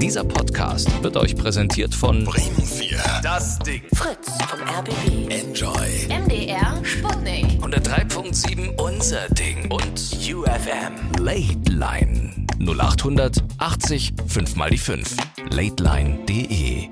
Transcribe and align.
Dieser 0.00 0.24
Podcast 0.24 1.02
wird 1.02 1.16
euch 1.16 1.36
präsentiert 1.36 1.94
von 1.94 2.24
Bremen 2.24 2.64
4. 2.64 2.98
Das 3.22 3.58
Ding. 3.60 3.82
Fritz 3.94 4.28
vom 4.48 4.60
RBB. 4.60 5.30
Enjoy. 5.30 6.08
MDR 6.08 6.82
Sputnik. 6.84 7.44
103.7 7.62 8.80
Unser 8.80 9.28
Ding 9.28 9.70
und 9.70 10.00
UFM 10.32 11.22
Late 11.22 11.70
Line 11.70 12.46
0800 12.58 13.42
80 13.58 14.14
5 14.26 14.56
mal 14.56 14.70
die 14.70 14.78
5. 14.78 15.16
Lateline.de. 15.50 16.88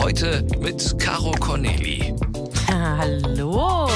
Heute 0.00 0.46
mit 0.60 0.98
Caro 0.98 1.32
Corneli. 1.32 2.14
Hallo. 2.70 3.88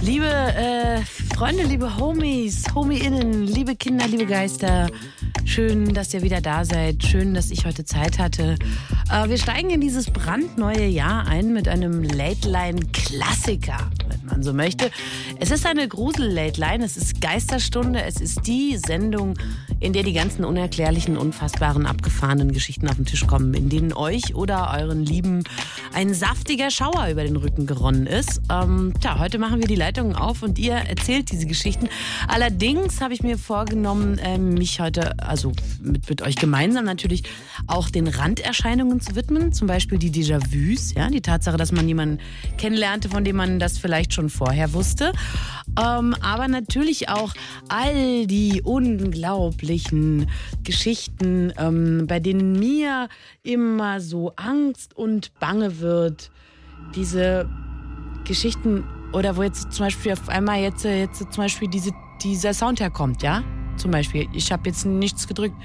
Liebe 0.00 0.26
äh, 0.26 1.00
Freunde, 1.34 1.64
liebe 1.64 1.98
Homies, 1.98 2.62
Homiinnen, 2.76 3.42
liebe 3.42 3.74
Kinder, 3.74 4.06
liebe 4.06 4.24
Geister. 4.24 4.88
Schön, 5.44 5.92
dass 5.92 6.14
ihr 6.14 6.22
wieder 6.22 6.40
da 6.40 6.64
seid. 6.64 7.02
Schön, 7.02 7.34
dass 7.34 7.50
ich 7.50 7.66
heute 7.66 7.84
Zeit 7.84 8.20
hatte. 8.20 8.54
Äh, 9.10 9.28
wir 9.28 9.36
steigen 9.36 9.70
in 9.70 9.80
dieses 9.80 10.06
brandneue 10.06 10.86
Jahr 10.86 11.26
ein 11.26 11.52
mit 11.52 11.66
einem 11.66 12.04
Late-Line-Klassiker, 12.04 13.90
wenn 14.08 14.24
man 14.26 14.42
so 14.44 14.52
möchte. 14.52 14.90
Es 15.40 15.50
ist 15.50 15.66
eine 15.66 15.88
Grusel-Late-Line, 15.88 16.84
es 16.84 16.96
ist 16.96 17.20
Geisterstunde, 17.20 18.02
es 18.02 18.20
ist 18.20 18.46
die 18.46 18.76
Sendung, 18.76 19.34
in 19.80 19.92
der 19.92 20.02
die 20.02 20.14
ganzen 20.14 20.44
unerklärlichen, 20.44 21.16
unfassbaren, 21.16 21.84
abgefahrenen 21.84 22.52
Geschichten 22.52 22.88
auf 22.88 22.96
den 22.96 23.04
Tisch 23.06 23.26
kommen, 23.26 23.52
in 23.54 23.68
denen 23.68 23.92
euch 23.92 24.34
oder 24.34 24.72
euren 24.78 25.04
Lieben 25.04 25.44
ein 25.92 26.14
saftiger 26.14 26.70
Schauer 26.70 27.08
über 27.10 27.22
den 27.22 27.36
Rücken 27.36 27.66
geronnen 27.66 28.06
ist. 28.06 28.40
Ähm, 28.50 28.94
tja, 29.00 29.18
heute 29.18 29.38
machen 29.38 29.60
wir 29.60 29.68
die 29.68 29.74
Leitungen 29.74 30.16
auf 30.16 30.42
und 30.42 30.58
ihr 30.58 30.74
erzählt 30.74 31.23
diese 31.30 31.46
Geschichten. 31.46 31.88
Allerdings 32.28 33.00
habe 33.00 33.14
ich 33.14 33.22
mir 33.22 33.38
vorgenommen, 33.38 34.18
ähm, 34.22 34.54
mich 34.54 34.80
heute, 34.80 35.18
also 35.18 35.52
mit, 35.80 36.08
mit 36.08 36.22
euch 36.22 36.36
gemeinsam 36.36 36.84
natürlich, 36.84 37.22
auch 37.66 37.90
den 37.90 38.08
Randerscheinungen 38.08 39.00
zu 39.00 39.14
widmen. 39.14 39.52
Zum 39.52 39.66
Beispiel 39.66 39.98
die 39.98 40.10
Déjà-vus, 40.10 40.94
ja, 40.94 41.08
die 41.08 41.20
Tatsache, 41.20 41.56
dass 41.56 41.72
man 41.72 41.88
jemanden 41.88 42.18
kennenlernte, 42.58 43.08
von 43.08 43.24
dem 43.24 43.36
man 43.36 43.58
das 43.58 43.78
vielleicht 43.78 44.14
schon 44.14 44.30
vorher 44.30 44.72
wusste. 44.72 45.12
Ähm, 45.78 46.14
aber 46.20 46.48
natürlich 46.48 47.08
auch 47.08 47.32
all 47.68 48.26
die 48.26 48.62
unglaublichen 48.62 50.28
Geschichten, 50.62 51.52
ähm, 51.58 52.06
bei 52.06 52.20
denen 52.20 52.58
mir 52.58 53.08
immer 53.42 54.00
so 54.00 54.32
Angst 54.36 54.96
und 54.96 55.32
Bange 55.40 55.80
wird. 55.80 56.30
Diese 56.94 57.48
Geschichten 58.24 58.84
oder 59.14 59.36
wo 59.36 59.42
jetzt 59.42 59.72
zum 59.72 59.86
Beispiel 59.86 60.12
auf 60.12 60.28
einmal 60.28 60.60
jetzt, 60.60 60.84
äh, 60.84 61.00
jetzt 61.00 61.18
zum 61.18 61.44
Beispiel 61.44 61.68
diese, 61.68 61.92
dieser 62.22 62.52
Sound 62.54 62.80
herkommt, 62.80 63.22
ja? 63.22 63.42
Zum 63.76 63.90
Beispiel, 63.90 64.26
ich 64.32 64.52
habe 64.52 64.62
jetzt 64.68 64.84
nichts 64.86 65.26
gedrückt. 65.26 65.56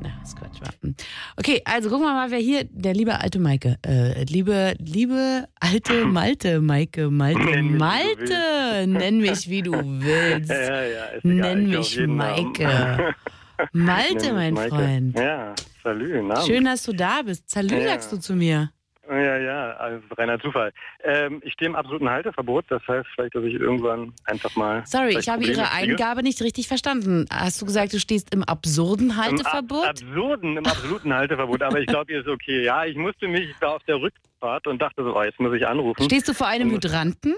Na, 0.00 0.10
ist 0.22 0.36
Quatsch. 0.36 0.60
Hm. 0.82 0.94
Okay, 1.36 1.60
also 1.64 1.88
gucken 1.90 2.06
wir 2.06 2.12
mal, 2.14 2.30
wer 2.30 2.38
hier, 2.38 2.64
der 2.70 2.94
liebe 2.94 3.18
alte 3.20 3.40
Maike, 3.40 3.78
äh, 3.84 4.22
liebe, 4.24 4.74
liebe 4.78 5.48
alte 5.58 6.04
Malte, 6.06 6.60
Maike, 6.60 7.10
Malte, 7.10 7.40
Nenn 7.40 7.76
Malte, 7.76 8.86
nenn 8.86 9.18
mich 9.18 9.48
wie 9.48 9.62
du 9.62 9.72
willst. 9.72 10.50
Ja, 10.50 10.82
ja, 10.84 11.04
ist 11.06 11.24
egal. 11.24 11.56
Nenn 11.56 11.70
mich. 11.70 12.00
Maike. 12.06 13.14
Malte, 13.72 14.32
mein 14.34 14.54
Maike. 14.54 14.68
Freund. 14.76 15.18
Ja, 15.18 15.54
salü, 15.82 16.22
Namen. 16.22 16.46
Schön, 16.46 16.64
dass 16.64 16.84
du 16.84 16.92
da 16.92 17.22
bist. 17.22 17.50
Salü 17.50 17.74
Ja. 17.76 17.88
sagst 17.88 18.12
du 18.12 18.18
zu 18.18 18.34
mir. 18.36 18.70
Ja, 19.10 19.38
ja, 19.38 19.70
also 19.78 20.02
reiner 20.16 20.38
Zufall. 20.38 20.70
Ähm, 21.02 21.40
ich 21.42 21.54
stehe 21.54 21.68
im 21.70 21.74
absoluten 21.76 22.10
Halteverbot, 22.10 22.66
das 22.68 22.86
heißt 22.86 23.06
vielleicht, 23.14 23.34
dass 23.34 23.42
ich 23.44 23.54
irgendwann 23.54 24.12
einfach 24.24 24.54
mal. 24.54 24.82
Sorry, 24.86 25.16
ich 25.18 25.28
habe 25.30 25.38
Probleme 25.40 25.58
Ihre 25.62 25.66
kriege. 25.70 25.92
Eingabe 25.92 26.22
nicht 26.22 26.42
richtig 26.42 26.68
verstanden. 26.68 27.24
Hast 27.32 27.62
du 27.62 27.64
gesagt, 27.66 27.94
du 27.94 28.00
stehst 28.00 28.34
im 28.34 28.44
absurden 28.44 29.10
Im 29.10 29.16
Halteverbot? 29.16 29.84
Ab 29.84 29.90
absurden, 29.90 30.58
im 30.58 30.66
absoluten 30.66 31.14
Halteverbot, 31.14 31.62
aber 31.62 31.80
ich 31.80 31.86
glaube, 31.88 32.12
hier 32.12 32.20
ist 32.20 32.28
okay. 32.28 32.64
Ja, 32.64 32.84
ich 32.84 32.96
musste 32.96 33.28
mich, 33.28 33.48
ich 33.48 33.60
war 33.62 33.76
auf 33.76 33.82
der 33.84 33.96
Rückfahrt 34.00 34.66
und 34.66 34.80
dachte 34.82 35.02
so, 35.02 35.16
oh, 35.16 35.22
jetzt 35.22 35.40
muss 35.40 35.54
ich 35.56 35.66
anrufen. 35.66 36.02
Stehst 36.04 36.28
du 36.28 36.34
vor 36.34 36.46
einem 36.48 36.70
Hydranten? 36.70 37.34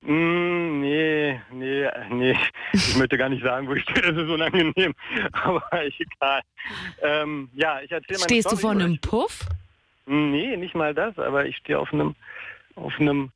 Mm, 0.00 0.80
nee, 0.80 1.40
nee, 1.52 1.86
nee. 2.10 2.36
Ich 2.72 2.96
möchte 2.96 3.18
gar 3.18 3.28
nicht 3.28 3.42
sagen, 3.42 3.66
wo 3.68 3.74
ich 3.74 3.82
stehe, 3.82 4.00
das 4.00 4.16
ist 4.22 4.30
unangenehm. 4.30 4.94
Aber 5.32 5.62
egal. 5.72 6.40
Ähm, 7.02 7.50
ja, 7.52 7.80
ich 7.82 7.90
erzähle 7.90 8.20
meine 8.20 8.24
Stehst 8.24 8.46
du 8.46 8.56
Story, 8.56 8.60
vor 8.62 8.70
oder 8.70 8.84
einem 8.84 8.94
ich- 8.94 9.00
Puff? 9.02 9.40
Nee, 10.08 10.56
nicht 10.56 10.74
mal 10.74 10.94
das, 10.94 11.18
aber 11.18 11.44
ich 11.46 11.56
stehe 11.58 11.78
auf 11.78 11.92
einem, 11.92 12.14
auf 12.76 12.92
einem 12.98 13.30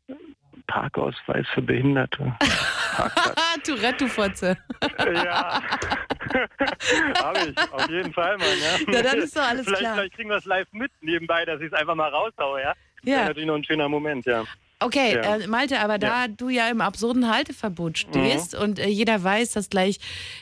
Parkausweis 0.67 1.47
für 1.53 1.61
Behinderte. 1.63 2.35
Tourette, 3.65 4.05
du 4.05 4.09
Fotze. 4.09 4.57
ja. 4.99 5.61
Habe 7.23 7.39
ich, 7.51 7.73
auf 7.73 7.89
jeden 7.91 8.13
Fall, 8.13 8.39
Mann. 8.39 8.47
Ja, 8.61 8.79
Na, 8.87 9.03
dann 9.03 9.19
ist 9.19 9.37
doch 9.37 9.43
alles 9.43 9.65
vielleicht, 9.67 9.81
klar. 9.83 9.95
Vielleicht 9.97 10.15
kriegen 10.15 10.31
wir 10.31 10.37
es 10.37 10.45
live 10.47 10.67
mit 10.73 10.91
nebenbei, 11.03 11.45
dass 11.45 11.61
ich 11.61 11.67
es 11.67 11.73
einfach 11.75 11.95
mal 11.95 12.09
raushaue, 12.09 12.61
ja? 12.63 12.75
Das 12.97 13.05
wäre 13.05 13.21
Ja, 13.21 13.25
natürlich 13.27 13.47
noch 13.47 13.57
ein 13.57 13.65
schöner 13.65 13.89
Moment, 13.89 14.25
ja. 14.25 14.45
Okay, 14.85 15.15
Ja. 15.17 15.37
äh, 15.37 15.47
Malte, 15.47 15.81
aber 15.81 15.99
da 15.99 16.29
du 16.29 16.49
ja 16.49 16.69
im 16.69 16.81
absurden 16.81 17.31
Halteverbot 17.33 17.99
stehst 17.99 18.55
Mhm. 18.57 18.63
und 18.63 18.79
äh, 18.79 18.89
jeder 18.89 19.23
weiß, 19.23 19.53
dass 19.53 19.71
gleich 19.71 19.99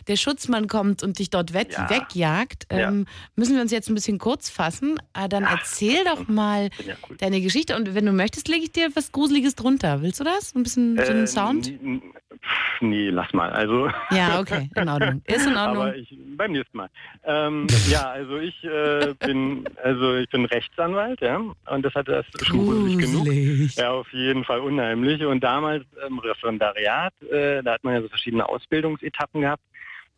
der 0.09 0.17
Schutzmann 0.17 0.67
kommt 0.69 1.03
und 1.03 1.19
dich 1.19 1.31
dort 1.31 1.51
Ja. 1.51 1.89
wegjagt, 1.91 2.67
Ja. 2.73 2.89
ähm, 2.89 3.06
müssen 3.37 3.55
wir 3.55 3.62
uns 3.62 3.73
jetzt 3.73 3.89
ein 3.89 3.95
bisschen 3.95 4.19
kurz 4.19 4.51
fassen. 4.51 4.99
Äh, 5.15 5.28
dann 5.28 5.45
erzähl 5.45 6.05
doch 6.05 6.28
mal 6.28 6.71
ja 6.87 6.95
cool. 7.09 7.17
deine 7.19 7.41
Geschichte 7.41 7.77
und 7.77 7.95
wenn 7.95 8.06
du 8.06 8.12
möchtest, 8.12 8.49
lege 8.49 8.65
ich 8.65 8.73
dir 8.73 8.89
was 8.95 9.12
Gruseliges 9.12 9.55
drunter. 9.55 10.03
Willst 10.03 10.21
du 10.21 10.25
das? 10.25 10.55
Ein 10.55 10.62
bisschen 10.62 10.97
so 10.97 11.11
einen 11.11 11.25
Äh, 11.25 11.27
Sound? 11.27 11.72
Nee, 12.81 13.11
lass 13.11 13.33
mal. 13.34 13.51
Also. 13.51 13.91
Ja, 14.11 14.41
okay, 14.41 14.71
in 14.75 14.89
Ordnung. 14.89 15.22
Ist 15.27 15.47
in 15.47 15.57
Ordnung. 15.57 15.83
Aber 15.83 15.97
ich, 15.97 16.09
beim 16.37 16.53
nächsten 16.53 16.77
Mal. 16.77 16.89
Ähm, 17.25 17.67
ja, 17.89 18.11
also 18.11 18.39
ich 18.39 18.65
äh, 18.65 19.15
bin 19.19 19.65
also 19.84 20.17
ich 20.17 20.28
bin 20.31 20.47
Rechtsanwalt, 20.47 21.21
ja, 21.21 21.37
und 21.37 21.83
das 21.84 21.95
hat 21.95 22.09
das 22.09 22.25
schon 22.43 22.65
gruselig 22.67 22.99
genug. 22.99 23.28
Ja, 23.77 23.91
auf 23.93 24.11
jeden 24.12 24.30
Fall 24.45 24.61
unheimlich. 24.61 25.25
Und 25.25 25.41
damals 25.43 25.85
im 26.07 26.19
Referendariat, 26.19 27.13
äh, 27.23 27.63
da 27.63 27.73
hat 27.75 27.85
man 27.85 27.95
ja 27.95 28.03
so 28.03 28.09
verschiedene 28.09 28.49
Ausbildungsetappen 28.49 29.41
gehabt. 29.43 29.63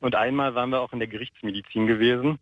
Und 0.00 0.14
einmal 0.14 0.54
waren 0.54 0.70
wir 0.70 0.80
auch 0.80 0.92
in 0.92 0.98
der 0.98 1.08
Gerichtsmedizin 1.08 1.86
gewesen, 1.86 2.38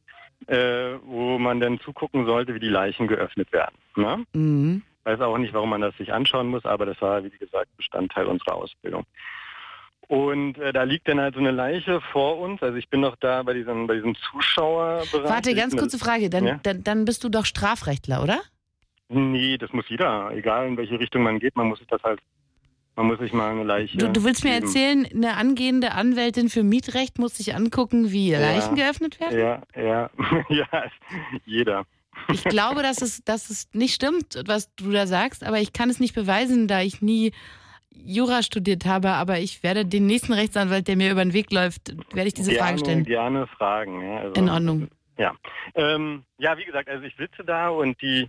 äh, 0.47 0.95
wo 1.05 1.39
man 1.39 1.61
dann 1.61 1.79
zugucken 1.81 2.27
sollte, 2.27 2.55
wie 2.55 2.61
die 2.61 2.69
Leichen 2.69 3.07
geöffnet 3.07 3.53
werden. 3.53 3.77
Ne? 3.97 4.25
Mhm. 4.33 4.83
Weiß 5.05 5.21
auch 5.21 5.39
nicht, 5.39 5.53
warum 5.53 5.71
man 5.71 5.81
das 5.81 5.97
sich 5.97 6.13
anschauen 6.13 6.49
muss, 6.49 6.65
aber 6.65 6.87
das 6.87 7.01
war, 7.01 7.23
wie 7.25 7.31
gesagt, 7.31 7.69
Bestandteil 7.77 8.27
unserer 8.27 8.55
Ausbildung. 8.55 9.05
Und 10.09 10.59
äh, 10.59 10.73
da 10.73 10.83
liegt 10.83 11.07
dann 11.07 11.21
halt 11.21 11.35
so 11.35 11.41
eine 11.41 11.53
Leiche 11.53 12.01
vor 12.13 12.39
uns. 12.39 12.61
Also 12.63 12.77
ich 12.77 12.89
bin 12.89 13.01
noch 13.01 13.15
da 13.17 13.45
bei 13.45 13.55
diesem, 13.55 13.87
bei 13.87 13.95
diesem 13.95 14.17
Zuschauerbereich. 14.17 15.31
Warte, 15.31 15.55
ganz 15.55 15.77
kurze 15.77 15.99
Frage. 16.01 16.29
Dann, 16.31 16.47
Ja? 16.47 16.61
dann, 16.63 16.83
dann 16.83 17.05
bist 17.05 17.23
du 17.23 17.29
doch 17.29 17.45
Strafrechtler, 17.45 18.21
oder? 18.23 18.41
Nee, 19.13 19.59
das 19.59 19.73
muss 19.73 19.89
jeder. 19.89 20.31
Egal 20.33 20.69
in 20.69 20.77
welche 20.77 20.99
Richtung 20.99 21.25
man 21.25 21.41
geht, 21.41 21.57
man 21.57 21.67
muss 21.67 21.81
sich 21.81 21.89
das 21.89 22.01
halt, 22.05 22.21
man 22.95 23.07
muss 23.07 23.19
sich 23.19 23.33
mal 23.33 23.51
eine 23.51 23.65
Leiche. 23.65 23.99
Du, 23.99 24.09
du 24.09 24.23
willst 24.23 24.45
mir 24.45 24.53
geben. 24.53 24.65
erzählen, 24.65 25.09
eine 25.13 25.37
angehende 25.37 25.93
Anwältin 25.93 26.49
für 26.49 26.63
Mietrecht 26.63 27.19
muss 27.19 27.37
sich 27.37 27.55
angucken, 27.57 28.13
wie 28.13 28.33
Leichen 28.33 28.77
geöffnet 28.77 29.21
werden? 29.21 29.39
Ja, 29.39 29.63
ja, 29.77 30.11
ja, 30.49 30.67
jeder. 31.45 31.85
Ich 32.33 32.45
glaube, 32.45 32.83
dass 32.83 33.03
es, 33.03 33.25
dass 33.25 33.51
es 33.51 33.69
nicht 33.73 33.95
stimmt, 33.95 34.41
was 34.47 34.73
du 34.77 34.93
da 34.93 35.07
sagst, 35.07 35.45
aber 35.45 35.59
ich 35.59 35.73
kann 35.73 35.91
es 35.91 35.99
nicht 35.99 36.15
beweisen, 36.15 36.69
da 36.69 36.81
ich 36.81 37.03
nie 37.03 37.33
Jura 37.93 38.43
studiert 38.43 38.87
habe. 38.87 39.11
Aber 39.11 39.39
ich 39.39 39.63
werde 39.63 39.85
den 39.85 40.07
nächsten 40.07 40.33
Rechtsanwalt, 40.33 40.87
der 40.87 40.97
mir 40.97 41.11
über 41.11 41.25
den 41.25 41.33
Weg 41.33 41.53
läuft, 41.53 41.95
werde 42.15 42.29
ich 42.29 42.35
diese 42.35 42.53
gerne, 42.53 42.65
Frage 42.65 42.79
stellen. 42.79 43.05
Gerne 43.05 43.47
fragen. 43.49 44.03
Ja, 44.03 44.19
also, 44.19 44.41
In 44.41 44.49
Ordnung. 44.49 44.89
Ja. 45.19 45.35
Ähm, 45.75 46.25
ja, 46.39 46.57
wie 46.59 46.65
gesagt, 46.65 46.89
also 46.89 47.05
ich 47.05 47.15
sitze 47.17 47.45
da 47.45 47.69
und 47.69 48.01
die 48.01 48.29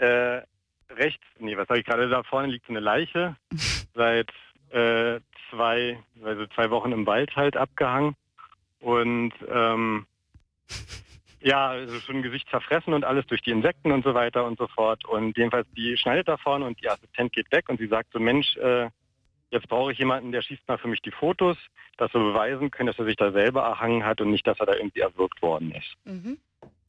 äh, 0.00 0.42
rechts, 0.90 1.24
nee, 1.38 1.56
was 1.56 1.68
sage 1.68 1.80
ich 1.80 1.86
gerade, 1.86 2.08
da 2.08 2.22
vorne 2.22 2.48
liegt 2.48 2.66
so 2.66 2.72
eine 2.72 2.80
Leiche, 2.80 3.36
seit 3.94 4.30
äh, 4.70 5.20
zwei, 5.50 6.02
also 6.22 6.46
zwei 6.48 6.70
Wochen 6.70 6.92
im 6.92 7.06
Wald 7.06 7.34
halt 7.36 7.56
abgehangen. 7.56 8.14
Und 8.80 9.32
ähm, 9.48 10.06
ja, 11.42 11.68
also 11.70 11.98
schon 12.00 12.22
Gesicht 12.22 12.48
zerfressen 12.50 12.94
und 12.94 13.04
alles 13.04 13.26
durch 13.26 13.42
die 13.42 13.50
Insekten 13.50 13.92
und 13.92 14.04
so 14.04 14.14
weiter 14.14 14.44
und 14.44 14.58
so 14.58 14.66
fort. 14.68 15.04
Und 15.06 15.36
jedenfalls, 15.36 15.66
die 15.76 15.96
schneidet 15.96 16.28
da 16.28 16.36
vorne 16.36 16.66
und 16.66 16.80
die 16.80 16.88
Assistent 16.88 17.32
geht 17.32 17.50
weg 17.52 17.68
und 17.68 17.78
sie 17.78 17.88
sagt 17.88 18.12
so, 18.12 18.18
Mensch, 18.18 18.56
äh, 18.56 18.88
jetzt 19.50 19.68
brauche 19.68 19.92
ich 19.92 19.98
jemanden, 19.98 20.32
der 20.32 20.42
schießt 20.42 20.66
mal 20.68 20.78
für 20.78 20.88
mich 20.88 21.02
die 21.02 21.10
Fotos, 21.10 21.56
dass 21.96 22.12
wir 22.14 22.20
beweisen 22.20 22.70
können, 22.70 22.86
dass 22.86 22.98
er 22.98 23.04
sich 23.04 23.16
da 23.16 23.32
selber 23.32 23.62
erhangen 23.62 24.04
hat 24.04 24.20
und 24.20 24.30
nicht, 24.30 24.46
dass 24.46 24.60
er 24.60 24.66
da 24.66 24.74
irgendwie 24.74 25.00
erwürgt 25.00 25.42
worden 25.42 25.72
ist 25.72 25.96
Mhm. 26.04 26.38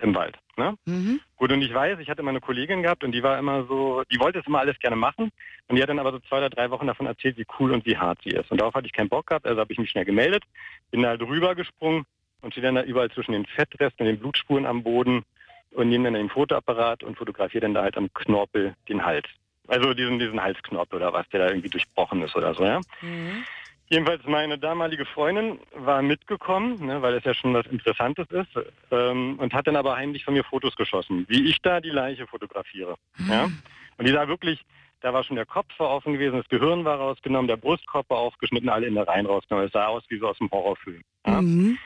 Im 0.02 0.16
Wald. 0.16 0.38
Ne? 0.58 0.76
Mhm. 0.86 1.20
Gut, 1.38 1.52
und 1.52 1.62
ich 1.62 1.74
weiß, 1.74 2.00
ich 2.00 2.10
hatte 2.10 2.24
mal 2.24 2.32
eine 2.32 2.42
Kollegin 2.42 2.84
gehabt 2.84 3.04
und 3.04 3.12
die 3.14 3.24
war 3.24 3.40
immer 3.40 3.66
so, 3.66 4.04
die 4.12 4.20
wollte 4.20 4.40
es 4.40 4.48
immer 4.48 4.60
alles 4.60 4.78
gerne 4.80 4.96
machen 4.96 5.32
und 5.68 5.76
die 5.76 5.82
hat 5.82 5.90
dann 5.90 6.00
aber 6.00 6.12
so 6.12 6.20
zwei 6.20 6.38
oder 6.38 6.50
drei 6.50 6.70
Wochen 6.70 6.88
davon 6.88 7.06
erzählt, 7.06 7.38
wie 7.38 7.46
cool 7.60 7.72
und 7.72 7.86
wie 7.86 7.98
hart 7.98 8.20
sie 8.24 8.32
ist. 8.32 8.52
Und 8.52 8.60
darauf 8.60 8.74
hatte 8.74 8.88
ich 8.88 8.94
keinen 8.94 9.10
Bock 9.10 9.28
gehabt, 9.28 9.46
also 9.46 9.60
habe 9.60 9.72
ich 9.72 9.80
mich 9.80 9.90
schnell 9.90 10.06
gemeldet, 10.06 10.44
bin 10.92 11.02
da 11.02 11.10
halt 11.10 11.22
rübergesprungen 11.22 12.06
und 12.42 12.52
stehe 12.54 12.66
dann 12.66 12.76
da 12.76 12.84
überall 12.84 13.12
zwischen 13.12 13.32
den 13.32 13.46
Fettresten 13.46 14.06
und 14.06 14.14
den 14.14 14.20
Blutspuren 14.20 14.66
am 14.66 14.84
Boden 14.84 15.24
und 15.72 15.90
nehme 15.90 16.06
dann 16.06 16.16
den 16.16 16.30
Fotoapparat 16.30 17.04
und 17.04 17.18
fotografiere 17.18 17.62
dann 17.62 17.74
da 17.74 17.84
halt 17.84 17.98
am 17.98 18.14
Knorpel 18.14 18.76
den 18.90 19.06
Hals. 19.06 19.28
Also 19.68 19.94
diesen, 19.94 20.20
diesen 20.20 20.42
Halsknorpel 20.42 20.98
oder 20.98 21.14
was, 21.14 21.30
der 21.30 21.42
da 21.42 21.48
irgendwie 21.48 21.70
durchbrochen 21.70 22.22
ist 22.24 22.36
oder 22.36 22.54
so, 22.54 22.66
ja. 22.66 22.82
Mhm. 23.02 23.46
Jedenfalls 23.92 24.26
meine 24.26 24.58
damalige 24.58 25.04
Freundin 25.04 25.60
war 25.76 26.02
mitgekommen, 26.02 26.86
ne, 26.86 27.02
weil 27.02 27.16
es 27.16 27.26
ja 27.26 27.34
schon 27.34 27.54
was 27.54 27.66
Interessantes 27.66 28.26
ist, 28.30 28.48
ähm, 28.90 29.38
und 29.38 29.54
hat 29.54 29.68
dann 29.68 29.76
aber 29.76 29.98
heimlich 29.98 30.24
von 30.24 30.34
mir 30.34 30.46
Fotos 30.46 30.78
geschossen, 30.78 31.26
wie 31.28 31.50
ich 31.50 31.62
da 31.62 31.82
die 31.82 31.90
Leiche 31.90 32.26
fotografiere. 32.26 32.96
Ja? 33.28 33.50
Und 33.98 34.08
die 34.08 34.14
sah 34.14 34.30
wirklich, 34.30 34.62
da 35.02 35.14
war 35.14 35.26
schon 35.26 35.36
der 35.36 35.46
Kopf 35.46 35.78
war 35.78 35.90
offen 35.90 36.14
gewesen, 36.14 36.38
das 36.38 36.48
Gehirn 36.48 36.86
war 36.86 37.00
rausgenommen, 37.00 37.50
der 37.50 37.58
Brustkorb 37.58 38.10
war 38.10 38.20
aufgeschnitten, 38.20 38.70
alle 38.70 38.88
Innereien 38.88 39.26
rausgenommen. 39.26 39.68
Es 39.68 39.74
sah 39.74 39.88
aus 39.88 40.06
wie 40.08 40.20
so 40.20 40.30
aus 40.30 40.40
einem 40.40 40.52
Horrorfilm. 40.52 41.02
Ja? 41.28 41.42
Mhm. 41.42 41.78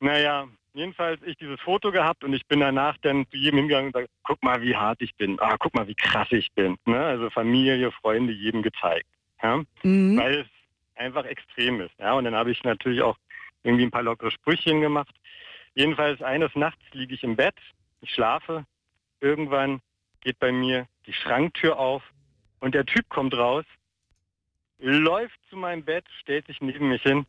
Naja, 0.00 0.48
jedenfalls 0.72 1.22
ich 1.22 1.36
dieses 1.36 1.60
Foto 1.60 1.92
gehabt 1.92 2.24
und 2.24 2.32
ich 2.32 2.44
bin 2.48 2.58
danach 2.58 2.96
dann 3.02 3.24
zu 3.30 3.36
jedem 3.36 3.58
hingegangen 3.58 3.86
und 3.86 3.92
gesagt, 3.92 4.10
guck 4.24 4.42
mal, 4.42 4.60
wie 4.62 4.74
hart 4.74 5.00
ich 5.00 5.14
bin. 5.14 5.38
Ah, 5.38 5.54
guck 5.60 5.74
mal, 5.76 5.86
wie 5.86 5.94
krass 5.94 6.32
ich 6.32 6.48
bin. 6.56 6.76
Ne? 6.86 6.98
Also 6.98 7.30
Familie, 7.30 7.92
Freunde, 7.92 8.32
jedem 8.32 8.62
gezeigt. 8.62 9.06
Ja? 9.40 9.62
Mhm. 9.84 10.18
Weil 10.18 10.40
es 10.40 10.46
einfach 11.00 11.24
extrem 11.24 11.80
ist. 11.80 11.98
Ja? 11.98 12.12
Und 12.12 12.24
dann 12.24 12.36
habe 12.36 12.50
ich 12.52 12.62
natürlich 12.62 13.02
auch 13.02 13.16
irgendwie 13.62 13.84
ein 13.84 13.90
paar 13.90 14.02
lockere 14.02 14.30
Sprüchchen 14.30 14.80
gemacht. 14.80 15.14
Jedenfalls 15.74 16.22
eines 16.22 16.54
Nachts 16.54 16.82
liege 16.92 17.14
ich 17.14 17.22
im 17.24 17.36
Bett, 17.36 17.56
ich 18.00 18.10
schlafe, 18.10 18.64
irgendwann 19.20 19.80
geht 20.20 20.38
bei 20.38 20.52
mir 20.52 20.86
die 21.06 21.12
Schranktür 21.12 21.78
auf 21.78 22.02
und 22.60 22.74
der 22.74 22.84
Typ 22.86 23.08
kommt 23.08 23.34
raus, 23.34 23.64
läuft 24.78 25.38
zu 25.48 25.56
meinem 25.56 25.84
Bett, 25.84 26.04
stellt 26.20 26.46
sich 26.46 26.60
neben 26.60 26.88
mich 26.88 27.02
hin 27.02 27.26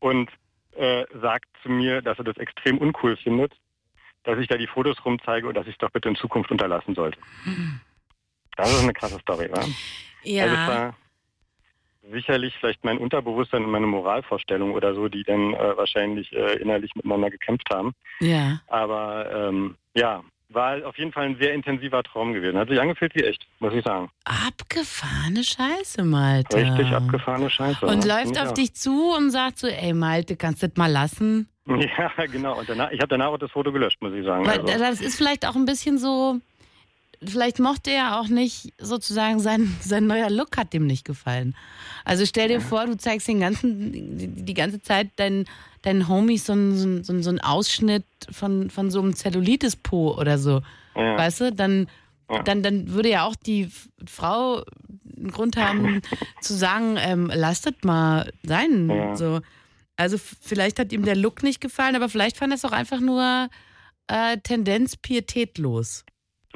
und 0.00 0.30
äh, 0.76 1.04
sagt 1.20 1.46
zu 1.62 1.68
mir, 1.68 2.02
dass 2.02 2.18
er 2.18 2.24
das 2.24 2.36
extrem 2.36 2.78
uncool 2.78 3.16
findet, 3.16 3.52
dass 4.24 4.38
ich 4.38 4.48
da 4.48 4.56
die 4.56 4.66
Fotos 4.66 5.04
rumzeige 5.04 5.48
und 5.48 5.54
dass 5.54 5.66
ich 5.66 5.72
es 5.72 5.78
doch 5.78 5.90
bitte 5.90 6.08
in 6.08 6.16
Zukunft 6.16 6.50
unterlassen 6.50 6.94
sollte. 6.94 7.18
Das 8.56 8.70
ist 8.72 8.82
eine 8.82 8.92
krasse 8.92 9.18
Story, 9.20 9.50
wa? 9.50 9.58
Also 9.58 9.74
es 10.22 10.30
Ja. 10.30 10.66
war 10.66 10.96
sicherlich 12.12 12.54
vielleicht 12.58 12.84
mein 12.84 12.98
Unterbewusstsein 12.98 13.64
und 13.64 13.70
meine 13.70 13.86
Moralvorstellung 13.86 14.72
oder 14.72 14.94
so, 14.94 15.08
die 15.08 15.24
dann 15.24 15.54
äh, 15.54 15.76
wahrscheinlich 15.76 16.32
äh, 16.32 16.58
innerlich 16.60 16.94
miteinander 16.94 17.30
gekämpft 17.30 17.68
haben. 17.70 17.94
Ja. 18.20 18.60
Aber 18.68 19.48
ähm, 19.48 19.76
ja, 19.94 20.22
war 20.50 20.86
auf 20.86 20.96
jeden 20.96 21.12
Fall 21.12 21.26
ein 21.26 21.36
sehr 21.38 21.52
intensiver 21.52 22.02
Traum 22.02 22.32
gewesen. 22.32 22.58
Hat 22.58 22.68
sich 22.68 22.80
angefühlt 22.80 23.14
wie 23.14 23.24
echt, 23.24 23.46
muss 23.60 23.74
ich 23.74 23.84
sagen. 23.84 24.10
Abgefahrene 24.24 25.44
Scheiße, 25.44 26.04
Malte. 26.04 26.56
Richtig 26.56 26.92
abgefahrene 26.92 27.50
Scheiße. 27.50 27.86
Und 27.86 28.04
ne? 28.04 28.14
läuft 28.14 28.36
ich 28.36 28.40
auf 28.40 28.54
dich 28.54 28.74
zu 28.74 29.12
und 29.14 29.30
sagt 29.30 29.58
so, 29.58 29.66
ey 29.66 29.92
Malte, 29.92 30.36
kannst 30.36 30.62
du 30.62 30.68
das 30.68 30.76
mal 30.76 30.90
lassen? 30.90 31.48
Ja, 31.68 32.10
genau. 32.24 32.58
Und 32.58 32.66
danach, 32.66 32.90
ich 32.92 33.00
habe 33.00 33.08
danach 33.08 33.26
auch 33.26 33.36
das 33.36 33.50
Foto 33.50 33.70
gelöscht, 33.70 34.00
muss 34.00 34.14
ich 34.14 34.24
sagen. 34.24 34.46
Weil 34.46 34.60
Also, 34.60 34.78
das 34.78 35.02
ist 35.02 35.16
vielleicht 35.16 35.46
auch 35.46 35.54
ein 35.54 35.66
bisschen 35.66 35.98
so, 35.98 36.40
vielleicht 37.24 37.58
mochte 37.58 37.90
er 37.90 38.20
auch 38.20 38.28
nicht 38.28 38.72
sozusagen 38.78 39.40
sein, 39.40 39.74
sein 39.80 40.06
neuer 40.06 40.30
Look 40.30 40.56
hat 40.56 40.72
dem 40.72 40.86
nicht 40.86 41.04
gefallen. 41.04 41.54
Also 42.04 42.24
stell 42.26 42.48
dir 42.48 42.60
vor, 42.60 42.86
du 42.86 42.96
zeigst 42.96 43.28
den 43.28 43.40
ganzen, 43.40 43.92
die, 44.18 44.28
die 44.28 44.54
ganze 44.54 44.80
Zeit 44.82 45.10
deinen, 45.16 45.44
deinen 45.82 46.08
Homies 46.08 46.46
so 46.46 46.52
einen, 46.52 47.02
so, 47.04 47.12
einen- 47.12 47.22
so 47.22 47.30
einen 47.30 47.40
Ausschnitt 47.40 48.04
von, 48.30 48.70
von 48.70 48.90
so 48.90 49.00
einem 49.00 49.14
Zellulitis-Po 49.16 50.16
oder 50.16 50.38
so. 50.38 50.60
ja. 50.96 51.16
Weißt 51.18 51.40
du, 51.40 51.52
dann, 51.52 51.88
Ja. 52.30 52.42
dann, 52.42 52.62
dann 52.62 52.92
würde 52.92 53.08
ja 53.10 53.24
auch 53.24 53.34
die 53.36 53.70
Frau 54.06 54.62
einen 55.16 55.30
Grund 55.30 55.56
haben 55.56 56.02
zu 56.40 56.54
sagen, 56.54 56.96
ähm, 56.98 57.30
lasst 57.34 57.66
das 57.66 57.74
mal 57.82 58.30
sein. 58.44 58.88
Ja. 58.90 59.16
So. 59.16 59.40
Also 59.96 60.16
vielleicht 60.18 60.78
hat 60.78 60.92
ihm 60.92 61.04
der 61.04 61.16
Look 61.16 61.42
nicht 61.42 61.60
gefallen, 61.60 61.96
aber 61.96 62.08
vielleicht 62.08 62.36
fand 62.36 62.52
er 62.52 62.56
es 62.56 62.64
auch 62.64 62.72
einfach 62.72 63.00
nur 63.00 63.48
äh, 64.06 64.36
Tendenz 64.42 64.96
pietätlos. 64.96 66.04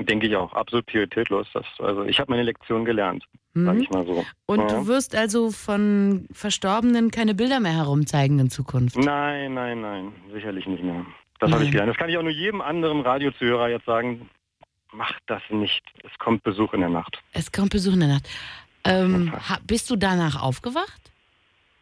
Denke 0.06 0.26
ich 0.26 0.37
auch. 0.37 0.52
Absolut 0.52 0.87
pietätlos. 0.87 1.46
Das, 1.54 1.64
also 1.78 2.04
ich 2.04 2.19
habe 2.20 2.31
meine 2.31 2.43
Lektion 2.43 2.84
gelernt, 2.84 3.25
Mhm. 3.54 3.81
ich 3.81 3.90
mal 3.90 4.04
so. 4.06 4.25
Und 4.46 4.60
Ja. 4.60 4.66
du 4.69 4.87
wirst 4.87 5.14
also 5.14 5.50
von 5.50 6.26
Verstorbenen 6.32 7.10
keine 7.10 7.34
Bilder 7.34 7.60
mehr 7.60 7.72
herumzeigen 7.76 8.38
in 8.38 8.50
Zukunft. 8.50 8.96
Nein, 8.96 9.54
nein, 9.54 9.81
nein. 9.81 10.12
Sicherlich 10.32 10.66
nicht 10.66 10.82
mehr. 10.82 11.04
Das 11.40 11.50
habe 11.50 11.64
ich 11.64 11.70
gelernt. 11.70 11.90
Das 11.90 11.96
kann 11.96 12.08
ich 12.08 12.16
auch 12.16 12.22
nur 12.22 12.31
jedem 12.32 12.60
anderen 12.60 13.00
Radiozuhörer 13.00 13.69
jetzt 13.69 13.87
sagen. 13.87 14.28
Macht 14.93 15.22
das 15.26 15.43
nicht. 15.50 15.82
Es 16.05 16.16
kommt 16.19 16.43
Besuch 16.43 16.72
in 16.75 16.81
der 16.81 16.90
Nacht. 16.90 17.19
Es 17.32 17.50
kommt 17.50 17.70
Besuch 17.70 17.94
in 17.94 18.00
der 18.00 18.08
Nacht. 18.10 18.28
Ähm, 18.84 19.32
bist 19.66 19.88
du 19.90 19.96
danach 19.96 20.40
aufgewacht? 20.43 21.00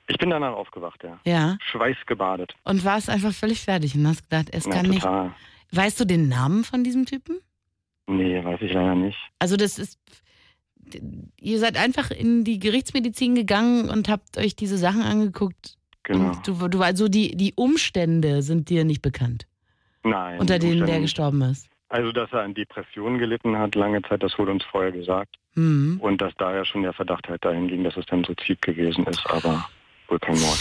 Ich 0.07 0.17
bin 0.19 0.31
danach 0.31 0.53
aufgewacht, 0.55 1.03
ja. 1.05 1.19
Ja. 1.25 1.57
Schweißgebadet. 1.71 2.55
Und 2.65 2.85
warst 2.85 3.09
einfach 3.11 3.33
völlig 3.33 3.61
fertig 3.63 3.95
und 3.95 4.07
hast 4.07 4.29
gedacht, 4.29 4.49
es 4.53 4.67
Na, 4.67 4.77
kann 4.77 4.87
nicht. 4.87 5.03
total. 5.03 5.33
Weißt 5.73 6.01
du 6.01 6.05
den 6.05 6.29
Namen 6.29 6.65
von 6.65 6.83
diesem 6.85 7.07
Typen? 7.07 7.39
Nee, 8.11 8.45
weiß 8.45 8.61
ich 8.63 8.73
leider 8.73 8.95
nicht. 8.95 9.19
Also 9.39 9.57
das 9.57 9.79
ist, 9.79 9.99
ihr 11.41 11.59
seid 11.59 11.77
einfach 11.77 12.11
in 12.11 12.45
die 12.45 12.59
Gerichtsmedizin 12.59 13.35
gegangen 13.35 13.89
und 13.89 14.09
habt 14.09 14.37
euch 14.37 14.57
diese 14.57 14.79
Sachen 14.79 15.03
angeguckt. 15.03 15.77
Genau. 16.03 16.33
Du, 16.45 16.69
du 16.69 16.83
also 16.83 17.09
die, 17.09 17.37
die 17.37 17.53
Umstände 17.55 18.43
sind 18.43 18.69
dir 18.69 18.85
nicht 18.85 19.03
bekannt, 19.03 19.47
Nein. 20.03 20.41
unter 20.41 20.59
denen 20.59 20.73
der 20.73 20.81
Umstände 20.81 20.93
nicht. 20.93 21.03
gestorben 21.03 21.43
ist. 21.43 21.69
Also, 21.89 22.13
dass 22.13 22.33
er 22.33 22.43
an 22.43 22.55
Depressionen 22.55 23.19
gelitten 23.19 23.59
hat, 23.59 23.75
lange 23.75 24.03
Zeit, 24.03 24.23
das 24.23 24.39
wurde 24.39 24.53
uns 24.53 24.65
vorher 24.65 24.93
gesagt. 24.93 25.37
Hm. 25.55 25.99
Und 26.01 26.21
dass 26.21 26.33
daher 26.37 26.65
schon 26.65 26.83
der 26.83 26.93
Verdacht 26.93 27.29
halt 27.29 27.45
dahin 27.45 27.69
ging, 27.69 27.83
dass 27.85 27.97
es 27.97 28.07
dann 28.07 28.25
Suizid 28.25 28.63
gewesen 28.63 29.05
ist, 29.07 29.25
aber 29.29 29.69
wohl 30.09 30.21
kein 30.21 30.39
Mord. 30.39 30.59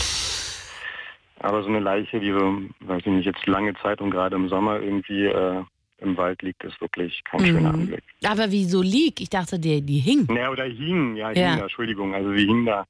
Aber 1.39 1.61
so 1.61 1.69
eine 1.69 1.79
Leiche, 1.79 2.19
die 2.19 2.31
so, 2.31 2.61
weiß 2.81 3.01
ich 3.05 3.11
nicht, 3.11 3.25
jetzt 3.25 3.45
lange 3.45 3.73
Zeit 3.75 4.01
und 4.01 4.11
gerade 4.11 4.35
im 4.35 4.49
Sommer 4.49 4.79
irgendwie 4.79 5.25
äh, 5.25 5.63
im 6.01 6.15
Wald 6.17 6.41
liegt, 6.41 6.63
ist 6.63 6.79
wirklich 6.81 7.21
kein 7.29 7.39
schöner 7.45 7.59
Mhm. 7.73 7.79
Anblick. 7.81 8.03
Aber 8.23 8.51
wieso 8.51 8.81
lieg? 8.81 9.19
Ich 9.21 9.29
dachte, 9.29 9.59
die, 9.59 9.81
die 9.81 9.99
hing. 9.99 10.25
Naja, 10.27 10.49
oder 10.49 10.63
hing, 10.65 11.15
ja, 11.15 11.31
Ja. 11.31 11.49
hing 11.49 11.57
da, 11.57 11.63
Entschuldigung, 11.63 12.13
also 12.13 12.31
sie 12.33 12.45
hing 12.45 12.65
da. 12.65 12.85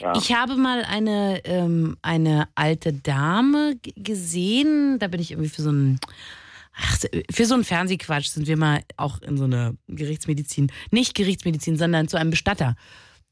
Ja. 0.00 0.12
Ich 0.16 0.34
habe 0.34 0.56
mal 0.56 0.84
eine, 0.84 1.40
ähm, 1.44 1.96
eine 2.02 2.48
alte 2.54 2.92
Dame 2.92 3.76
gesehen. 3.96 4.98
Da 4.98 5.08
bin 5.08 5.20
ich 5.20 5.30
irgendwie 5.32 5.48
für 5.48 5.62
so 5.62 5.70
einen. 5.70 5.98
Ach, 6.76 6.98
für 7.32 7.44
so 7.46 7.54
einen 7.54 7.64
Fernsehquatsch 7.64 8.26
sind 8.26 8.46
wir 8.48 8.56
mal 8.56 8.82
auch 8.96 9.22
in 9.22 9.36
so 9.36 9.44
eine 9.44 9.76
Gerichtsmedizin. 9.88 10.72
Nicht 10.90 11.14
Gerichtsmedizin, 11.14 11.76
sondern 11.76 12.08
zu 12.08 12.18
einem 12.18 12.30
Bestatter. 12.30 12.74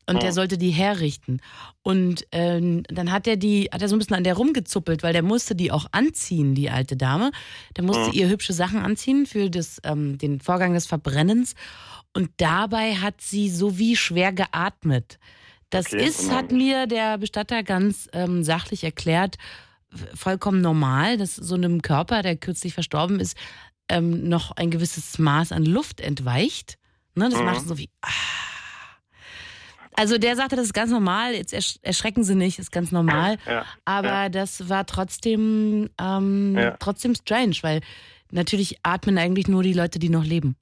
Und 0.07 0.17
der 0.23 0.31
Ja. 0.31 0.33
sollte 0.33 0.59
die 0.59 0.71
herrichten. 0.71 1.41
Und 1.83 2.27
ähm, 2.33 2.83
dann 2.89 3.13
hat 3.13 3.27
er 3.29 3.37
die, 3.37 3.69
hat 3.73 3.83
er 3.83 3.89
so 3.89 3.95
ein 3.95 4.01
bisschen 4.01 4.17
an 4.17 4.25
der 4.25 4.35
rumgezuppelt, 4.35 5.03
weil 5.05 5.13
der 5.13 5.23
musste 5.23 5.55
die 5.55 5.71
auch 5.71 5.87
anziehen, 5.93 6.55
die 6.57 6.71
alte 6.71 6.97
Dame. 6.97 7.31
Der 7.77 7.85
musste 7.85 8.11
Ja. 8.11 8.13
ihr 8.25 8.29
hübsche 8.29 8.53
Sachen 8.53 8.81
anziehen 8.81 9.27
für 9.27 9.49
das, 9.49 9.79
ähm, 9.85 10.19
den 10.19 10.41
Vorgang 10.41 10.75
des 10.75 10.87
Verbrennens. 10.87 11.55
Und 12.15 12.31
dabei 12.39 12.97
hat 12.97 13.21
sie 13.21 13.49
so 13.49 13.79
wie 13.79 13.97
schwer 13.97 14.33
geatmet. 14.33 15.19
Das 15.71 15.87
Okay, 15.87 16.05
ist, 16.05 16.31
hat 16.33 16.51
mir 16.53 16.87
der 16.87 17.17
Bestatter 17.19 17.63
ganz 17.63 18.09
ähm, 18.13 18.43
sachlich 18.43 18.85
erklärt, 18.85 19.37
vollkommen 20.15 20.61
normal, 20.61 21.17
dass 21.17 21.37
so 21.37 21.55
einem 21.55 21.81
Körper, 21.81 22.23
der 22.23 22.37
kürzlich 22.37 22.75
verstorben 22.75 23.21
ist, 23.21 23.37
ähm, 23.89 24.29
noch 24.29 24.51
ein 24.57 24.71
gewisses 24.71 25.19
Maß 25.19 25.53
an 25.53 25.65
Luft 25.65 26.01
entweicht. 26.01 26.77
Ne, 27.15 27.29
das 27.31 27.39
Mhm. 27.39 27.45
macht 27.47 27.67
so 27.69 27.79
wie. 27.79 27.89
Ah. 28.03 28.09
Also 29.95 30.19
der 30.19 30.37
sagte, 30.37 30.57
das 30.57 30.67
ist 30.67 30.75
ganz 30.75 30.91
normal, 30.91 31.35
jetzt 31.35 31.53
ersch 31.53 31.77
erschrecken 31.83 32.25
Sie 32.25 32.35
nicht, 32.35 32.59
ist 32.59 32.73
ganz 32.73 32.93
normal. 32.93 33.37
Ja, 33.47 33.65
Aber 33.85 34.09
ja. 34.09 34.29
das 34.29 34.69
war 34.69 34.87
trotzdem, 34.87 35.91
ähm, 36.01 36.57
Ja. 36.57 36.77
trotzdem 36.79 37.15
strange, 37.15 37.57
weil 37.63 37.81
natürlich 38.31 38.79
atmen 38.83 39.19
eigentlich 39.19 39.49
nur 39.49 39.63
die 39.63 39.75
Leute, 39.75 39.99
die 39.99 40.09
noch 40.09 40.25
leben. 40.25 40.57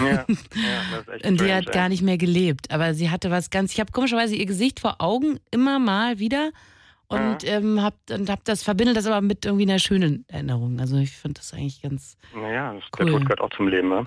ja, 0.00 0.24
ja, 0.26 0.26
Und 1.28 1.40
die 1.40 1.52
hat 1.52 1.70
gar 1.70 1.88
nicht 1.88 2.02
mehr 2.02 2.18
gelebt. 2.18 2.70
Aber 2.72 2.94
sie 2.94 3.10
hatte 3.10 3.30
was 3.30 3.50
ganz. 3.50 3.72
Ich 3.72 3.80
habe 3.80 3.92
komischerweise 3.92 4.34
ihr 4.34 4.46
Gesicht 4.46 4.80
vor 4.80 4.96
Augen 5.00 5.38
immer 5.50 5.78
mal 5.78 6.18
wieder 6.18 6.50
und 7.08 7.44
ähm, 7.44 7.80
hab, 7.80 7.94
und 8.10 8.28
hab 8.28 8.42
das 8.44 8.64
verbinde 8.64 8.92
das 8.94 9.06
aber 9.06 9.20
mit 9.20 9.44
irgendwie 9.44 9.62
einer 9.62 9.78
schönen 9.78 10.24
Erinnerung. 10.26 10.80
Also 10.80 10.96
ich 10.96 11.12
finde 11.12 11.40
das 11.40 11.52
eigentlich 11.54 11.80
ganz. 11.82 12.16
Naja, 12.34 12.72
das- 12.74 12.82
Cool. 12.98 13.04
der 13.06 13.12
Tod 13.14 13.22
gehört 13.22 13.40
auch 13.42 13.50
zum 13.50 13.68
Leben. 13.68 13.90
Ne? 13.90 14.04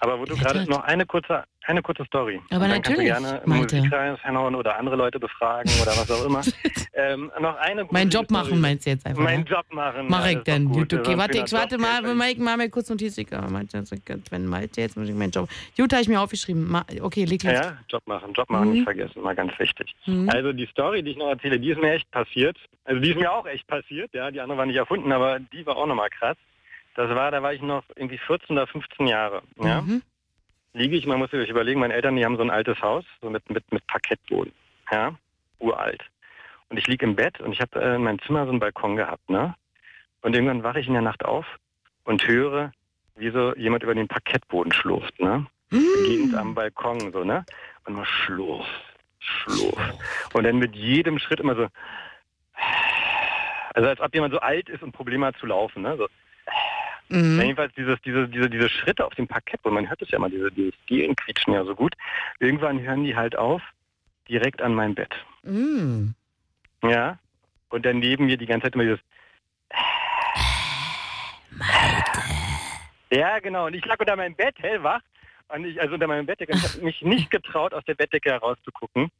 Aber 0.00 0.18
wo 0.20 0.26
du 0.26 0.34
Ja, 0.34 0.42
gerade 0.42 0.68
noch 0.68 0.80
eine 0.82 1.06
kurze, 1.06 1.44
eine 1.64 1.82
kurze 1.82 2.04
Story. 2.06 2.40
Aber 2.50 2.60
dann 2.68 2.80
natürlich, 2.80 3.10
Kannst 3.10 3.24
du 3.24 3.28
gerne 3.30 3.42
im 3.44 3.50
Malte. 3.50 3.76
Musikkreis 3.76 4.20
hinhauen 4.22 4.54
oder 4.54 4.76
andere 4.78 4.96
Leute 4.96 5.18
befragen 5.20 5.70
oder 5.82 5.92
was 5.92 6.10
auch 6.10 6.24
immer. 6.26 6.42
ähm, 6.94 7.30
noch 7.40 7.56
eine 7.56 7.86
Mein 7.90 8.08
Job 8.08 8.30
machen 8.30 8.46
Story. 8.46 8.60
meinst 8.60 8.86
du 8.86 8.90
jetzt 8.90 9.06
einfach? 9.06 9.22
Mein 9.22 9.44
ja? 9.46 9.56
Job 9.56 9.66
machen. 9.72 10.06
Mach 10.08 10.26
ich 10.26 10.38
dann. 10.44 10.64
gut. 10.66 10.92
Okay, 10.92 11.16
warte, 11.16 11.38
ich 11.38 11.52
warte 11.52 11.76
Job, 11.76 11.84
mal, 11.84 12.34
mal 12.38 12.56
mir 12.56 12.70
kurz 12.70 12.88
Notiz. 12.88 13.16
Ich 13.18 13.30
Wenn 13.30 14.46
Malte, 14.46 14.80
jetzt 14.80 14.96
muss 14.96 15.08
ich 15.08 15.14
meinen 15.14 15.30
Job. 15.30 15.48
Habe 15.78 16.00
ich 16.00 16.08
mir 16.08 16.20
aufgeschrieben. 16.20 16.74
Okay, 17.00 17.24
leg 17.24 17.42
los. 17.42 17.52
Ja, 17.52 17.76
Job 17.88 18.02
machen, 18.06 18.32
Job 18.32 18.48
machen, 18.50 18.68
Mhm. 18.68 18.72
nicht 18.74 18.84
vergessen, 18.84 19.22
mal 19.22 19.34
ganz 19.34 19.52
wichtig. 19.58 19.94
Mhm. 20.06 20.28
Also 20.30 20.52
die 20.52 20.66
Story, 20.66 21.02
die 21.02 21.12
ich 21.12 21.16
noch 21.16 21.28
erzähle, 21.28 21.58
die 21.60 21.70
ist 21.70 21.80
mir 21.80 21.92
echt 21.92 22.10
passiert. 22.10 22.56
Also 22.84 23.00
die 23.00 23.10
ist 23.10 23.18
mir 23.18 23.30
auch 23.32 23.46
echt 23.46 23.66
passiert, 23.66 24.12
ja, 24.14 24.30
die 24.30 24.40
andere 24.40 24.58
war 24.58 24.66
nicht 24.66 24.76
erfunden, 24.76 25.12
aber 25.12 25.38
die 25.38 25.64
war 25.66 25.76
auch 25.76 25.86
nochmal 25.86 26.10
krass. 26.10 26.36
Das 26.94 27.08
war, 27.10 27.30
da 27.30 27.42
war 27.42 27.54
ich 27.54 27.62
noch 27.62 27.84
irgendwie 27.96 28.18
14 28.18 28.56
oder 28.56 28.66
15 28.66 29.06
Jahre, 29.06 29.42
ja. 29.62 29.80
Mhm. 29.80 30.02
Liege 30.74 30.96
ich, 30.96 31.06
man 31.06 31.18
muss 31.18 31.30
sich 31.30 31.50
überlegen, 31.50 31.80
meine 31.80 31.94
Eltern, 31.94 32.16
die 32.16 32.24
haben 32.24 32.36
so 32.36 32.42
ein 32.42 32.50
altes 32.50 32.80
Haus, 32.80 33.04
so 33.20 33.28
mit, 33.28 33.48
mit, 33.50 33.70
mit 33.72 33.86
Parkettboden, 33.86 34.52
ja, 34.90 35.14
uralt. 35.58 36.02
Und 36.70 36.78
ich 36.78 36.86
liege 36.86 37.04
im 37.04 37.14
Bett 37.14 37.40
und 37.40 37.52
ich 37.52 37.60
habe 37.60 37.80
äh, 37.80 37.96
in 37.96 38.04
meinem 38.04 38.20
Zimmer 38.22 38.44
so 38.44 38.50
einen 38.50 38.60
Balkon 38.60 38.96
gehabt, 38.96 39.28
ne. 39.28 39.54
Und 40.22 40.34
irgendwann 40.34 40.62
wache 40.62 40.80
ich 40.80 40.86
in 40.86 40.94
der 40.94 41.02
Nacht 41.02 41.24
auf 41.24 41.44
und 42.04 42.26
höre, 42.26 42.72
wie 43.16 43.30
so 43.30 43.54
jemand 43.56 43.82
über 43.82 43.94
den 43.94 44.08
Parkettboden 44.08 44.72
schlurft, 44.72 45.20
ne. 45.20 45.46
Beginnt 45.68 46.34
am 46.34 46.54
Balkon, 46.54 47.12
so, 47.12 47.22
ne? 47.24 47.44
Und 47.84 47.94
man 47.94 48.06
schlurft, 48.06 48.70
schlurf. 49.18 49.80
Und 50.32 50.44
dann 50.44 50.58
mit 50.58 50.74
jedem 50.74 51.18
Schritt 51.18 51.40
immer 51.40 51.54
so, 51.54 51.68
also 53.74 53.88
als 53.88 54.00
ob 54.00 54.14
jemand 54.14 54.34
so 54.34 54.40
alt 54.40 54.68
ist 54.68 54.82
und 54.82 54.92
Probleme 54.92 55.26
hat 55.26 55.36
zu 55.38 55.46
laufen. 55.46 55.82
Ne? 55.82 55.96
So. 55.96 56.08
Mhm. 57.08 57.40
Jedenfalls 57.40 57.74
dieses, 57.74 58.00
diese, 58.02 58.28
diese, 58.28 58.48
diese 58.48 58.68
Schritte 58.68 59.04
auf 59.04 59.14
dem 59.14 59.28
Parkett, 59.28 59.64
und 59.64 59.74
man 59.74 59.88
hört 59.88 60.02
es 60.02 60.10
ja 60.10 60.18
immer, 60.18 60.30
diese, 60.30 60.50
dieses 60.50 60.74
Dielen 60.88 61.14
quietschen 61.16 61.52
ja 61.52 61.64
so 61.64 61.74
gut. 61.74 61.94
Irgendwann 62.38 62.80
hören 62.80 63.04
die 63.04 63.16
halt 63.16 63.36
auf, 63.36 63.62
direkt 64.28 64.62
an 64.62 64.74
mein 64.74 64.94
Bett. 64.94 65.14
Mhm. 65.42 66.14
Ja. 66.82 67.18
Und 67.68 67.86
dann 67.86 67.98
neben 67.98 68.26
mir 68.26 68.36
die 68.36 68.46
ganze 68.46 68.66
Zeit 68.66 68.74
immer 68.74 68.84
dieses. 68.84 69.00
Ja, 73.10 73.38
genau. 73.40 73.66
Und 73.66 73.74
ich 73.74 73.84
lag 73.84 73.98
unter 73.98 74.16
meinem 74.16 74.34
Bett, 74.34 74.54
hellwach. 74.58 75.00
Und 75.48 75.66
ich, 75.66 75.80
also 75.80 75.94
unter 75.94 76.06
meinem 76.06 76.24
Bettdecke. 76.24 76.52
Ich 76.54 76.62
habe 76.62 76.84
mich 76.84 77.02
nicht 77.02 77.30
getraut, 77.30 77.74
aus 77.74 77.84
der 77.84 77.94
Bettdecke 77.94 78.30
herauszugucken. 78.30 79.10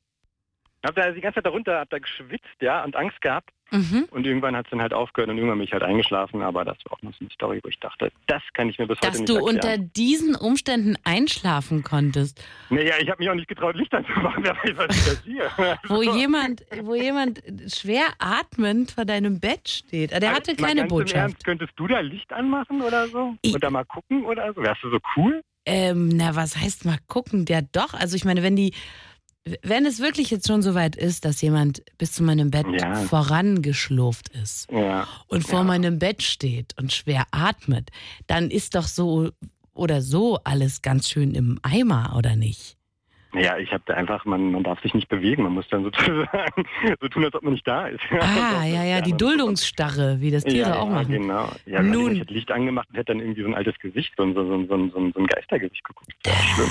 Hab 0.84 0.94
da 0.96 1.10
die 1.10 1.20
ganze 1.20 1.36
Zeit 1.36 1.46
darunter, 1.46 1.78
hab 1.80 1.90
da 1.90 1.98
geschwitzt, 1.98 2.44
ja, 2.60 2.82
und 2.84 2.96
Angst 2.96 3.20
gehabt. 3.20 3.50
Mhm. 3.72 4.06
Und 4.10 4.26
irgendwann 4.26 4.54
hat 4.54 4.66
es 4.66 4.70
dann 4.70 4.82
halt 4.82 4.92
aufgehört 4.92 5.30
und 5.30 5.38
irgendwann 5.38 5.56
bin 5.58 5.66
ich 5.66 5.72
halt 5.72 5.82
eingeschlafen. 5.82 6.42
Aber 6.42 6.62
das 6.64 6.76
war 6.84 6.92
auch 6.92 7.02
noch 7.02 7.12
so 7.12 7.20
eine 7.20 7.30
Story, 7.30 7.60
wo 7.62 7.68
ich 7.68 7.80
dachte, 7.80 8.12
das 8.26 8.42
kann 8.52 8.68
ich 8.68 8.78
mir 8.78 8.86
bis 8.86 8.98
heute 8.98 9.06
Dass 9.06 9.18
nicht 9.20 9.28
du 9.30 9.36
erklären. 9.36 9.56
unter 9.56 9.78
diesen 9.78 10.34
Umständen 10.34 10.96
einschlafen 11.04 11.82
konntest, 11.82 12.44
Naja, 12.68 12.94
ich 13.00 13.08
habe 13.08 13.22
mich 13.22 13.30
auch 13.30 13.34
nicht 13.34 13.48
getraut, 13.48 13.74
Licht 13.76 13.94
anzumachen. 13.94 14.44
Wer 14.44 14.54
weiß, 14.56 14.76
was 14.76 15.22
hier. 15.24 15.50
wo 15.88 16.02
jemand, 16.02 16.64
wo 16.82 16.94
jemand 16.94 17.42
schwer 17.68 18.04
atmend 18.18 18.90
vor 18.90 19.06
deinem 19.06 19.40
Bett 19.40 19.68
steht. 19.68 20.10
Der 20.10 20.32
hatte 20.34 20.54
Mal 20.60 20.66
keine 20.66 20.84
Botschaft. 20.84 21.16
Ernst, 21.16 21.44
könntest 21.44 21.72
du 21.76 21.86
da 21.86 22.00
Licht 22.00 22.30
anmachen 22.32 22.82
oder 22.82 23.08
so? 23.08 23.34
Ich- 23.40 23.54
und 23.54 23.64
da 23.64 23.70
mal 23.70 23.84
gucken 23.84 24.26
oder 24.26 24.52
so? 24.52 24.62
Wärst 24.62 24.82
du 24.82 24.90
so 24.90 24.98
cool? 25.16 25.42
Ähm, 25.64 26.08
na, 26.08 26.34
was 26.34 26.56
heißt 26.56 26.84
mal 26.84 26.98
gucken? 27.06 27.44
Ja, 27.48 27.60
doch. 27.62 27.94
Also 27.94 28.16
ich 28.16 28.24
meine, 28.24 28.42
wenn 28.42 28.56
die, 28.56 28.74
wenn 29.62 29.86
es 29.86 29.98
wirklich 30.00 30.30
jetzt 30.30 30.46
schon 30.46 30.62
so 30.62 30.74
weit 30.74 30.94
ist, 30.96 31.24
dass 31.24 31.42
jemand 31.42 31.82
bis 31.98 32.12
zu 32.12 32.22
meinem 32.22 32.50
Bett 32.50 32.66
Ja. 32.80 32.94
vorangeschlurft 32.94 34.28
ist 34.30 34.70
Ja. 34.70 35.06
und 35.26 35.46
vor 35.46 35.60
Ja. 35.60 35.64
meinem 35.64 35.98
Bett 35.98 36.22
steht 36.22 36.74
und 36.78 36.92
schwer 36.92 37.24
atmet, 37.32 37.90
dann 38.26 38.50
ist 38.50 38.74
doch 38.76 38.84
so 38.86 39.30
oder 39.74 40.00
so 40.00 40.38
alles 40.44 40.82
ganz 40.82 41.08
schön 41.08 41.34
im 41.34 41.58
Eimer, 41.62 42.14
oder 42.16 42.36
nicht? 42.36 42.76
Ja, 43.34 43.56
ich 43.56 43.72
habe 43.72 43.82
da 43.86 43.94
einfach, 43.94 44.26
man, 44.26 44.52
man 44.52 44.62
darf 44.62 44.78
sich 44.82 44.92
nicht 44.92 45.08
bewegen. 45.08 45.42
Man 45.44 45.52
muss 45.54 45.66
dann 45.70 45.82
sozusagen 45.84 46.64
so 47.00 47.08
tun, 47.08 47.24
als 47.24 47.34
ob 47.34 47.42
man 47.42 47.54
nicht 47.54 47.66
da 47.66 47.86
ist. 47.86 48.00
Ah, 48.20 48.64
ja, 48.66 48.84
ja, 48.84 49.00
die 49.00 49.14
Duldungsstarre, 49.16 50.20
wie 50.20 50.30
das 50.30 50.44
Tiere 50.44 50.68
ja, 50.70 50.78
auch 50.78 50.88
machen. 50.90 51.08
genau. 51.10 51.50
Ja, 51.64 51.82
Nun. 51.82 52.12
Ich 52.12 52.20
hätte 52.20 52.34
Licht 52.34 52.50
angemacht 52.50 52.88
und 52.90 52.96
hätte 52.96 53.12
dann 53.12 53.20
irgendwie 53.20 53.40
so 53.42 53.48
ein 53.48 53.54
altes 53.54 53.78
Gesicht, 53.78 54.12
so 54.18 54.22
ein, 54.24 54.34
so 54.34 54.44
so 54.44 54.66
so 54.66 55.10
so 55.14 55.18
ein 55.20 55.26
Geistergesicht 55.26 55.82
geguckt. 55.82 56.12
Das 56.24 56.34
wäre 56.34 56.44
schlimm. 56.54 56.70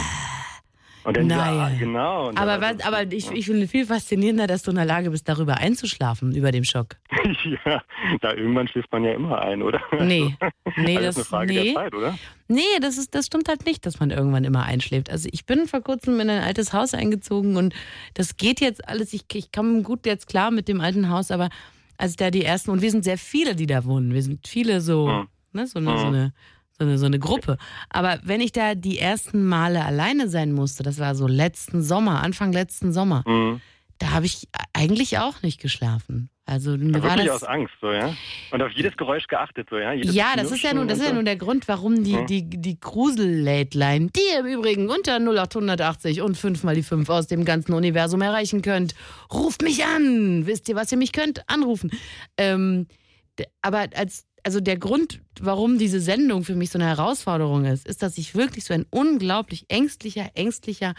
Und 1.03 1.17
dann, 1.17 1.27
Naja. 1.27 1.69
ja, 1.69 1.77
genau. 1.79 2.27
Und 2.29 2.37
Aber, 2.37 2.61
was, 2.61 2.79
aber 2.85 3.11
ich, 3.11 3.31
ich 3.31 3.45
finde 3.47 3.67
viel 3.67 3.85
faszinierender, 3.85 4.45
dass 4.47 4.61
du 4.63 4.69
in 4.71 4.75
der 4.77 4.85
Lage 4.85 5.09
bist, 5.09 5.27
darüber 5.27 5.57
einzuschlafen, 5.57 6.35
über 6.35 6.51
dem 6.51 6.63
Schock. 6.63 6.97
ja, 7.65 7.81
da 8.21 8.33
irgendwann 8.33 8.67
schläft 8.67 8.91
man 8.91 9.03
ja 9.03 9.13
immer 9.13 9.41
ein, 9.41 9.63
oder? 9.63 9.81
Nee, 9.99 10.35
nee, 10.77 10.97
Alles 10.97 11.15
das, 11.15 11.17
eine 11.17 11.25
Frage 11.25 11.53
nee. 11.53 11.63
der 11.65 11.73
Zeit, 11.73 11.95
oder? 11.95 12.17
Nee, 12.47 12.61
das, 12.81 12.97
ist, 12.97 13.15
das 13.15 13.25
stimmt 13.25 13.47
halt 13.49 13.65
nicht, 13.65 13.85
dass 13.85 13.99
man 13.99 14.11
irgendwann 14.11 14.43
immer 14.43 14.63
einschläft. 14.63 15.09
Also 15.09 15.27
ich 15.31 15.45
bin 15.45 15.67
vor 15.67 15.81
kurzem 15.81 16.19
in 16.19 16.29
ein 16.29 16.43
altes 16.43 16.71
Haus 16.73 16.93
eingezogen 16.93 17.55
und 17.57 17.73
das 18.13 18.37
geht 18.37 18.61
jetzt 18.61 18.87
alles. 18.87 19.13
Ich, 19.13 19.23
ich 19.33 19.51
komme 19.51 19.81
gut 19.81 20.05
jetzt 20.05 20.27
klar 20.27 20.51
mit 20.51 20.67
dem 20.67 20.81
alten 20.81 21.09
Haus, 21.09 21.31
aber 21.31 21.49
als 21.97 22.15
da 22.15 22.29
die 22.31 22.43
ersten, 22.43 22.71
und 22.71 22.81
wir 22.81 22.91
sind 22.91 23.03
sehr 23.03 23.17
viele, 23.17 23.55
die 23.55 23.67
da 23.67 23.85
wohnen. 23.85 24.13
Wir 24.13 24.21
sind 24.21 24.47
viele 24.47 24.81
so, 24.81 25.07
Hm. 25.07 25.27
ne, 25.53 25.65
so, 25.67 25.79
eine, 25.79 25.97
so, 25.97 26.03
Hm. 26.03 26.13
eine, 26.13 26.33
so, 26.81 26.87
eine, 26.87 26.97
so 26.97 27.05
eine 27.05 27.19
Gruppe. 27.19 27.57
Aber 27.89 28.19
wenn 28.23 28.41
ich 28.41 28.51
da 28.51 28.73
die 28.75 28.97
ersten 28.97 29.45
Male 29.45 29.85
alleine 29.85 30.27
sein 30.29 30.51
musste, 30.51 30.81
das 30.83 30.97
war 30.99 31.13
so 31.15 31.27
letzten 31.27 31.83
Sommer, 31.83 32.23
Anfang 32.23 32.51
letzten 32.51 32.91
Sommer, 32.91 33.23
Mhm. 33.27 33.61
da 33.99 34.11
habe 34.11 34.25
ich 34.25 34.47
eigentlich 34.73 35.19
auch 35.19 35.41
nicht 35.43 35.61
geschlafen. 35.61 36.29
Also 36.47 36.71
mir 36.75 36.95
war 36.95 37.11
Wirklich 37.11 37.27
das. 37.27 37.43
aus 37.43 37.47
Angst, 37.47 37.73
so, 37.79 37.91
ja? 37.91 38.13
Und 38.49 38.61
auf 38.61 38.71
jedes 38.71 38.97
Geräusch 38.97 39.27
geachtet, 39.27 39.67
so, 39.69 39.77
ja? 39.77 39.93
Jedes 39.93 40.13
Ja, 40.15 40.33
das 40.35 40.51
ist 40.51 40.63
ja 40.63 40.73
nun, 40.73 40.87
das 40.87 40.97
ist 40.97 41.05
ja 41.05 41.13
nun 41.13 41.23
der 41.23 41.37
Grund, 41.37 41.67
warum 41.67 42.03
die, 42.03 42.11
Ja. 42.13 42.25
die, 42.25 42.43
die 42.49 42.77
Grusel-Late-Line, 42.79 44.09
die 44.15 44.19
ihr 44.33 44.39
im 44.39 44.47
Übrigen 44.47 44.89
unter 44.89 45.19
0880 45.19 46.21
und 46.21 46.35
5 46.37 46.63
mal 46.63 46.75
die 46.75 46.83
5 46.83 47.07
aus 47.09 47.27
dem 47.27 47.45
ganzen 47.45 47.73
Universum 47.73 48.21
erreichen 48.21 48.61
könnt. 48.61 48.95
Ruft 49.31 49.61
mich 49.61 49.85
an! 49.85 50.45
Wisst 50.45 50.67
ihr, 50.67 50.75
was 50.75 50.91
ihr 50.91 50.97
mich 50.97 51.13
könnt? 51.13 51.47
Anrufen. 51.47 51.91
Ähm, 52.37 52.87
aber 53.61 53.85
als, 53.95 54.25
also 54.43 54.59
der 54.59 54.77
Grund, 54.77 55.21
warum 55.39 55.77
diese 55.77 55.99
Sendung 55.99 56.43
für 56.43 56.55
mich 56.55 56.69
so 56.71 56.79
eine 56.79 56.87
Herausforderung 56.87 57.65
ist, 57.65 57.87
ist, 57.87 58.01
dass 58.01 58.17
ich 58.17 58.35
wirklich 58.35 58.65
so 58.65 58.73
ein 58.73 58.85
unglaublich 58.89 59.65
ängstlicher, 59.69 60.29
ängstlicher 60.35 60.93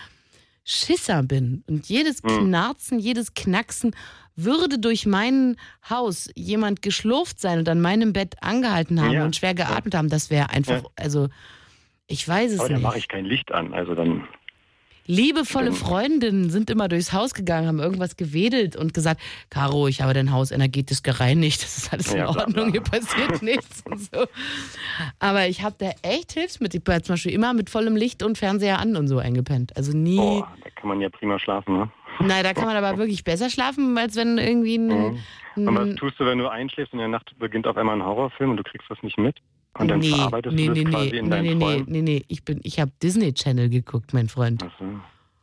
Schisser 0.65 1.23
bin. 1.23 1.65
Und 1.67 1.89
jedes 1.89 2.23
Hm. 2.23 2.47
Knarzen, 2.47 2.99
jedes 2.99 3.35
Knacksen 3.35 3.97
würde 4.37 4.79
durch 4.79 5.07
mein 5.07 5.57
Haus 5.91 6.31
jemand 6.37 6.83
geschlurft 6.83 7.41
sein 7.41 7.59
und 7.59 7.69
an 7.69 7.81
meinem 7.81 8.13
Bett 8.13 8.37
angehalten 8.43 9.01
haben 9.01 9.13
Ja. 9.13 9.25
und 9.25 9.37
schwer 9.37 9.55
geatmet 9.55 9.95
haben. 9.95 10.09
Das 10.09 10.31
wäre 10.31 10.51
einfach, 10.51 10.85
also 10.97 11.29
ich 12.07 12.27
weiß 12.27 12.53
es 12.53 12.61
Aber 12.61 12.69
dann 12.69 12.77
nicht. 12.79 12.85
mache 12.85 12.99
ich 12.99 13.09
kein 13.09 13.25
Licht 13.25 13.53
an, 13.53 13.75
also 13.75 13.95
dann. 13.95 14.27
Liebevolle 15.06 15.73
Stimmt. 15.73 15.78
Freundinnen 15.78 16.50
sind 16.50 16.71
immer 16.71 16.88
durchs 16.88 17.12
Haus 17.12 17.35
gegangen, 17.35 17.66
haben 17.66 17.80
irgendwas 17.80 18.16
gewedelt 18.16 18.76
und 18.76 18.94
gesagt, 18.94 19.21
Caro, 19.50 19.88
ich 19.88 20.00
habe 20.02 20.14
dein 20.14 20.32
Haus 20.32 20.50
energetisch 20.50 21.02
gereinigt, 21.02 21.62
das 21.62 21.78
ist 21.78 21.92
alles 21.92 22.12
in 22.12 22.18
Ja, 22.18 22.28
Ordnung, 22.28 22.71
hier 22.73 22.82
passiert 22.82 23.42
nichts 23.42 23.82
und 23.85 24.00
so. 24.00 24.26
Aber 25.18 25.47
ich 25.49 25.62
habe 25.62 25.75
da 25.78 25.90
echt 26.02 26.32
Hilfsmittel, 26.32 26.78
ich 26.78 26.85
bin 26.85 27.02
zum 27.02 27.14
Beispiel 27.14 27.32
immer 27.32 27.52
mit 27.54 27.71
vollem 27.71 27.97
Licht 27.97 28.23
und 28.23 28.38
Fernseher 28.38 28.78
an 28.78 28.97
und 28.97 29.09
so 29.09 29.18
eingepennt. 29.18 29.76
Also 29.76 29.97
nie, 29.97 30.18
Oh, 30.18 30.44
da 30.62 30.71
kann 30.71 30.88
man 30.88 31.00
ja 31.00 31.09
prima 31.09 31.38
schlafen, 31.38 31.76
ne? 31.78 31.90
nein, 32.21 32.44
da 32.44 32.52
kann 32.54 32.66
man 32.66 32.76
aber 32.76 32.97
wirklich 32.99 33.25
besser 33.25 33.50
schlafen, 33.50 33.97
als 33.99 34.16
wenn 34.16 34.38
irgendwie 34.38 34.76
ein, 34.78 35.18
Mhm. 35.54 35.68
Und 35.68 35.75
was 35.76 35.94
tust 35.97 36.18
du, 36.18 36.25
wenn 36.25 36.38
du 36.38 36.49
einschläfst 36.49 36.94
und 36.94 36.99
in 37.00 37.11
der 37.11 37.18
Nacht 37.18 37.38
beginnt 37.38 37.66
auf 37.66 37.76
einmal 37.76 37.94
ein 37.97 38.02
Horrorfilm 38.02 38.52
und 38.52 38.56
du 38.56 38.62
kriegst 38.62 38.88
das 38.88 39.02
nicht 39.02 39.18
mit? 39.18 39.37
Und 39.79 39.88
dann 39.88 40.00
nee, 40.00 40.11
verarbeitest 40.11 40.55
nee, 40.55 40.67
du 40.67 40.75
das 40.75 40.85
nee, 40.85 40.91
quasi 40.91 41.11
nee, 41.11 41.19
in 41.19 41.25
nee, 41.25 41.31
deinen 41.31 41.45
nee, 41.45 41.55
nee, 41.55 41.64
Träumen? 41.64 41.87
nee, 41.88 42.02
nee, 42.02 42.25
ich 42.29 42.45
bin, 42.45 42.61
ich 42.62 42.79
habe 42.79 42.93
Disney 43.02 43.33
Channel 43.33 43.69
geguckt, 43.71 44.12
mein 44.12 44.29
Freund. 44.29 44.62
Ach 44.67 44.79
so. 44.79 44.85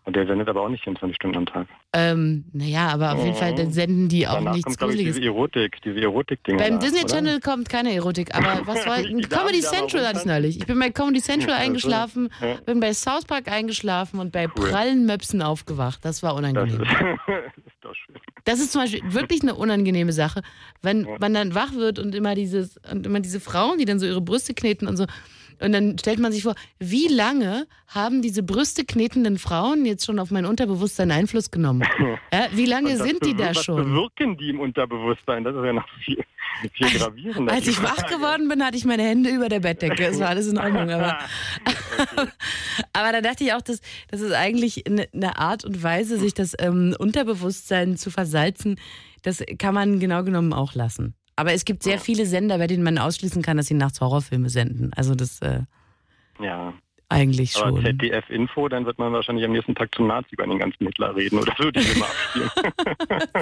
Und 0.10 0.16
der 0.16 0.26
sendet 0.26 0.50
aber 0.50 0.62
auch 0.64 0.70
nicht 0.70 0.84
24 0.84 1.16
Stunden 1.18 1.38
am 1.38 1.46
Tag. 1.46 1.68
Ähm, 1.94 2.46
naja, 2.52 2.88
aber 2.88 3.14
auf 3.14 3.24
jeden 3.24 3.36
Fall 3.36 3.54
dann 3.54 3.72
senden 3.72 4.10
die 4.10 4.28
auch 4.28 4.34
Danach 4.34 4.54
nichts 4.54 4.66
kommt, 4.66 4.78
glaube 4.80 4.94
ich, 4.94 4.98
Gruseliges. 4.98 5.18
diese 5.18 5.28
Erotik, 5.28 5.82
diese 5.84 6.02
Erotik-Dinger. 6.02 6.58
Beim 6.58 6.74
da, 6.74 6.80
Disney 6.80 7.02
oder? 7.04 7.14
Channel 7.14 7.40
kommt 7.42 7.70
keine 7.70 7.94
Erotik, 7.94 8.34
aber 8.34 8.62
was 8.66 8.88
war 8.88 8.96
Comedy 9.04 9.60
Central 9.62 10.08
hatte 10.08 10.18
ich 10.22 10.26
neulich. 10.26 10.58
Ich 10.58 10.66
bin 10.66 10.80
bei 10.80 10.90
Comedy 10.90 11.22
Central 11.22 11.54
eingeschlafen, 11.58 12.30
ja. 12.42 12.56
bin 12.66 12.80
bei 12.80 12.92
South 12.96 13.26
Park 13.26 13.52
eingeschlafen 13.52 14.20
und 14.20 14.32
bei 14.32 14.48
Cool. 14.48 14.70
prallen 14.72 15.06
Möpsen 15.06 15.44
aufgewacht. 15.44 16.00
Das 16.04 16.24
war 16.24 16.32
Das 16.32 16.40
unangenehm. 16.40 16.82
ist, 16.82 16.90
das 17.28 17.68
ist 17.68 17.76
doch 17.84 17.94
schön. 17.94 18.16
Das 18.46 18.60
ist 18.60 18.72
zum 18.72 18.82
Beispiel 18.82 19.02
wirklich 19.14 19.44
eine 19.44 19.54
unangenehme 19.54 20.12
Sache, 20.12 20.42
wenn 20.82 21.06
Ja. 21.06 21.18
man 21.20 21.36
dann 21.36 21.54
wach 21.54 21.74
wird 21.76 22.00
und 22.00 22.16
immer 22.16 22.34
dieses 22.34 22.78
und 22.92 23.06
immer 23.06 23.20
diese 23.20 23.40
Frauen, 23.40 23.78
die 23.78 23.86
dann 23.86 24.00
so 24.00 24.08
ihre 24.08 24.22
Brüste 24.22 24.56
kneten 24.56 24.88
und 24.88 24.98
so. 24.98 25.06
Und 25.62 25.72
dann 25.74 25.98
stellt 25.98 26.20
man 26.20 26.32
sich 26.32 26.44
vor, 26.44 26.56
wie 26.80 27.08
lange 27.08 27.68
haben 27.88 28.22
diese 28.22 28.44
Brüste 28.44 28.86
knetenden 28.86 29.38
Frauen 29.38 29.86
jetzt 29.86 30.06
schon 30.06 30.20
auf 30.20 30.32
mein 30.32 30.46
Unterbewusstsein 30.46 31.12
Einfluss 31.12 31.52
genommen? 31.52 31.84
Ja, 32.32 32.48
wie 32.52 32.66
lange 32.66 32.96
sind 32.98 33.26
die 33.26 33.36
da 33.36 33.46
bewir- 33.46 33.56
was 33.56 33.64
schon? 33.66 33.84
bewirken 33.84 34.38
die 34.38 34.50
im 34.50 34.60
Unterbewusstsein? 34.60 35.44
Das 35.44 35.56
ist 35.56 35.64
ja 35.64 35.74
noch 35.74 35.88
viel, 36.06 36.24
viel 36.74 37.00
gravierender. 37.00 37.52
Als 37.54 37.68
ich 37.68 37.82
wach 37.82 38.06
geworden 38.08 38.48
bin, 38.48 38.64
hatte 38.64 38.78
ich 38.78 38.86
meine 38.86 39.04
Hände 39.04 39.30
über 39.32 39.50
der 39.50 39.62
Bettdecke. 39.62 40.06
Es 40.06 40.20
war 40.20 40.30
alles 40.30 40.48
in 40.48 40.58
Ordnung. 40.60 40.90
Aber, 40.92 41.18
aber 42.94 43.12
da 43.12 43.22
dachte 43.22 43.44
ich 43.44 43.54
auch, 43.54 43.62
dass 43.62 43.82
das 44.10 44.22
ist 44.22 44.32
eigentlich 44.34 44.86
eine, 44.88 45.08
eine 45.14 45.38
Art 45.38 45.66
und 45.66 45.82
Weise, 45.82 46.18
sich 46.18 46.34
das 46.34 46.56
ähm, 46.60 46.96
Unterbewusstsein 46.98 47.98
zu 47.98 48.12
versalzen. 48.12 48.80
Das 49.24 49.44
kann 49.58 49.74
man 49.74 50.00
genau 50.00 50.24
genommen 50.24 50.54
auch 50.54 50.76
lassen. 50.76 51.16
Aber 51.40 51.54
es 51.54 51.64
gibt 51.64 51.84
sehr 51.84 51.94
Ja. 51.96 52.00
viele 52.00 52.26
Sender, 52.26 52.58
bei 52.58 52.68
denen 52.68 52.84
man 52.84 52.98
ausschließen 52.98 53.42
kann, 53.42 53.56
dass 53.58 53.68
sie 53.68 53.74
nachts 53.74 54.02
Horrorfilme 54.02 54.50
senden. 54.50 54.92
Also 54.96 55.16
das 55.16 55.42
äh, 55.42 55.62
Ja, 56.40 56.74
eigentlich 57.08 57.56
aber 57.56 57.70
schon. 57.70 57.86
ZDF-Info, 57.86 58.68
dann 58.68 58.86
wird 58.86 59.00
man 59.00 59.14
wahrscheinlich 59.14 59.46
am 59.46 59.54
nächsten 59.54 59.74
Tag 59.74 59.96
zum 59.96 60.08
Nazi 60.08 60.28
über 60.32 60.46
den 60.46 60.60
ganzen 60.60 60.86
Hitler 60.86 61.16
reden 61.16 61.40
oder 61.40 61.54
so, 61.58 61.72
die 61.72 61.80
immer 61.80 62.06
abspielen. 62.06 62.50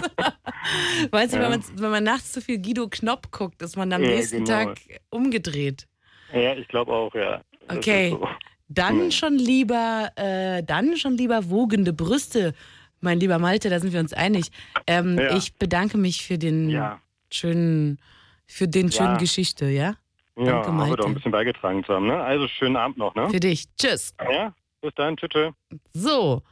Weißt 1.12 1.34
du, 1.34 1.38
Ja. 1.38 1.44
wenn, 1.44 1.50
man, 1.52 1.64
wenn 1.76 1.92
man 1.92 2.04
nachts 2.04 2.32
zu 2.32 2.42
viel 2.42 2.62
Guido 2.62 2.88
Knopp 2.88 3.32
guckt, 3.32 3.62
ist 3.62 3.78
man 3.78 3.92
am 3.94 4.04
Ja, 4.04 4.10
nächsten 4.10 4.46
genau. 4.46 4.66
Tag 4.66 4.78
umgedreht. 5.10 5.88
ja, 6.34 6.54
ich 6.56 6.68
glaube 6.68 6.92
auch, 6.94 7.14
ja. 7.16 7.42
Das 7.68 7.78
Okay. 7.78 8.10
So. 8.12 8.28
Dann 8.70 9.12
schon 9.12 9.36
lieber, 9.38 10.12
äh, 10.18 10.62
dann 10.64 10.98
schon 10.98 11.14
lieber 11.18 11.50
wogende 11.50 11.94
Brüste, 11.94 12.54
mein 13.00 13.18
lieber 13.20 13.40
Malte, 13.40 13.70
da 13.70 13.80
sind 13.80 13.94
wir 13.94 14.00
uns 14.02 14.12
einig. 14.14 14.48
Ähm, 14.88 15.18
Ja. 15.18 15.38
Ich 15.38 15.56
bedanke 15.56 15.98
mich 15.98 16.26
für 16.26 16.38
den 16.38 16.70
Ja, 16.70 17.00
schönen, 17.34 18.00
für 18.46 18.68
den 18.68 18.92
schönen 18.92 19.14
Ja. 19.14 19.18
Geschichte, 19.18 19.66
ja? 19.66 19.96
ja 20.36 20.46
Danke, 20.46 20.52
haben 20.52 20.66
wir 20.66 20.72
Malte. 20.86 20.96
doch 20.98 21.06
ein 21.08 21.14
bisschen 21.16 21.32
beigetragen 21.32 21.84
zu 21.84 21.94
haben. 21.94 22.08
Ne? 22.08 22.22
Also 22.22 22.48
schönen 22.48 22.76
Abend 22.76 22.98
noch, 22.98 23.14
ne? 23.16 23.30
Für 23.30 23.40
dich. 23.40 23.66
Tschüss. 23.78 24.14
Ja, 24.32 24.54
bis 24.82 24.94
dann, 24.96 25.18
tschüss. 25.18 25.30
tschüss. 25.30 25.54
So. 25.94 26.44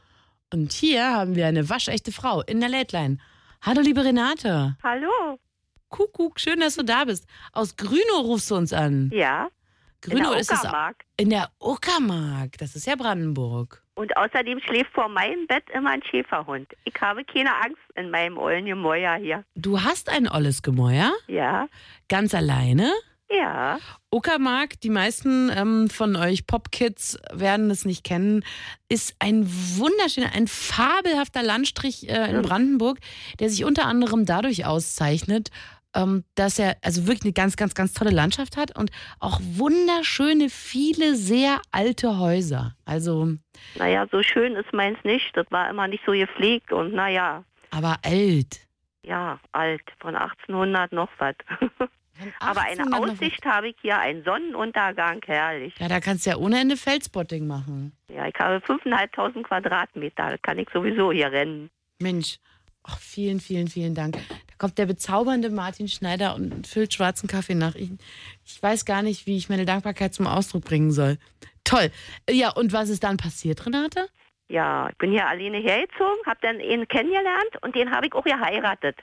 Und 0.52 0.72
hier 0.72 1.04
haben 1.12 1.34
wir 1.34 1.46
eine 1.46 1.68
waschechte 1.68 2.12
Frau 2.12 2.42
in 2.42 2.60
der 2.60 2.68
Lädlein. 2.68 3.20
Hallo, 3.62 3.80
liebe 3.80 4.04
Renate. 4.04 4.76
Hallo. 4.82 5.38
Kuckuck, 5.88 6.38
schön, 6.40 6.60
dass 6.60 6.76
du 6.76 6.84
da 6.84 7.04
bist. 7.04 7.26
Aus 7.52 7.76
Grünow 7.76 8.22
rufst 8.24 8.50
du 8.50 8.56
uns 8.56 8.72
an. 8.72 9.10
Ja. 9.12 9.48
Grünow 10.02 10.18
in 10.26 10.30
der 10.32 10.40
ist 10.40 10.52
es 10.52 10.58
Uckermark. 10.60 11.04
in 11.16 11.30
der 11.30 11.50
Uckermark. 11.58 12.58
Das 12.58 12.76
ist 12.76 12.86
ja 12.86 12.94
Brandenburg. 12.96 13.82
Und 13.96 14.14
außerdem 14.14 14.60
schläft 14.60 14.92
vor 14.92 15.08
meinem 15.08 15.46
Bett 15.46 15.64
immer 15.72 15.90
ein 15.90 16.02
Schäferhund. 16.02 16.68
Ich 16.84 16.94
habe 17.00 17.24
keine 17.24 17.50
Angst 17.56 17.80
in 17.94 18.10
meinem 18.10 18.36
ollen 18.36 18.66
Gemäuer 18.66 19.14
hier. 19.16 19.42
Du 19.54 19.82
hast 19.82 20.10
ein 20.10 20.28
olles 20.28 20.62
Gemäuer? 20.62 21.12
Ja. 21.28 21.66
Ganz 22.08 22.34
alleine? 22.34 22.92
Ja. 23.30 23.78
Uckermark, 24.10 24.80
die 24.82 24.90
meisten 24.90 25.50
ähm, 25.50 25.88
von 25.90 26.14
euch 26.14 26.46
Popkids 26.46 27.18
werden 27.32 27.70
es 27.70 27.84
nicht 27.86 28.04
kennen, 28.04 28.44
ist 28.88 29.16
ein 29.18 29.46
wunderschöner, 29.48 30.32
ein 30.34 30.46
fabelhafter 30.46 31.42
Landstrich 31.42 32.08
äh, 32.08 32.30
in 32.30 32.42
Brandenburg, 32.42 32.98
der 33.40 33.48
sich 33.50 33.64
unter 33.64 33.86
anderem 33.86 34.26
dadurch 34.26 34.64
auszeichnet, 34.64 35.50
dass 36.34 36.58
er 36.58 36.76
also 36.82 37.06
wirklich 37.06 37.24
eine 37.24 37.32
ganz, 37.32 37.56
ganz, 37.56 37.74
ganz 37.74 37.92
tolle 37.92 38.10
Landschaft 38.10 38.56
hat 38.56 38.76
und 38.76 38.90
auch 39.20 39.40
wunderschöne, 39.40 40.50
viele 40.50 41.16
sehr 41.16 41.60
alte 41.72 42.18
Häuser. 42.18 42.74
Also. 42.84 43.34
Naja, 43.76 44.06
so 44.10 44.22
schön 44.22 44.54
ist 44.54 44.72
meins 44.72 44.98
nicht. 45.04 45.36
Das 45.36 45.46
war 45.50 45.70
immer 45.70 45.88
nicht 45.88 46.04
so 46.04 46.12
gepflegt 46.12 46.72
und 46.72 46.92
naja. 46.92 47.44
Aber 47.70 47.96
alt. 48.04 48.60
Ja, 49.04 49.38
alt. 49.52 49.82
Von 50.00 50.16
1800 50.16 50.92
noch 50.92 51.08
was. 51.18 51.34
Aber 52.40 52.62
eine 52.62 52.96
Aussicht 52.96 53.44
habe 53.44 53.68
ich 53.68 53.76
hier, 53.82 53.98
einen 53.98 54.24
Sonnenuntergang, 54.24 55.20
herrlich. 55.26 55.74
Ja, 55.78 55.88
da 55.88 56.00
kannst 56.00 56.26
du 56.26 56.30
ja 56.30 56.36
ohne 56.36 56.60
Ende 56.60 56.76
Feldspotting 56.76 57.46
machen. 57.46 57.92
Ja, 58.08 58.26
ich 58.26 58.34
habe 58.38 58.56
5.500 58.64 59.42
Quadratmeter, 59.42 60.30
da 60.30 60.36
kann 60.38 60.58
ich 60.58 60.68
sowieso 60.72 61.12
hier 61.12 61.30
rennen. 61.30 61.70
Mensch, 62.00 62.38
ach, 62.86 62.98
vielen, 62.98 63.40
vielen, 63.40 63.68
vielen 63.68 63.94
Dank. 63.94 64.14
Da 64.14 64.54
kommt 64.58 64.78
der 64.78 64.86
bezaubernde 64.86 65.50
Martin 65.50 65.88
Schneider 65.88 66.34
und 66.34 66.66
füllt 66.66 66.94
schwarzen 66.94 67.28
Kaffee 67.28 67.54
nach. 67.54 67.74
Ich, 67.74 67.90
ich 68.44 68.62
weiß 68.62 68.84
gar 68.84 69.02
nicht, 69.02 69.26
wie 69.26 69.36
ich 69.36 69.48
meine 69.48 69.64
Dankbarkeit 69.64 70.14
zum 70.14 70.26
Ausdruck 70.26 70.64
bringen 70.64 70.90
soll. 70.90 71.18
Toll. 71.64 71.90
Ja, 72.30 72.50
und 72.50 72.72
was 72.72 72.88
ist 72.88 73.04
dann 73.04 73.16
passiert, 73.16 73.66
Renate? 73.66 74.08
Ja, 74.48 74.88
ich 74.90 74.96
bin 74.98 75.10
hier 75.10 75.26
alleine 75.26 75.58
hergezogen, 75.58 76.24
habe 76.24 76.38
dann 76.40 76.60
ihn 76.60 76.86
kennengelernt 76.86 77.62
und 77.62 77.74
den 77.74 77.90
habe 77.90 78.06
ich 78.06 78.12
auch 78.12 78.24
geheiratet. 78.24 78.96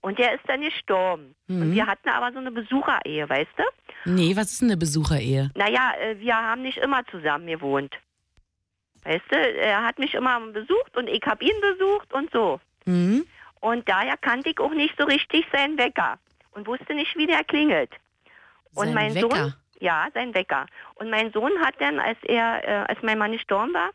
Und 0.00 0.18
der 0.18 0.34
ist 0.34 0.44
dann 0.46 0.62
gestorben. 0.62 1.34
Mhm. 1.48 1.62
Und 1.62 1.74
wir 1.74 1.86
hatten 1.86 2.08
aber 2.08 2.32
so 2.32 2.38
eine 2.38 2.50
Besucherehe, 2.50 3.28
weißt 3.28 3.50
du? 3.56 3.64
Nee, 4.10 4.36
was 4.36 4.52
ist 4.52 4.62
eine 4.62 4.76
Besucherehe? 4.76 5.50
Naja, 5.54 5.92
äh, 6.00 6.18
wir 6.18 6.36
haben 6.36 6.62
nicht 6.62 6.78
immer 6.78 7.04
zusammen 7.06 7.46
gewohnt. 7.46 7.94
Weißt 9.04 9.24
du, 9.30 9.36
er 9.36 9.84
hat 9.84 9.98
mich 9.98 10.14
immer 10.14 10.40
besucht 10.52 10.96
und 10.96 11.08
ich 11.08 11.22
habe 11.26 11.44
ihn 11.44 11.60
besucht 11.60 12.12
und 12.12 12.30
so. 12.32 12.60
Mhm. 12.86 13.26
Und 13.60 13.88
daher 13.88 14.16
kannte 14.16 14.50
ich 14.50 14.58
auch 14.60 14.72
nicht 14.72 14.94
so 14.98 15.04
richtig 15.04 15.46
seinen 15.52 15.78
Wecker 15.78 16.18
und 16.52 16.66
wusste 16.66 16.94
nicht, 16.94 17.16
wie 17.16 17.26
der 17.26 17.44
klingelt. 17.44 17.90
Und 18.74 18.86
sein 18.86 18.94
mein 18.94 19.14
Wecker? 19.14 19.36
Sohn, 19.36 19.54
ja, 19.80 20.06
sein 20.14 20.34
Wecker. 20.34 20.66
Und 20.94 21.10
mein 21.10 21.32
Sohn 21.32 21.52
hat 21.60 21.74
dann, 21.78 21.98
als 21.98 22.18
er, 22.22 22.66
äh, 22.66 22.84
als 22.88 23.02
mein 23.02 23.18
Mann 23.18 23.32
gestorben 23.32 23.74
war, 23.74 23.90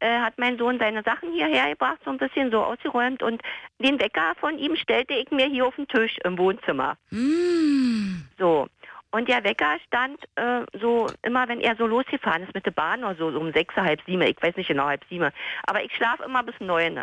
äh, 0.00 0.18
hat 0.18 0.34
mein 0.36 0.58
Sohn 0.58 0.78
seine 0.78 1.02
Sachen 1.02 1.32
hierher 1.32 1.70
gebracht, 1.70 1.98
so 2.04 2.10
ein 2.10 2.18
bisschen 2.18 2.50
so 2.50 2.62
ausgeräumt 2.62 3.22
und 3.22 3.40
den 3.78 4.00
Wecker 4.00 4.34
von 4.40 4.58
ihm 4.58 4.76
stellte 4.76 5.14
ich 5.14 5.30
mir 5.30 5.46
hier 5.46 5.66
auf 5.66 5.76
den 5.76 5.86
Tisch 5.88 6.18
im 6.24 6.36
Wohnzimmer. 6.38 6.96
Mm. 7.10 8.22
So. 8.38 8.66
Und 9.12 9.28
der 9.28 9.44
Wecker 9.44 9.76
stand 9.86 10.18
äh, 10.36 10.62
so 10.80 11.06
immer, 11.22 11.46
wenn 11.46 11.60
er 11.60 11.76
so 11.76 11.86
losgefahren 11.86 12.42
ist 12.42 12.54
mit 12.54 12.64
der 12.64 12.70
Bahn 12.72 13.04
oder 13.04 13.14
so, 13.14 13.30
so 13.30 13.38
um 13.38 13.52
sechs, 13.52 13.76
halb 13.76 14.00
sieben, 14.06 14.22
ich 14.22 14.42
weiß 14.42 14.56
nicht 14.56 14.68
genau, 14.68 14.86
halb 14.86 15.04
sieben. 15.08 15.30
Aber 15.66 15.84
ich 15.84 15.94
schlafe 15.94 16.24
immer 16.24 16.42
bis 16.42 16.58
neun. 16.60 16.98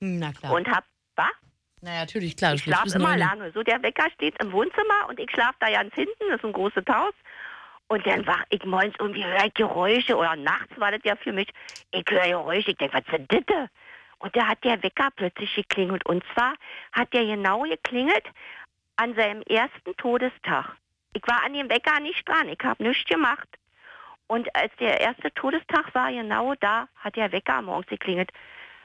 Na 0.00 0.32
klar. 0.32 0.52
Und 0.52 0.68
hab, 0.68 0.84
was? 1.16 1.30
Na 1.82 1.92
ja, 1.92 2.00
natürlich, 2.00 2.36
klar. 2.36 2.54
Ich 2.54 2.62
schlafe 2.62 2.96
immer 2.96 3.16
lange. 3.16 3.52
So, 3.52 3.62
der 3.62 3.82
Wecker 3.82 4.10
steht 4.14 4.42
im 4.42 4.52
Wohnzimmer 4.52 5.08
und 5.08 5.18
ich 5.20 5.30
schlafe 5.30 5.56
da 5.60 5.70
ganz 5.70 5.94
hinten, 5.94 6.28
das 6.28 6.38
ist 6.38 6.44
ein 6.44 6.52
großes 6.52 6.84
Haus. 6.90 7.14
Und 7.88 8.06
dann 8.06 8.26
wach 8.26 8.44
ich 8.50 8.64
morgens 8.64 8.94
irgendwie, 8.98 9.24
höre 9.24 9.46
ich 9.46 9.54
Geräusche 9.54 10.16
oder 10.16 10.36
nachts 10.36 10.78
war 10.78 10.92
das 10.92 11.00
ja 11.04 11.16
für 11.16 11.32
mich, 11.32 11.48
ich 11.90 12.04
höre 12.08 12.28
Geräusche, 12.28 12.70
ich 12.70 12.76
denke, 12.76 12.94
was 12.94 13.02
ist 13.02 13.30
denn 13.30 13.44
das? 13.46 13.68
Und 14.20 14.36
da 14.36 14.46
hat 14.46 14.62
der 14.62 14.82
Wecker 14.82 15.08
plötzlich 15.16 15.54
geklingelt. 15.54 16.06
Und 16.06 16.22
zwar 16.34 16.54
hat 16.92 17.12
der 17.12 17.24
genau 17.24 17.62
geklingelt 17.62 18.24
an 18.96 19.14
seinem 19.14 19.42
ersten 19.42 19.96
Todestag. 19.96 20.76
Ich 21.14 21.22
war 21.26 21.42
an 21.44 21.54
dem 21.54 21.68
Wecker 21.68 21.98
nicht 22.00 22.28
dran, 22.28 22.48
ich 22.48 22.60
habe 22.62 22.82
nichts 22.82 23.08
gemacht. 23.08 23.48
Und 24.28 24.54
als 24.54 24.72
der 24.78 25.00
erste 25.00 25.32
Todestag 25.34 25.92
war, 25.94 26.12
genau 26.12 26.54
da 26.60 26.86
hat 26.96 27.16
der 27.16 27.32
Wecker 27.32 27.60
morgens 27.62 27.88
geklingelt. 27.88 28.30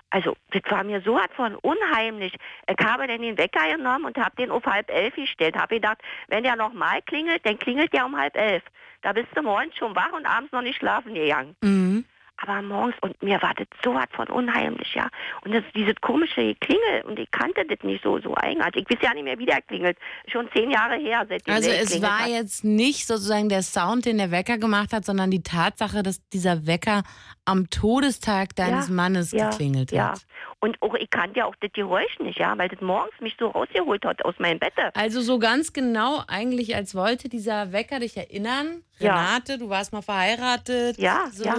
Also, 0.10 0.36
das 0.52 0.62
war 0.70 0.84
mir 0.84 1.02
so 1.02 1.16
was 1.16 1.28
von 1.36 1.56
unheimlich. 1.56 2.34
Ich 2.68 2.86
habe 2.86 3.08
dann 3.08 3.22
den 3.22 3.38
Wecker 3.38 3.76
genommen 3.76 4.06
und 4.06 4.18
habe 4.18 4.36
den 4.38 4.52
auf 4.52 4.66
halb 4.66 4.90
elf 4.90 5.16
gestellt. 5.16 5.56
Habe 5.58 5.76
gedacht, 5.76 6.02
wenn 6.28 6.44
der 6.44 6.56
nochmal 6.56 7.02
klingelt, 7.02 7.46
dann 7.46 7.60
klingelt 7.60 7.92
der 7.92 8.06
um 8.06 8.16
halb 8.16 8.36
elf. 8.38 8.64
Da 9.02 9.14
bist 9.14 9.28
du 9.36 9.42
morgens 9.42 9.76
schon 9.76 9.96
wach 9.96 10.14
und 10.14 10.26
abends 10.26 10.52
noch 10.52 10.62
nicht 10.62 10.78
schlafen 10.78 11.14
gegangen. 11.14 11.56
Mhm. 11.62 12.06
Aber 12.38 12.62
morgens, 12.62 12.96
und 13.02 13.22
mir 13.24 13.42
war 13.42 13.54
das 13.56 13.68
so 13.84 13.94
was 13.94 14.08
von 14.12 14.28
unheimlich, 14.28 14.94
ja. 14.94 15.08
Und 15.44 15.54
das, 15.54 15.64
dieses 15.74 15.96
komische 16.02 16.54
Klingel, 16.56 17.04
und 17.06 17.18
ich 17.18 17.32
kannte 17.32 17.66
das 17.66 17.80
nicht 17.84 18.04
so, 18.04 18.20
so 18.20 18.36
eigenartig. 18.36 18.86
Ich 18.90 18.98
weiß 18.98 19.04
ja 19.08 19.14
nicht 19.14 19.24
mehr, 19.24 19.40
wie 19.40 19.46
der 19.46 19.62
klingelt. 19.62 19.98
Schon 20.28 20.50
zehn 20.54 20.70
Jahre 20.70 20.96
her, 20.98 21.26
seitdem 21.30 21.54
Also 21.54 21.70
der 21.70 21.82
es 21.82 22.02
war 22.02 22.20
hat. 22.24 22.28
jetzt 22.30 22.64
nicht 22.66 23.08
sozusagen 23.08 23.48
der 23.48 23.64
Sound, 23.64 24.06
den 24.06 24.18
der 24.18 24.32
Wecker 24.32 24.58
gemacht 24.58 24.92
hat, 24.92 25.06
sondern 25.06 25.32
die 25.32 25.44
Tatsache, 25.44 26.04
dass 26.04 26.20
dieser 26.30 26.68
Wecker 26.68 27.04
am 27.46 27.70
Todestag 27.70 28.56
deines 28.56 28.90
Ja, 28.90 28.94
Mannes 28.94 29.32
ja, 29.32 29.50
geklingelt 29.50 29.92
Ja. 29.92 30.12
hat. 30.12 30.22
Und 30.60 30.82
auch, 30.82 30.96
ich 30.96 31.10
kannte 31.12 31.40
ja 31.40 31.46
auch 31.46 31.56
das 31.62 31.72
Geräusch 31.74 32.18
nicht, 32.20 32.40
ja, 32.40 32.58
weil 32.58 32.70
das 32.70 32.82
morgens 32.82 33.14
mich 33.20 33.36
so 33.40 33.48
rausgeholt 33.50 34.04
hat 34.04 34.26
aus 34.26 34.34
meinem 34.40 34.58
Bett. 34.60 34.74
Also 34.96 35.22
so 35.22 35.38
ganz 35.38 35.74
genau 35.74 36.24
eigentlich, 36.28 36.76
als 36.76 36.96
wollte 36.96 37.30
dieser 37.30 37.72
Wecker 37.72 38.00
dich 38.00 38.18
erinnern. 38.18 38.82
Ja. 38.98 39.16
Renate, 39.16 39.58
du 39.58 39.70
warst 39.70 39.94
mal 39.94 40.02
verheiratet. 40.02 40.98
Ja, 40.98 41.26
so. 41.32 41.44
ja. 41.46 41.56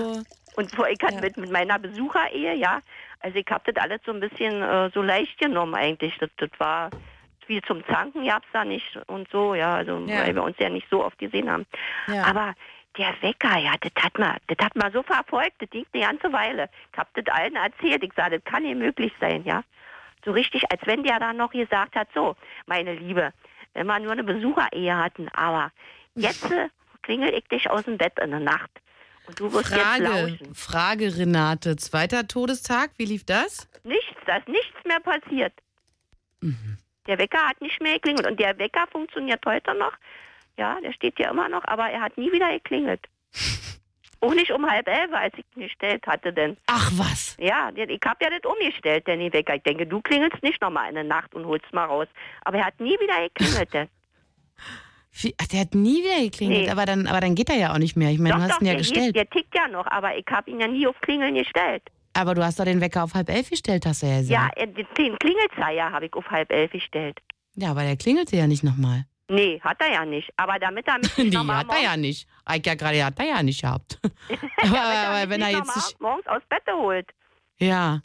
Und 0.57 0.75
vor- 0.75 0.89
ich 0.89 1.01
hatte 1.03 1.15
Ja. 1.17 1.21
mit, 1.21 1.37
mit 1.37 1.51
meiner 1.51 1.79
Besucherehe, 1.79 2.55
ja, 2.55 2.81
also 3.21 3.39
ich 3.39 3.47
habe 3.51 3.73
das 3.73 3.83
alles 3.83 4.01
so 4.05 4.13
ein 4.13 4.21
bisschen 4.21 4.63
äh, 4.63 4.91
so 4.93 5.03
leicht 5.03 5.39
genommen 5.39 5.75
eigentlich. 5.75 6.17
Das, 6.19 6.31
das 6.39 6.51
war 6.59 6.91
viel 7.47 7.63
zum 7.63 7.85
Zanken 7.87 8.27
gab's 8.27 8.49
da 8.53 8.65
nicht 8.65 8.99
und 9.07 9.29
so, 9.31 9.55
ja, 9.55 9.77
also 9.77 10.05
Ja. 10.07 10.25
weil 10.27 10.35
wir 10.35 10.43
uns 10.43 10.59
ja 10.59 10.69
nicht 10.69 10.89
so 10.91 11.05
oft 11.05 11.19
gesehen 11.19 11.51
haben. 11.51 11.67
Ja. 12.09 12.25
Aber 12.25 12.55
der 12.99 13.15
Wecker, 13.21 13.59
ja, 13.59 13.75
das 13.81 13.93
hat 14.03 14.19
mal, 14.19 14.37
das 14.49 14.57
hat 14.65 14.75
mal 14.75 14.91
so 14.91 15.03
verfolgt, 15.03 15.61
das 15.61 15.71
ging 15.71 15.87
eine 15.93 16.03
ganze 16.05 16.33
Weile. 16.33 16.69
Ich 16.93 16.99
habe 16.99 17.11
das 17.15 17.33
allen 17.35 17.55
erzählt, 17.57 18.03
ich 18.03 18.13
sage, 18.15 18.41
das 18.41 18.51
kann 18.53 18.63
nicht 18.63 18.77
möglich 18.77 19.13
sein, 19.21 19.45
ja. 19.45 19.63
So 20.25 20.33
richtig, 20.33 20.65
als 20.73 20.81
wenn 20.87 21.05
der 21.05 21.21
dann 21.21 21.37
noch 21.37 21.51
gesagt 21.53 21.95
hat, 21.95 22.09
so, 22.15 22.35
meine 22.67 22.95
Liebe, 22.95 23.33
wenn 23.75 23.87
wir 23.87 23.99
nur 24.01 24.13
eine 24.13 24.25
Besucherehe 24.25 24.97
hatten, 24.97 25.29
aber 25.35 25.71
jetzt 26.15 26.51
äh, 26.51 26.69
klingel 27.03 27.33
ich 27.35 27.45
dich 27.49 27.71
aus 27.71 27.85
dem 27.85 27.99
Bett 27.99 28.19
in 28.19 28.31
der 28.31 28.41
Nacht. 28.41 28.71
Und 29.27 29.41
du 29.41 29.53
wirst 29.53 29.71
jetzt 29.71 29.81
Frage, 29.81 30.05
lauschen. 30.05 30.55
Frage, 30.55 31.17
Renate. 31.17 31.77
Zweiter 31.77 32.29
Todestag, 32.29 32.91
wie 32.97 33.07
lief 33.07 33.25
das? 33.25 33.69
Nichts, 33.85 34.17
da 34.27 34.37
ist 34.37 34.49
nichts 34.49 34.77
mehr 34.85 35.01
passiert. 35.01 35.53
Der 37.07 37.19
Wecker 37.19 37.49
hat 37.49 37.61
nicht 37.61 37.81
mehr 37.81 37.95
geklingelt. 37.95 38.27
Und 38.27 38.41
der 38.41 38.59
Wecker 38.59 38.87
funktioniert 38.91 39.45
heute 39.47 39.75
noch. 39.75 39.93
Ja, 40.59 40.81
der 40.81 40.93
steht 40.93 41.19
ja 41.19 41.31
immer 41.31 41.49
noch, 41.49 41.65
aber 41.65 41.91
er 41.91 42.01
hat 42.01 42.17
nie 42.17 42.33
wieder 42.33 42.51
geklingelt. 42.53 43.07
Auch 44.21 44.33
nicht 44.33 44.51
um 44.51 44.69
halb 44.69 44.89
elf, 44.89 45.13
als 45.13 45.35
ich 45.37 45.45
ihn 45.55 45.65
gestellt 45.65 46.07
hatte, 46.07 46.33
denn. 46.33 46.57
Ach 46.67 46.91
was. 46.95 47.37
Ja, 47.39 47.71
ich 47.75 48.01
habe 48.05 48.25
ja 48.25 48.31
das 48.31 48.51
umgestellt, 48.51 49.07
denn 49.07 49.21
den 49.21 49.33
Wecker. 49.33 49.57
Ich 49.57 49.63
denke, 49.63 49.87
du 49.87 50.01
klingelst 50.01 50.43
nicht 50.43 50.61
nochmal 50.63 50.89
in 50.89 50.95
der 50.95 51.05
Nacht 51.05 51.35
und 51.35 51.45
holst 51.45 51.71
mal 51.73 51.85
raus. 51.85 52.09
Aber 52.43 52.59
er 52.59 52.67
hat 52.67 52.81
nie 52.81 52.99
wieder 52.99 53.29
geklingelt, 53.29 53.73
denn. 53.75 53.89
Wie, 55.19 55.35
ach, 55.41 55.47
der 55.47 55.61
hat 55.61 55.75
nie 55.75 56.03
wieder 56.03 56.21
geklingelt, 56.23 56.65
Nee. 56.65 56.71
aber, 56.71 56.85
dann, 56.87 57.07
aber 57.07 57.21
dann 57.21 57.35
geht 57.35 57.49
er 57.49 57.57
ja 57.57 57.73
auch 57.73 57.79
nicht 57.79 57.97
mehr. 57.97 58.11
Ich 58.11 58.19
meine, 58.19 58.35
doch, 58.35 58.39
du 58.39 58.43
hast 58.45 58.53
doch, 58.57 58.61
ihn 58.61 58.67
ja 58.67 58.73
der, 58.73 58.79
gestellt. 58.81 59.17
der 59.17 59.31
tickt 59.31 59.55
ja 59.55 59.67
noch, 59.69 59.87
aber 59.87 60.17
ich 60.17 60.27
habe 60.31 60.51
ihn 60.51 60.61
ja 60.61 60.69
nie 60.69 60.87
auf 60.87 61.01
Klingeln 61.01 61.35
gestellt. 61.35 61.83
aber 62.15 62.35
du 62.35 62.45
hast 62.45 62.59
doch 62.61 62.65
den 62.65 62.81
Wecker 62.81 63.05
auf 63.05 63.15
halb 63.15 63.29
elf 63.31 63.49
gestellt, 63.51 63.87
hast 63.87 64.03
du 64.03 64.07
ja 64.07 64.21
Ja, 64.21 64.49
gesagt. 64.49 64.59
äh, 64.59 64.85
den 64.99 65.17
Klingelzeiger 65.19 65.91
habe 65.91 66.07
ich 66.07 66.13
auf 66.15 66.27
halb 66.31 66.51
elf 66.53 66.71
gestellt. 66.73 67.19
Ja, 67.55 67.71
aber 67.71 67.83
der 67.83 67.97
klingelte 67.97 68.37
ja 68.37 68.47
nicht 68.47 68.63
nochmal. 68.65 69.07
Nee, 69.29 69.59
hat 69.61 69.81
er 69.81 69.91
ja 69.93 70.05
nicht. 70.05 70.31
Aber 70.37 70.59
damit 70.59 70.87
er 70.87 70.99
mich 70.99 71.17
nicht 71.19 71.33
Die 71.33 71.39
hat 71.39 71.67
er 71.73 71.83
ja 71.83 71.97
nicht. 71.97 72.29
Ich 72.55 72.67
ja 72.67 72.75
gerade, 72.75 73.05
hat 73.05 73.19
er 73.19 73.25
ja 73.27 73.43
nicht 73.43 73.63
gehabt. 73.63 73.99
aber, 74.63 74.79
aber 74.79 75.31
wenn 75.31 75.41
er 75.43 75.51
jetzt 75.51 76.01
morgens 76.01 76.27
aus 76.27 76.43
Bett 76.49 76.63
holt. 76.71 77.09
Ja. 77.59 78.03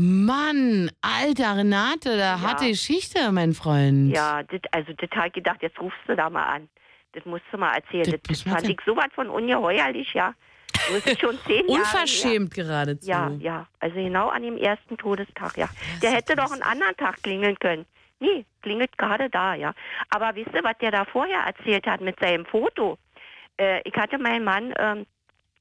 Mann, 0.00 0.90
alter 1.02 1.56
Renate, 1.56 2.10
da 2.16 2.36
Ja. 2.36 2.40
hatte 2.40 2.68
Geschichte, 2.68 3.32
mein 3.32 3.52
Freund. 3.52 4.10
Ja, 4.14 4.44
das, 4.44 4.60
also 4.70 4.92
das 4.92 5.10
habe 5.10 5.26
ich 5.26 5.32
gedacht, 5.32 5.60
jetzt 5.60 5.80
rufst 5.80 5.98
du 6.06 6.14
da 6.14 6.30
mal 6.30 6.44
an. 6.44 6.68
Das 7.14 7.24
musst 7.24 7.42
du 7.50 7.58
mal 7.58 7.74
erzählen. 7.74 8.04
Das 8.04 8.12
Das, 8.12 8.22
das 8.28 8.42
fand 8.42 8.54
erzählen. 8.58 8.76
ich 8.78 8.84
sowas 8.86 9.08
von 9.14 9.28
ungeheuerlich, 9.28 10.14
ja. 10.14 10.34
Das 10.92 11.04
ist 11.04 11.20
schon 11.20 11.36
zehn 11.46 11.66
Jahre 11.68 11.80
Unverschämt 11.80 12.54
geradezu. 12.54 13.08
her. 13.08 13.32
Ja, 13.40 13.52
ja. 13.52 13.66
Also 13.80 13.96
genau 13.96 14.28
an 14.28 14.42
dem 14.42 14.56
ersten 14.56 14.96
Todestag, 14.96 15.56
ja. 15.56 15.68
Der 16.00 16.12
hätte 16.12 16.36
doch 16.36 16.52
einen 16.52 16.62
anderen 16.62 16.96
Tag 16.96 17.20
klingeln 17.24 17.58
können. 17.58 17.84
Nee, 18.20 18.44
klingelt 18.62 18.96
gerade 18.98 19.28
da, 19.30 19.54
ja. 19.54 19.74
Aber 20.10 20.34
wisst 20.36 20.54
ihr, 20.54 20.62
was 20.62 20.78
der 20.78 20.92
da 20.92 21.04
vorher 21.06 21.40
erzählt 21.40 21.86
hat 21.88 22.00
mit 22.00 22.20
seinem 22.20 22.46
Foto? 22.46 22.98
Äh, 23.58 23.80
ich 23.84 23.94
hatte 23.96 24.16
meinen 24.18 24.44
Mann 24.44 24.72
ähm, 24.78 25.06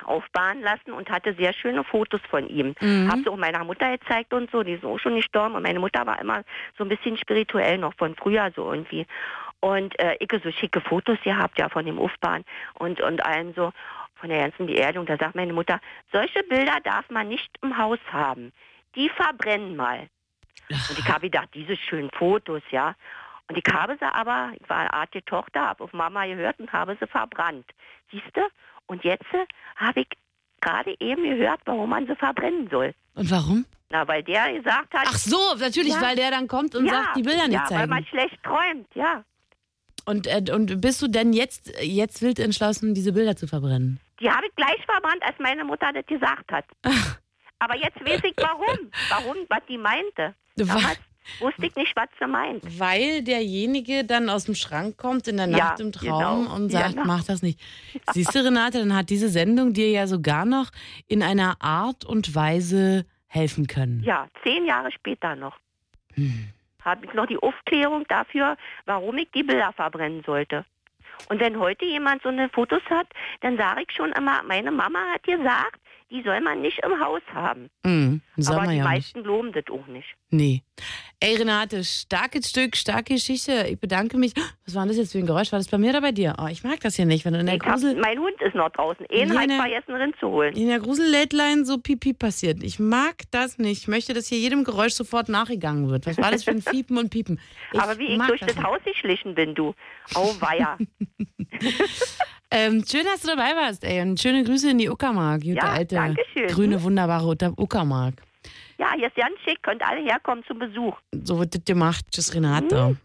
aufbauen 0.04 0.62
lassen 0.62 0.92
und 0.92 1.10
hatte 1.10 1.34
sehr 1.36 1.54
schöne 1.54 1.84
Fotos 1.84 2.22
von 2.30 2.48
ihm. 2.48 2.76
Mhm. 2.80 3.10
Hab's 3.12 3.28
auch 3.28 3.38
meiner 3.38 3.64
Mutter 3.64 3.98
gezeigt 3.98 4.34
und 4.34 4.52
so, 4.52 4.64
die 4.64 4.74
ist 4.74 4.86
auch 4.86 5.00
schon 5.00 5.16
gestorben 5.16 5.56
und 5.56 5.64
meine 5.64 5.80
Mutter 5.80 6.06
war 6.06 6.20
immer 6.20 6.44
so 6.78 6.84
ein 6.84 6.90
bisschen 6.90 7.18
spirituell 7.18 7.78
noch 7.78 7.94
von 7.96 8.16
früher 8.16 8.52
so 8.56 8.72
irgendwie. 8.72 9.06
Und 9.60 10.00
äh, 10.00 10.16
ich 10.20 10.30
so 10.44 10.52
schicke 10.52 10.82
Fotos 10.82 11.18
gehabt, 11.24 11.58
ja, 11.60 11.68
von 11.70 11.86
dem 11.86 12.00
Aufbahn 12.00 12.44
und, 12.76 13.02
und 13.02 13.26
allem 13.26 13.54
so. 13.56 13.72
von 14.20 14.30
der 14.30 14.40
ganzen 14.40 14.68
Beerdigung. 14.68 15.06
Da 15.06 15.18
sagt 15.18 15.36
meine 15.36 15.54
Mutter, 15.54 15.80
solche 16.12 16.44
Bilder 16.44 16.80
darf 16.84 17.10
man 17.10 17.28
nicht 17.28 17.50
im 17.62 17.78
Haus 17.78 18.00
haben. 18.12 18.52
Die 18.96 19.10
verbrennen 19.10 19.76
mal. 19.76 20.10
Und 20.70 21.00
ich 21.00 21.08
habe 21.08 21.22
gedacht, 21.30 21.50
diese 21.54 21.76
schönen 21.76 22.10
Fotos, 22.12 22.62
ja. 22.72 22.96
Und 23.48 23.58
ich 23.58 23.74
habe 23.74 23.96
sie 24.00 24.06
aber, 24.06 24.52
ich 24.60 24.70
war 24.70 24.80
eine 24.80 24.94
Art 24.94 25.14
die 25.14 25.22
Tochter, 25.22 25.62
habe 25.62 25.84
auf 25.84 25.94
Mama 25.94 26.26
gehört 26.26 26.60
und 26.60 26.72
habe 26.74 26.98
sie 27.00 27.08
verbrannt. 27.08 27.66
Siehst 28.12 28.36
du? 28.36 28.42
Und 28.88 29.04
jetzt 29.04 29.26
äh, 29.34 29.46
habe 29.76 30.02
ich 30.02 30.08
gerade 30.62 30.96
eben 31.00 31.24
gehört, 31.24 31.62
warum 31.66 31.90
man 31.90 32.08
sie 32.08 32.16
verbrennen 32.16 32.68
soll. 32.70 32.94
Und 33.16 33.30
warum? 33.32 33.66
Na, 33.90 34.08
weil 34.08 34.24
der 34.24 34.52
gesagt 34.54 34.94
hat, 34.94 35.06
Ach 35.08 35.18
so, 35.18 35.38
natürlich, 35.60 35.94
Ja. 35.94 36.02
weil 36.02 36.16
der 36.16 36.32
dann 36.32 36.48
kommt 36.48 36.76
und 36.76 36.86
ja, 36.88 36.94
sagt, 36.94 37.16
die 37.18 37.22
Bilder 37.24 37.48
nicht 37.48 37.54
ja, 37.54 37.62
weil 37.70 37.78
zeigen. 37.78 37.90
man 37.90 38.06
schlecht 38.06 38.38
träumt, 38.44 38.88
ja. 38.96 39.24
Und, 40.06 40.28
äh, 40.28 40.44
und 40.54 40.82
bist 40.82 41.02
du 41.02 41.08
denn 41.08 41.34
jetzt, 41.34 41.74
jetzt 41.82 42.22
wild 42.22 42.40
entschlossen, 42.40 42.94
diese 42.94 43.14
Bilder 43.14 43.36
zu 43.36 43.48
verbrennen? 43.48 44.00
Die 44.20 44.30
habe 44.30 44.46
ich 44.48 44.56
gleich 44.56 44.84
verbrannt, 44.86 45.22
als 45.22 45.38
meine 45.40 45.64
Mutter 45.64 45.92
das 45.94 46.06
gesagt 46.06 46.52
hat. 46.52 46.66
Aber 47.60 47.76
jetzt 47.78 48.00
weiß 48.02 48.22
ich 48.24 48.34
warum. 48.38 48.90
Warum, 49.10 49.38
was 49.50 49.60
die 49.68 49.78
meinte. 49.78 50.34
Damals 50.56 51.00
wusste 51.40 51.66
ich 51.68 51.76
nicht, 51.76 51.96
was 51.96 52.08
sie 52.20 52.28
meint. 52.28 52.64
Weil 52.80 53.22
derjenige 53.24 54.04
dann 54.06 54.30
aus 54.30 54.46
dem 54.46 54.56
Schrank 54.56 54.98
kommt 54.98 55.28
in 55.28 55.38
der 55.38 55.48
Ja, 55.50 55.58
Nacht 55.58 55.80
im 55.80 55.92
Traum 55.92 56.46
genau. 56.46 56.56
und 56.56 56.72
Ja, 56.72 56.80
sagt, 56.82 56.94
genau. 56.96 57.06
mach 57.08 57.24
das 57.24 57.42
nicht. 57.42 57.60
Siehst 58.12 58.34
du, 58.36 58.44
Renate, 58.44 58.80
dann 58.80 58.96
hat 58.96 59.10
diese 59.10 59.30
Sendung 59.30 59.74
dir 59.74 59.90
ja 59.90 60.08
sogar 60.08 60.46
noch 60.46 60.72
in 61.08 61.22
einer 61.24 61.56
Art 61.62 62.06
und 62.06 62.34
Weise 62.36 63.06
helfen 63.28 63.68
können. 63.68 64.02
Ja, 64.04 64.28
zehn 64.44 64.66
Jahre 64.66 64.92
später 64.92 65.36
noch. 65.36 65.56
Hm. 66.16 66.50
Habe 66.84 67.06
ich 67.06 67.14
noch 67.14 67.26
die 67.26 67.38
Aufklärung 67.38 68.06
dafür, 68.08 68.56
warum 68.86 69.18
ich 69.18 69.30
die 69.36 69.44
Bilder 69.44 69.74
verbrennen 69.74 70.24
sollte. 70.26 70.64
Und 71.30 71.40
wenn 71.40 71.60
heute 71.60 71.84
jemand 71.84 72.22
so 72.22 72.30
eine 72.30 72.48
Fotos 72.50 72.82
hat, 72.90 73.08
dann 73.42 73.58
sage 73.58 73.82
ich 73.88 73.96
schon 73.96 74.12
immer, 74.14 74.44
meine 74.44 74.72
Mama 74.72 75.00
hat 75.14 75.24
gesagt, 75.24 75.80
die 76.10 76.22
soll 76.24 76.40
man 76.40 76.62
nicht 76.62 76.80
im 76.86 76.98
Haus 77.04 77.22
haben. 77.34 77.70
Mhm, 77.84 78.22
Aber 78.48 78.62
die 78.62 78.68
ja 78.68 78.72
nicht. 78.76 78.84
meisten 78.84 79.24
glauben 79.24 79.52
das 79.52 79.66
auch 79.70 79.86
nicht. 79.88 80.08
Nee. 80.30 80.62
Ey, 81.22 81.36
Renate, 81.38 81.84
starkes 81.86 82.50
Stück, 82.50 82.76
starke 82.76 83.14
Geschichte. 83.14 83.66
Ich 83.70 83.80
bedanke 83.80 84.18
mich. 84.18 84.34
Was 84.66 84.76
war 84.76 84.86
das 84.86 84.98
jetzt 84.98 85.14
für 85.14 85.18
ein 85.20 85.26
Geräusch? 85.26 85.52
War 85.54 85.60
das 85.60 85.70
bei 85.70 85.78
mir 85.78 85.92
oder 85.92 86.02
bei 86.02 86.12
dir? 86.12 86.36
Oh, 86.38 86.48
ich 86.48 86.64
mag 86.66 86.80
das 86.82 86.96
hier 86.98 87.06
nicht, 87.06 87.24
wenn 87.26 87.34
du 87.34 87.40
in 87.40 87.46
der 87.46 87.56
Ich 87.56 87.62
hab, 87.62 87.72
Grusel, 87.72 87.96
mein 87.96 88.20
Hund 88.20 88.36
ist 88.42 88.54
noch 88.54 88.70
draußen. 88.70 89.06
Einen 89.10 89.34
Ja, 89.34 89.40
hat 89.40 89.48
ne. 89.48 89.56
vergessen, 89.58 89.96
Rind 89.96 90.16
zu 90.20 90.28
holen. 90.28 90.54
in 90.56 90.68
der 90.68 90.80
Grusel-Late-Line 90.80 91.66
so 91.66 91.78
pipi 91.78 92.14
passiert. 92.14 92.62
Ich 92.62 92.78
mag 92.78 93.16
das 93.32 93.58
nicht. 93.58 93.84
Ich 93.84 93.88
möchte, 93.88 94.14
dass 94.14 94.28
hier 94.28 94.38
jedem 94.38 94.64
Geräusch 94.66 94.94
sofort 94.94 95.30
nachgegangen 95.30 95.90
wird. 95.90 96.06
Was 96.06 96.18
war 96.18 96.30
das 96.30 96.44
für 96.44 96.52
ein 96.52 96.62
Fiepen 96.62 96.98
und 96.98 97.10
Piepen? 97.10 97.40
Ich 97.72 97.80
Aber 97.80 97.98
wie 97.98 98.08
ich 98.08 98.22
durch 98.22 98.42
das 98.42 98.54
das 98.54 98.64
Haus 98.64 98.80
geschlichen 98.84 99.34
bin, 99.34 99.56
du. 99.56 99.74
Oh, 100.14 100.34
weia. 100.42 100.78
Ähm, 102.50 102.86
schön, 102.90 103.04
dass 103.04 103.22
du 103.24 103.28
dabei 103.28 103.56
warst, 103.58 103.84
ey. 103.84 104.02
Und 104.02 104.22
schöne 104.22 104.42
Grüße 104.46 104.70
in 104.70 104.78
die 104.78 104.90
Uckermark. 104.90 105.42
Gute 105.42 105.56
Ja, 105.56 105.64
alte, 105.74 105.96
danke 105.96 106.24
schön. 106.32 106.48
grüne, 106.48 106.82
wunderbare 106.82 107.28
Uckermark. 107.58 108.14
Ja, 108.78 108.94
hier 108.96 109.08
ist 109.08 109.16
ganz 109.16 109.40
schick. 109.44 109.62
Könnt 109.64 109.82
alle 109.82 110.02
herkommen 110.02 110.44
zum 110.48 110.60
Besuch. 110.60 110.96
So 111.24 111.40
wird 111.40 111.56
das 111.56 111.66
gemacht. 111.66 112.06
Tschüss, 112.12 112.34
Renate. 112.34 112.98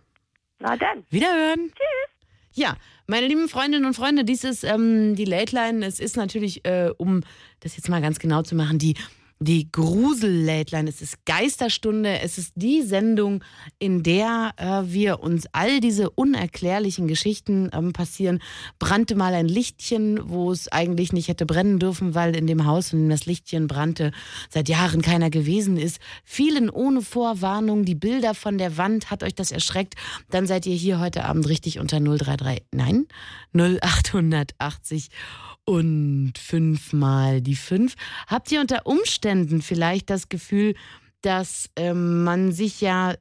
Na 0.58 0.76
dann. 0.76 1.04
Wiederhören. 1.10 1.68
Tschüss. 1.68 2.12
Ja, 2.54 2.76
meine 3.06 3.26
lieben 3.26 3.48
Freundinnen 3.48 3.86
und 3.86 3.94
Freunde, 3.94 4.24
dies 4.24 4.44
ist 4.44 4.62
ähm, 4.62 5.16
die 5.16 5.24
Late 5.24 5.54
Line. 5.56 5.84
Es 5.86 6.00
ist 6.00 6.16
natürlich, 6.16 6.64
äh, 6.66 6.90
um 6.98 7.22
das 7.60 7.76
jetzt 7.76 7.88
mal 7.88 8.02
ganz 8.02 8.18
genau 8.18 8.42
zu 8.42 8.54
machen, 8.54 8.78
die, 8.78 8.94
die 9.42 9.70
Grusel-Late 9.70 10.76
Line. 10.76 10.88
Es 10.88 11.02
ist 11.02 11.24
Geisterstunde. 11.24 12.20
Es 12.20 12.38
ist 12.38 12.52
die 12.54 12.82
Sendung, 12.82 13.42
in 13.78 14.02
der 14.02 14.52
äh, 14.56 14.82
wir 14.92 15.20
uns 15.20 15.46
all 15.52 15.80
diese 15.80 16.10
unerklärlichen 16.10 17.08
Geschichten 17.08 17.70
ähm, 17.72 17.92
passieren. 17.92 18.40
Brannte 18.78 19.14
mal 19.14 19.34
ein 19.34 19.48
Lichtchen, 19.48 20.20
wo 20.28 20.52
es 20.52 20.68
eigentlich 20.68 21.12
nicht 21.12 21.28
hätte 21.28 21.46
brennen 21.46 21.78
dürfen, 21.78 22.14
weil 22.14 22.36
in 22.36 22.46
dem 22.46 22.66
Haus, 22.66 22.92
in 22.92 23.00
dem 23.00 23.10
das 23.10 23.26
Lichtchen 23.26 23.66
brannte, 23.66 24.12
seit 24.50 24.68
Jahren 24.68 25.02
keiner 25.02 25.30
gewesen 25.30 25.76
ist. 25.76 25.98
Vielen 26.24 26.70
ohne 26.70 27.02
Vorwarnung. 27.02 27.84
Die 27.84 27.94
Bilder 27.94 28.34
von 28.34 28.58
der 28.58 28.76
Wand, 28.76 29.10
hat 29.10 29.22
euch 29.22 29.34
das 29.34 29.52
erschreckt? 29.52 29.94
Dann 30.30 30.46
seid 30.46 30.66
ihr 30.66 30.76
hier 30.76 31.00
heute 31.00 31.24
Abend 31.24 31.48
richtig 31.48 31.78
unter 31.78 32.00
033, 32.00 32.62
nein, 32.72 33.06
0880 33.54 35.08
und 35.64 36.34
fünfmal 36.36 37.40
die 37.40 37.56
fünf. 37.56 37.94
Habt 38.26 38.50
ihr 38.52 38.60
unter 38.60 38.86
Umständen 38.86 39.62
vielleicht 39.62 40.10
das 40.10 40.28
Gefühl, 40.28 40.74
dass 41.20 41.70
ähm, 41.76 42.24
man 42.24 42.52
sich 42.52 42.80
ja, 42.80 43.14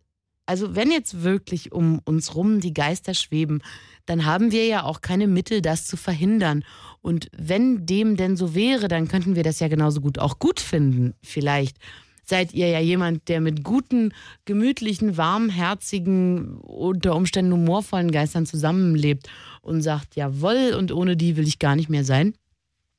also 0.46 0.76
wenn 0.76 0.92
jetzt 0.92 1.24
wirklich 1.24 1.72
um 1.72 2.00
uns 2.06 2.36
rum 2.36 2.60
die 2.60 2.74
Geister 2.74 3.14
schweben, 3.14 3.62
dann 4.06 4.26
haben 4.26 4.52
wir 4.52 4.66
ja 4.66 4.84
auch 4.84 5.02
keine 5.02 5.28
Mittel, 5.28 5.62
das 5.62 5.86
zu 5.86 5.98
verhindern. 5.98 6.64
Und 7.02 7.30
wenn 7.38 7.86
dem 7.86 8.18
denn 8.18 8.36
so 8.36 8.56
wäre, 8.56 8.88
dann 8.88 9.08
könnten 9.08 9.36
wir 9.36 9.44
das 9.44 9.60
ja 9.60 9.68
genauso 9.68 10.02
gut 10.02 10.20
auch 10.20 10.40
gut 10.40 10.60
finden, 10.60 11.14
vielleicht. 11.22 11.78
Seid 12.24 12.54
ihr 12.54 12.70
ja 12.70 12.80
jemand, 12.80 13.28
der 13.28 13.42
mit 13.42 13.64
guten, 13.64 14.14
gemütlichen, 14.46 15.18
warmherzigen, 15.18 16.58
unter 16.58 17.16
Umständen 17.16 17.54
humorvollen 17.54 18.12
Geistern 18.12 18.46
zusammenlebt 18.46 19.30
und 19.62 19.82
sagt, 19.82 20.16
jawohl, 20.16 20.76
und 20.78 20.92
ohne 20.92 21.18
die 21.18 21.36
will 21.36 21.48
ich 21.48 21.60
gar 21.60 21.76
nicht 21.76 21.90
mehr 21.90 22.04
sein. 22.04 22.34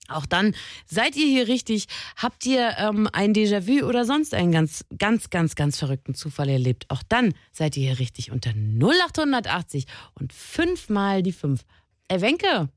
Auch 0.08 0.26
dann 0.26 0.54
seid 0.85 1.16
ihr 1.16 1.26
hier 1.26 1.48
richtig. 1.48 1.87
Habt 2.16 2.44
ihr 2.44 2.74
ähm, 2.78 3.08
ein 3.12 3.32
Déjà-vu 3.32 3.87
oder 3.87 4.04
sonst 4.04 4.35
einen 4.35 4.52
ganz, 4.52 4.85
ganz, 4.98 5.30
ganz, 5.30 5.54
ganz 5.54 5.78
verrückten 5.78 6.14
Zufall 6.14 6.48
erlebt? 6.48 6.87
Auch 6.88 7.02
dann 7.08 7.32
seid 7.52 7.76
ihr 7.76 7.88
hier 7.88 7.98
richtig 7.98 8.32
unter 8.32 8.50
0880 8.50 9.87
und 10.14 10.32
fünfmal 10.32 11.22
die 11.22 11.32
fünf. 11.32 11.64
Ey, 12.08 12.20
Wenke, 12.20 12.68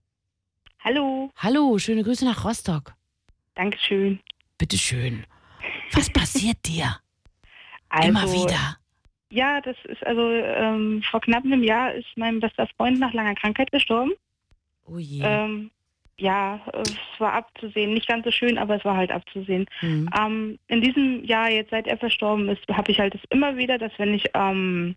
Hallo, 0.86 1.32
hallo, 1.38 1.80
schöne 1.80 2.04
Grüße 2.04 2.24
nach 2.26 2.46
Rostock. 2.46 2.94
Dankeschön. 3.56 4.20
Bitteschön. 4.60 5.26
Was 5.94 6.10
passiert 6.10 6.58
dir? 6.66 6.98
Also, 7.90 8.10
Immer 8.10 8.32
wieder. 8.32 8.78
Ja, 9.30 9.60
das 9.62 9.76
ist 9.86 10.06
also 10.06 10.30
ähm, 10.32 11.04
vor 11.10 11.22
knapp 11.22 11.44
einem 11.44 11.64
Jahr 11.64 11.94
ist 11.94 12.08
mein 12.16 12.40
bester 12.40 12.68
Freund 12.78 13.00
nach 13.00 13.14
langer 13.14 13.36
Krankheit 13.36 13.72
gestorben. 13.72 14.12
Oh 14.86 14.98
je. 14.98 15.22
Ähm, 15.24 15.72
ja, 16.18 16.62
es 16.74 16.96
war 17.20 17.34
abzusehen, 17.34 17.94
nicht 17.94 18.08
ganz 18.08 18.24
so 18.24 18.32
schön, 18.32 18.58
aber 18.58 18.76
es 18.76 18.86
war 18.86 18.96
halt 18.96 19.12
abzusehen. 19.12 19.66
Hm. 19.80 20.10
Ähm, 20.18 20.60
in 20.68 20.82
diesem 20.82 21.26
Jahr, 21.26 21.50
jetzt 21.50 21.72
seit 21.72 21.88
er 21.88 21.98
verstorben 21.98 22.48
ist, 22.50 22.66
habe 22.70 22.92
ich 22.92 23.00
halt 23.00 23.14
das 23.14 23.22
immer 23.30 23.58
wieder, 23.58 23.78
dass 23.78 23.92
wenn 23.98 24.14
ich 24.14 24.30
ähm, 24.34 24.96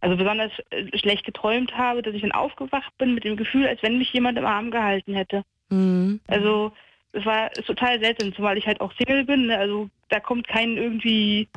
also 0.00 0.16
besonders 0.16 0.52
äh, 0.70 0.96
schlecht 0.96 1.24
geträumt 1.24 1.76
habe, 1.76 2.02
dass 2.02 2.14
ich 2.14 2.22
dann 2.22 2.32
aufgewacht 2.32 2.96
bin 2.98 3.14
mit 3.14 3.24
dem 3.24 3.36
Gefühl, 3.36 3.66
als 3.66 3.82
wenn 3.82 3.98
mich 3.98 4.12
jemand 4.12 4.38
im 4.38 4.46
Arm 4.46 4.70
gehalten 4.70 5.14
hätte. 5.14 5.42
Hm. 5.70 6.20
Also 6.28 6.72
es 7.16 7.24
war 7.26 7.50
ist 7.56 7.66
total 7.66 7.98
seltsam, 8.00 8.34
zumal 8.34 8.56
ich 8.58 8.66
halt 8.66 8.80
auch 8.80 8.92
Single 8.94 9.24
bin. 9.24 9.46
Ne? 9.46 9.58
Also 9.58 9.88
da 10.08 10.20
kommt 10.20 10.46
kein 10.48 10.76
irgendwie 10.76 11.48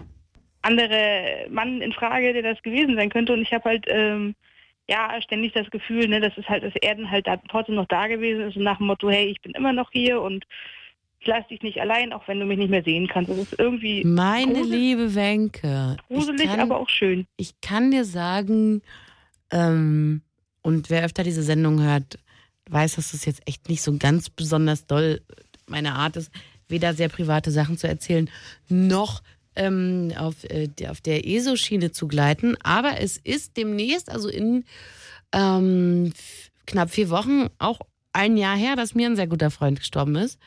anderer 0.61 1.47
Mann 1.49 1.81
in 1.81 1.93
Frage, 1.93 2.33
der 2.33 2.41
das 2.43 2.61
gewesen 2.63 2.95
sein 2.95 3.09
könnte. 3.09 3.33
Und 3.33 3.41
ich 3.41 3.53
habe 3.53 3.65
halt 3.69 3.85
ähm, 3.87 4.35
ja 4.89 5.21
ständig 5.21 5.53
das 5.53 5.69
Gefühl, 5.69 6.07
ne, 6.07 6.19
dass 6.19 6.37
es 6.37 6.47
halt 6.49 6.63
das 6.63 6.75
Erden 6.81 7.09
halt 7.09 7.27
da 7.27 7.37
trotzdem 7.49 7.75
noch 7.75 7.87
da 7.87 8.07
gewesen 8.07 8.41
ist 8.41 8.57
und 8.57 8.63
nach 8.63 8.77
dem 8.77 8.87
Motto, 8.87 9.09
hey, 9.09 9.27
ich 9.27 9.41
bin 9.41 9.53
immer 9.53 9.71
noch 9.73 9.91
hier 9.91 10.21
und 10.21 10.45
ich 11.21 11.27
lasse 11.27 11.49
dich 11.49 11.61
nicht 11.61 11.79
allein, 11.81 12.13
auch 12.13 12.27
wenn 12.27 12.39
du 12.39 12.45
mich 12.45 12.57
nicht 12.57 12.69
mehr 12.71 12.83
sehen 12.83 13.07
kannst. 13.07 13.29
Das 13.29 13.37
ist 13.37 13.59
irgendwie 13.59 14.03
Meine 14.05 14.53
grusel- 14.53 14.71
liebe 14.77 15.15
Wenke. 15.15 15.97
gruselig, 16.07 16.45
kann- 16.47 16.59
aber 16.61 16.77
auch 16.79 16.89
schön. 16.89 17.25
ich 17.37 17.59
kann 17.61 17.91
dir 17.91 18.05
sagen, 18.05 18.81
ähm, 19.51 20.21
und 20.61 20.89
wer 20.89 21.03
öfter 21.05 21.23
diese 21.23 21.43
Sendung 21.43 21.81
hört, 21.81 22.19
weiß, 22.69 22.95
dass 22.95 23.11
das 23.11 23.25
jetzt 23.25 23.41
echt 23.47 23.67
nicht 23.69 23.81
so 23.81 23.97
ganz 23.97 24.29
besonders 24.29 24.85
doll 24.85 25.21
meine 25.69 25.93
Art 25.93 26.15
ist, 26.17 26.31
weder 26.67 26.93
sehr 26.93 27.09
private 27.09 27.51
Sachen 27.51 27.77
zu 27.77 27.87
erzählen, 27.87 28.29
noch 28.67 29.21
ähm, 29.55 30.13
auf, 30.17 30.43
äh, 30.45 30.67
der- 30.67 30.91
auf 30.91 31.01
der 31.01 31.27
ESO-Schiene 31.27 31.91
zu 31.91 32.07
gleiten. 32.07 32.55
Aber 32.63 32.99
es 32.99 33.17
ist 33.17 33.57
demnächst, 33.57 34.09
also 34.09 34.29
in 34.29 34.63
ähm, 35.33 36.13
knapp 36.65 36.91
vier 36.91 37.09
Wochen, 37.09 37.47
auch 37.57 37.79
ein 38.13 38.37
Jahr 38.37 38.55
her, 38.57 38.75
dass 38.75 38.95
mir 38.95 39.07
ein 39.07 39.15
sehr 39.15 39.27
guter 39.27 39.51
Freund 39.51 39.79
gestorben 39.79 40.15
ist, 40.15 40.39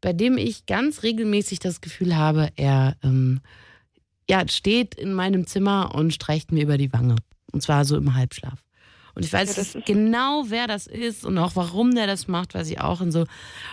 bei 0.00 0.12
dem 0.12 0.36
ich 0.38 0.66
ganz 0.66 1.02
regelmäßig 1.02 1.58
das 1.58 1.80
Gefühl 1.80 2.16
habe, 2.16 2.50
er 2.56 2.96
ähm, 3.02 3.40
ja, 4.28 4.46
steht 4.48 4.94
in 4.94 5.12
meinem 5.12 5.46
Zimmer 5.46 5.94
und 5.94 6.14
streicht 6.14 6.52
mir 6.52 6.62
über 6.62 6.78
die 6.78 6.92
Wange. 6.92 7.16
Und 7.52 7.62
zwar 7.62 7.84
so 7.84 7.96
im 7.96 8.14
Halbschlaf. 8.14 8.62
Und 9.14 9.24
ich 9.24 9.32
weiß 9.32 9.74
Ja, 9.74 9.80
genau, 9.84 10.44
wer 10.48 10.66
das 10.66 10.86
ist 10.86 11.24
und 11.24 11.36
auch 11.38 11.54
warum 11.56 11.94
der 11.94 12.06
das 12.06 12.28
macht, 12.28 12.54
weiß 12.54 12.68
ich 12.70 12.80
auch 12.80 13.00
und 13.00 13.12
so. 13.12 13.26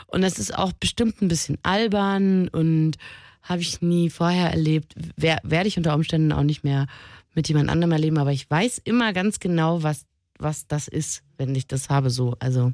Und 0.07 0.21
das 0.21 0.37
ist 0.39 0.55
auch 0.57 0.73
bestimmt 0.73 1.21
ein 1.21 1.27
bisschen 1.27 1.57
albern 1.63 2.47
und 2.49 2.97
habe 3.43 3.61
ich 3.61 3.81
nie 3.81 4.09
vorher 4.09 4.49
erlebt. 4.51 4.93
Wer, 5.15 5.39
werde 5.43 5.67
ich 5.67 5.77
unter 5.77 5.95
Umständen 5.95 6.31
auch 6.31 6.43
nicht 6.43 6.63
mehr 6.63 6.87
mit 7.33 7.47
jemand 7.47 7.69
anderem 7.69 7.91
erleben, 7.91 8.17
aber 8.17 8.31
ich 8.31 8.49
weiß 8.49 8.79
immer 8.79 9.13
ganz 9.13 9.39
genau, 9.39 9.81
was, 9.81 10.05
was 10.37 10.67
das 10.67 10.87
ist, 10.87 11.23
wenn 11.37 11.55
ich 11.55 11.67
das 11.67 11.89
habe 11.89 12.09
so. 12.09 12.35
Also 12.39 12.73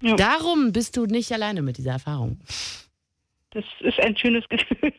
Ja. 0.00 0.16
darum 0.16 0.72
bist 0.72 0.96
du 0.96 1.04
nicht 1.06 1.30
alleine 1.32 1.62
mit 1.62 1.76
dieser 1.78 1.92
Erfahrung. 1.92 2.40
Das 3.50 3.64
ist 3.80 4.00
ein 4.00 4.16
schönes 4.16 4.44
Gefühl. 4.48 4.92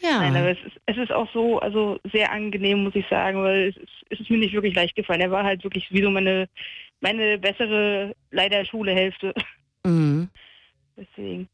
Ja. 0.00 0.20
Nein, 0.20 0.36
aber 0.36 0.50
es 0.50 0.58
ist, 0.66 0.76
es 0.86 0.96
ist 0.96 1.12
auch 1.12 1.28
so, 1.32 1.58
also 1.58 1.98
sehr 2.12 2.30
angenehm, 2.30 2.84
muss 2.84 2.94
ich 2.94 3.06
sagen, 3.08 3.42
weil 3.42 3.68
es 3.70 3.76
ist, 3.76 3.88
es 4.10 4.20
ist 4.20 4.30
mir 4.30 4.38
nicht 4.38 4.52
wirklich 4.54 4.74
leicht 4.74 4.94
gefallen. 4.94 5.20
Er 5.20 5.30
war 5.30 5.44
halt 5.44 5.64
wirklich 5.64 5.90
wie 5.92 6.02
so 6.02 6.10
meine, 6.10 6.48
meine 7.00 7.36
bessere, 7.38 8.14
leider 8.30 8.64
Schulehälfte. 8.64 9.34
mhm. 9.84 10.28
deswegen. 10.96 11.48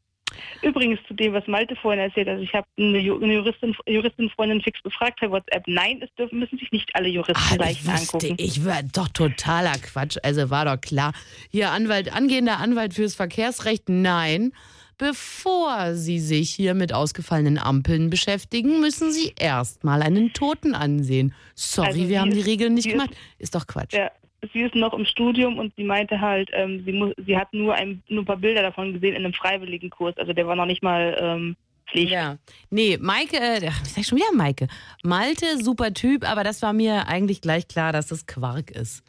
Übrigens 0.61 0.99
zu 1.07 1.13
dem, 1.13 1.31
was 1.33 1.47
Malte 1.47 1.75
vorhin 1.77 2.01
erzählt 2.01 2.27
hat, 2.27 2.33
also 2.33 2.43
ich 2.43 2.53
habe 2.53 2.67
eine, 2.77 2.97
Ju- 2.97 3.23
eine 3.23 3.35
Juristin, 3.35 3.73
Juristin 3.87 4.29
Freundin 4.29 4.61
fix 4.61 4.81
befragt 4.81 5.19
per 5.19 5.31
WhatsApp. 5.31 5.63
Nein, 5.67 6.01
es 6.01 6.13
dürfen, 6.15 6.39
müssen 6.39 6.57
sich 6.57 6.71
nicht 6.73 6.93
alle 6.93 7.07
Juristen 7.07 7.41
Ah, 7.53 7.55
Leichen 7.55 7.87
wusste 7.87 8.17
angucken. 8.27 8.35
ich, 8.37 8.65
war 8.65 8.81
doch 8.83 9.07
totaler 9.07 9.73
Quatsch. 9.77 10.17
Also 10.23 10.49
war 10.49 10.65
doch 10.65 10.81
klar. 10.81 11.13
Hier 11.51 11.69
Anwalt, 11.71 12.13
angehender 12.13 12.57
Anwalt 12.59 12.93
fürs 12.95 13.15
Verkehrsrecht, 13.15 13.83
nein. 13.87 14.51
Bevor 14.97 15.93
Sie 15.93 16.19
sich 16.19 16.49
hier 16.51 16.73
mit 16.73 16.93
ausgefallenen 16.93 17.57
Ampeln 17.57 18.09
beschäftigen, 18.09 18.79
müssen 18.79 19.11
Sie 19.11 19.33
erstmal 19.37 20.01
einen 20.01 20.31
Toten 20.33 20.73
ansehen. 20.73 21.33
Sorry, 21.53 21.87
Also 21.87 22.09
wir 22.09 22.21
haben 22.21 22.31
die 22.31 22.39
ist- 22.39 22.47
Regeln 22.47 22.73
nicht 22.75 22.89
gemacht. 22.89 23.09
Ist 23.37 23.55
doch 23.55 23.67
Quatsch. 23.67 23.93
Ja, 23.93 24.09
sie 24.53 24.61
ist 24.61 24.75
noch 24.75 24.93
im 24.93 25.05
Studium 25.05 25.57
und 25.59 25.73
sie 25.75 25.83
meinte 25.83 26.21
halt, 26.21 26.49
ähm, 26.53 26.83
sie, 26.85 26.93
muss, 26.93 27.13
sie 27.25 27.37
hat 27.37 27.53
nur 27.53 27.73
ein, 27.75 28.03
nur 28.07 28.23
ein 28.23 28.25
paar 28.25 28.37
Bilder 28.37 28.61
davon 28.61 28.93
gesehen 28.93 29.15
in 29.15 29.25
einem 29.25 29.33
freiwilligen 29.33 29.89
Kurs. 29.89 30.15
Also 30.17 30.33
der 30.33 30.47
war 30.47 30.55
noch 30.55 30.65
nicht 30.65 30.81
mal 30.83 31.17
ähm, 31.19 31.55
Pflicht. 31.89 32.11
Ja. 32.11 32.37
Nee, 32.69 32.97
Maike, 32.99 33.37
äh, 33.37 33.65
ich 33.83 33.89
sag 33.91 34.05
schon 34.05 34.17
wieder 34.17 34.31
Maike. 34.33 34.67
Malte, 35.03 35.61
super 35.63 35.93
Typ, 35.93 36.27
aber 36.29 36.43
das 36.43 36.61
war 36.61 36.73
mir 36.73 37.07
eigentlich 37.07 37.41
gleich 37.41 37.67
klar, 37.67 37.91
dass 37.91 38.07
das 38.07 38.25
Quark 38.25 38.71
ist. 38.71 39.03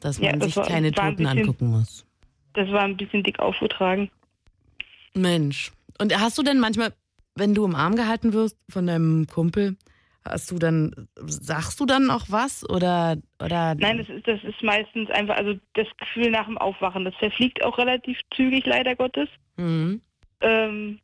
Dass 0.00 0.18
Ja, 0.18 0.30
man 0.30 0.40
das 0.40 0.46
sich 0.48 0.56
war- 0.56 0.66
keine 0.66 0.96
war 0.96 1.10
Toten 1.10 1.16
bisschen- 1.18 1.38
angucken 1.38 1.66
muss. 1.68 2.04
Das 2.54 2.68
war 2.70 2.82
ein 2.82 2.96
bisschen 2.96 3.22
dick 3.22 3.38
aufgetragen. 3.38 4.10
Mensch. 5.14 5.72
Und 6.00 6.18
hast 6.18 6.38
du 6.38 6.42
denn 6.42 6.58
manchmal, 6.58 6.92
wenn 7.34 7.54
du 7.54 7.64
im 7.64 7.74
Arm 7.74 7.96
gehalten 7.96 8.32
wirst 8.32 8.56
von 8.68 8.86
deinem 8.86 9.26
Kumpel, 9.26 9.76
hast 10.24 10.50
du 10.50 10.58
dann, 10.58 11.08
sagst 11.16 11.80
du 11.80 11.86
dann 11.86 12.06
noch 12.06 12.26
was? 12.30 12.68
Oder, 12.68 13.16
oder 13.42 13.74
Nein, 13.74 13.98
das 13.98 14.08
ist, 14.08 14.26
das 14.26 14.42
ist 14.44 14.62
meistens 14.62 15.10
einfach, 15.10 15.36
also 15.36 15.54
das 15.74 15.86
Gefühl 15.98 16.30
nach 16.30 16.46
dem 16.46 16.58
Aufwachen, 16.58 17.04
das 17.04 17.14
verfliegt 17.16 17.64
auch 17.64 17.78
relativ 17.78 18.18
zügig, 18.34 18.64
leider 18.66 18.94
Gottes. 18.94 19.28
Mhm. 19.56 20.00
Ähm, 20.40 20.98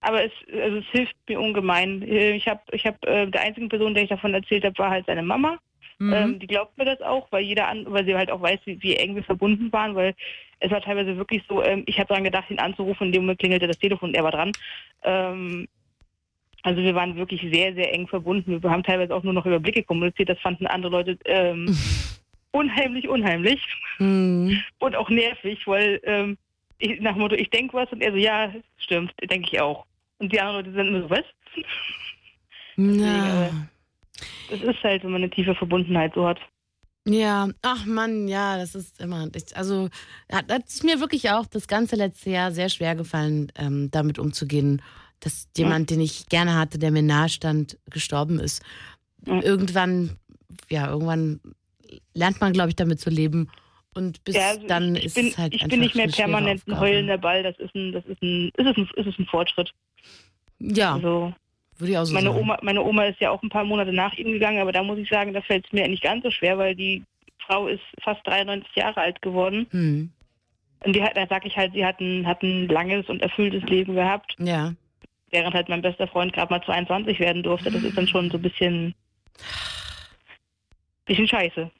aber 0.00 0.24
es, 0.24 0.32
also 0.52 0.78
es 0.78 0.86
hilft 0.92 1.16
mir 1.28 1.40
ungemein. 1.40 2.02
Ich 2.02 2.46
habe, 2.46 2.60
ich 2.72 2.86
habe, 2.86 2.98
äh, 3.06 3.28
der 3.28 3.40
einzige 3.40 3.68
Person, 3.68 3.94
der 3.94 4.04
ich 4.04 4.10
davon 4.10 4.34
erzählt 4.34 4.64
habe, 4.64 4.78
war 4.78 4.90
halt 4.90 5.06
seine 5.06 5.22
Mama. 5.22 5.58
Mhm. 5.98 6.12
Ähm, 6.12 6.38
die 6.38 6.46
glaubt 6.46 6.76
mir 6.76 6.84
das 6.84 7.00
auch, 7.00 7.26
weil 7.30 7.42
jeder 7.44 7.68
an, 7.68 7.84
weil 7.88 8.04
sie 8.04 8.14
halt 8.14 8.30
auch 8.30 8.42
weiß, 8.42 8.60
wie, 8.66 8.82
wie 8.82 8.96
eng 8.96 9.14
wir 9.14 9.24
verbunden 9.24 9.72
waren, 9.72 9.94
weil 9.94 10.14
es 10.60 10.70
war 10.70 10.80
teilweise 10.80 11.16
wirklich 11.16 11.42
so, 11.48 11.62
ähm, 11.62 11.84
ich 11.86 11.98
habe 11.98 12.08
daran 12.08 12.24
gedacht, 12.24 12.50
ihn 12.50 12.58
anzurufen, 12.58 13.06
in 13.06 13.12
dem 13.12 13.22
Moment 13.22 13.38
klingelte 13.38 13.66
das 13.66 13.78
Telefon 13.78 14.10
und 14.10 14.14
er 14.14 14.24
war 14.24 14.32
dran. 14.32 14.52
Ähm, 15.04 15.68
also 16.62 16.82
wir 16.82 16.94
waren 16.94 17.16
wirklich 17.16 17.40
sehr, 17.42 17.74
sehr 17.74 17.94
eng 17.94 18.08
verbunden. 18.08 18.62
Wir 18.62 18.70
haben 18.70 18.82
teilweise 18.82 19.14
auch 19.14 19.22
nur 19.22 19.32
noch 19.32 19.46
über 19.46 19.60
Blicke 19.60 19.84
kommuniziert. 19.84 20.28
Das 20.28 20.40
fanden 20.40 20.66
andere 20.66 20.92
Leute 20.92 21.18
ähm, 21.24 21.74
unheimlich, 22.52 23.08
unheimlich 23.08 23.60
Mhm. 23.98 24.62
und 24.78 24.96
auch 24.96 25.08
nervig, 25.08 25.66
weil 25.66 26.00
ähm, 26.04 26.36
ich, 26.78 27.00
nach 27.00 27.12
dem 27.12 27.20
Motto, 27.22 27.34
ich 27.34 27.48
denke 27.50 27.74
was 27.74 27.90
und 27.92 28.02
er 28.02 28.10
so, 28.12 28.18
ja, 28.18 28.52
stimmt, 28.78 29.14
denke 29.30 29.48
ich 29.50 29.60
auch. 29.60 29.86
Und 30.18 30.32
die 30.32 30.40
anderen 30.40 30.66
Leute 30.66 30.76
sind 30.76 30.88
immer 30.88 31.02
so, 31.02 31.10
was? 31.10 31.24
Na. 32.76 33.68
Das 34.50 34.60
ist 34.60 34.82
halt, 34.82 35.04
wenn 35.04 35.12
man 35.12 35.22
eine 35.22 35.30
tiefe 35.30 35.54
Verbundenheit 35.54 36.12
so 36.14 36.26
hat. 36.26 36.38
Ja, 37.08 37.48
ach 37.62 37.86
Mann, 37.86 38.26
ja, 38.26 38.58
das 38.58 38.74
ist 38.74 39.00
immer. 39.00 39.28
Ich, 39.34 39.56
also, 39.56 39.88
hat 40.30 40.50
hat 40.50 40.66
es 40.66 40.82
mir 40.82 40.98
wirklich 40.98 41.30
auch 41.30 41.46
das 41.46 41.68
ganze 41.68 41.94
letzte 41.94 42.30
Jahr 42.30 42.50
sehr 42.50 42.68
schwer 42.68 42.96
gefallen, 42.96 43.52
ähm, 43.56 43.90
damit 43.92 44.18
umzugehen, 44.18 44.82
dass 45.20 45.48
jemand, 45.56 45.90
den 45.90 46.00
ich 46.00 46.28
gerne 46.28 46.56
hatte, 46.56 46.78
der 46.78 46.90
mir 46.90 47.02
nahe 47.02 47.28
stand, 47.28 47.78
gestorben 47.90 48.40
ist. 48.40 48.62
Ja. 49.24 49.40
Irgendwann, 49.40 50.18
ja, 50.68 50.88
irgendwann 50.88 51.40
lernt 52.12 52.40
man, 52.40 52.52
glaube 52.52 52.70
ich, 52.70 52.76
damit 52.76 53.00
zu 53.00 53.10
leben. 53.10 53.50
Und 53.94 54.22
bis 54.24 54.34
Ja, 54.34 54.50
also 54.50 54.66
dann 54.66 54.96
ist 54.96 55.14
bin, 55.14 55.28
es 55.28 55.38
halt 55.38 55.54
ich 55.54 55.62
einfach 55.62 55.70
bin 55.70 55.80
nicht 55.80 55.94
mehr 55.94 56.08
permanent 56.08 56.66
ein 56.66 56.78
heulender 56.78 57.18
Ball. 57.18 57.42
Das 57.42 57.56
ist 57.58 57.74
ein, 57.74 57.92
das 57.92 58.04
ist 58.06 58.20
ein, 58.20 58.50
ist 58.56 58.66
es 58.66 58.76
ein, 58.76 58.90
ist 58.96 59.06
es 59.06 59.18
ein 59.18 59.26
Fortschritt. 59.26 59.72
Ja, 60.58 60.94
Also 60.94 61.32
würde 61.78 61.92
ich 61.92 61.98
auch 61.98 62.04
so 62.04 62.14
meine 62.14 62.28
sagen. 62.30 62.40
Oma, 62.40 62.58
meine 62.62 62.82
Oma 62.82 63.04
ist 63.04 63.20
ja 63.20 63.30
auch 63.30 63.42
ein 63.42 63.48
paar 63.50 63.64
Monate 63.64 63.92
nach 63.92 64.12
ihm 64.14 64.32
gegangen, 64.32 64.60
aber 64.60 64.72
da 64.72 64.82
muss 64.82 64.98
ich 64.98 65.08
sagen, 65.08 65.32
da 65.32 65.40
fällt 65.42 65.66
es 65.66 65.72
mir 65.72 65.86
nicht 65.88 66.02
ganz 66.02 66.22
so 66.22 66.30
schwer, 66.30 66.58
weil 66.58 66.74
die 66.74 67.02
Frau 67.46 67.68
ist 67.68 67.82
fast 68.02 68.26
93 68.26 68.74
Jahre 68.76 69.00
alt 69.00 69.20
geworden. 69.22 69.66
Hm. 69.70 70.10
Und 70.84 70.92
die 70.94 71.02
hat, 71.02 71.16
da 71.16 71.26
sag 71.28 71.44
ich 71.46 71.56
halt, 71.56 71.72
sie 71.72 71.84
hat 71.84 72.00
ein, 72.00 72.26
hat 72.26 72.42
ein 72.42 72.68
langes 72.68 73.08
und 73.08 73.22
erfülltes 73.22 73.62
Leben 73.64 73.94
gehabt, 73.94 74.34
Ja. 74.38 74.74
während 75.30 75.54
halt 75.54 75.68
mein 75.68 75.82
bester 75.82 76.06
Freund 76.08 76.32
gerade 76.32 76.52
mal 76.52 76.62
22 76.62 77.18
werden 77.18 77.42
durfte. 77.42 77.70
Das 77.70 77.82
ist 77.82 77.96
dann 77.96 78.06
schon 78.08 78.30
so 78.30 78.36
ein 78.36 78.42
bisschen, 78.42 78.94
bisschen 81.06 81.28
scheiße. 81.28 81.70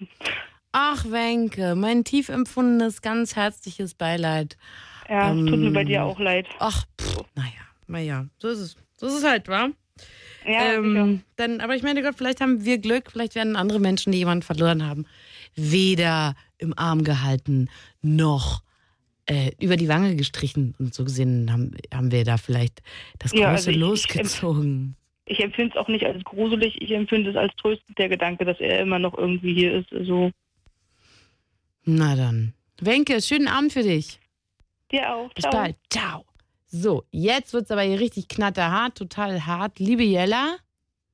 Ach, 0.73 1.05
Wenke, 1.11 1.75
mein 1.75 2.05
tief 2.05 2.29
empfundenes, 2.29 3.01
ganz 3.03 3.35
herzliches 3.37 3.95
Beileid. 3.95 4.57
Ja, 5.09 5.33
es 5.33 5.37
tut 5.47 5.59
mir 5.59 5.71
bei 5.71 5.81
Ähm, 5.83 5.87
dir 5.87 6.05
auch 6.05 6.19
leid. 6.19 6.47
Ach, 6.59 6.85
pff, 7.01 7.23
naja, 7.35 7.51
naja, 7.87 8.27
so 8.39 8.49
ist 8.49 8.59
es. 8.59 8.77
So 8.99 9.07
ist 9.07 9.15
es 9.15 9.25
halt, 9.25 9.49
wa? 9.49 9.69
Ja, 10.47 10.75
ähm, 10.75 11.23
dann, 11.37 11.61
aber 11.61 11.75
ich 11.75 11.83
meine 11.83 12.03
Gott, 12.03 12.15
vielleicht 12.17 12.41
haben 12.41 12.65
wir 12.65 12.79
Glück, 12.79 13.11
vielleicht 13.11 13.35
werden 13.35 13.57
andere 13.57 13.81
Menschen, 13.81 14.13
die 14.13 14.19
jemanden 14.19 14.43
verloren 14.43 14.87
haben, 14.87 15.07
weder 15.55 16.35
im 16.59 16.77
Arm 16.79 17.03
gehalten 17.05 17.69
noch 18.03 18.63
äh, 19.27 19.51
über 19.61 19.77
die 19.77 19.89
Wange 19.89 20.15
gestrichen. 20.15 20.75
Und 20.79 20.95
so 20.95 21.03
gesehen 21.05 21.51
haben, 21.53 21.73
haben 21.93 22.13
wir 22.13 22.23
da 22.25 22.37
vielleicht 22.37 22.81
das 23.19 23.33
Große 23.33 23.43
Ja, 23.43 23.51
also 23.51 23.71
ich- 23.71 23.77
ich 23.77 23.81
losgezogen. 23.83 24.97
Ich 25.29 25.41
empfinde 25.41 25.73
es 25.75 25.77
auch 25.81 25.89
nicht 25.89 26.05
als 26.05 26.23
gruselig, 26.23 26.81
ich 26.81 26.93
empfinde 26.93 27.31
es 27.31 27.37
als 27.37 27.53
tröstend, 27.57 27.99
der 27.99 28.09
Gedanke, 28.09 28.45
dass 28.45 28.61
er 28.61 28.79
immer 28.81 29.01
noch 29.01 29.19
irgendwie 29.19 29.53
hier 29.55 29.75
ist. 29.81 29.93
Also, 29.93 30.31
Na 31.85 32.15
dann. 32.15 32.53
Wenke, 32.81 33.21
schönen 33.21 33.49
Abend 33.49 33.73
für 33.73 33.83
dich. 33.83 34.21
dir 34.93 35.13
auch. 35.13 35.33
Bis 35.35 35.43
Ciao. 35.43 35.53
bald. 35.53 35.77
Ciao. 35.91 36.25
So, 36.79 37.05
jetzt 37.11 37.55
wird's 37.55 37.71
aber 37.71 37.81
hier 37.83 37.99
richtig 38.01 38.29
knatterhart, 38.29 38.97
total 38.99 39.47
hart. 39.47 39.79
Liebe 39.79 40.03
Jella, 40.03 40.57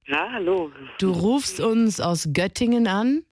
Ja, 0.06 0.28
hallo. 0.32 0.72
du 0.98 1.12
rufst 1.12 1.60
uns 1.60 2.00
aus 2.00 2.28
Göttingen 2.32 2.88
an. 2.88 3.22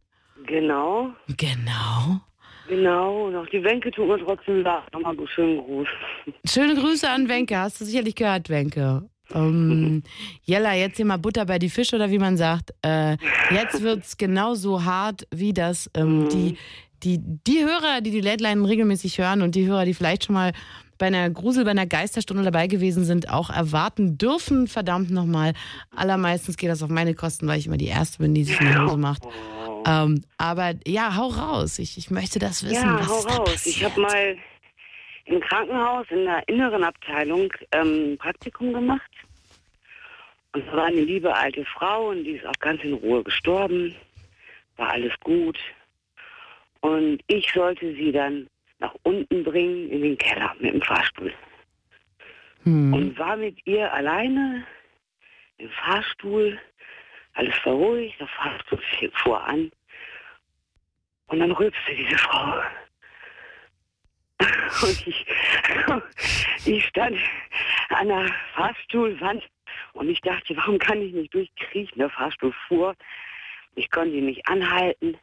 Genau, 0.46 1.10
Genau. 1.36 2.20
genau. 2.68 3.26
Und 3.26 3.34
auch 3.36 3.46
die 3.46 3.62
Wenke 3.64 3.90
tut 3.90 4.06
mir 4.06 4.18
trotzdem 4.24 4.62
leid. 4.62 4.82
Nochmal 4.92 5.16
einen 5.18 5.26
schönen 5.28 5.58
Gruß. 5.58 5.88
Schöne 6.46 6.74
Grüße 6.76 7.10
an 7.10 7.28
Wenke. 7.28 7.58
Hast 7.58 7.80
du 7.80 7.84
sicherlich 7.84 8.14
gehört, 8.14 8.48
Wenke. 8.48 9.08
Ähm, 9.34 10.02
Jella, 10.44 10.74
jetzt 10.74 10.96
hier 10.98 11.06
mal 11.06 11.18
Butter 11.18 11.44
bei 11.46 11.58
die 11.58 11.68
Fische 11.68 11.96
oder 11.96 12.10
wie 12.10 12.18
man 12.20 12.36
sagt. 12.36 12.70
Äh, 12.82 13.16
jetzt 13.50 13.82
wird's 13.82 14.16
genauso 14.16 14.84
hart 14.84 15.26
wie 15.32 15.52
das 15.52 15.90
ähm, 15.94 16.28
die, 16.28 16.56
die, 17.02 17.18
die 17.20 17.64
Hörer, 17.64 18.00
die 18.02 18.12
die 18.12 18.20
Line 18.20 18.68
regelmäßig 18.68 19.18
hören 19.18 19.42
und 19.42 19.56
die 19.56 19.66
Hörer, 19.66 19.84
die 19.84 19.94
vielleicht 19.94 20.24
schon 20.24 20.34
mal 20.34 20.52
bei 21.00 21.06
einer 21.06 21.30
Grusel, 21.30 21.64
bei 21.64 21.70
einer 21.70 21.86
Geisterstunde 21.86 22.44
dabei 22.44 22.66
gewesen 22.66 23.04
sind, 23.04 23.30
auch 23.30 23.48
erwarten 23.50 24.18
dürfen. 24.18 24.68
Verdammt 24.68 25.10
nochmal. 25.10 25.54
Allermeistens 25.96 26.58
geht 26.58 26.68
das 26.68 26.82
auf 26.82 26.90
meine 26.90 27.14
Kosten, 27.14 27.48
weil 27.48 27.58
ich 27.58 27.66
immer 27.66 27.78
die 27.78 27.88
Erste 27.88 28.18
bin, 28.18 28.34
die 28.34 28.44
sich 28.44 28.60
in 28.60 28.68
die 28.68 28.78
Hose 28.78 28.98
macht. 28.98 29.22
Ähm, 29.86 30.22
aber 30.36 30.74
ja, 30.86 31.16
hau 31.16 31.28
raus. 31.28 31.78
Ich, 31.78 31.96
ich 31.96 32.10
möchte 32.10 32.38
das 32.38 32.62
wissen. 32.64 32.74
ja, 32.74 33.08
hau 33.08 33.24
da 33.26 33.36
raus. 33.36 33.66
Ich 33.66 33.82
habe 33.82 33.98
mal 33.98 34.36
im 35.24 35.40
Krankenhaus 35.40 36.06
in 36.10 36.26
der 36.26 36.46
inneren 36.48 36.84
Abteilung 36.84 37.50
ähm, 37.72 38.12
ein 38.12 38.18
Praktikum 38.18 38.74
gemacht. 38.74 39.10
Und 40.52 40.66
es 40.66 40.72
war 40.72 40.84
eine 40.84 41.00
liebe 41.00 41.34
alte 41.34 41.64
Frau 41.64 42.10
und 42.10 42.24
die 42.24 42.32
ist 42.32 42.46
auch 42.46 42.60
ganz 42.60 42.82
in 42.84 42.92
Ruhe 42.92 43.24
gestorben. 43.24 43.94
War 44.76 44.90
alles 44.90 45.14
gut. 45.24 45.58
Und 46.80 47.20
ich 47.26 47.50
sollte 47.54 47.94
sie 47.94 48.12
dann 48.12 48.48
nach 48.80 48.94
unten 49.04 49.44
bringen 49.44 49.88
in 49.90 50.02
den 50.02 50.18
Keller 50.18 50.54
mit 50.58 50.74
dem 50.74 50.82
Fahrstuhl. 50.82 51.32
Hm. 52.64 52.92
und 52.92 53.18
war 53.18 53.36
mit 53.36 53.58
ihr 53.66 53.90
alleine 53.92 54.66
im 55.56 55.70
Fahrstuhl. 55.70 56.58
Alles 57.34 57.54
war 57.64 57.74
ruhig, 57.74 58.14
der 58.18 58.26
Fahrstuhl 58.28 58.80
fuhr 59.14 59.42
an. 59.42 59.70
Und 61.28 61.38
dann 61.38 61.52
rülpste 61.52 61.94
diese 61.94 62.18
Frau. 62.18 62.60
Und 64.82 65.06
ich, 65.06 65.26
ich 66.66 66.84
stand 66.86 67.18
an 67.90 68.08
der 68.08 68.26
Fahrstuhlwand 68.54 69.46
und 69.92 70.08
ich 70.08 70.20
dachte, 70.22 70.56
warum 70.56 70.78
kann 70.78 71.02
ich 71.02 71.12
nicht 71.12 71.34
durchkriechen? 71.34 71.98
Der 71.98 72.08
Fahrstuhl 72.08 72.54
fuhr. 72.66 72.94
Ich 73.74 73.90
konnte 73.90 74.16
ihn 74.16 74.26
nicht 74.26 74.46
anhalten. 74.48 75.18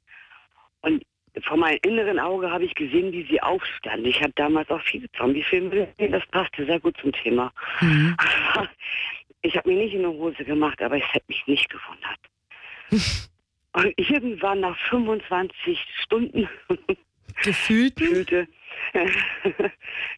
Und 0.82 1.04
vor 1.44 1.58
meinem 1.58 1.80
inneren 1.84 2.20
Auge 2.20 2.50
habe 2.50 2.66
ich 2.66 2.76
gesehen, 2.76 3.12
wie 3.12 3.24
sie 3.24 3.42
aufstand. 3.42 4.06
Ich 4.06 4.22
habe 4.22 4.34
damals 4.36 4.70
auch 4.70 4.82
viele 4.82 5.12
Zombie-Filme 5.14 5.70
gesehen, 5.70 6.12
das 6.12 6.26
passte 6.28 6.66
sehr 6.66 6.80
gut 6.80 6.96
zum 7.02 7.12
Thema. 7.12 7.52
Hm. 7.80 8.16
Ich 9.44 9.56
habe 9.56 9.70
mir 9.70 9.78
nicht 9.78 9.94
in 9.94 10.02
die 10.02 10.08
Hose 10.08 10.44
gemacht, 10.44 10.82
aber 10.82 10.98
es 10.98 11.14
hätte 11.14 11.26
mich 11.28 11.46
nicht 11.46 11.70
gewundert. 11.70 12.20
Und 13.74 13.94
irgendwann 13.98 14.62
nach 14.62 14.78
25 14.90 15.80
Stunden 16.02 16.50
fühlte, 17.36 18.48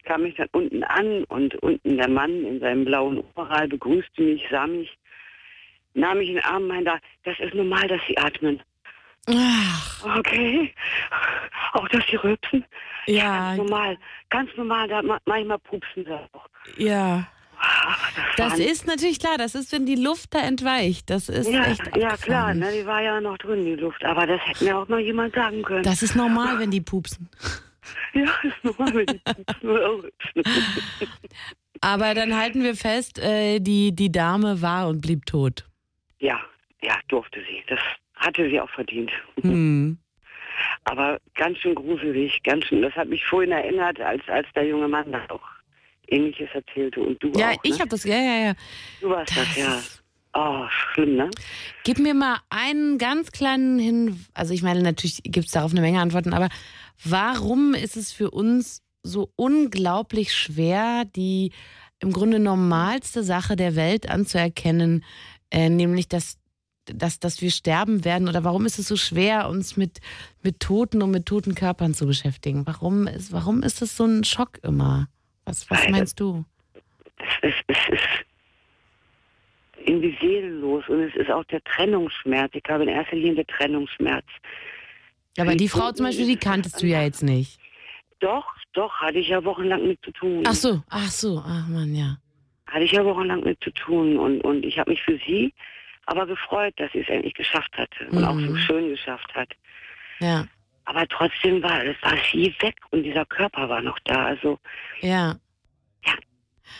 kam 0.04 0.24
ich 0.24 0.36
dann 0.36 0.48
unten 0.52 0.82
an 0.84 1.24
und 1.24 1.54
unten 1.56 1.98
der 1.98 2.08
Mann 2.08 2.44
in 2.44 2.60
seinem 2.60 2.86
blauen 2.86 3.18
Oberall 3.18 3.68
begrüßte 3.68 4.22
mich, 4.22 4.42
sah 4.50 4.66
mich, 4.66 4.96
nahm 5.92 6.18
mich 6.18 6.30
in 6.30 6.36
den 6.36 6.44
Arm 6.44 6.62
und 6.62 6.68
meinte, 6.68 6.98
das 7.24 7.38
ist 7.38 7.54
normal, 7.54 7.86
dass 7.88 8.00
Sie 8.08 8.16
atmen. 8.16 8.62
Ach, 9.28 10.16
Okay. 10.18 10.74
Auch 11.72 11.86
dass 11.88 12.04
sie 12.08 12.16
rülpsen? 12.16 12.64
ja, 13.06 13.54
Normal. 13.56 13.96
Ganz 14.30 14.50
normal. 14.56 14.88
Da, 14.88 15.02
ma- 15.02 15.20
manchmal 15.26 15.58
pupsen 15.58 16.04
sie 16.04 16.12
auch. 16.12 16.46
ja. 16.78 17.26
Ach, 17.62 18.12
Das 18.38 18.52
waren- 18.52 18.60
ist 18.62 18.86
natürlich 18.86 19.18
klar, 19.18 19.36
das 19.36 19.54
ist, 19.54 19.70
wenn 19.72 19.84
die 19.84 19.94
Luft 19.96 20.32
da 20.34 20.38
entweicht. 20.40 21.10
Das 21.10 21.28
ist 21.28 21.46
ja, 21.50 21.64
echt 21.64 21.94
ja 21.94 22.16
klar, 22.16 22.54
ne, 22.54 22.72
die 22.72 22.86
war 22.86 23.02
ja 23.02 23.20
noch 23.20 23.36
drin, 23.36 23.66
die 23.66 23.74
Luft. 23.74 24.02
Aber 24.02 24.26
das 24.26 24.40
hätte 24.46 24.64
mir 24.64 24.78
auch 24.78 24.88
mal 24.88 24.98
jemand 25.00 25.34
sagen 25.34 25.62
können. 25.62 25.82
Das 25.82 26.02
ist 26.02 26.16
normal, 26.16 26.58
wenn 26.58 26.70
die 26.70 26.80
pupsen. 26.80 27.28
ja, 28.14 28.24
ist 28.42 28.64
normal, 28.64 28.94
wenn 28.94 29.06
die 29.06 29.18
pupsen. 29.18 30.10
Aber 31.82 32.14
dann 32.14 32.34
halten 32.36 32.62
wir 32.62 32.74
fest, 32.76 33.18
äh, 33.18 33.58
die, 33.60 33.94
die 33.94 34.10
Dame 34.10 34.60
war 34.62 34.88
und 34.88 35.00
blieb 35.02 35.26
tot. 35.26 35.66
Ja, 36.18 36.40
ja, 36.82 36.94
durfte 37.08 37.40
sie. 37.40 37.62
Das 37.68 37.80
hatte 38.20 38.48
sie 38.48 38.60
auch 38.60 38.70
verdient. 38.70 39.10
Hm. 39.42 39.98
Aber 40.84 41.18
ganz 41.36 41.56
schön 41.58 41.74
gruselig, 41.74 42.42
ganz 42.42 42.66
schön. 42.66 42.82
Das 42.82 42.94
hat 42.94 43.08
mich 43.08 43.24
vorhin 43.24 43.50
erinnert, 43.50 43.98
als, 44.00 44.22
als 44.28 44.46
der 44.54 44.66
junge 44.66 44.88
Mann 44.88 45.10
da 45.10 45.22
auch 45.30 45.40
Ähnliches 46.08 46.48
erzählte. 46.52 47.00
Und 47.00 47.22
du 47.22 47.32
Ja, 47.36 47.50
auch, 47.50 47.56
ich 47.62 47.72
ne? 47.72 47.78
habe 47.78 47.88
das, 47.88 48.04
ja, 48.04 48.16
ja, 48.16 48.44
ja. 48.48 48.54
Du 49.00 49.08
warst 49.08 49.34
das, 49.36 49.48
Das 49.48 49.56
ja. 49.56 49.80
Oh, 50.34 50.66
schlimm, 50.68 51.16
ne? 51.16 51.30
Gib 51.82 51.98
mir 51.98 52.14
mal 52.14 52.38
einen 52.50 52.98
ganz 52.98 53.32
kleinen 53.32 53.78
Hin. 53.78 54.24
Also 54.34 54.54
ich 54.54 54.62
meine, 54.62 54.82
natürlich 54.82 55.22
gibt 55.24 55.46
es 55.46 55.52
darauf 55.52 55.72
eine 55.72 55.80
Menge 55.80 56.00
Antworten, 56.00 56.34
aber 56.34 56.48
warum 57.04 57.74
ist 57.74 57.96
es 57.96 58.12
für 58.12 58.30
uns 58.30 58.82
so 59.02 59.32
unglaublich 59.36 60.34
schwer, 60.34 61.04
die 61.16 61.52
im 62.00 62.12
Grunde 62.12 62.38
normalste 62.38 63.22
Sache 63.24 63.56
der 63.56 63.76
Welt 63.76 64.08
anzuerkennen, 64.08 65.04
äh, 65.50 65.68
nämlich 65.68 66.06
dass, 66.08 66.38
dass, 66.94 67.18
dass 67.20 67.40
wir 67.40 67.50
sterben 67.50 68.04
werden? 68.04 68.28
Oder 68.28 68.44
warum 68.44 68.66
ist 68.66 68.78
es 68.78 68.88
so 68.88 68.96
schwer, 68.96 69.48
uns 69.48 69.76
mit, 69.76 70.00
mit 70.42 70.60
toten 70.60 71.02
und 71.02 71.10
mit 71.10 71.26
toten 71.26 71.54
Körpern 71.54 71.94
zu 71.94 72.06
beschäftigen? 72.06 72.66
Warum 72.66 73.06
ist, 73.06 73.32
warum 73.32 73.62
ist 73.62 73.82
es 73.82 73.96
so 73.96 74.04
ein 74.04 74.24
Schock 74.24 74.58
immer? 74.62 75.08
Was, 75.44 75.68
was 75.70 75.88
meinst 75.88 76.20
du? 76.20 76.44
Es, 77.42 77.50
es, 77.50 77.54
es 77.68 77.94
ist 77.94 79.86
irgendwie 79.86 80.16
seelenlos 80.20 80.84
und 80.88 81.00
es 81.00 81.14
ist 81.16 81.30
auch 81.30 81.44
der 81.44 81.62
Trennungsschmerz. 81.64 82.52
Ich 82.54 82.62
habe 82.68 82.82
in 82.84 82.88
erster 82.90 83.16
Linie 83.16 83.36
den 83.36 83.46
Trennungsschmerz. 83.46 84.26
Aber 85.38 85.52
die 85.52 85.58
die 85.58 85.68
Frau 85.68 85.92
zum 85.92 86.06
Beispiel, 86.06 86.26
die 86.26 86.34
ist- 86.34 86.42
kanntest 86.42 86.82
du 86.82 86.86
ja 86.86 87.02
jetzt 87.02 87.22
nicht. 87.22 87.58
Doch, 88.20 88.44
doch, 88.74 88.92
hatte 89.00 89.18
ich 89.18 89.28
ja 89.28 89.42
wochenlang 89.44 89.86
mit 89.86 89.98
zu 90.04 90.10
tun. 90.12 90.42
Ach 90.46 90.54
so, 90.54 90.82
ach 90.90 91.08
so, 91.10 91.42
ach 91.44 91.66
man, 91.68 91.94
ja. 91.94 92.18
Hatte 92.66 92.84
ich 92.84 92.92
ja 92.92 93.02
wochenlang 93.04 93.42
mit 93.42 93.58
zu 93.64 93.70
tun 93.70 94.18
und, 94.18 94.42
und 94.42 94.64
ich 94.64 94.78
habe 94.78 94.90
mich 94.90 95.02
für 95.02 95.18
sie 95.26 95.54
aber 96.06 96.26
gefreut, 96.26 96.74
dass 96.78 96.90
sie 96.92 97.00
es 97.00 97.08
endlich 97.08 97.34
geschafft 97.34 97.76
hatte 97.76 98.06
und 98.10 98.24
auch 98.24 98.38
so 98.40 98.52
Mhm. 98.52 98.56
schön 98.58 98.88
geschafft 98.90 99.32
hat. 99.34 99.48
Ja, 100.20 100.46
Aber 100.86 101.06
trotzdem 101.06 101.62
war, 101.62 101.84
es 101.84 101.96
war 102.02 102.16
sie 102.32 102.54
weg 102.60 102.74
und 102.90 103.04
dieser 103.04 103.24
Körper 103.26 103.68
war 103.68 103.80
noch 103.80 103.98
da. 104.04 104.24
Also 104.26 104.58
ja, 105.00 105.36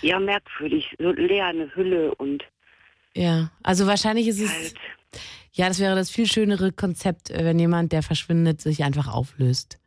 ja, 0.03 0.19
merkwürdig, 0.19 0.95
so 0.99 1.11
leer 1.13 1.47
eine 1.47 1.75
Hülle 1.75 2.15
und 2.17 2.43
ja. 3.15 3.51
Also 3.63 3.87
wahrscheinlich 3.87 4.27
ist 4.29 4.41
es, 4.41 4.51
halt, 4.53 4.75
ja, 5.53 5.69
das 5.69 5.79
wäre 5.81 5.95
das 5.95 6.11
viel 6.11 6.27
schönere 6.27 6.73
Konzept, 6.73 7.31
äh, 7.31 7.45
wenn 7.45 7.59
jemand, 7.59 7.93
der 7.93 8.03
verschwindet, 8.03 8.61
sich 8.61 8.83
einfach 8.85 9.09
auflöst. 9.09 9.79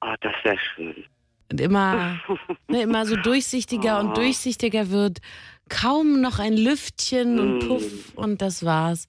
oh, 0.00 0.14
das 0.20 0.34
wäre 0.42 0.58
schön. 0.74 1.04
Und 1.52 1.60
immer, 1.60 2.20
ne, 2.68 2.82
immer 2.82 3.06
so 3.06 3.16
durchsichtiger 3.16 4.00
und 4.00 4.10
Oh. 4.10 4.14
durchsichtiger 4.14 4.90
wird. 4.90 5.20
Kaum 5.68 6.20
noch 6.20 6.38
ein 6.38 6.56
Lüftchen 6.56 7.38
und 7.38 7.58
Mm. 7.58 7.68
Puff 7.68 8.12
und 8.16 8.42
das 8.42 8.64
war's. 8.64 9.08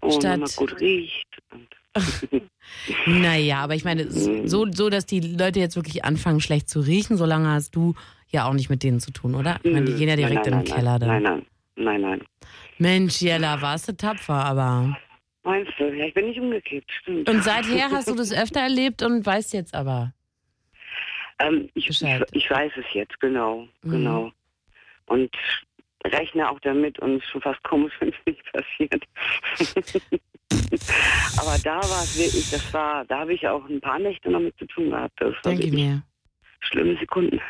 Oh, 0.00 0.10
Statt- 0.10 0.38
man 0.40 0.48
gut 0.56 0.80
riecht. 0.80 1.26
Naja, 3.06 3.60
aber 3.62 3.74
ich 3.74 3.84
meine, 3.84 4.02
s- 4.02 4.28
so, 4.44 4.66
so, 4.70 4.90
dass 4.90 5.06
die 5.06 5.20
Leute 5.20 5.58
jetzt 5.58 5.74
wirklich 5.76 6.04
anfangen, 6.04 6.40
schlecht 6.40 6.68
zu 6.68 6.80
riechen, 6.80 7.16
solange 7.16 7.48
hast 7.48 7.74
du 7.74 7.94
ja 8.30 8.46
auch 8.46 8.52
nicht 8.52 8.68
mit 8.68 8.82
denen 8.82 9.00
zu 9.00 9.10
tun, 9.10 9.34
oder? 9.34 9.58
Ich 9.62 9.72
meine, 9.72 9.86
die 9.86 9.94
gehen 9.94 10.08
ja 10.08 10.16
direkt 10.16 10.34
nein, 10.34 10.44
in 10.44 10.50
nein, 10.52 10.64
den 10.66 10.74
Keller 10.74 10.98
dann. 10.98 11.08
Nein, 11.08 11.22
nein, 11.22 11.46
nein, 11.76 12.00
nein. 12.02 12.22
Mensch, 12.78 13.20
Jella, 13.22 13.60
warst 13.62 13.88
du 13.88 13.96
tapfer, 13.96 14.34
aber. 14.34 14.96
Meinst 15.44 15.72
du? 15.78 15.84
Ja, 15.96 16.04
ich 16.06 16.14
bin 16.14 16.26
nicht 16.26 16.38
umgekippt, 16.38 16.90
stimmt. 17.00 17.28
Und 17.28 17.42
seither 17.42 17.90
hast 17.90 18.08
du 18.10 18.14
das 18.14 18.32
öfter 18.32 18.60
erlebt 18.60 19.02
und 19.02 19.24
weißt 19.24 19.54
jetzt 19.54 19.74
aber. 19.74 20.12
Ähm, 21.38 21.70
ich, 21.74 21.88
ich, 21.88 22.02
ich 22.32 22.50
weiß 22.50 22.72
es 22.76 22.84
jetzt, 22.92 23.18
genau, 23.20 23.66
Mhm. 23.82 23.90
genau. 23.90 24.32
Und 25.06 25.30
rechne 26.04 26.50
auch 26.50 26.60
damit 26.60 26.98
und 27.00 27.16
es 27.16 27.24
ist 27.24 27.30
schon 27.30 27.42
fast 27.42 27.62
komisch, 27.64 27.92
wenn 28.00 28.10
es 28.10 28.14
nicht 28.26 28.42
passiert. 28.52 29.04
Aber 31.38 31.56
da 31.62 31.76
war 31.76 32.02
es 32.02 32.18
wirklich, 32.18 32.50
das 32.50 32.72
war, 32.72 33.04
da 33.06 33.20
habe 33.20 33.34
ich 33.34 33.46
auch 33.46 33.68
ein 33.68 33.80
paar 33.80 33.98
Nächte 33.98 34.30
noch 34.30 34.40
mit 34.40 34.56
zu 34.58 34.66
tun 34.66 34.90
gehabt. 34.90 35.20
Das 35.20 35.34
wirklich 35.44 35.72
mir. 35.72 36.02
schlimme 36.60 36.96
Sekunden. 36.98 37.40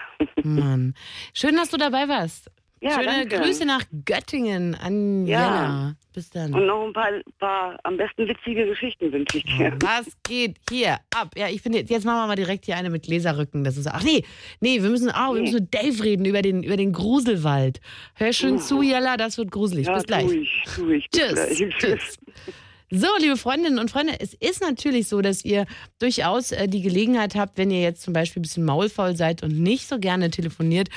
Mann. 0.42 0.94
Schön, 1.34 1.56
dass 1.56 1.70
du 1.70 1.76
dabei 1.76 2.08
warst. 2.08 2.50
Ja, 2.80 2.92
Schöne 2.92 3.26
danke. 3.26 3.40
Grüße 3.40 3.64
nach 3.64 3.82
Göttingen 4.04 4.74
an 4.74 5.26
Ja. 5.26 5.40
Jella. 5.40 5.96
Bis 6.14 6.30
dann. 6.30 6.52
Und 6.52 6.66
noch 6.66 6.84
ein 6.86 6.92
paar, 6.92 7.10
paar 7.38 7.78
am 7.84 7.96
besten 7.96 8.26
witzige 8.26 8.66
Geschichten 8.66 9.12
wünsche 9.12 9.38
ich 9.38 9.44
dir. 9.44 9.76
Was 9.80 10.06
geht 10.24 10.56
hier 10.68 10.98
ab? 11.14 11.30
Ja, 11.36 11.48
ich 11.48 11.62
finde, 11.62 11.78
jetzt 11.78 12.04
machen 12.04 12.22
wir 12.22 12.26
mal 12.26 12.34
direkt 12.36 12.64
hier 12.64 12.76
eine 12.76 12.90
mit 12.90 13.04
Gläserrücken. 13.04 13.62
Das 13.62 13.76
ist, 13.76 13.86
ach 13.86 14.02
nee, 14.02 14.24
nee, 14.60 14.82
wir 14.82 14.90
müssen, 14.90 15.10
oh, 15.10 15.34
wir 15.34 15.42
müssen 15.42 15.60
mit 15.60 15.74
Dave 15.74 16.02
reden 16.02 16.24
über 16.24 16.42
den, 16.42 16.62
über 16.62 16.76
den 16.76 16.92
Gruselwald. 16.92 17.80
Hör 18.14 18.32
schön 18.32 18.58
zu, 18.58 18.82
Jella, 18.82 19.16
das 19.16 19.38
wird 19.38 19.50
gruselig. 19.50 19.86
Ja, 19.86 19.94
Bis 19.94 20.04
gleich. 20.04 20.26
Tu 20.26 20.32
ich, 20.32 20.64
tu 20.74 20.90
ich. 20.90 21.08
Bis 21.10 21.20
Tschüss. 21.20 21.78
Tschüss. 21.78 22.18
So, 22.90 23.06
liebe 23.20 23.36
Freundinnen 23.36 23.78
und 23.78 23.90
Freunde, 23.90 24.18
es 24.18 24.32
ist 24.32 24.62
natürlich 24.62 25.08
so, 25.08 25.20
dass 25.20 25.44
ihr 25.44 25.66
durchaus 25.98 26.52
äh, 26.52 26.68
die 26.68 26.80
Gelegenheit 26.80 27.34
habt, 27.34 27.58
wenn 27.58 27.70
ihr 27.70 27.82
jetzt 27.82 28.00
zum 28.00 28.14
Beispiel 28.14 28.40
ein 28.40 28.44
bisschen 28.44 28.64
maulfaul 28.64 29.14
seid 29.14 29.42
und 29.42 29.60
nicht 29.60 29.86
so 29.86 29.98
gerne 29.98 30.30
telefoniert, 30.30 30.88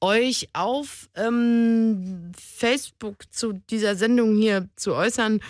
euch 0.00 0.48
auf 0.52 1.08
ähm, 1.16 2.30
Facebook 2.38 3.24
zu 3.32 3.54
dieser 3.68 3.96
Sendung 3.96 4.36
hier 4.36 4.68
zu 4.76 4.94
äußern, 4.94 5.40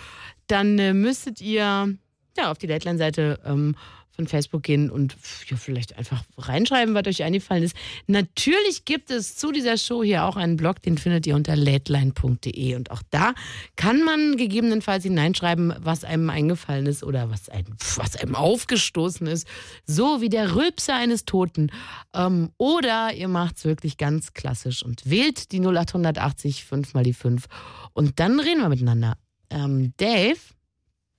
dann 0.47 0.79
äh, 0.79 0.95
müsstet 0.95 1.43
ihr 1.43 1.95
ja 2.35 2.51
auf 2.51 2.57
die 2.57 2.67
Deadline-Seite 2.67 3.39
ähm, 3.45 3.77
von 4.21 4.27
Facebook 4.27 4.63
gehen 4.63 4.91
und 4.91 5.17
ja, 5.49 5.57
vielleicht 5.57 5.97
einfach 5.97 6.23
reinschreiben, 6.37 6.95
was 6.95 7.07
euch 7.07 7.23
eingefallen 7.23 7.63
ist. 7.63 7.75
Natürlich 8.07 8.85
gibt 8.85 9.11
es 9.11 9.37
zu 9.37 9.51
dieser 9.51 9.79
Show 9.79 10.05
hier 10.05 10.25
auch 10.25 10.37
einen 10.37 10.57
Blog, 10.57 10.83
den 10.83 10.99
findet 10.99 11.27
ihr 11.27 11.35
unter 11.35 11.57
lateline.de 11.57 12.75
und 12.75 12.91
auch 12.91 13.03
da 13.11 13.33
kann 13.77 14.03
man 14.03 14.37
gegebenenfalls 14.37 15.05
hineinschreiben, 15.05 15.75
was 15.81 16.05
einem 16.05 16.29
eingefallen 16.29 16.85
ist 16.85 17.03
oder 17.03 17.31
was 17.31 17.49
einem, 17.49 17.77
was 17.97 18.17
einem 18.17 18.35
aufgestoßen 18.35 19.27
ist, 19.27 19.49
so 19.87 20.21
wie 20.21 20.29
der 20.29 20.55
Rülpser 20.55 20.97
eines 20.97 21.25
Toten. 21.25 21.73
Ähm, 22.15 22.51
oder 22.59 23.15
ihr 23.15 23.29
macht 23.29 23.57
es 23.57 23.65
wirklich 23.65 23.97
ganz 23.97 24.35
klassisch 24.35 24.83
und 24.83 25.09
wählt 25.09 25.51
die 25.53 25.61
0880 25.61 26.65
5 26.65 26.93
mal 26.93 27.05
die 27.05 27.15
5 27.15 27.47
und 27.95 28.21
dann 28.21 28.39
reden 28.39 28.61
wir 28.61 28.69
miteinander. 28.69 29.17
Ähm, 29.49 29.95
Dave, 29.97 30.39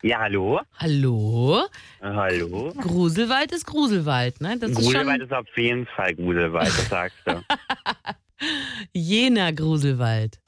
Ja, 0.03 0.19
hallo. 0.19 0.59
hallo? 0.79 1.63
Hallo. 2.01 2.73
Gruselwald 2.79 3.51
ist 3.51 3.65
Gruselwald, 3.65 4.41
ne? 4.41 4.57
Das 4.59 4.71
ist 4.71 4.77
Gruselwald 4.77 5.21
schon 5.21 5.21
ist 5.27 5.33
auf 5.33 5.45
jeden 5.57 5.85
Fall 5.85 6.15
Gruselwald, 6.15 6.67
das 6.67 6.89
sagst 6.89 7.17
du. 7.25 7.41
jener 8.93 9.53
Gruselwald. 9.53 10.39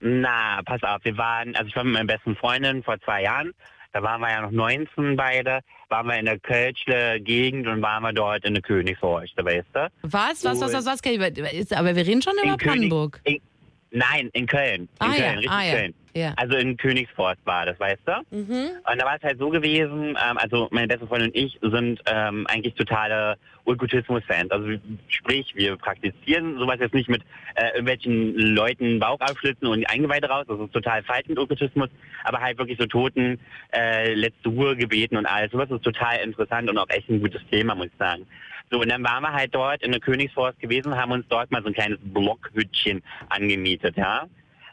Na, 0.00 0.60
pass 0.64 0.82
auf, 0.82 1.02
wir 1.04 1.16
waren, 1.16 1.56
also 1.56 1.68
ich 1.68 1.74
war 1.76 1.84
mit 1.84 1.94
meiner 1.94 2.06
besten 2.06 2.36
Freundin 2.36 2.82
vor 2.82 3.00
zwei 3.00 3.22
Jahren, 3.22 3.52
da 3.92 4.02
waren 4.02 4.20
wir 4.20 4.30
ja 4.30 4.42
noch 4.42 4.50
19 4.50 5.16
beide, 5.16 5.60
waren 5.88 6.06
wir 6.06 6.18
in 6.18 6.26
der 6.26 6.38
Kölschle 6.38 7.18
Gegend 7.20 7.66
und 7.66 7.80
waren 7.80 8.02
wir 8.02 8.12
dort 8.12 8.44
in 8.44 8.52
der 8.54 8.62
Königshorst, 8.62 9.32
weißt 9.38 9.66
du? 9.72 9.88
Was, 10.02 10.44
was, 10.44 10.60
was, 10.60 10.72
was, 10.74 10.84
was? 10.86 11.52
Ist- 11.52 11.72
Aber 11.72 11.96
wir 11.96 12.06
reden 12.06 12.20
schon 12.20 12.34
über 12.34 12.56
König- 12.58 12.64
Brandenburg. 12.90 13.20
In, 13.24 13.40
nein, 13.90 14.30
in 14.32 14.46
Köln. 14.46 14.82
In 14.82 14.88
Ah 14.98 15.06
Köln, 15.06 15.22
ja, 15.22 15.30
richtig 15.30 15.50
ah 15.50 15.62
ja. 15.64 15.74
Köln. 15.74 15.94
Ja. 16.14 16.32
Also 16.36 16.56
in 16.56 16.76
Königsforst 16.76 17.38
war 17.44 17.66
das, 17.66 17.78
weißt 17.78 18.02
du? 18.06 18.36
Mhm. 18.36 18.70
Und 18.90 19.00
da 19.00 19.04
war 19.04 19.16
es 19.16 19.22
halt 19.22 19.38
so 19.38 19.50
gewesen, 19.50 20.08
ähm, 20.08 20.36
also 20.36 20.68
meine 20.72 20.88
beste 20.88 21.06
Freundin 21.06 21.28
und 21.28 21.36
ich 21.36 21.58
sind 21.62 22.00
ähm, 22.06 22.46
eigentlich 22.48 22.74
totale 22.74 23.36
Okkultismus-Fans. 23.66 24.50
Also 24.50 24.68
sprich, 25.08 25.54
wir 25.54 25.76
praktizieren 25.76 26.58
sowas 26.58 26.78
jetzt 26.80 26.94
nicht 26.94 27.08
mit 27.08 27.22
äh, 27.54 27.68
irgendwelchen 27.68 28.34
Leuten 28.34 28.98
Bauch 28.98 29.20
abschlitzen 29.20 29.68
und 29.68 29.80
die 29.80 29.86
Eingeweide 29.86 30.28
raus, 30.28 30.46
das 30.48 30.58
ist 30.58 30.72
total 30.72 31.02
falsch 31.04 31.28
mit 31.28 31.38
Okkultismus, 31.38 31.88
aber 32.24 32.40
halt 32.40 32.58
wirklich 32.58 32.78
so 32.78 32.86
Toten, 32.86 33.38
äh, 33.72 34.14
letzte 34.14 34.48
Ruhe 34.48 34.76
gebeten 34.76 35.16
und 35.16 35.26
alles. 35.26 35.52
Sowas 35.52 35.70
ist 35.70 35.84
total 35.84 36.18
interessant 36.18 36.68
und 36.68 36.78
auch 36.78 36.88
echt 36.88 37.08
ein 37.08 37.20
gutes 37.20 37.42
Thema, 37.50 37.74
muss 37.74 37.86
ich 37.86 37.98
sagen. 37.98 38.26
So, 38.70 38.80
und 38.80 38.90
dann 38.90 39.02
waren 39.04 39.22
wir 39.22 39.32
halt 39.32 39.54
dort 39.54 39.82
in 39.82 39.92
der 39.92 40.00
Königsforst 40.00 40.58
gewesen, 40.60 40.96
haben 40.96 41.12
uns 41.12 41.26
dort 41.28 41.50
mal 41.50 41.62
so 41.62 41.68
ein 41.68 41.74
kleines 41.74 41.98
Blockhütchen 42.02 43.02
angemietet, 43.28 43.96
ja. 43.96 44.26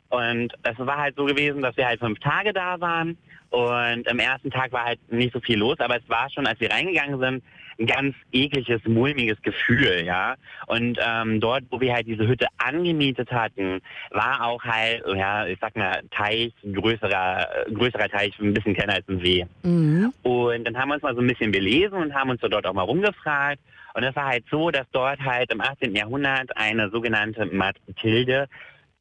Und 0.10 0.54
es 0.64 0.78
war 0.78 0.98
halt 0.98 1.16
so 1.16 1.26
gewesen, 1.26 1.62
dass 1.62 1.76
wir 1.78 1.88
halt 1.88 2.00
fünf 2.00 2.20
Tage 2.20 2.54
da 2.54 2.80
waren. 2.80 3.18
Und 3.50 4.10
am 4.10 4.20
ersten 4.20 4.52
Tag 4.52 4.72
war 4.72 4.86
halt 4.86 5.00
nicht 5.12 5.34
so 5.34 5.40
viel 5.40 5.58
los, 5.58 5.80
aber 5.80 5.98
es 5.98 6.10
war 6.10 6.30
schon, 6.30 6.46
als 6.46 6.60
wir 6.60 6.72
reingegangen 6.72 7.20
sind, 7.20 7.44
ein 7.80 7.88
ganz 7.88 8.16
ekliges, 8.32 8.82
mulmiges 8.86 9.42
Gefühl, 9.42 10.04
ja. 10.06 10.36
Und 10.68 10.98
ähm, 11.02 11.40
dort, 11.40 11.64
wo 11.70 11.80
wir 11.80 11.94
halt 11.94 12.08
diese 12.08 12.28
Hütte 12.28 12.48
angemietet 12.58 13.32
hatten, 13.32 13.82
war 14.12 14.46
auch 14.46 14.64
halt, 14.64 15.04
ja, 15.16 15.46
ich 15.46 15.60
sag 15.60 15.76
mal, 15.76 16.02
Teich, 16.12 16.54
größerer, 16.64 17.48
größerer 17.74 18.10
Teich, 18.10 18.38
ein 18.40 18.54
bisschen 18.54 18.76
kleiner 18.76 18.94
als 18.94 19.08
ein 19.10 19.20
See. 19.20 19.46
Mhm. 19.64 20.14
Und 20.24 20.66
dann 20.66 20.78
haben 20.78 20.90
wir 20.90 20.96
uns 20.96 21.04
mal 21.04 21.16
so 21.16 21.22
ein 21.22 21.28
bisschen 21.28 21.52
belesen 21.52 21.98
und 21.98 22.14
haben 22.14 22.30
uns 22.30 22.42
dort 22.42 22.66
auch 22.66 22.74
mal 22.74 22.84
rumgefragt. 22.84 23.60
Und 23.96 24.04
es 24.04 24.16
war 24.16 24.26
halt 24.26 24.44
so, 24.52 24.72
dass 24.72 24.86
dort 24.92 25.20
halt 25.22 25.52
im 25.54 25.62
18. 25.62 25.96
Jahrhundert 25.96 26.56
eine 26.58 26.90
sogenannte 26.90 27.46
Mathilde 27.46 28.48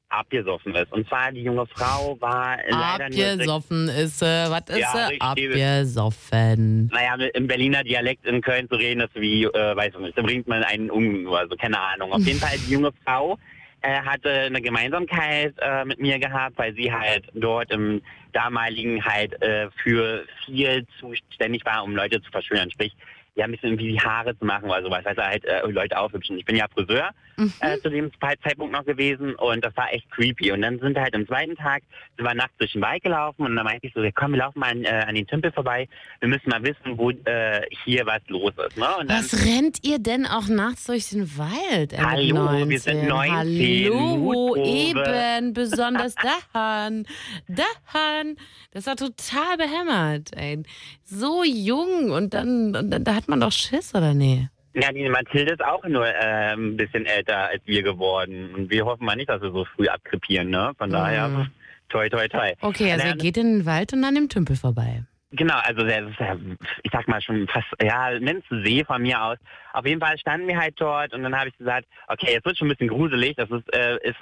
abgesoffen 0.08 0.72
ist. 0.76 0.92
Und 0.92 1.08
zwar 1.08 1.32
die 1.32 1.42
junge 1.42 1.66
Frau 1.66 2.16
war 2.20 2.58
leider 2.68 3.08
nur... 3.10 3.32
Abgesoffen 3.32 3.88
ist 3.88 4.20
sie. 4.20 4.24
Was 4.24 4.62
ist 4.68 4.78
Ja, 4.78 5.08
sie? 5.08 5.20
Abgesoffen. 5.20 6.86
Naja, 6.92 7.16
im 7.34 7.48
Berliner 7.48 7.82
Dialekt 7.82 8.24
in 8.24 8.40
Köln 8.40 8.68
zu 8.68 8.76
reden, 8.76 9.00
ist 9.00 9.14
wie, 9.16 9.44
äh, 9.44 9.76
weiß 9.76 9.94
ich 9.94 10.00
nicht, 10.00 10.16
da 10.16 10.22
bringt 10.22 10.46
man 10.46 10.62
einen 10.62 10.90
um, 10.90 11.26
also 11.32 11.56
keine 11.56 11.80
Ahnung. 11.80 12.12
Auf 12.12 12.22
jeden 12.22 12.38
Fall, 12.38 12.56
die 12.64 12.72
junge 12.72 12.92
Frau 13.04 13.36
äh, 13.82 14.00
hatte 14.02 14.30
eine 14.30 14.62
Gemeinsamkeit 14.62 15.54
äh, 15.60 15.84
mit 15.84 16.00
mir 16.00 16.20
gehabt, 16.20 16.56
weil 16.56 16.72
sie 16.74 16.92
halt 16.92 17.24
dort 17.34 17.72
im 17.72 18.00
damaligen 18.32 19.04
halt 19.04 19.42
äh, 19.42 19.68
für 19.82 20.24
viel 20.44 20.86
zuständig 21.00 21.64
war, 21.64 21.82
um 21.82 21.96
Leute 21.96 22.22
zu 22.22 22.30
verschönern. 22.30 22.70
Sprich, 22.70 22.94
ja, 23.34 23.44
ein 23.44 23.50
bisschen 23.50 23.70
irgendwie 23.70 23.92
die 23.92 24.00
Haare 24.00 24.38
zu 24.38 24.44
machen 24.44 24.70
oder 24.70 24.82
sowas, 24.82 25.04
also 25.04 25.22
halt 25.22 25.44
äh, 25.44 25.66
Leute 25.66 25.98
aufhübschen. 25.98 26.38
Ich 26.38 26.44
bin 26.44 26.56
ja 26.56 26.66
Friseur 26.68 27.10
äh, 27.60 27.78
zu 27.78 27.90
dem 27.90 28.10
Zeitpunkt 28.20 28.72
noch 28.72 28.84
gewesen 28.84 29.34
und 29.34 29.64
das 29.64 29.76
war 29.76 29.92
echt 29.92 30.10
creepy. 30.10 30.52
Und 30.52 30.62
dann 30.62 30.78
sind 30.78 30.94
wir 30.94 31.02
halt 31.02 31.14
am 31.14 31.26
zweiten 31.26 31.56
Tag, 31.56 31.82
sind 32.16 32.26
wir 32.26 32.34
nachts 32.34 32.54
durch 32.58 32.72
den 32.72 32.82
Wald 32.82 33.02
gelaufen 33.02 33.46
und 33.46 33.56
dann 33.56 33.64
meinte 33.64 33.86
ich 33.86 33.94
so, 33.94 34.02
komm, 34.14 34.32
wir 34.32 34.38
laufen 34.38 34.58
mal 34.60 34.70
an, 34.70 34.84
äh, 34.84 35.04
an 35.06 35.14
den 35.14 35.26
Tümpel 35.26 35.52
vorbei. 35.52 35.88
Wir 36.20 36.28
müssen 36.28 36.48
mal 36.48 36.62
wissen, 36.62 36.96
wo 36.98 37.10
äh, 37.10 37.62
hier 37.84 38.06
was 38.06 38.20
los 38.28 38.52
ist. 38.66 38.76
Ne? 38.76 38.86
Dann, 38.98 39.08
Was 39.08 39.44
rennt 39.44 39.78
ihr 39.82 39.98
denn 39.98 40.26
auch 40.26 40.48
nachts 40.48 40.84
durch 40.84 41.10
den 41.10 41.36
Wald? 41.36 41.96
Hallo, 41.98 42.44
19? 42.44 42.68
wir 42.70 42.80
sind 42.80 43.08
19, 43.08 43.34
Hallo, 43.92 44.16
Mutprobe. 44.16 44.60
eben, 44.68 45.52
besonders 45.52 46.14
dahan. 46.14 47.06
Dahan. 47.48 48.36
Das 48.72 48.86
war 48.86 48.96
total 48.96 49.56
behämmert, 49.56 50.30
ey. 50.36 50.62
So 51.04 51.44
jung 51.44 52.10
und 52.10 52.34
dann, 52.34 52.74
und 52.74 52.90
dann 52.90 53.04
da 53.04 53.14
hat 53.14 53.28
man 53.28 53.40
doch 53.40 53.52
Schiss, 53.52 53.94
oder 53.94 54.14
nee? 54.14 54.48
Ja, 54.74 54.92
die 54.92 55.08
Mathilde 55.08 55.52
ist 55.54 55.64
auch 55.64 55.84
nur 55.86 56.06
äh, 56.06 56.52
ein 56.54 56.76
bisschen 56.76 57.06
älter 57.06 57.48
als 57.48 57.62
wir 57.66 57.82
geworden. 57.82 58.54
Und 58.54 58.70
wir 58.70 58.84
hoffen 58.84 59.04
mal 59.06 59.16
nicht, 59.16 59.28
dass 59.28 59.40
wir 59.42 59.50
so 59.52 59.64
früh 59.76 59.86
abkrepieren. 59.88 60.50
Ne? 60.50 60.72
Von 60.78 60.90
daher, 60.90 61.28
Mhm. 61.28 61.46
toi, 61.88 62.08
toi, 62.08 62.28
toi. 62.28 62.52
Okay, 62.60 62.92
also 62.92 63.04
Naja, 63.04 63.16
geht 63.16 63.36
in 63.36 63.58
den 63.58 63.66
Wald 63.66 63.92
und 63.92 64.04
an 64.04 64.14
dem 64.14 64.28
Tümpel 64.28 64.56
vorbei. 64.56 65.04
Genau, 65.36 65.58
also 65.64 65.82
das 65.82 66.02
ist 66.10 66.20
ja, 66.20 66.36
ich 66.84 66.92
sag 66.92 67.08
mal 67.08 67.20
schon 67.20 67.48
fast, 67.48 67.66
ja, 67.82 68.16
nennst 68.20 68.48
du 68.50 68.62
See 68.62 68.84
von 68.84 69.02
mir 69.02 69.20
aus. 69.20 69.38
Auf 69.72 69.84
jeden 69.84 70.00
Fall 70.00 70.16
standen 70.16 70.46
wir 70.46 70.56
halt 70.56 70.74
dort 70.80 71.12
und 71.12 71.24
dann 71.24 71.36
habe 71.36 71.48
ich 71.48 71.58
gesagt, 71.58 71.86
okay, 72.06 72.32
jetzt 72.32 72.44
wird 72.44 72.56
schon 72.56 72.68
ein 72.68 72.70
bisschen 72.70 72.86
gruselig, 72.88 73.34
das 73.34 73.50
ist, 73.50 73.74
äh, 73.74 73.96
ist 74.08 74.16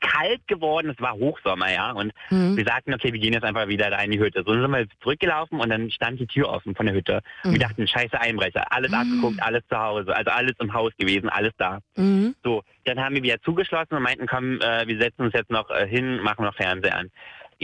kalt 0.00 0.46
geworden, 0.46 0.90
es 0.90 1.00
war 1.00 1.12
Hochsommer, 1.14 1.72
ja, 1.72 1.92
und 1.92 2.12
Mhm. 2.30 2.56
wir 2.56 2.64
sagten, 2.64 2.94
okay, 2.94 3.12
wir 3.12 3.20
gehen 3.20 3.32
jetzt 3.32 3.44
einfach 3.44 3.68
wieder 3.68 3.90
da 3.90 4.00
in 4.02 4.10
die 4.10 4.18
Hütte. 4.20 4.42
So 4.46 4.52
sind 4.52 4.70
wir 4.70 4.86
zurückgelaufen 5.02 5.60
und 5.60 5.68
dann 5.70 5.90
stand 5.90 6.20
die 6.20 6.26
Tür 6.26 6.48
offen 6.48 6.74
von 6.74 6.86
der 6.86 6.94
Hütte. 6.94 7.20
Und 7.44 7.52
wir 7.52 7.58
Mhm. 7.58 7.62
dachten, 7.62 7.86
scheiße 7.88 8.20
Einbrecher, 8.20 8.64
alles 8.70 8.90
Mhm. 8.90 8.94
abgeguckt, 8.98 9.42
alles 9.42 9.62
zu 9.68 9.78
Hause, 9.78 10.14
also 10.14 10.30
alles 10.30 10.52
im 10.60 10.72
Haus 10.72 10.92
gewesen, 10.98 11.28
alles 11.28 11.52
da. 11.58 11.78
Mhm. 11.96 12.34
So, 12.44 12.62
dann 12.84 13.00
haben 13.00 13.14
wir 13.14 13.22
wieder 13.22 13.40
zugeschlossen 13.42 13.94
und 13.94 14.02
meinten, 14.02 14.26
komm, 14.26 14.60
äh, 14.60 14.86
wir 14.86 14.98
setzen 14.98 15.22
uns 15.22 15.32
jetzt 15.34 15.50
noch 15.50 15.70
äh, 15.70 15.86
hin, 15.86 16.20
machen 16.20 16.44
noch 16.44 16.54
Fernseher 16.54 16.96
an. 16.96 17.10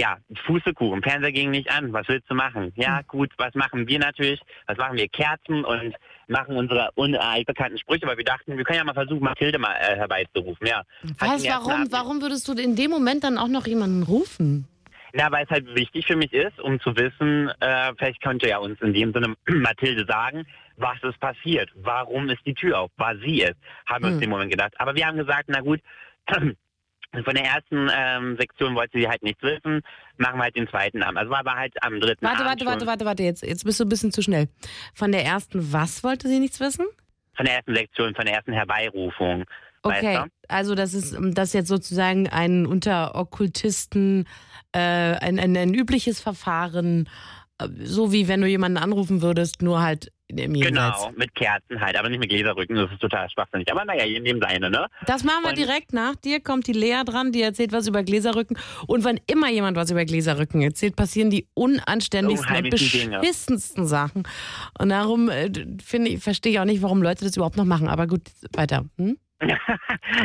Ja, 0.01 0.17
Fußekuchen, 0.47 1.03
Fernseher 1.03 1.31
ging 1.31 1.51
nicht 1.51 1.71
an, 1.71 1.93
was 1.93 2.09
willst 2.09 2.31
du 2.31 2.35
machen? 2.35 2.63
Hm. 2.65 2.73
Ja, 2.77 3.03
gut, 3.07 3.31
was 3.37 3.55
machen 3.55 3.87
wir 3.87 3.99
natürlich? 3.99 4.41
Was 4.67 4.79
machen 4.79 4.97
wir? 4.97 5.07
Kerzen 5.09 5.63
und 5.63 5.95
machen 6.27 6.57
unsere 6.57 6.89
unbekannten 6.95 7.77
Sprüche, 7.77 8.07
weil 8.07 8.17
wir 8.17 8.25
dachten, 8.25 8.57
wir 8.57 8.65
können 8.65 8.79
ja 8.79 8.85
mal 8.85 8.95
versuchen, 8.95 9.23
Mathilde 9.23 9.59
mal 9.59 9.75
äh, 9.75 9.97
herbeizurufen. 9.97 10.67
Ja. 10.67 10.85
Was, 11.19 11.47
warum, 11.47 11.93
warum 11.93 12.23
würdest 12.23 12.49
du 12.49 12.53
in 12.53 12.77
dem 12.77 12.91
Moment 12.91 13.25
dann 13.25 13.37
auch 13.37 13.49
noch 13.49 13.67
jemanden 13.67 14.03
rufen? 14.03 14.67
Na, 15.13 15.31
weil 15.31 15.45
es 15.45 15.51
halt 15.51 15.67
wichtig 15.75 16.07
für 16.07 16.17
mich 16.17 16.33
ist, 16.33 16.59
um 16.61 16.81
zu 16.81 16.97
wissen, 16.97 17.51
äh, 17.61 17.93
vielleicht 17.99 18.23
könnte 18.23 18.49
ja 18.49 18.57
uns 18.57 18.81
in 18.81 18.95
dem 18.95 19.13
Sinne 19.13 19.35
Mathilde 19.49 20.07
sagen, 20.07 20.47
was 20.77 20.97
ist 21.03 21.21
passiert, 21.21 21.69
warum 21.75 22.31
ist 22.31 22.41
die 22.47 22.55
Tür 22.55 22.81
auf, 22.81 22.91
war 22.97 23.15
sie 23.19 23.43
es, 23.43 23.55
haben 23.85 24.05
wir 24.05 24.09
uns 24.09 24.15
Hm. 24.15 24.21
den 24.23 24.31
Moment 24.31 24.51
gedacht. 24.51 24.73
Aber 24.79 24.95
wir 24.95 25.07
haben 25.07 25.19
gesagt, 25.19 25.45
na 25.49 25.61
gut, 25.61 25.81
von 27.13 27.35
der 27.35 27.45
ersten 27.45 27.89
ähm, 27.93 28.37
Sektion 28.37 28.75
wollte 28.75 28.99
sie 28.99 29.09
halt 29.09 29.23
nichts 29.23 29.43
wissen, 29.43 29.83
machen 30.17 30.39
wir 30.39 30.45
halt 30.45 30.57
den 30.57 30.69
zweiten 30.69 31.03
Abend. 31.03 31.19
Also 31.19 31.31
war 31.31 31.41
aber 31.41 31.55
halt 31.55 31.75
am 31.83 32.01
dritten 32.01 32.25
Warte, 32.25 32.45
Abend 32.45 32.49
warte, 32.51 32.67
warte, 32.67 32.87
warte, 32.87 33.05
warte, 33.05 33.23
jetzt, 33.23 33.43
jetzt 33.43 33.65
bist 33.65 33.81
du 33.81 33.85
ein 33.85 33.89
bisschen 33.89 34.13
zu 34.13 34.23
schnell. 34.23 34.49
Von 34.95 35.11
der 35.11 35.25
ersten, 35.25 35.73
was 35.73 36.05
wollte 36.05 36.29
sie 36.29 36.39
nichts 36.39 36.61
wissen? 36.61 36.87
Von 37.35 37.47
der 37.47 37.57
ersten 37.57 37.75
Sektion, 37.75 38.15
von 38.15 38.25
der 38.25 38.35
ersten 38.35 38.53
Herbeirufung. 38.53 39.45
Okay, 39.83 40.19
Weißt 40.19 40.31
also 40.49 40.75
das 40.75 40.95
ist 40.95 41.13
ähm, 41.15 41.35
das 41.35 41.53
jetzt 41.53 41.69
sozusagen 41.69 42.29
ein 42.29 42.67
unter 42.67 43.15
Okkultisten 43.15 44.27
äh, 44.73 44.79
ein, 44.79 45.39
ein, 45.39 45.57
ein 45.57 45.75
übliches 45.75 46.21
Verfahren, 46.21 47.09
äh, 47.59 47.69
so 47.83 48.13
wie 48.13 48.29
wenn 48.29 48.43
du 48.43 48.47
jemanden 48.47 48.79
anrufen 48.79 49.23
würdest, 49.23 49.63
nur 49.63 49.81
halt 49.81 50.13
im 50.39 50.55
Jenseits. 50.55 50.99
Genau, 51.05 51.13
mit 51.17 51.35
Kerzen 51.35 51.81
halt, 51.81 51.97
aber 51.99 52.09
nicht 52.09 52.19
mit 52.21 52.31
Gläserrücken, 52.31 52.77
das 52.77 52.91
ist 52.91 53.01
total 53.01 53.29
schwachsinnig. 53.31 53.71
Aber 53.71 53.85
naja, 53.85 54.05
in 54.05 54.25
dem 54.25 54.41
Seine, 54.41 54.71
ne? 54.71 54.87
Das 55.07 55.25
machen 55.25 55.43
wir 55.43 55.51
Und- 55.51 55.59
direkt 55.59 55.93
nach 55.93 56.15
dir. 56.17 56.41
Kommt 56.41 56.67
die 56.67 56.73
Lea 56.73 57.03
dran, 57.05 57.33
die 57.33 57.43
erzählt 57.43 57.73
was 57.73 57.87
über 57.87 58.03
Gläserrücken. 58.03 58.57
Und 58.87 59.05
wenn 59.05 59.21
immer 59.27 59.51
jemand 59.51 59.77
was 59.77 59.91
über 59.91 60.05
Gläserrücken 60.05 60.63
erzählt, 60.63 60.97
passieren 60.97 61.31
die 61.31 61.47
unanständigsten 61.55 62.49
und 62.49 62.57
Unheimlichen 62.57 63.01
Dinge. 63.11 63.21
beschissensten 63.21 63.87
Sachen. 63.87 64.23
Und 64.79 64.89
darum 64.91 65.29
äh, 65.29 65.51
finde 65.85 66.11
ich, 66.11 66.23
verstehe 66.23 66.53
ich 66.53 66.61
auch 66.61 66.65
nicht, 66.65 66.83
warum 66.83 67.03
Leute 67.03 67.25
das 67.25 67.37
überhaupt 67.37 67.57
noch 67.57 67.65
machen. 67.65 67.89
Aber 67.89 68.07
gut, 68.07 68.23
weiter. 68.55 68.85
Hm? 68.97 69.17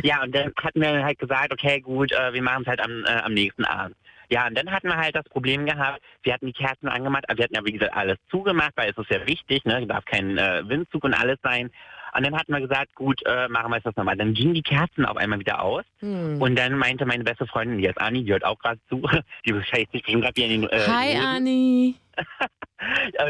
ja, 0.03 0.21
und 0.23 0.35
dann 0.35 0.51
hatten 0.61 0.81
wir 0.81 1.03
halt 1.03 1.17
gesagt, 1.19 1.53
okay, 1.53 1.79
gut, 1.79 2.11
äh, 2.11 2.33
wir 2.33 2.41
machen 2.41 2.63
es 2.63 2.67
halt 2.67 2.81
am, 2.81 3.03
äh, 3.05 3.11
am 3.21 3.33
nächsten 3.33 3.63
Abend. 3.63 3.95
Ja, 4.30 4.47
und 4.47 4.57
dann 4.57 4.71
hatten 4.71 4.88
wir 4.88 4.97
halt 4.97 5.15
das 5.15 5.26
Problem 5.26 5.65
gehabt, 5.65 6.01
wir 6.23 6.34
hatten 6.34 6.47
die 6.47 6.53
Kerzen 6.53 6.88
angemacht, 6.88 7.26
aber 7.28 7.38
wir 7.38 7.43
hatten 7.45 7.55
ja, 7.55 7.65
wie 7.65 7.71
gesagt, 7.73 7.93
alles 7.95 8.17
zugemacht, 8.30 8.71
weil 8.76 8.89
es 8.91 8.97
ist 8.97 9.09
ja 9.09 9.26
wichtig, 9.28 9.63
ne, 9.65 9.82
es 9.82 9.88
darf 9.88 10.05
kein 10.05 10.38
äh, 10.38 10.63
Windzug 10.67 11.03
und 11.03 11.13
alles 11.13 11.38
sein. 11.43 11.71
Und 12.17 12.26
dann 12.26 12.36
hatten 12.36 12.53
wir 12.53 12.61
gesagt, 12.61 12.95
gut, 12.95 13.21
äh, 13.26 13.49
machen 13.49 13.71
wir 13.71 13.78
es 13.78 13.84
das 13.84 13.95
nochmal. 13.97 14.15
Dann 14.15 14.34
gingen 14.34 14.53
die 14.53 14.61
Kerzen 14.61 15.05
auf 15.05 15.17
einmal 15.17 15.39
wieder 15.39 15.61
aus 15.61 15.84
Hm. 15.99 16.41
und 16.41 16.55
dann 16.57 16.78
meinte 16.78 17.05
meine 17.05 17.23
beste 17.26 17.45
Freundin, 17.45 17.78
die 17.78 17.88
ist 17.88 17.99
Anni, 17.99 18.23
die 18.23 18.32
hört 18.32 18.45
auch 18.45 18.57
gerade 18.59 18.80
zu, 18.89 19.01
die 19.45 19.51
beschäftigt 19.51 20.05
sich 20.05 20.15
gerade 20.15 20.32
hier 20.36 20.45
in 20.45 20.61
den 20.61 20.69
äh, 20.69 20.80
Hi, 20.88 21.13
Hosen. 21.13 21.26
Anni. 21.26 21.95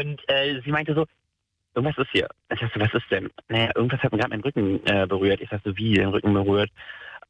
Und 0.00 0.20
äh, 0.28 0.60
sie 0.64 0.70
meinte 0.70 0.94
so, 0.94 1.06
irgendwas 1.74 1.98
ist 2.04 2.10
hier. 2.12 2.28
Ich 2.52 2.60
sagte, 2.60 2.80
was 2.80 2.92
ist 2.94 3.10
denn? 3.10 3.30
Naja, 3.48 3.70
irgendwas 3.74 4.00
hat 4.02 4.12
mir 4.12 4.18
gerade 4.18 4.30
meinen 4.30 4.42
Rücken 4.42 4.80
äh, 4.86 5.06
berührt. 5.06 5.40
Ich 5.40 5.48
sagte, 5.50 5.76
wie 5.76 5.94
den 5.94 6.08
Rücken 6.08 6.32
berührt? 6.32 6.70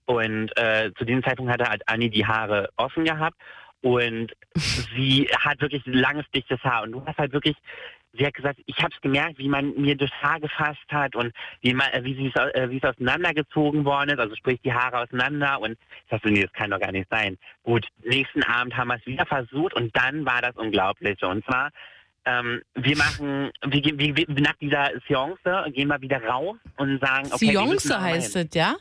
Und 0.06 0.56
äh, 0.56 0.90
zu 0.96 1.04
diesem 1.04 1.22
Zeitpunkt 1.22 1.52
hatte 1.52 1.68
halt 1.68 1.82
Anni 1.86 2.08
die 2.10 2.24
Haare 2.26 2.68
offen 2.76 3.04
gehabt 3.04 3.36
und 3.82 4.32
sie 4.96 5.28
hat 5.38 5.60
wirklich 5.60 5.82
langes, 5.86 6.24
dichtes 6.34 6.60
Haar. 6.62 6.84
Und 6.84 6.92
du 6.92 7.04
hast 7.04 7.18
halt 7.18 7.32
wirklich, 7.32 7.56
sie 8.12 8.24
hat 8.24 8.34
gesagt, 8.34 8.60
ich 8.66 8.78
habe 8.78 8.90
es 8.94 9.00
gemerkt, 9.00 9.38
wie 9.38 9.48
man 9.48 9.74
mir 9.74 9.96
das 9.96 10.10
Haar 10.22 10.40
gefasst 10.40 10.80
hat 10.90 11.14
und 11.16 11.32
wie, 11.60 11.74
man, 11.74 11.88
äh, 11.92 12.02
wie, 12.04 12.14
sie 12.14 12.32
es, 12.34 12.54
äh, 12.54 12.70
wie 12.70 12.78
es 12.78 12.84
auseinandergezogen 12.84 13.84
worden 13.84 14.10
ist, 14.10 14.18
also 14.20 14.34
sprich 14.36 14.60
die 14.64 14.72
Haare 14.72 14.98
auseinander. 15.00 15.60
Und 15.60 15.72
ich 16.04 16.08
dachte, 16.10 16.30
nee, 16.30 16.42
das 16.42 16.52
kann 16.52 16.70
doch 16.70 16.80
gar 16.80 16.92
nicht 16.92 17.08
sein. 17.10 17.36
Gut, 17.64 17.86
nächsten 18.04 18.42
Abend 18.44 18.76
haben 18.76 18.88
wir 18.88 18.96
es 18.96 19.06
wieder 19.06 19.26
versucht 19.26 19.74
und 19.74 19.94
dann 19.96 20.24
war 20.24 20.40
das 20.40 20.54
Unglaubliche. 20.56 21.26
Und 21.26 21.44
zwar, 21.44 21.70
ähm, 22.24 22.62
wir 22.74 22.96
machen, 22.96 23.50
wir, 23.64 23.80
gehen- 23.80 23.98
wir, 23.98 24.16
wir, 24.16 24.26
nach 24.40 24.56
dieser 24.60 24.90
Seance 25.06 25.70
gehen 25.72 25.88
wir 25.88 26.00
wieder 26.00 26.22
raus 26.24 26.56
und 26.76 27.00
sagen, 27.00 27.26
okay, 27.32 27.46
Seance 27.88 28.00
heißt 28.02 28.36
es, 28.36 28.54
ja? 28.54 28.76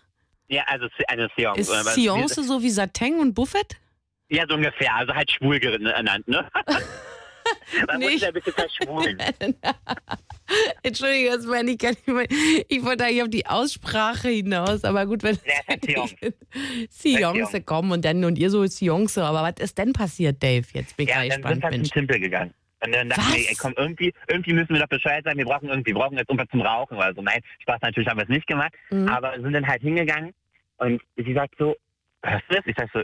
Ja, 0.48 0.64
also 0.68 0.88
eine 1.08 1.30
Seance. 1.36 1.60
Ist 1.62 1.72
Aber 1.72 1.92
Seance 1.92 2.44
so 2.44 2.62
wie 2.62 2.70
Sateng 2.70 3.20
und 3.20 3.34
Buffet? 3.34 3.78
Wir, 4.28 4.40
ja, 4.40 4.46
so 4.48 4.56
ungefähr. 4.56 4.94
Also 4.96 5.14
halt 5.14 5.32
schwul 5.32 5.60
genannt, 5.60 6.28
ne? 6.28 6.48
Man 7.88 8.00
muss 8.00 8.10
Nicht. 8.10 8.22
ja 8.22 8.30
ein 8.30 8.34
bisschen 8.34 8.54
verschwulen. 8.54 9.18
Entschuldigung, 10.84 11.36
das 11.36 11.46
meine 11.46 11.72
ich 11.72 11.78
gar 11.78 11.90
nicht. 11.90 12.08
mehr. 12.08 12.26
Ich 12.68 12.84
wollte 12.84 13.06
eigentlich 13.06 13.24
auf 13.24 13.30
die 13.30 13.46
Aussprache 13.46 14.30
hinaus, 14.30 14.84
aber 14.84 15.06
gut, 15.06 15.24
wenn. 15.24 15.38
Seance 15.78 16.16
Seance. 16.90 17.62
kommen 17.62 17.92
und 17.92 18.04
dann 18.06 18.24
und 18.26 18.38
ihr 18.38 18.50
so 18.50 18.66
Seance. 18.66 19.24
Aber 19.24 19.44
was 19.44 19.64
ist 19.64 19.78
denn 19.78 19.94
passiert, 19.94 20.42
Dave? 20.42 20.66
Jetzt 20.74 20.98
bin 20.98 21.08
ich 21.08 21.14
Ja, 21.14 21.24
gleich 21.24 21.30
dann 21.30 21.42
sind 21.44 21.52
gespannt, 21.52 21.62
zum 21.64 21.70
Mensch. 21.82 21.90
Tempel 21.90 22.20
gegangen. 22.20 22.54
Und 22.86 22.96
dann 22.96 23.10
dachten 23.10 23.34
wir, 23.34 23.50
ey, 23.50 23.56
komm, 23.60 23.74
irgendwie, 23.78 24.14
irgendwie 24.28 24.54
müssen 24.54 24.74
wir 24.74 24.80
doch 24.82 24.88
Bescheid 24.88 25.24
sein, 25.26 25.38
wir 25.38 25.46
brauchen 25.46 25.70
irgendwie, 25.70 25.94
brauchen 25.94 26.18
jetzt 26.18 26.30
irgendwas 26.30 26.50
zum 26.50 26.62
Rauchen 26.62 26.98
oder 26.98 27.14
so. 27.14 27.22
Nein, 27.22 27.42
Spaß 27.62 27.82
natürlich 27.82 28.08
haben 28.10 28.18
wir 28.18 28.24
es 28.24 28.30
nicht 28.30 28.48
gemacht, 28.48 28.74
Mhm. 28.90 29.08
aber 29.08 29.34
sind 29.40 29.54
dann 29.54 29.68
halt 29.68 29.82
hingegangen 29.82 30.34
und 30.78 31.02
sie 31.16 31.34
sagt 31.34 31.56
so, 31.58 31.76
hörst 32.24 32.44
du 32.50 32.56
das? 32.56 32.66
Ich 32.66 32.76
sag 32.78 32.90
so, 32.94 33.02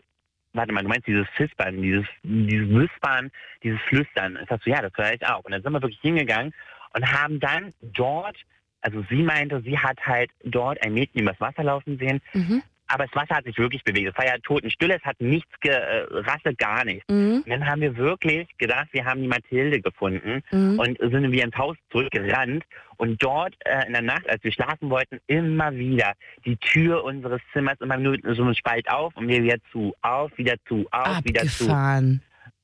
warte 0.54 0.74
mal, 0.74 0.82
du 0.84 0.90
meinst 0.90 1.08
dieses 1.08 1.28
Fispern, 1.36 1.82
dieses, 1.82 2.06
dieses 2.24 2.70
Wispern, 2.70 3.32
dieses 3.64 3.80
Flüstern. 3.88 4.38
Ich 4.42 4.50
sag 4.50 4.62
so, 4.64 4.70
ja, 4.70 4.82
das 4.82 4.92
höre 4.98 5.14
ich 5.14 5.26
auch. 5.26 5.44
Und 5.46 5.52
dann 5.52 5.62
sind 5.62 5.72
wir 5.72 5.82
wirklich 5.82 6.02
hingegangen 6.02 6.54
und 6.94 7.12
haben 7.12 7.40
dann 7.40 7.74
dort, 7.82 8.36
also 8.82 9.06
sie 9.10 9.22
meinte, 9.24 9.62
sie 9.62 9.78
hat 9.78 10.00
halt 10.06 10.30
dort 10.44 10.84
ein 10.84 10.94
Mädchen 10.94 11.22
übers 11.22 11.40
Wasser 11.40 11.64
laufen 11.64 11.98
sehen, 11.98 12.22
Mhm. 12.34 12.62
Aber 12.94 13.06
das 13.06 13.16
Wasser 13.16 13.36
hat 13.38 13.46
sich 13.46 13.58
wirklich 13.58 13.84
bewegt. 13.84 14.10
Es 14.10 14.18
war 14.18 14.26
ja 14.26 14.38
totenstille, 14.44 14.98
es 14.98 15.04
hat 15.04 15.20
nichts 15.22 15.52
gerasselt, 15.62 16.58
gar 16.58 16.84
nichts. 16.84 17.08
Mhm. 17.10 17.42
Und 17.46 17.50
dann 17.50 17.66
haben 17.66 17.82
wir 17.82 17.96
wirklich 17.96 18.48
gedacht, 18.58 18.88
wir 18.92 19.06
haben 19.06 19.22
die 19.22 19.28
Mathilde 19.28 19.82
gefunden 19.82 20.42
Mhm. 20.52 20.80
und 20.80 20.98
sind 21.00 21.32
wir 21.32 21.44
ins 21.44 21.58
Haus 21.58 21.78
zurückgerannt. 21.92 22.64
Und 22.98 23.24
dort 23.24 23.56
äh, 23.66 23.88
in 23.88 23.94
der 23.94 24.02
Nacht, 24.04 24.30
als 24.30 24.44
wir 24.44 24.52
schlafen 24.52 24.90
wollten, 24.90 25.20
immer 25.28 25.74
wieder 25.76 26.14
die 26.46 26.58
Tür 26.58 27.04
unseres 27.04 27.42
Zimmers 27.54 27.80
immer 27.80 27.98
nur 27.98 28.18
so 28.36 28.44
einen 28.44 28.56
Spalt 28.56 28.90
auf 28.90 29.16
und 29.16 29.28
wir 29.28 29.42
wieder 29.42 29.58
zu, 29.72 29.96
auf, 30.02 30.32
wieder 30.38 30.56
zu, 30.68 30.88
auf, 30.92 31.24
wieder 31.24 31.42
zu. 31.48 31.64
Abgefahren. 31.64 32.22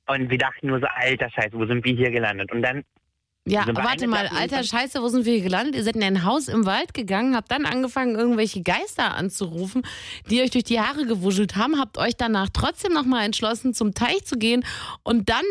Und 0.07 0.29
wir 0.29 0.37
dachten 0.37 0.67
nur 0.67 0.79
so, 0.79 0.87
alter 0.87 1.29
Scheiße, 1.29 1.53
wo 1.53 1.65
sind 1.65 1.83
wir 1.83 1.93
hier 1.93 2.11
gelandet? 2.11 2.51
Und 2.51 2.61
dann 2.61 2.83
Ja, 3.49 3.65
warte 3.73 4.07
mal, 4.07 4.27
alter? 4.27 4.63
Scheiße, 4.63 5.01
wo 5.01 5.07
sind 5.07 5.25
wir 5.25 5.33
hier 5.33 5.43
gelandet? 5.43 5.75
Ihr 5.75 5.83
seid 5.83 5.95
in 5.95 6.03
ein 6.03 6.23
Haus 6.23 6.47
im 6.47 6.65
Wald 6.65 6.93
gegangen, 6.93 7.35
habt 7.35 7.51
dann 7.51 7.65
angefangen, 7.65 8.15
irgendwelche 8.15 8.61
Geister 8.61 9.15
anzurufen, 9.15 9.83
die 10.29 10.41
euch 10.41 10.51
durch 10.51 10.65
die 10.65 10.79
Haare 10.79 11.05
gewuschelt 11.05 11.55
haben, 11.55 11.79
habt 11.79 11.97
euch 11.97 12.15
danach 12.17 12.49
trotzdem 12.51 12.93
nochmal 12.93 13.25
entschlossen, 13.25 13.73
zum 13.73 13.93
Teich 13.93 14.25
zu 14.25 14.37
gehen 14.37 14.65
und 15.03 15.29
dann, 15.29 15.43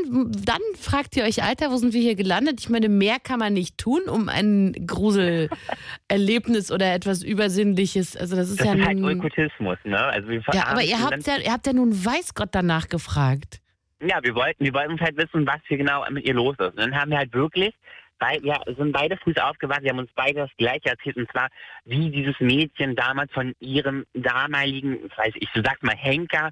dann 0.45 0.61
fragt 0.79 1.17
ihr 1.17 1.25
euch, 1.25 1.43
Alter, 1.43 1.71
wo 1.71 1.77
sind 1.77 1.95
wir 1.95 2.03
hier 2.03 2.15
gelandet? 2.15 2.61
Ich 2.61 2.69
meine, 2.69 2.89
mehr 2.89 3.17
kann 3.19 3.39
man 3.39 3.53
nicht 3.53 3.79
tun, 3.79 4.03
um 4.03 4.29
ein 4.29 4.75
Gruselerlebnis 4.87 6.71
oder 6.71 6.93
etwas 6.93 7.23
Übersinnliches, 7.23 8.17
also 8.17 8.37
das 8.37 8.51
ist 8.51 8.61
das 8.61 8.67
ja 8.67 8.75
ist 8.75 8.87
halt. 8.87 9.03
Okkultismus, 9.03 9.79
ne? 9.85 9.99
Also 9.99 10.29
wir 10.29 10.43
Ja, 10.53 10.67
aber 10.67 10.83
ihr 10.83 11.01
habt 11.03 11.27
ja, 11.27 11.39
ihr 11.39 11.53
habt 11.53 11.67
ja 11.67 11.73
nun 11.73 12.05
weiß 12.05 12.35
Gott 12.35 12.51
danach 12.53 12.89
gefragt. 12.89 13.61
Ja, 14.01 14.23
wir 14.23 14.35
wollten, 14.35 14.65
wir 14.65 14.75
wollten 14.75 15.01
halt 15.01 15.17
wissen, 15.17 15.47
was 15.47 15.61
hier 15.69 15.79
genau 15.79 16.05
mit 16.11 16.25
ihr 16.27 16.35
los 16.35 16.55
ist. 16.59 16.73
Und 16.73 16.79
dann 16.79 16.95
haben 16.95 17.11
wir 17.11 17.19
halt 17.19 17.33
wirklich, 17.33 17.75
bei, 18.19 18.39
wir 18.43 18.61
sind 18.77 18.93
beide 18.93 19.17
früh 19.17 19.33
aufgewacht, 19.41 19.83
wir 19.83 19.91
haben 19.91 19.99
uns 19.99 20.11
beide 20.15 20.41
das 20.41 20.57
Gleiche 20.59 20.91
erzählt, 20.91 21.17
und 21.17 21.31
zwar, 21.31 21.49
wie 21.85 22.11
dieses 22.11 22.39
Mädchen 22.41 22.95
damals 22.95 23.33
von 23.33 23.55
ihrem 23.61 24.05
damaligen, 24.15 25.11
weiß 25.17 25.35
ich, 25.37 25.49
so 25.55 25.63
sag 25.63 25.83
mal, 25.83 25.97
Henker, 25.97 26.51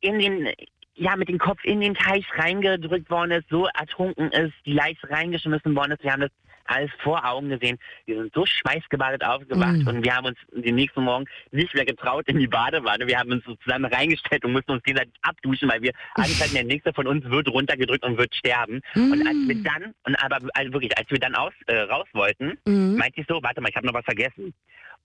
in 0.00 0.18
den, 0.18 0.48
ja, 0.94 1.16
mit 1.16 1.28
dem 1.28 1.38
Kopf 1.38 1.62
in 1.64 1.80
den 1.80 1.94
Teich 1.94 2.26
reingedrückt 2.36 3.10
worden 3.10 3.32
ist, 3.32 3.48
so 3.48 3.66
ertrunken 3.66 4.30
ist, 4.30 4.54
die 4.64 4.74
Leiche 4.74 5.08
reingeschmissen 5.10 5.74
worden 5.74 5.92
ist. 5.92 6.02
Wir 6.02 6.12
haben 6.12 6.20
das 6.20 6.30
alles 6.66 6.90
vor 7.02 7.24
Augen 7.24 7.48
gesehen. 7.50 7.78
Wir 8.06 8.16
sind 8.22 8.34
so 8.34 8.44
schweißgebadet 8.46 9.24
aufgewacht 9.24 9.78
Mm. 9.84 9.88
und 9.88 10.04
wir 10.04 10.14
haben 10.16 10.26
uns 10.26 10.38
den 10.52 10.74
nächsten 10.74 11.02
Morgen 11.02 11.26
nicht 11.50 11.74
mehr 11.74 11.84
getraut 11.84 12.26
in 12.28 12.38
die 12.38 12.46
Badewanne. 12.46 13.06
Wir 13.06 13.18
haben 13.18 13.32
uns 13.32 13.44
so 13.44 13.54
zusammen 13.56 13.86
reingestellt 13.86 14.44
und 14.44 14.52
mussten 14.52 14.72
uns 14.72 14.82
gegenseitig 14.82 15.14
abduschen, 15.22 15.68
weil 15.68 15.82
wir 15.82 15.92
Angst 16.14 16.42
hatten, 16.42 16.54
der 16.54 16.64
nächste 16.64 16.92
von 16.92 17.06
uns 17.06 17.24
wird 17.24 17.48
runtergedrückt 17.48 18.04
und 18.04 18.16
wird 18.18 18.34
sterben. 18.34 18.80
Und 18.94 19.26
als 19.26 19.36
wir 19.46 19.62
dann, 19.62 19.94
und 20.04 20.16
aber 20.16 20.38
also 20.54 20.72
wirklich, 20.72 20.96
als 20.96 21.10
wir 21.10 21.18
dann 21.18 21.34
aus, 21.34 21.52
äh, 21.66 21.76
raus 21.80 22.06
wollten, 22.12 22.58
Mhm. 22.66 22.96
meinte 22.96 23.20
ich 23.20 23.26
so, 23.28 23.42
warte 23.42 23.60
mal, 23.60 23.68
ich 23.68 23.76
habe 23.76 23.86
noch 23.86 23.94
was 23.94 24.04
vergessen. 24.04 24.54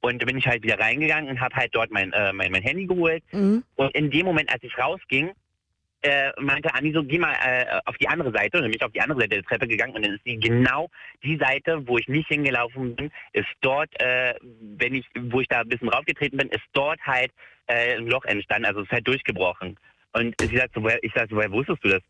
Und 0.01 0.25
bin 0.25 0.37
ich 0.37 0.47
halt 0.47 0.63
wieder 0.63 0.79
reingegangen 0.79 1.29
und 1.29 1.41
habe 1.41 1.53
halt 1.55 1.75
dort 1.75 1.91
mein, 1.91 2.13
äh, 2.13 2.31
mein, 2.31 2.51
mein 2.53 2.61
Handy 2.63 2.85
geholt. 2.85 3.21
Mhm. 3.33 3.63
Und 3.75 3.93
in 3.95 4.09
dem 4.09 4.25
Moment, 4.25 4.49
als 4.51 4.63
ich 4.63 4.77
rausging, 4.77 5.31
äh, 6.01 6.31
meinte 6.39 6.73
Anni 6.73 6.93
so, 6.93 7.03
geh 7.03 7.19
mal 7.19 7.33
äh, 7.43 7.65
auf 7.85 7.97
die 7.97 8.07
andere 8.07 8.31
Seite. 8.31 8.57
Und 8.57 8.63
dann 8.63 8.71
bin 8.71 8.77
ich 8.77 8.83
auf 8.83 8.91
die 8.91 9.01
andere 9.01 9.19
Seite 9.19 9.35
der 9.35 9.43
Treppe 9.43 9.67
gegangen 9.67 9.95
und 9.95 10.05
dann 10.05 10.15
ist 10.15 10.25
die 10.25 10.39
genau 10.39 10.89
die 11.23 11.37
Seite, 11.37 11.85
wo 11.87 11.97
ich 11.97 12.07
nicht 12.07 12.27
hingelaufen 12.27 12.95
bin, 12.95 13.11
ist 13.33 13.47
dort, 13.61 13.89
äh, 14.01 14.33
wenn 14.77 14.95
ich, 14.95 15.05
wo 15.29 15.41
ich 15.41 15.47
da 15.47 15.61
ein 15.61 15.69
bisschen 15.69 15.89
raufgetreten 15.89 16.37
bin, 16.37 16.49
ist 16.49 16.63
dort 16.73 16.99
halt 17.01 17.31
äh, 17.67 17.97
ein 17.97 18.07
Loch 18.07 18.25
entstanden, 18.25 18.65
also 18.65 18.81
es 18.81 18.85
ist 18.85 18.91
halt 18.91 19.07
durchgebrochen. 19.07 19.77
Und 20.13 20.35
sie 20.41 20.57
sagt 20.57 20.73
so, 20.73 20.81
woher, 20.81 21.03
ich 21.03 21.11
sag 21.13 21.29
so, 21.29 21.35
woher 21.35 21.51
wusstest 21.51 21.83
du 21.83 21.89
das? 21.89 22.01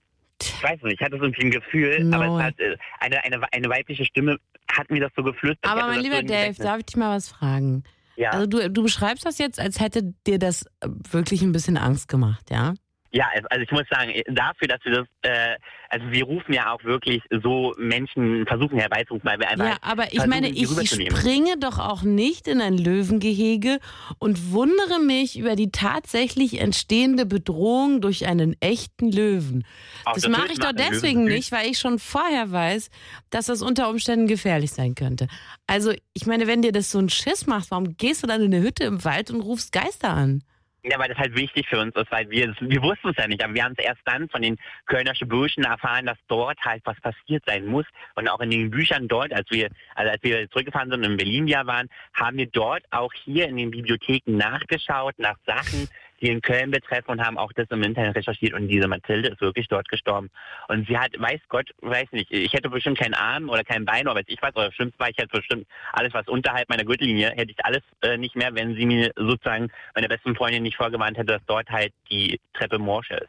Ich 0.42 0.64
weiß 0.64 0.82
nicht, 0.84 1.00
ich 1.00 1.06
hatte 1.06 1.18
so 1.18 1.26
ein 1.26 1.52
Gefühl, 1.52 2.04
No. 2.06 2.18
aber 2.18 2.38
es 2.38 2.44
hat, 2.44 2.60
äh, 2.60 2.78
eine, 3.00 3.24
eine, 3.24 3.54
eine 3.54 3.70
weibliche 3.70 4.06
Stimme 4.06 4.38
hat 4.72 4.90
mir 4.90 5.02
das 5.02 5.12
so 5.16 5.24
geflüstert. 5.24 5.70
Aber 5.70 5.88
mein 5.88 6.02
lieber 6.02 6.18
so 6.18 6.28
Dave, 6.28 6.54
darf 6.58 6.80
ich 6.80 6.86
dich 6.86 6.96
mal 6.96 7.16
was 7.16 7.30
fragen? 7.30 7.84
ja. 8.16 8.32
Also 8.32 8.46
du, 8.48 8.70
du 8.70 8.84
beschreibst 8.84 9.26
das 9.26 9.38
jetzt, 9.38 9.60
als 9.60 9.80
hätte 9.80 10.14
dir 10.28 10.40
das 10.40 10.64
äh, 10.82 10.88
wirklich 11.12 11.42
ein 11.42 11.52
bisschen 11.52 11.78
Angst 11.78 12.08
gemacht, 12.08 12.50
ja? 12.52 12.74
Ja, 13.12 13.26
also 13.50 13.64
ich 13.64 13.72
muss 13.72 13.84
sagen, 13.90 14.12
dafür, 14.28 14.68
dass 14.68 14.80
wir 14.84 14.92
das, 14.92 15.08
äh, 15.24 15.56
also 15.90 16.12
wir 16.12 16.24
rufen 16.26 16.54
ja 16.54 16.72
auch 16.72 16.84
wirklich 16.84 17.24
so 17.44 17.74
Menschen, 17.78 18.46
versuchen 18.46 18.78
herbeizurufen, 18.78 19.28
weil 19.28 19.40
wir 19.40 19.50
einfach 19.50 19.66
Ja, 19.66 19.78
aber 19.82 20.14
ich 20.14 20.26
meine, 20.28 20.50
ich 20.50 20.70
springe 20.70 21.58
doch 21.60 21.80
auch 21.80 22.04
nicht 22.04 22.48
in 22.48 22.62
ein 22.62 22.78
Löwengehege 22.78 23.80
und 24.20 24.52
wundere 24.52 25.00
mich 25.00 25.40
über 25.40 25.56
die 25.56 25.72
tatsächlich 25.72 26.62
entstehende 26.62 27.26
Bedrohung 27.26 28.02
durch 28.02 28.28
einen 28.28 28.56
echten 28.62 29.12
Löwen. 29.12 29.66
Auch 30.06 30.14
Das 30.14 30.24
das 30.24 30.32
mache 30.32 30.52
ich 30.52 30.60
doch 30.60 30.74
deswegen 30.74 31.24
nicht, 31.24 31.52
weil 31.52 31.70
ich 31.70 31.80
schon 31.80 31.98
vorher 31.98 32.52
weiß, 32.52 32.90
dass 33.32 33.48
das 33.48 33.62
unter 33.64 33.90
Umständen 33.90 34.28
gefährlich 34.28 34.72
sein 34.72 34.94
könnte. 34.94 35.28
Also, 35.66 35.94
ich 36.14 36.26
meine, 36.26 36.46
wenn 36.48 36.62
dir 36.62 36.72
das 36.72 36.92
so 36.92 37.00
einen 37.00 37.10
Schiss 37.10 37.48
macht, 37.48 37.72
warum 37.72 37.98
gehst 37.98 38.24
du 38.24 38.28
dann 38.28 38.42
in 38.42 38.54
eine 38.54 38.64
Hütte 38.64 38.84
im 38.84 39.04
Wald 39.04 39.32
und 39.32 39.42
rufst 39.42 39.72
Geister 39.72 40.10
an? 40.10 40.44
Ja, 40.84 40.98
weil 40.98 41.10
das 41.10 41.18
halt 41.18 41.36
wichtig 41.36 41.68
für 41.68 41.80
uns 41.80 41.94
ist, 41.96 42.10
weil 42.10 42.30
wir, 42.30 42.56
wir 42.60 42.82
wussten 42.82 43.10
es 43.10 43.18
ja 43.18 43.28
nicht, 43.28 43.44
aber 43.44 43.54
wir 43.54 43.66
haben 43.66 43.76
es 43.78 43.84
erst 43.84 44.00
dann 44.06 44.30
von 44.30 44.42
den 44.42 44.58
Kölnerschen 44.86 45.28
Burschen 45.28 45.66
erfahren, 45.66 46.06
dass 46.06 46.18
dort 46.30 46.58
halt 46.62 46.82
was 46.86 47.00
passiert 47.02 47.44
sein 47.46 47.66
muss. 47.66 47.86
Und 48.16 48.30
auch 48.30 48.40
in 48.40 48.50
den 48.50 48.72
Büchern 48.72 49.10
dort, 49.10 49.34
als 49.34 49.50
wir, 49.52 49.70
also 49.96 50.12
als 50.12 50.24
wir 50.24 50.50
zurückgefahren 50.50 50.90
sind 50.90 51.04
und 51.04 51.12
in 51.12 51.18
Berlin 51.18 51.48
ja 51.48 51.66
waren, 51.66 51.90
haben 52.14 52.38
wir 52.38 52.48
dort 52.48 52.84
auch 52.92 53.12
hier 53.14 53.50
in 53.50 53.58
den 53.58 53.72
Bibliotheken 53.72 54.38
nachgeschaut 54.38 55.20
nach 55.20 55.36
Sachen, 55.46 55.90
die 56.22 56.30
in 56.30 56.42
Köln 56.42 56.72
betreffen 56.72 57.12
und 57.12 57.26
haben 57.26 57.38
auch 57.38 57.52
das 57.54 57.68
im 57.70 57.84
Internet 57.84 58.16
recherchiert 58.16 58.54
und 58.54 58.68
diese 58.68 58.88
Mathilde 58.88 59.30
ist 59.30 59.42
wirklich 59.42 59.68
dort 59.68 59.88
gestorben. 59.90 60.30
Und 60.68 60.88
sie 60.88 60.98
hat, 60.98 61.12
weiß 61.18 61.40
Gott, 61.48 61.70
weiß 61.82 62.12
nicht, 62.12 62.32
ich 62.32 62.54
hätte 62.54 62.70
bestimmt 62.70 63.00
keinen 63.00 63.14
Arm 63.14 63.50
oder 63.50 63.64
kein 63.64 63.86
Bein 63.86 64.08
oder 64.08 64.16
weiß 64.16 64.26
ich 64.28 64.42
was, 64.42 64.56
oder 64.56 64.72
schlimmst 64.72 65.00
war, 65.00 65.10
ich 65.10 65.18
hätte 65.18 65.38
bestimmt 65.38 65.68
alles, 65.94 66.14
was 66.14 66.28
unterhalb 66.28 66.70
meiner 66.70 66.86
Gürtellinie, 66.86 67.32
hätte 67.32 67.52
ich 67.52 67.66
alles 67.66 67.82
äh, 68.02 68.18
nicht 68.18 68.36
mehr, 68.36 68.54
wenn 68.54 68.76
sie 68.76 68.86
mir 68.86 69.12
sozusagen 69.16 69.70
meine 69.96 70.08
besten 70.08 70.36
Freundin 70.36 70.64
nicht 70.64 70.78
vorgewarnt 70.78 71.18
hätte, 71.18 71.34
dass 71.34 71.46
dort 71.46 71.70
halt 71.70 71.94
die 72.10 72.40
Treppe 72.54 72.80
morsch 72.80 73.12
ist. 73.12 73.28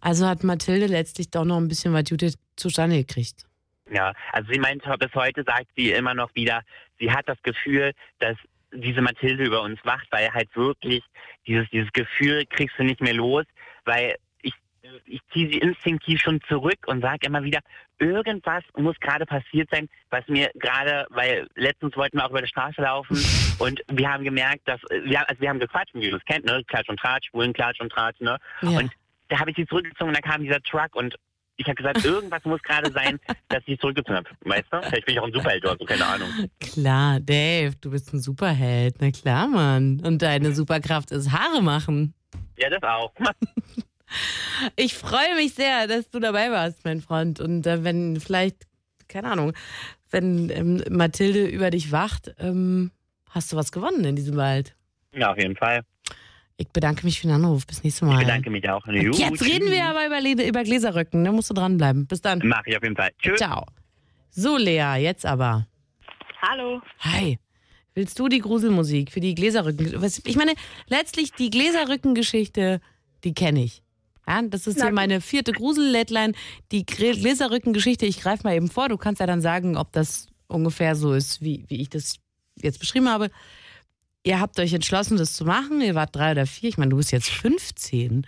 Also 0.00 0.26
hat 0.26 0.44
Mathilde 0.44 0.86
letztlich 0.86 1.30
doch 1.30 1.44
noch 1.44 1.56
ein 1.56 1.68
bisschen 1.68 1.92
was 1.92 2.04
Judith 2.08 2.34
zustande 2.56 2.96
gekriegt. 2.96 3.44
Ja, 3.90 4.12
also 4.32 4.52
sie 4.52 4.58
meint, 4.58 4.82
bis 4.98 5.14
heute 5.14 5.44
sagt 5.44 5.68
sie 5.76 5.92
immer 5.92 6.14
noch 6.14 6.34
wieder, 6.34 6.62
sie 6.98 7.10
hat 7.10 7.28
das 7.28 7.40
Gefühl, 7.42 7.92
dass 8.18 8.36
diese 8.72 9.02
Mathilde 9.02 9.44
über 9.44 9.62
uns 9.62 9.78
wacht, 9.84 10.06
weil 10.10 10.32
halt 10.32 10.54
wirklich 10.54 11.02
dieses, 11.46 11.68
dieses 11.70 11.92
Gefühl 11.92 12.44
kriegst 12.46 12.78
du 12.78 12.84
nicht 12.84 13.00
mehr 13.00 13.14
los, 13.14 13.44
weil 13.84 14.16
ich, 14.42 14.54
ich 15.06 15.20
ziehe 15.32 15.50
sie 15.50 15.58
instinktiv 15.58 16.20
schon 16.20 16.40
zurück 16.48 16.86
und 16.86 17.00
sage 17.00 17.26
immer 17.26 17.42
wieder, 17.42 17.60
irgendwas 17.98 18.62
muss 18.76 18.98
gerade 19.00 19.26
passiert 19.26 19.68
sein, 19.70 19.88
was 20.10 20.26
mir 20.28 20.50
gerade, 20.54 21.06
weil 21.10 21.48
letztens 21.54 21.96
wollten 21.96 22.18
wir 22.18 22.26
auch 22.26 22.30
über 22.30 22.42
die 22.42 22.48
Straße 22.48 22.82
laufen 22.82 23.16
und 23.58 23.82
wir 23.88 24.12
haben 24.12 24.24
gemerkt, 24.24 24.66
dass, 24.66 24.80
wir, 24.90 25.28
also 25.28 25.40
wir 25.40 25.48
haben 25.48 25.60
gequatscht, 25.60 25.94
wie 25.94 26.06
ihr 26.06 26.12
das 26.12 26.24
kennt, 26.24 26.44
ne, 26.44 26.62
Klatsch 26.66 26.88
und 26.88 27.00
Tratsch, 27.00 27.28
Schwulen, 27.30 27.52
Klatsch 27.52 27.80
und 27.80 27.90
Tratsch, 27.90 28.20
ne, 28.20 28.38
Ja. 28.62 28.78
Und 28.78 28.92
da 29.28 29.40
habe 29.40 29.50
ich 29.50 29.56
sie 29.56 29.66
zurückgezogen 29.66 30.08
und 30.08 30.14
dann 30.14 30.30
kam 30.30 30.42
dieser 30.42 30.62
Truck 30.62 30.94
und 30.94 31.14
ich 31.58 31.66
habe 31.66 31.74
gesagt, 31.74 32.04
irgendwas 32.04 32.44
muss 32.44 32.62
gerade 32.62 32.90
sein, 32.92 33.20
dass 33.48 33.62
ich 33.66 33.78
zurückgezogen 33.80 34.16
habe. 34.16 34.30
Weißt 34.40 34.66
du? 34.70 34.80
Vielleicht 34.82 35.04
bin 35.04 35.14
ich 35.14 35.20
auch 35.20 35.26
ein 35.26 35.32
Superheld 35.32 35.64
oder 35.64 35.76
so, 35.78 35.84
keine 35.84 36.06
Ahnung. 36.06 36.28
Klar, 36.60 37.20
Dave, 37.20 37.74
du 37.80 37.90
bist 37.90 38.14
ein 38.14 38.20
Superheld. 38.20 38.96
Na 39.00 39.10
klar, 39.10 39.48
Mann. 39.48 40.00
Und 40.04 40.22
deine 40.22 40.54
Superkraft 40.54 41.10
ist 41.10 41.32
Haare 41.32 41.62
machen. 41.62 42.14
Ja, 42.56 42.70
das 42.70 42.82
auch. 42.82 43.12
Ich 44.76 44.94
freue 44.94 45.34
mich 45.36 45.52
sehr, 45.52 45.86
dass 45.86 46.08
du 46.08 46.18
dabei 46.18 46.50
warst, 46.50 46.82
mein 46.84 47.02
Freund. 47.02 47.40
Und 47.40 47.66
äh, 47.66 47.84
wenn 47.84 48.18
vielleicht, 48.18 48.66
keine 49.06 49.30
Ahnung, 49.30 49.52
wenn 50.10 50.48
ähm, 50.50 50.82
Mathilde 50.88 51.46
über 51.46 51.70
dich 51.70 51.92
wacht, 51.92 52.34
ähm, 52.38 52.90
hast 53.28 53.52
du 53.52 53.56
was 53.56 53.70
gewonnen 53.70 54.04
in 54.04 54.16
diesem 54.16 54.36
Wald. 54.36 54.74
Ja, 55.12 55.32
auf 55.32 55.38
jeden 55.38 55.56
Fall. 55.56 55.82
Ich 56.60 56.68
bedanke 56.70 57.06
mich 57.06 57.20
für 57.20 57.28
den 57.28 57.36
Anruf. 57.36 57.66
Bis 57.66 57.84
nächstes 57.84 58.02
Mal. 58.06 58.14
Ich 58.20 58.26
bedanke 58.26 58.50
mich 58.50 58.68
auch. 58.68 58.84
Und 58.86 58.94
Jetzt 58.94 59.44
reden 59.44 59.70
wir 59.70 59.84
aber 59.86 60.06
über, 60.06 60.44
über 60.44 60.64
Gläserrücken. 60.64 61.24
Da 61.24 61.30
musst 61.30 61.48
du 61.50 61.54
dranbleiben. 61.54 62.06
Bis 62.06 62.20
dann. 62.20 62.42
Mach 62.44 62.66
ich 62.66 62.76
auf 62.76 62.82
jeden 62.82 62.96
Fall. 62.96 63.10
Tschüss. 63.22 63.38
Ciao. 63.38 63.64
So, 64.30 64.56
Lea, 64.56 64.96
jetzt 65.00 65.24
aber. 65.24 65.68
Hallo. 66.42 66.82
Hi. 66.98 67.38
Willst 67.94 68.18
du 68.18 68.28
die 68.28 68.40
Gruselmusik 68.40 69.12
für 69.12 69.20
die 69.20 69.36
Gläserrücken? 69.36 70.02
Ich 70.24 70.36
meine, 70.36 70.54
letztlich 70.88 71.32
die 71.32 71.50
Gläserrückengeschichte, 71.50 72.80
die 73.22 73.34
kenne 73.34 73.62
ich. 73.62 73.82
Ja, 74.26 74.42
das 74.42 74.66
ist 74.66 74.82
hier 74.82 74.92
meine 74.92 75.20
vierte 75.20 75.52
Grusel-Lettline. 75.52 76.34
Die 76.72 76.84
Gläserrückengeschichte, 76.84 78.04
ich 78.04 78.20
greife 78.20 78.42
mal 78.42 78.54
eben 78.54 78.68
vor. 78.68 78.88
Du 78.88 78.96
kannst 78.96 79.20
ja 79.20 79.26
dann 79.26 79.40
sagen, 79.40 79.76
ob 79.76 79.92
das 79.92 80.26
ungefähr 80.48 80.96
so 80.96 81.12
ist, 81.12 81.40
wie, 81.40 81.64
wie 81.68 81.80
ich 81.80 81.88
das 81.88 82.16
jetzt 82.56 82.78
beschrieben 82.80 83.08
habe. 83.08 83.30
Ihr 84.24 84.40
habt 84.40 84.58
euch 84.58 84.72
entschlossen, 84.72 85.16
das 85.16 85.34
zu 85.34 85.44
machen. 85.44 85.80
Ihr 85.80 85.94
wart 85.94 86.14
drei 86.14 86.32
oder 86.32 86.46
vier. 86.46 86.68
Ich 86.68 86.78
meine, 86.78 86.90
du 86.90 86.96
bist 86.96 87.12
jetzt 87.12 87.30
15. 87.30 88.26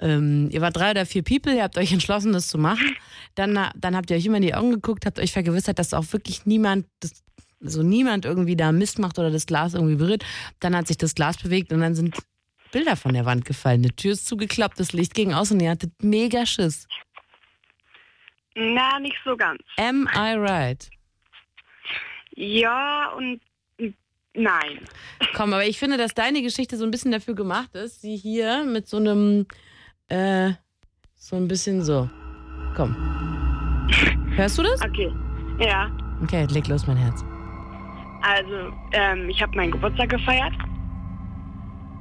Ähm, 0.00 0.48
ihr 0.50 0.60
wart 0.60 0.76
drei 0.76 0.90
oder 0.90 1.06
vier 1.06 1.22
People, 1.22 1.54
ihr 1.54 1.62
habt 1.62 1.78
euch 1.78 1.92
entschlossen, 1.92 2.32
das 2.32 2.48
zu 2.48 2.58
machen. 2.58 2.96
Dann, 3.36 3.70
dann 3.76 3.96
habt 3.96 4.10
ihr 4.10 4.16
euch 4.16 4.26
immer 4.26 4.38
in 4.38 4.42
die 4.42 4.54
Augen 4.54 4.72
geguckt, 4.72 5.06
habt 5.06 5.20
euch 5.20 5.32
vergewissert, 5.32 5.78
dass 5.78 5.94
auch 5.94 6.12
wirklich 6.12 6.44
niemand, 6.44 6.86
das, 7.00 7.22
also 7.62 7.84
niemand 7.84 8.24
irgendwie 8.24 8.56
da 8.56 8.72
Mist 8.72 8.98
macht 8.98 9.18
oder 9.20 9.30
das 9.30 9.46
Glas 9.46 9.74
irgendwie 9.74 9.94
berührt. 9.94 10.24
Dann 10.58 10.74
hat 10.74 10.88
sich 10.88 10.98
das 10.98 11.14
Glas 11.14 11.36
bewegt 11.36 11.72
und 11.72 11.80
dann 11.80 11.94
sind 11.94 12.18
Bilder 12.72 12.96
von 12.96 13.14
der 13.14 13.26
Wand 13.26 13.44
gefallen. 13.44 13.82
Die 13.82 13.90
Tür 13.90 14.12
ist 14.12 14.26
zugeklappt, 14.26 14.80
das 14.80 14.92
Licht 14.92 15.14
ging 15.14 15.32
aus 15.32 15.52
und 15.52 15.60
ihr 15.60 15.70
hattet 15.70 15.92
mega 16.02 16.44
Schiss. 16.46 16.88
Na, 18.56 18.98
nicht 18.98 19.16
so 19.24 19.36
ganz. 19.36 19.62
Am 19.76 20.08
I 20.14 20.34
right? 20.34 20.90
Ja 22.34 23.12
und 23.16 23.40
Nein. 24.34 24.80
Komm, 25.34 25.52
aber 25.52 25.66
ich 25.66 25.78
finde, 25.78 25.98
dass 25.98 26.14
deine 26.14 26.42
Geschichte 26.42 26.76
so 26.76 26.84
ein 26.84 26.90
bisschen 26.90 27.12
dafür 27.12 27.34
gemacht 27.34 27.74
ist, 27.74 28.00
sie 28.00 28.16
hier 28.16 28.64
mit 28.64 28.88
so 28.88 28.96
einem, 28.96 29.46
äh, 30.08 30.52
so 31.14 31.36
ein 31.36 31.48
bisschen 31.48 31.82
so. 31.82 32.08
Komm. 32.74 32.96
Hörst 34.34 34.58
du 34.58 34.62
das? 34.62 34.80
Okay. 34.82 35.12
Ja. 35.58 35.90
Okay, 36.22 36.46
leg 36.50 36.66
los, 36.68 36.86
mein 36.86 36.96
Herz. 36.96 37.22
Also, 38.22 38.72
ähm, 38.92 39.28
ich 39.28 39.42
habe 39.42 39.54
meinen 39.56 39.72
Geburtstag 39.72 40.08
gefeiert. 40.08 40.54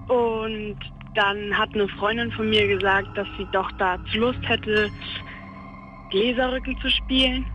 Und 0.08 0.78
dann 1.16 1.58
hat 1.58 1.74
eine 1.74 1.88
Freundin 1.90 2.32
von 2.32 2.50
mir 2.50 2.68
gesagt, 2.68 3.18
dass 3.18 3.28
sie 3.38 3.48
doch 3.52 3.70
dazu 3.78 4.18
Lust 4.18 4.40
hätte, 4.44 4.90
Gläserrücken 6.12 6.78
zu 6.80 6.90
spielen. 6.90 7.46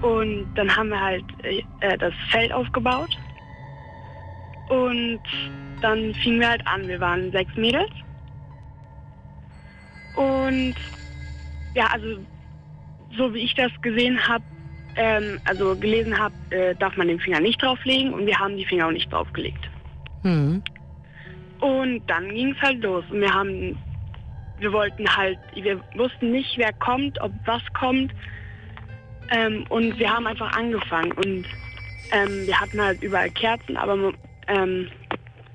Und 0.00 0.46
dann 0.54 0.74
haben 0.74 0.88
wir 0.88 1.00
halt 1.00 1.24
äh, 1.42 1.98
das 1.98 2.14
Feld 2.30 2.52
aufgebaut. 2.52 3.18
Und 4.68 5.20
dann 5.80 6.14
fingen 6.14 6.40
wir 6.40 6.48
halt 6.48 6.66
an. 6.66 6.86
Wir 6.88 7.00
waren 7.00 7.30
sechs 7.32 7.54
Mädels. 7.56 7.90
Und 10.16 10.74
ja, 11.74 11.86
also 11.86 12.18
so 13.16 13.32
wie 13.34 13.40
ich 13.40 13.54
das 13.54 13.70
gesehen 13.82 14.18
habe, 14.26 14.44
ähm, 14.96 15.40
also 15.44 15.76
gelesen 15.76 16.16
habe, 16.18 16.34
äh, 16.50 16.74
darf 16.76 16.96
man 16.96 17.08
den 17.08 17.18
Finger 17.18 17.40
nicht 17.40 17.60
drauflegen 17.62 18.12
und 18.14 18.26
wir 18.26 18.38
haben 18.38 18.56
die 18.56 18.64
Finger 18.64 18.86
auch 18.86 18.92
nicht 18.92 19.12
draufgelegt. 19.12 19.68
Hm. 20.22 20.62
Und 21.60 22.02
dann 22.06 22.28
ging 22.28 22.52
es 22.52 22.60
halt 22.60 22.82
los 22.82 23.04
und 23.10 23.20
wir 23.20 23.32
haben, 23.32 23.76
wir 24.58 24.72
wollten 24.72 25.08
halt, 25.08 25.38
wir 25.54 25.80
wussten 25.96 26.30
nicht, 26.30 26.56
wer 26.56 26.72
kommt, 26.74 27.20
ob 27.20 27.32
was 27.44 27.62
kommt 27.78 28.12
ähm, 29.30 29.64
und 29.68 29.98
wir 29.98 30.12
haben 30.12 30.26
einfach 30.26 30.52
angefangen 30.56 31.12
und 31.12 31.44
ähm, 32.12 32.46
wir 32.46 32.60
hatten 32.60 32.80
halt 32.80 33.02
überall 33.02 33.30
Kerzen, 33.30 33.76
aber 33.76 34.12
ähm, 34.48 34.88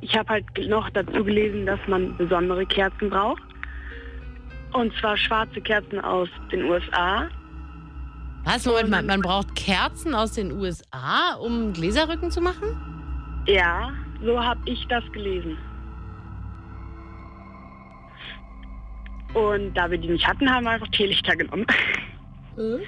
ich 0.01 0.17
habe 0.17 0.29
halt 0.29 0.45
noch 0.67 0.89
dazu 0.91 1.23
gelesen, 1.23 1.65
dass 1.65 1.79
man 1.87 2.15
besondere 2.17 2.65
Kerzen 2.65 3.09
braucht. 3.09 3.41
Und 4.73 4.93
zwar 4.99 5.17
schwarze 5.17 5.61
Kerzen 5.61 5.99
aus 5.99 6.29
den 6.51 6.63
USA. 6.65 7.27
Was? 8.45 8.65
Moment 8.65 8.89
mal, 8.89 9.03
man 9.03 9.21
braucht 9.21 9.55
Kerzen 9.55 10.15
aus 10.15 10.33
den 10.33 10.51
USA, 10.51 11.35
um 11.35 11.73
Gläserrücken 11.73 12.31
zu 12.31 12.41
machen? 12.41 12.75
Ja, 13.45 13.91
so 14.23 14.41
habe 14.41 14.59
ich 14.65 14.85
das 14.87 15.03
gelesen. 15.11 15.57
Und 19.33 19.73
da 19.75 19.89
wir 19.91 19.97
die 19.97 20.07
nicht 20.09 20.25
hatten, 20.27 20.49
haben 20.49 20.63
wir 20.63 20.71
einfach 20.71 20.87
Teelichter 20.89 21.35
genommen. 21.35 21.65
Mhm. 22.57 22.79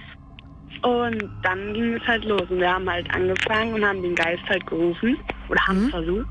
Und 0.83 1.29
dann 1.43 1.73
ging 1.73 1.93
es 1.93 2.07
halt 2.07 2.25
los. 2.25 2.43
Und 2.49 2.59
wir 2.59 2.73
haben 2.73 2.89
halt 2.89 3.13
angefangen 3.13 3.75
und 3.75 3.85
haben 3.85 4.01
den 4.01 4.15
Geist 4.15 4.43
halt 4.49 4.65
gerufen. 4.65 5.17
Oder 5.51 5.67
haben 5.67 5.77
es 5.77 5.83
Mhm. 5.83 5.89
versucht. 5.89 6.27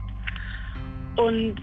Und 1.17 1.57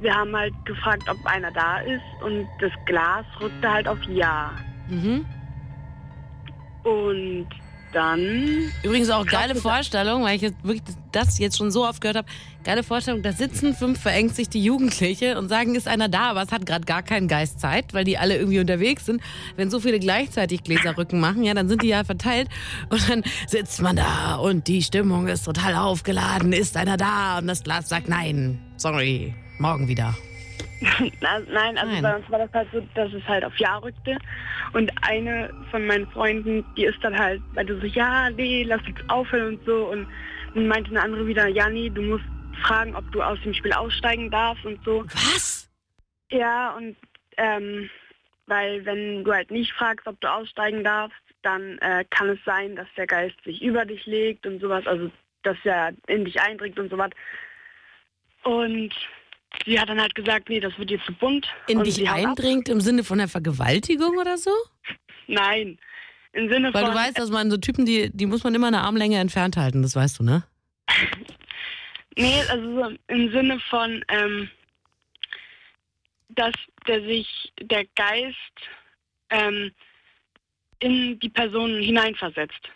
wir 0.00 0.14
haben 0.14 0.34
halt 0.36 0.52
gefragt, 0.66 1.04
ob 1.08 1.24
einer 1.26 1.50
da 1.52 1.78
ist. 1.78 2.02
Und 2.22 2.46
das 2.60 2.72
Glas 2.86 3.24
rückte 3.40 3.70
halt 3.70 3.86
auf 3.88 3.98
Ja. 4.08 4.50
Mhm. 4.88 5.24
Und 6.82 7.46
dann 7.92 8.20
Übrigens 8.82 9.08
auch 9.10 9.24
geile. 9.24 9.54
Vorstellung, 9.54 10.24
weil 10.24 10.36
ich 10.36 10.42
jetzt 10.42 10.62
wirklich 10.64 10.82
das 11.12 11.38
jetzt 11.38 11.56
schon 11.56 11.70
so 11.70 11.86
oft 11.86 12.00
gehört 12.00 12.16
habe. 12.18 12.28
Geile 12.64 12.82
Vorstellung, 12.82 13.20
da 13.20 13.32
sitzen 13.32 13.74
fünf 13.74 14.00
verängstigte 14.00 14.56
Jugendliche 14.56 15.38
und 15.38 15.50
sagen, 15.50 15.74
ist 15.74 15.86
einer 15.86 16.08
da, 16.08 16.30
aber 16.30 16.42
es 16.42 16.50
hat 16.50 16.64
gerade 16.64 16.86
gar 16.86 17.02
keinen 17.02 17.28
Geist 17.28 17.60
Zeit, 17.60 17.92
weil 17.92 18.04
die 18.04 18.16
alle 18.16 18.38
irgendwie 18.38 18.58
unterwegs 18.58 19.04
sind. 19.04 19.20
Wenn 19.56 19.68
so 19.68 19.80
viele 19.80 19.98
gleichzeitig 19.98 20.64
Gläserrücken 20.64 21.20
machen, 21.20 21.44
ja, 21.44 21.52
dann 21.52 21.68
sind 21.68 21.82
die 21.82 21.88
ja 21.88 22.04
verteilt 22.04 22.48
und 22.88 23.06
dann 23.10 23.22
sitzt 23.46 23.82
man 23.82 23.96
da 23.96 24.36
und 24.36 24.66
die 24.66 24.80
Stimmung 24.80 25.28
ist 25.28 25.44
total 25.44 25.74
aufgeladen. 25.74 26.54
Ist 26.54 26.78
einer 26.78 26.96
da? 26.96 27.38
Und 27.38 27.48
das 27.48 27.62
Glas 27.64 27.90
sagt 27.90 28.08
nein, 28.08 28.58
sorry, 28.78 29.34
morgen 29.58 29.86
wieder. 29.86 30.14
Nein, 31.20 31.78
also 31.78 31.92
Nein. 31.92 32.02
bei 32.02 32.16
uns 32.16 32.30
war 32.30 32.38
das 32.38 32.52
halt 32.52 32.68
so, 32.72 32.82
dass 32.94 33.12
es 33.12 33.26
halt 33.26 33.44
auf 33.44 33.56
Ja 33.58 33.76
rückte. 33.76 34.16
Und 34.72 34.90
eine 35.02 35.50
von 35.70 35.86
meinen 35.86 36.06
Freunden, 36.08 36.64
die 36.76 36.84
ist 36.84 36.98
dann 37.02 37.16
halt, 37.18 37.42
meinte 37.54 37.78
so, 37.78 37.86
ja, 37.86 38.30
nee, 38.30 38.64
lass 38.64 38.80
uns 38.86 39.08
aufhören 39.08 39.54
und 39.54 39.64
so. 39.66 39.90
Und 39.90 40.06
dann 40.54 40.66
meinte 40.66 40.90
eine 40.90 41.02
andere 41.02 41.26
wieder, 41.26 41.46
ja, 41.48 41.68
nee, 41.68 41.90
du 41.90 42.02
musst 42.02 42.24
fragen, 42.58 42.94
ob 42.94 43.10
du 43.12 43.22
aus 43.22 43.38
dem 43.42 43.54
Spiel 43.54 43.72
aussteigen 43.72 44.30
darfst 44.30 44.64
und 44.64 44.82
so. 44.84 45.04
Was? 45.12 45.70
Ja, 46.30 46.74
und 46.76 46.96
ähm, 47.36 47.90
weil 48.46 48.84
wenn 48.84 49.24
du 49.24 49.32
halt 49.32 49.50
nicht 49.50 49.72
fragst, 49.72 50.06
ob 50.06 50.20
du 50.20 50.30
aussteigen 50.30 50.84
darfst, 50.84 51.16
dann 51.42 51.78
äh, 51.78 52.04
kann 52.10 52.28
es 52.30 52.38
sein, 52.44 52.76
dass 52.76 52.88
der 52.96 53.06
Geist 53.06 53.36
sich 53.44 53.62
über 53.62 53.84
dich 53.84 54.04
legt 54.06 54.46
und 54.46 54.60
sowas, 54.60 54.86
also 54.86 55.10
dass 55.42 55.56
er 55.64 55.92
in 56.06 56.24
dich 56.24 56.40
eindringt 56.40 56.78
und 56.78 56.90
sowas. 56.90 57.10
Und 58.44 58.92
sie 59.66 59.78
hat 59.78 59.88
dann 59.88 60.00
halt 60.00 60.14
gesagt, 60.14 60.48
nee, 60.48 60.60
das 60.60 60.76
wird 60.78 60.90
dir 60.90 61.00
zu 61.04 61.12
bunt. 61.12 61.46
In 61.66 61.78
und 61.78 61.86
dich 61.86 62.08
eindringt 62.08 62.68
im 62.68 62.80
Sinne 62.80 63.04
von 63.04 63.18
der 63.18 63.28
Vergewaltigung 63.28 64.16
oder 64.18 64.38
so? 64.38 64.50
Nein. 65.26 65.78
Im 66.32 66.48
Sinne 66.48 66.74
Weil 66.74 66.84
von. 66.84 66.92
du 66.92 66.98
weißt, 66.98 67.18
dass 67.18 67.30
man 67.30 67.50
so 67.50 67.56
Typen, 67.56 67.86
die, 67.86 68.10
die 68.12 68.26
muss 68.26 68.42
man 68.42 68.54
immer 68.54 68.66
eine 68.66 68.80
Armlänge 68.80 69.18
entfernt 69.18 69.56
halten, 69.56 69.82
das 69.82 69.94
weißt 69.94 70.18
du, 70.18 70.24
ne? 70.24 70.44
Nee, 72.16 72.42
also 72.48 72.82
so 72.82 72.96
im 73.08 73.32
Sinne 73.32 73.60
von, 73.70 74.04
ähm, 74.08 74.48
dass 76.28 76.54
der 76.86 77.02
sich, 77.02 77.52
der 77.60 77.84
Geist 77.96 78.36
ähm, 79.30 79.72
in 80.78 81.18
die 81.18 81.28
Person 81.28 81.80
hineinversetzt. 81.80 82.68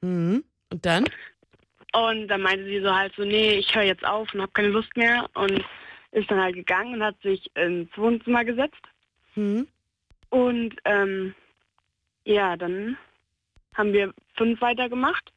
Mhm. 0.00 0.44
Und 0.70 0.86
dann? 0.86 1.04
Und 1.92 2.28
dann 2.28 2.42
meinte 2.42 2.64
sie 2.64 2.80
so 2.80 2.94
halt 2.94 3.14
so, 3.16 3.24
nee, 3.24 3.58
ich 3.58 3.74
höre 3.74 3.84
jetzt 3.84 4.04
auf 4.04 4.32
und 4.34 4.42
habe 4.42 4.52
keine 4.52 4.68
Lust 4.68 4.94
mehr 4.96 5.28
und 5.34 5.64
ist 6.12 6.30
dann 6.30 6.42
halt 6.42 6.54
gegangen 6.54 6.94
und 6.94 7.02
hat 7.02 7.20
sich 7.22 7.50
ins 7.56 7.88
Wohnzimmer 7.96 8.44
gesetzt. 8.44 8.82
Mhm. 9.34 9.68
Und 10.30 10.74
ähm, 10.84 11.34
ja, 12.24 12.56
dann 12.56 12.98
haben 13.74 13.92
wir 13.92 14.12
fünf 14.36 14.60
weitergemacht. 14.60 15.32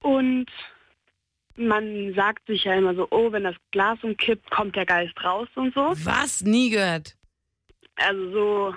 Und 0.00 0.46
man 1.56 2.12
sagt 2.14 2.46
sich 2.46 2.64
ja 2.64 2.74
immer 2.74 2.94
so, 2.94 3.06
oh, 3.10 3.30
wenn 3.32 3.44
das 3.44 3.56
Glas 3.70 3.98
umkippt, 4.02 4.50
kommt 4.50 4.74
der 4.76 4.86
Geist 4.86 5.14
raus 5.22 5.48
und 5.54 5.74
so. 5.74 5.92
Was? 6.04 6.40
Nie 6.42 6.70
gehört. 6.70 7.16
Also 7.96 8.30
so, 8.32 8.74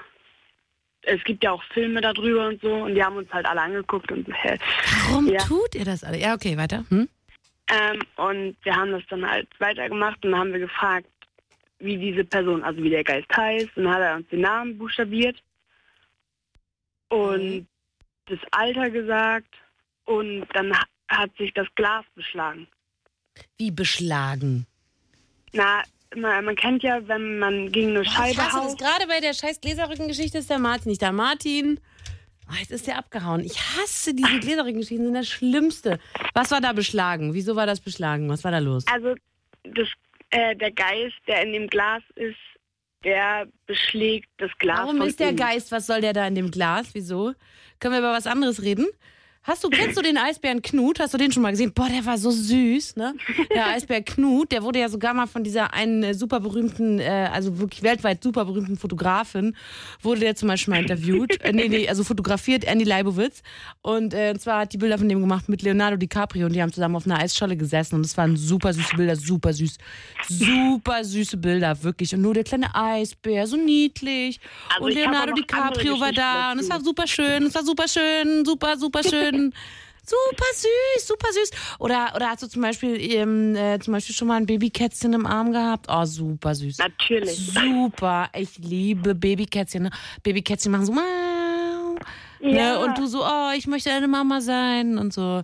es 1.01 1.23
gibt 1.23 1.43
ja 1.43 1.51
auch 1.51 1.63
Filme 1.73 2.01
darüber 2.01 2.47
und 2.47 2.61
so 2.61 2.71
und 2.83 2.95
die 2.95 3.03
haben 3.03 3.17
uns 3.17 3.31
halt 3.33 3.45
alle 3.45 3.61
angeguckt 3.61 4.11
und 4.11 4.27
so, 4.27 4.33
hä. 4.33 4.57
Warum 5.09 5.27
Ja. 5.27 5.39
tut 5.39 5.73
ihr 5.75 5.85
das 5.85 6.03
alle? 6.03 6.19
Ja, 6.19 6.33
okay, 6.35 6.55
weiter. 6.57 6.85
Hm? 6.89 7.09
Ähm, 7.69 7.99
und 8.17 8.55
wir 8.63 8.75
haben 8.75 8.91
das 8.91 9.03
dann 9.09 9.29
halt 9.29 9.47
weitergemacht 9.59 10.23
und 10.25 10.37
haben 10.37 10.53
wir 10.53 10.59
gefragt, 10.59 11.07
wie 11.79 11.97
diese 11.97 12.23
Person, 12.23 12.63
also 12.63 12.81
wie 12.81 12.89
der 12.89 13.03
Geist 13.03 13.27
heißt. 13.35 13.75
Und 13.75 13.83
dann 13.85 13.93
hat 13.93 14.01
er 14.01 14.15
uns 14.15 14.27
den 14.29 14.41
Namen 14.41 14.77
buchstabiert 14.77 15.41
und 17.09 17.67
das 18.27 18.39
Alter 18.51 18.89
gesagt 18.89 19.53
und 20.05 20.45
dann 20.53 20.71
hat 21.07 21.35
sich 21.37 21.53
das 21.53 21.67
Glas 21.75 22.05
beschlagen. 22.15 22.67
Wie 23.57 23.71
beschlagen. 23.71 24.65
Na, 25.53 25.83
man, 26.15 26.45
man 26.45 26.55
kennt 26.55 26.83
ja, 26.83 27.05
wenn 27.07 27.39
man 27.39 27.71
gegen 27.71 27.89
eine 27.91 28.01
Ich 28.01 28.09
Scheibe 28.11 28.37
hasse 28.41 28.55
das. 28.57 28.65
haut. 28.71 28.79
Gerade 28.79 29.07
bei 29.07 29.19
der 29.19 29.33
scheiß 29.33 29.61
Gläserrückengeschichte 29.61 30.37
ist 30.39 30.49
der 30.49 30.59
Martin 30.59 30.89
nicht 30.89 31.01
da. 31.01 31.11
Martin, 31.11 31.79
oh, 32.49 32.55
jetzt 32.59 32.71
ist 32.71 32.87
der 32.87 32.97
abgehauen. 32.97 33.41
Ich 33.41 33.57
hasse 33.59 34.13
diese 34.13 34.39
Gläserrückengeschichten, 34.39 35.05
sind 35.05 35.13
das 35.15 35.29
Schlimmste. 35.29 35.99
Was 36.33 36.51
war 36.51 36.61
da 36.61 36.73
beschlagen? 36.73 37.33
Wieso 37.33 37.55
war 37.55 37.65
das 37.65 37.79
beschlagen? 37.79 38.29
Was 38.29 38.43
war 38.43 38.51
da 38.51 38.59
los? 38.59 38.85
Also 38.87 39.15
das, 39.63 39.87
äh, 40.31 40.55
der 40.55 40.71
Geist, 40.71 41.15
der 41.27 41.43
in 41.43 41.53
dem 41.53 41.67
Glas 41.67 42.01
ist, 42.15 42.37
der 43.03 43.47
beschlägt 43.67 44.29
das 44.37 44.51
Glas. 44.57 44.79
Warum 44.79 45.01
ist 45.01 45.19
der. 45.19 45.33
Geist? 45.33 45.71
Was 45.71 45.85
soll 45.87 46.01
der 46.01 46.13
da 46.13 46.27
in 46.27 46.35
dem 46.35 46.49
Glas? 46.51 46.89
Wieso? 46.93 47.33
Können 47.79 47.93
wir 47.93 47.99
über 47.99 48.11
was 48.13 48.27
anderes 48.27 48.63
reden? 48.63 48.87
Hast 49.47 49.63
du, 49.63 49.69
kennst 49.69 49.95
du 49.97 50.01
den 50.01 50.17
Eisbären 50.17 50.61
Knut? 50.61 50.99
Hast 50.99 51.13
du 51.13 51.17
den 51.17 51.31
schon 51.31 51.41
mal 51.41 51.51
gesehen? 51.51 51.71
Boah, 51.73 51.87
der 51.87 52.05
war 52.05 52.17
so 52.17 52.31
süß, 52.31 52.97
ne? 52.97 53.15
Der 53.49 53.67
Eisbär 53.73 54.01
Knut, 54.01 54.51
der 54.51 54.61
wurde 54.61 54.79
ja 54.79 54.89
sogar 54.89 55.13
mal 55.13 55.25
von 55.25 55.41
dieser 55.45 55.73
einen 55.73 56.03
äh, 56.03 56.13
super 56.13 56.41
berühmten, 56.41 56.99
äh, 56.99 57.29
also 57.31 57.57
wirklich 57.57 57.81
weltweit 57.81 58.21
super 58.21 58.43
berühmten 58.43 58.75
Fotografin, 58.75 59.55
wurde 60.01 60.19
der 60.19 60.35
zum 60.35 60.49
Beispiel 60.49 60.73
mal 60.73 60.81
interviewt. 60.81 61.39
äh, 61.41 61.53
nee, 61.53 61.69
nee, 61.69 61.87
also 61.87 62.03
fotografiert, 62.03 62.65
Andy 62.65 62.83
Leibowitz. 62.83 63.41
Und, 63.81 64.13
äh, 64.13 64.31
und 64.33 64.41
zwar 64.41 64.59
hat 64.59 64.73
die 64.73 64.77
Bilder 64.77 64.97
von 64.97 65.07
dem 65.07 65.21
gemacht 65.21 65.47
mit 65.47 65.61
Leonardo 65.61 65.95
DiCaprio 65.95 66.47
und 66.47 66.53
die 66.53 66.61
haben 66.61 66.73
zusammen 66.73 66.97
auf 66.97 67.05
einer 67.05 67.19
Eisscholle 67.19 67.55
gesessen 67.55 67.95
und 67.95 68.05
es 68.05 68.17
waren 68.17 68.35
super 68.35 68.73
süße 68.73 68.97
Bilder, 68.97 69.15
super 69.15 69.53
süß. 69.53 69.77
Super 70.27 71.05
süße 71.05 71.37
Bilder, 71.37 71.81
wirklich. 71.83 72.13
Und 72.13 72.21
nur 72.21 72.33
der 72.33 72.43
kleine 72.43 72.75
Eisbär, 72.75 73.47
so 73.47 73.55
niedlich. 73.55 74.41
Also 74.73 74.87
und 74.87 74.93
Leonardo 74.93 75.33
DiCaprio 75.33 75.97
war 76.01 76.11
da 76.11 76.51
Geschichten 76.51 76.51
und 76.51 76.59
es 76.59 76.67
dazu. 76.67 76.79
war 76.79 76.83
super 76.83 77.07
schön, 77.07 77.43
es 77.43 77.55
war 77.55 77.63
super 77.63 77.87
schön, 77.87 78.43
super, 78.43 78.75
super 78.77 79.03
schön. 79.09 79.36
Super 80.09 80.45
süß, 80.53 81.05
super 81.05 81.27
süß. 81.33 81.51
Oder, 81.79 82.13
oder 82.15 82.29
hast 82.29 82.41
du 82.41 82.47
zum 82.47 82.61
Beispiel, 82.61 82.95
ähm, 83.13 83.53
äh, 83.57 83.77
zum 83.79 83.91
Beispiel 83.91 84.15
schon 84.15 84.29
mal 84.29 84.35
ein 84.35 84.45
Babykätzchen 84.45 85.11
im 85.11 85.25
Arm 85.25 85.51
gehabt? 85.51 85.87
Oh, 85.89 86.05
super 86.05 86.55
süß. 86.55 86.77
Natürlich. 86.77 87.51
Super. 87.51 88.29
Ich 88.33 88.57
liebe 88.57 89.13
Babykätzchen. 89.13 89.83
Ne? 89.83 89.91
Babykätzchen 90.23 90.71
machen 90.71 90.85
so, 90.85 90.93
Mau. 90.93 91.01
Ne? 92.39 92.57
Ja. 92.57 92.77
Und 92.77 92.97
du 92.97 93.05
so, 93.05 93.21
oh, 93.21 93.51
ich 93.57 93.67
möchte 93.67 93.91
eine 93.91 94.07
Mama 94.07 94.39
sein 94.39 94.97
und 94.97 95.11
so. 95.11 95.43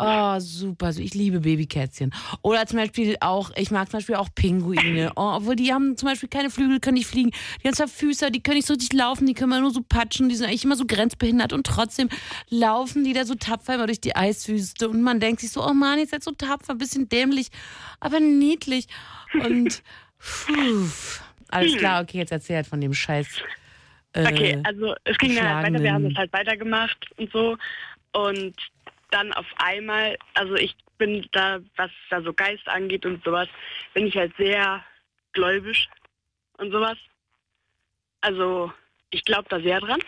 Oh, 0.00 0.38
super. 0.38 0.86
Also 0.86 1.02
ich 1.02 1.14
liebe 1.14 1.40
Babykätzchen. 1.40 2.14
Oder 2.42 2.66
zum 2.66 2.78
Beispiel 2.78 3.16
auch, 3.20 3.50
ich 3.56 3.70
mag 3.70 3.90
zum 3.90 3.98
Beispiel 3.98 4.14
auch 4.14 4.28
Pinguine. 4.34 5.12
Oh, 5.18 5.32
obwohl 5.36 5.56
die 5.56 5.72
haben 5.72 5.96
zum 5.96 6.08
Beispiel 6.08 6.28
keine 6.28 6.50
Flügel, 6.50 6.78
können 6.78 6.94
nicht 6.94 7.06
fliegen. 7.06 7.30
Die 7.62 7.66
haben 7.66 7.74
zwar 7.74 7.88
Füße, 7.88 8.30
die 8.30 8.40
können 8.40 8.56
nicht 8.56 8.66
so 8.66 8.74
richtig 8.74 8.92
laufen, 8.92 9.26
die 9.26 9.34
können 9.34 9.60
nur 9.60 9.72
so 9.72 9.82
patschen. 9.82 10.28
Die 10.28 10.36
sind 10.36 10.46
eigentlich 10.46 10.64
immer 10.64 10.76
so 10.76 10.84
grenzbehindert 10.86 11.52
und 11.52 11.66
trotzdem 11.66 12.08
laufen 12.48 13.02
die 13.04 13.12
da 13.12 13.24
so 13.24 13.34
tapfer 13.34 13.74
immer 13.74 13.86
durch 13.86 14.00
die 14.00 14.14
Eiswüste. 14.14 14.88
Und 14.88 15.02
man 15.02 15.18
denkt 15.18 15.40
sich 15.40 15.50
so, 15.50 15.64
oh 15.64 15.72
Mann, 15.74 15.98
ihr 15.98 16.06
seid 16.06 16.22
so 16.22 16.30
tapfer, 16.30 16.74
bisschen 16.74 17.08
dämlich, 17.08 17.48
aber 18.00 18.20
niedlich. 18.20 18.86
Und 19.34 19.82
puh, 20.18 20.86
alles 21.48 21.76
klar, 21.76 22.02
okay, 22.02 22.18
jetzt 22.18 22.32
erzähl 22.32 22.56
halt 22.56 22.66
von 22.66 22.80
dem 22.80 22.94
Scheiß. 22.94 23.26
Äh, 24.12 24.26
Okay, 24.26 24.62
also 24.64 24.94
es 25.04 25.18
ging 25.18 25.34
dann 25.34 25.48
halt 25.48 25.66
weiter, 25.66 25.82
wir 25.82 25.92
haben 25.92 26.06
es 26.06 26.16
halt 26.16 26.32
weitergemacht 26.32 27.06
und 27.16 27.32
so. 27.32 27.56
Und 28.12 28.54
dann 29.10 29.32
auf 29.32 29.46
einmal, 29.56 30.16
also 30.34 30.54
ich 30.54 30.76
bin 30.98 31.26
da, 31.32 31.60
was 31.76 31.90
da 32.10 32.20
so 32.22 32.32
Geist 32.32 32.66
angeht 32.68 33.06
und 33.06 33.22
sowas, 33.24 33.48
bin 33.94 34.06
ich 34.06 34.16
halt 34.16 34.36
sehr 34.36 34.84
gläubisch 35.32 35.88
und 36.58 36.72
sowas. 36.72 36.98
Also 38.20 38.72
ich 39.10 39.24
glaube 39.24 39.48
da 39.48 39.60
sehr 39.60 39.80
dran. 39.80 40.00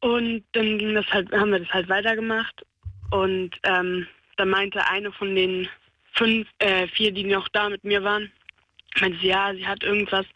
Und 0.00 0.44
dann 0.52 0.78
ging 0.78 0.94
das 0.94 1.06
halt, 1.12 1.32
haben 1.32 1.52
wir 1.52 1.60
das 1.60 1.72
halt 1.72 1.88
weitergemacht. 1.88 2.64
Und 3.10 3.52
ähm, 3.62 4.06
dann 4.36 4.50
meinte 4.50 4.84
eine 4.88 5.12
von 5.12 5.34
den 5.34 5.68
fünf, 6.12 6.48
äh, 6.58 6.86
vier, 6.88 7.12
die 7.12 7.24
noch 7.24 7.48
da 7.48 7.68
mit 7.68 7.84
mir 7.84 8.02
waren, 8.02 8.30
meinte 9.00 9.18
sie, 9.18 9.28
ja, 9.28 9.54
sie 9.54 9.66
hat 9.66 9.82
irgendwas 9.82 10.26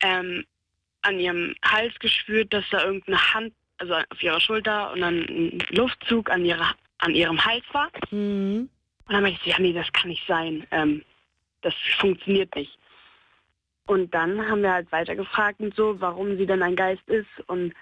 ähm, 0.00 0.44
an 1.02 1.18
ihrem 1.18 1.54
Hals 1.64 1.94
gespürt, 1.98 2.52
dass 2.52 2.64
da 2.70 2.84
irgendeine 2.84 3.34
Hand, 3.34 3.54
also 3.78 3.94
auf 3.94 4.22
ihrer 4.22 4.40
Schulter 4.40 4.92
und 4.92 5.00
dann 5.00 5.20
ein 5.20 5.58
Luftzug 5.70 6.30
an, 6.30 6.44
ihrer, 6.44 6.74
an 6.98 7.14
ihrem 7.14 7.42
Hals 7.44 7.64
war. 7.72 7.90
Mhm. 8.10 8.68
Und 9.06 9.12
dann 9.12 9.22
meinte 9.22 9.38
ich, 9.40 9.52
ja, 9.52 9.58
nee, 9.58 9.72
das 9.72 9.92
kann 9.92 10.08
nicht 10.08 10.26
sein. 10.26 10.66
Ähm, 10.70 11.04
das 11.62 11.74
funktioniert 11.98 12.54
nicht. 12.54 12.78
Und 13.86 14.12
dann 14.14 14.48
haben 14.48 14.62
wir 14.62 14.72
halt 14.72 14.90
weitergefragt 14.90 15.60
und 15.60 15.74
so, 15.74 16.00
warum 16.00 16.36
sie 16.36 16.46
denn 16.46 16.62
ein 16.62 16.74
Geist 16.74 17.08
ist. 17.08 17.28
Und 17.46 17.72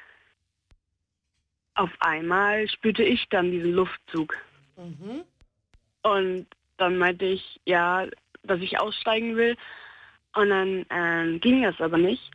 auf 1.74 1.90
einmal 2.01 2.68
spürte 2.68 3.03
ich 3.03 3.26
dann 3.30 3.51
diesen 3.51 3.72
Luftzug. 3.72 4.36
Mhm. 4.76 5.24
Und 6.03 6.47
dann 6.76 6.99
meinte 6.99 7.24
ich, 7.24 7.61
ja, 7.64 8.07
dass 8.42 8.61
ich 8.61 8.78
aussteigen 8.78 9.36
will. 9.36 9.57
Und 10.34 10.51
dann 10.51 10.84
ähm, 10.90 11.40
ging 11.40 11.62
das 11.62 11.80
aber 11.80 11.97
nicht. 11.97 12.30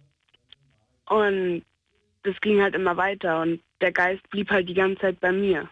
Und 1.06 1.64
das 2.24 2.40
ging 2.42 2.62
halt 2.62 2.76
immer 2.76 2.98
weiter. 2.98 3.42
Und 3.42 3.62
der 3.82 3.92
Geist 3.92 4.28
blieb 4.30 4.50
halt 4.50 4.68
die 4.70 4.74
ganze 4.74 5.02
Zeit 5.02 5.20
bei 5.20 5.32
mir. 5.32 5.70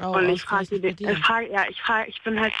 Oh, 0.00 0.16
und 0.16 0.28
ich 0.28 0.42
fragte 0.42 0.78
bei 0.78 0.92
den, 0.92 1.10
ich 1.10 1.18
frag, 1.18 1.50
ja, 1.50 1.64
ich 1.68 1.80
frage, 1.82 2.08
ich 2.08 2.22
bin 2.22 2.38
halt, 2.40 2.52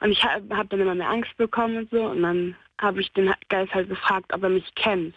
und 0.00 0.12
ich 0.12 0.24
habe 0.24 0.56
hab 0.56 0.70
dann 0.70 0.80
immer 0.80 0.94
mehr 0.94 1.10
Angst 1.10 1.36
bekommen 1.36 1.76
und 1.76 1.90
so. 1.90 2.02
Und 2.02 2.22
dann 2.22 2.56
habe 2.80 3.00
ich 3.00 3.12
den 3.12 3.34
Geist 3.48 3.74
halt 3.74 3.88
gefragt, 3.88 4.32
ob 4.32 4.42
er 4.42 4.48
mich 4.48 4.74
kennt. 4.74 5.14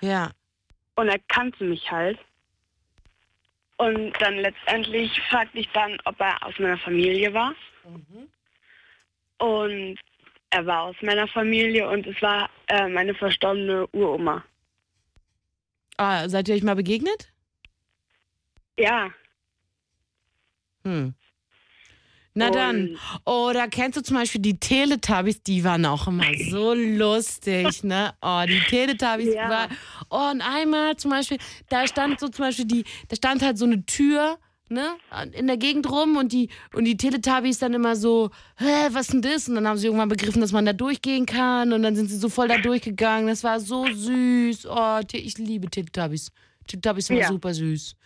Ja. 0.00 0.30
Und 0.96 1.08
er 1.08 1.18
kannte 1.28 1.64
mich 1.64 1.90
halt. 1.90 2.18
Und 3.76 4.12
dann 4.20 4.36
letztendlich 4.36 5.20
fragte 5.22 5.58
ich 5.58 5.68
dann, 5.72 5.98
ob 6.04 6.20
er 6.20 6.44
aus 6.44 6.58
meiner 6.58 6.78
Familie 6.78 7.32
war. 7.34 7.54
Und 9.38 9.98
er 10.50 10.66
war 10.66 10.82
aus 10.82 10.96
meiner 11.00 11.26
Familie 11.26 11.88
und 11.88 12.06
es 12.06 12.20
war 12.22 12.48
äh, 12.68 12.86
meine 12.88 13.14
verstorbene 13.14 13.86
Uroma. 13.88 14.44
Ah, 16.02 16.28
seid 16.28 16.48
ihr 16.48 16.54
euch 16.56 16.62
mal 16.64 16.74
begegnet? 16.76 17.32
Ja, 18.78 19.10
Hm. 20.84 21.14
Na 22.34 22.46
Und- 22.48 22.54
dann. 22.56 22.98
Oder 23.24 23.68
kennst 23.68 23.96
du 23.98 24.02
zum 24.02 24.16
Beispiel 24.16 24.40
die 24.40 24.58
Teletubbies? 24.58 25.42
Die 25.44 25.62
waren 25.62 25.84
auch 25.86 26.08
immer 26.08 26.24
so 26.50 26.74
lustig, 26.74 27.84
ne? 27.84 28.14
Oh, 28.20 28.42
die 28.48 28.58
Teletubbies 28.68 29.32
Ja. 29.34 29.48
war. 29.48 29.68
Oh, 30.10 30.30
und 30.32 30.40
einmal 30.40 30.96
zum 30.96 31.10
Beispiel, 31.12 31.38
da 31.68 31.86
stand 31.86 32.18
so 32.18 32.28
zum 32.30 32.46
Beispiel 32.46 32.64
die, 32.64 32.84
da 33.08 33.14
stand 33.16 33.42
halt 33.42 33.58
so 33.58 33.64
eine 33.66 33.84
Tür, 33.86 34.38
ne? 34.68 34.94
In 35.32 35.46
der 35.46 35.56
Gegend 35.56 35.90
rum 35.90 36.16
und 36.16 36.32
die, 36.32 36.48
und 36.74 36.84
die 36.84 36.96
Teletubbies 36.96 37.58
dann 37.58 37.74
immer 37.74 37.94
so, 37.96 38.30
hä, 38.58 38.88
was 38.90 39.08
denn 39.08 39.22
das? 39.22 39.48
Und 39.48 39.56
dann 39.56 39.66
haben 39.68 39.76
sie 39.78 39.86
irgendwann 39.86 40.08
begriffen, 40.08 40.40
dass 40.40 40.52
man 40.52 40.64
da 40.66 40.72
durchgehen 40.72 41.26
kann 41.26 41.72
und 41.72 41.82
dann 41.82 41.94
sind 41.96 42.08
sie 42.08 42.16
so 42.16 42.28
voll 42.28 42.48
da 42.48 42.58
durchgegangen. 42.58 43.26
Das 43.28 43.44
war 43.44 43.60
so 43.60 43.86
süß. 43.86 44.66
Oh, 44.66 45.00
ich 45.12 45.38
liebe 45.38 45.68
Teletubbies. 45.68 46.32
Teletubbies 46.66 47.06
sind 47.06 47.16
Ja. 47.18 47.28
super 47.28 47.52
süß. 47.54 47.96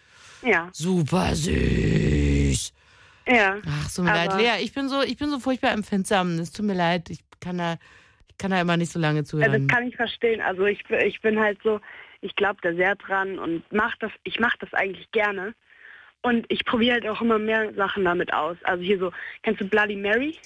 ja, 0.43 0.69
Super 0.73 1.35
süß. 1.35 2.73
ja. 3.29 3.57
Ach, 3.67 3.89
so 3.89 4.03
mir 4.03 4.13
leid, 4.13 4.35
Lea. 4.37 4.63
Ich 4.65 4.73
bin 4.73 4.89
so, 4.89 5.03
ich 5.03 5.17
bin 5.17 5.31
so 5.31 5.39
furchtbar 5.39 5.73
empfindsam. 5.73 6.39
Es 6.39 6.53
tut 6.53 6.65
mir 6.67 6.75
leid. 6.75 7.11
Ich 7.11 7.21
kann 7.41 7.59
da, 7.59 7.77
ich 8.29 8.39
kann 8.39 8.51
da 8.51 8.61
immer 8.61 8.77
nicht 8.77 8.93
so 8.93 8.99
lange 8.99 9.21
Ja, 9.21 9.25
zuhören. 9.25 9.67
das 9.69 9.77
kann 9.77 9.87
ich 9.89 9.97
verstehen. 9.97 10.41
Also 10.41 10.65
ich, 10.67 10.81
ich 11.05 11.21
bin 11.21 11.39
halt 11.39 11.59
so, 11.63 11.81
ich 12.23 12.35
glaube 12.37 12.59
da 12.63 12.75
sehr 12.75 12.95
dran 12.97 13.39
und 13.39 13.63
mach 13.73 13.95
das, 13.99 14.11
ich 14.25 14.41
mache 14.41 14.57
das 14.61 14.73
eigentlich 14.73 15.11
gerne. 15.13 15.55
Und 16.23 16.47
ich 16.49 16.65
probiere 16.65 16.95
halt 16.95 17.07
auch 17.07 17.21
immer 17.21 17.39
mehr 17.39 17.73
Sachen 17.75 18.05
damit 18.05 18.33
aus. 18.33 18.57
Also 18.65 18.83
hier 18.83 18.99
so, 18.99 19.13
kennst 19.43 19.61
du 19.61 19.69
Bloody 19.69 19.97
Mary? 19.97 20.37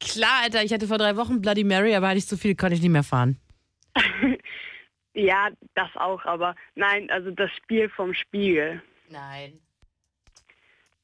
Klar, 0.00 0.42
Alter. 0.44 0.62
Ich 0.62 0.72
hatte 0.72 0.86
vor 0.86 0.98
drei 0.98 1.16
Wochen 1.16 1.40
Bloody 1.40 1.64
Mary, 1.64 1.94
aber 1.94 2.08
hatte 2.08 2.18
ich 2.18 2.26
so 2.26 2.36
viel, 2.36 2.54
konnte 2.54 2.76
ich 2.76 2.82
nicht 2.82 2.92
mehr 2.92 3.02
fahren. 3.02 3.38
Ja, 5.16 5.48
das 5.74 5.88
auch, 5.96 6.22
aber 6.26 6.54
nein, 6.74 7.10
also 7.10 7.30
das 7.30 7.50
Spiel 7.52 7.88
vom 7.88 8.12
Spiegel. 8.12 8.82
Nein. 9.08 9.58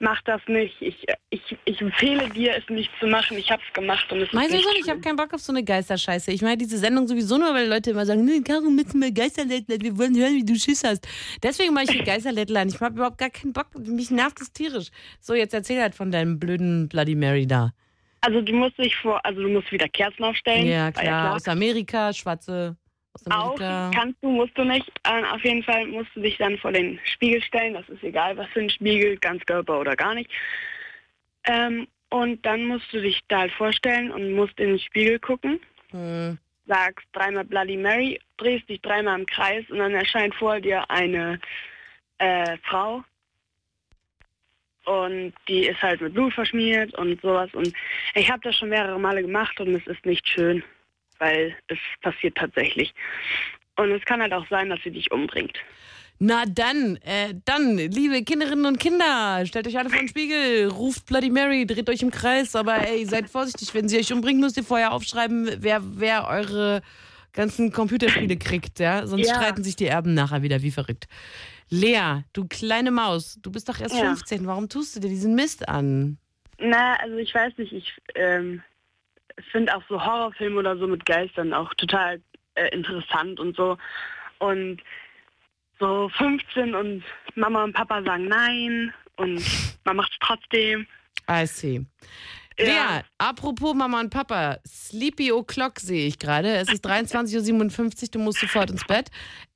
Mach 0.03 0.21
das 0.23 0.41
nicht. 0.49 0.75
Ich, 0.81 1.07
ich, 1.31 1.57
ich 1.65 1.81
empfehle 1.81 2.29
dir, 2.31 2.57
es 2.57 2.69
nicht 2.69 2.91
zu 2.99 3.07
machen. 3.07 3.39
Ich 3.39 3.53
habe 3.53 3.63
es 3.65 3.73
gemacht 3.73 4.11
und 4.11 4.19
es 4.19 4.25
ist 4.25 4.35
Meinst 4.35 4.53
du 4.53 4.59
schon? 4.59 4.73
Ich 4.81 4.91
habe 4.91 5.01
keinen 5.01 5.15
Bock 5.15 5.33
auf 5.33 5.41
so 5.41 5.53
eine 5.53 5.63
Geisterscheiße. 5.63 6.33
Ich 6.33 6.43
meine 6.43 6.57
diese 6.57 6.77
Sendung 6.77 7.07
sowieso 7.07 7.39
nur, 7.39 7.55
weil 7.55 7.69
Leute 7.69 7.93
immer 7.93 8.05
sagen, 8.05 8.25
nee, 8.25 8.41
Caro, 8.41 8.69
müssen 8.69 9.01
wir 9.01 9.13
Geisterlädler, 9.13 9.77
wir 9.81 9.97
wollen 9.97 10.17
hören, 10.17 10.35
wie 10.35 10.45
du 10.45 10.57
Schiss 10.57 10.83
hast. 10.83 11.07
Deswegen 11.41 11.73
mache 11.73 11.85
ich 11.85 11.91
hier 11.93 12.03
Geisterlädler. 12.03 12.67
Ich 12.67 12.81
habe 12.81 12.97
überhaupt 12.97 13.19
gar 13.19 13.31
keinen 13.31 13.53
Bock. 13.53 13.69
Mich 13.79 14.11
nervt 14.11 14.41
das 14.41 14.53
tierisch. 14.53 14.89
So, 15.21 15.35
jetzt 15.35 15.55
erzähl 15.55 15.81
halt 15.81 15.95
von 15.95 16.11
deinem 16.11 16.41
blöden 16.41 16.89
Bloody 16.89 17.15
Mary 17.15 17.47
da. 17.47 17.71
Also 18.23 18.41
du 18.41 18.53
musst 18.55 18.79
dich 18.79 18.97
vor, 18.97 19.25
also 19.25 19.41
du 19.41 19.51
musst 19.51 19.71
wieder 19.71 19.89
Kerzen 19.89 20.25
aufstellen. 20.25 20.67
Ja, 20.67 20.91
klar. 20.91 21.37
Aus 21.37 21.47
Amerika, 21.47 22.13
Schwarze. 22.13 22.77
Auch 23.31 23.57
kannst 23.57 24.23
du, 24.23 24.31
musst 24.31 24.57
du 24.57 24.65
nicht. 24.65 24.91
Ähm, 25.05 25.25
auf 25.27 25.45
jeden 25.45 25.63
Fall 25.63 25.87
musst 25.87 26.11
du 26.15 26.21
dich 26.21 26.39
dann 26.39 26.59
vor 26.59 26.73
den 26.73 26.99
Spiegel 27.05 27.43
stellen. 27.43 27.75
Das 27.75 27.89
ist 27.89 28.03
egal, 28.03 28.37
was 28.37 28.49
für 28.49 28.61
ein 28.61 28.71
Spiegel, 28.71 29.17
Ganzkörper 29.19 29.79
oder 29.79 29.95
gar 29.97 30.15
nicht. 30.15 30.31
Ähm, 31.45 31.87
und 32.11 32.45
dann 32.45 32.65
musst 32.67 32.93
du 32.93 33.01
dich 33.01 33.21
da 33.29 33.41
halt 33.41 33.53
vorstellen 33.53 34.11
und 34.11 34.33
musst 34.33 34.59
in 34.59 34.71
den 34.71 34.79
Spiegel 34.79 35.19
gucken. 35.19 35.61
Hm. 35.91 36.39
Sagst 36.67 37.07
dreimal 37.13 37.45
Bloody 37.45 37.77
Mary, 37.77 38.21
drehst 38.37 38.69
dich 38.69 38.81
dreimal 38.83 39.21
im 39.21 39.27
Kreis 39.27 39.65
und 39.71 39.79
dann 39.79 39.95
erscheint 39.95 40.35
vor 40.35 40.61
dir 40.61 40.89
eine 40.91 41.41
äh, 42.19 42.57
Frau. 42.65 43.03
Und 44.85 45.33
die 45.49 45.67
ist 45.67 45.81
halt 45.81 46.01
mit 46.01 46.15
Blut 46.15 46.33
verschmiert 46.35 46.93
und 46.95 47.21
sowas. 47.21 47.51
Und 47.55 47.73
ich 48.15 48.31
habe 48.31 48.41
das 48.43 48.57
schon 48.57 48.69
mehrere 48.69 48.99
Male 48.99 49.23
gemacht 49.23 49.59
und 49.61 49.75
es 49.75 49.87
ist 49.87 50.05
nicht 50.05 50.29
schön, 50.29 50.63
weil 51.23 51.55
es 51.69 51.79
passiert 52.03 52.37
tatsächlich. 52.37 52.93
Und 53.77 53.91
es 53.93 54.05
kann 54.05 54.21
halt 54.21 54.33
auch 54.33 54.47
sein, 54.51 54.69
dass 54.69 54.81
sie 54.83 54.91
dich 54.91 55.11
umbringt. 55.13 55.57
Na 56.19 56.45
dann, 56.47 56.97
äh, 57.05 57.35
dann, 57.45 57.77
liebe 57.79 58.23
Kinderinnen 58.23 58.67
und 58.67 58.79
Kinder, 58.79 59.45
stellt 59.47 59.67
euch 59.67 59.79
alle 59.79 59.89
vor 59.91 59.99
den 59.99 60.09
Spiegel, 60.09 60.69
ruft 60.69 61.07
Bloody 61.07 61.31
Mary, 61.31 61.67
dreht 61.67 61.89
euch 61.89 62.03
im 62.03 62.11
Kreis, 62.11 62.55
aber 62.55 62.75
ey, 62.87 63.05
seid 63.07 63.29
vorsichtig, 63.31 63.73
wenn 63.75 63.89
sie 63.89 63.99
euch 63.99 64.13
umbringt, 64.13 64.41
müsst 64.41 64.57
ihr 64.57 64.63
vorher 64.63 64.93
aufschreiben, 64.93 65.49
wer, 65.59 65.81
wer 65.83 66.29
eure 66.29 66.83
ganzen 67.33 67.73
Computerspiele 67.73 68.37
kriegt, 68.37 68.79
ja? 68.79 69.07
Sonst 69.07 69.29
Ja. 69.29 69.37
streiten 69.37 69.65
sich 69.65 69.75
die 69.75 69.87
Erben 69.87 70.15
nachher 70.15 70.43
wieder 70.43 70.63
wie 70.63 70.71
verrückt. 70.71 71.07
Lea, 71.71 72.23
du 72.35 72.47
kleine 72.47 72.91
Maus, 72.91 73.39
du 73.41 73.51
bist 73.51 73.69
doch 73.69 73.81
erst 73.81 73.97
Ja. 73.97 74.07
15, 74.09 74.47
warum 74.47 74.69
tust 74.69 74.95
du 74.95 75.01
dir 75.01 75.09
diesen 75.09 75.35
Mist 75.35 75.69
an? 75.69 76.19
Na, 76.59 76.95
also 76.97 77.17
ich 77.17 77.35
weiß 77.35 77.55
nicht, 77.57 77.73
ich 77.73 77.95
ähm, 78.15 78.63
finde 79.51 79.75
auch 79.75 79.83
so 79.89 80.03
Horrorfilme 80.03 80.59
oder 80.59 80.77
so 80.77 80.87
mit 80.87 81.05
Geistern 81.07 81.53
auch 81.53 81.73
total 81.75 82.21
äh, 82.55 82.69
interessant 82.69 83.41
und 83.41 83.57
so. 83.57 83.77
Und 84.39 84.83
so 85.79 86.11
15 86.17 86.75
und 86.75 87.03
Mama 87.35 87.65
und 87.65 87.75
Papa 87.75 88.03
sagen 88.03 88.27
nein 88.29 88.93
und 89.17 89.43
man 89.85 89.97
macht 89.97 90.13
es 90.13 90.19
trotzdem. 90.21 90.87
I 91.31 91.47
see. 91.47 91.85
Ja. 92.59 92.65
Lea, 92.67 93.03
apropos 93.19 93.75
Mama 93.75 94.01
und 94.01 94.11
Papa, 94.11 94.59
Sleepy 94.67 95.33
O'Clock 95.33 95.81
sehe 95.81 96.07
ich 96.07 96.19
gerade. 96.19 96.55
Es 96.55 96.71
ist 96.73 96.85
23.57 96.87 98.03
Uhr, 98.03 98.09
du 98.13 98.19
musst 98.19 98.41
sofort 98.41 98.71
ins 98.71 98.85
Bett. 98.85 99.11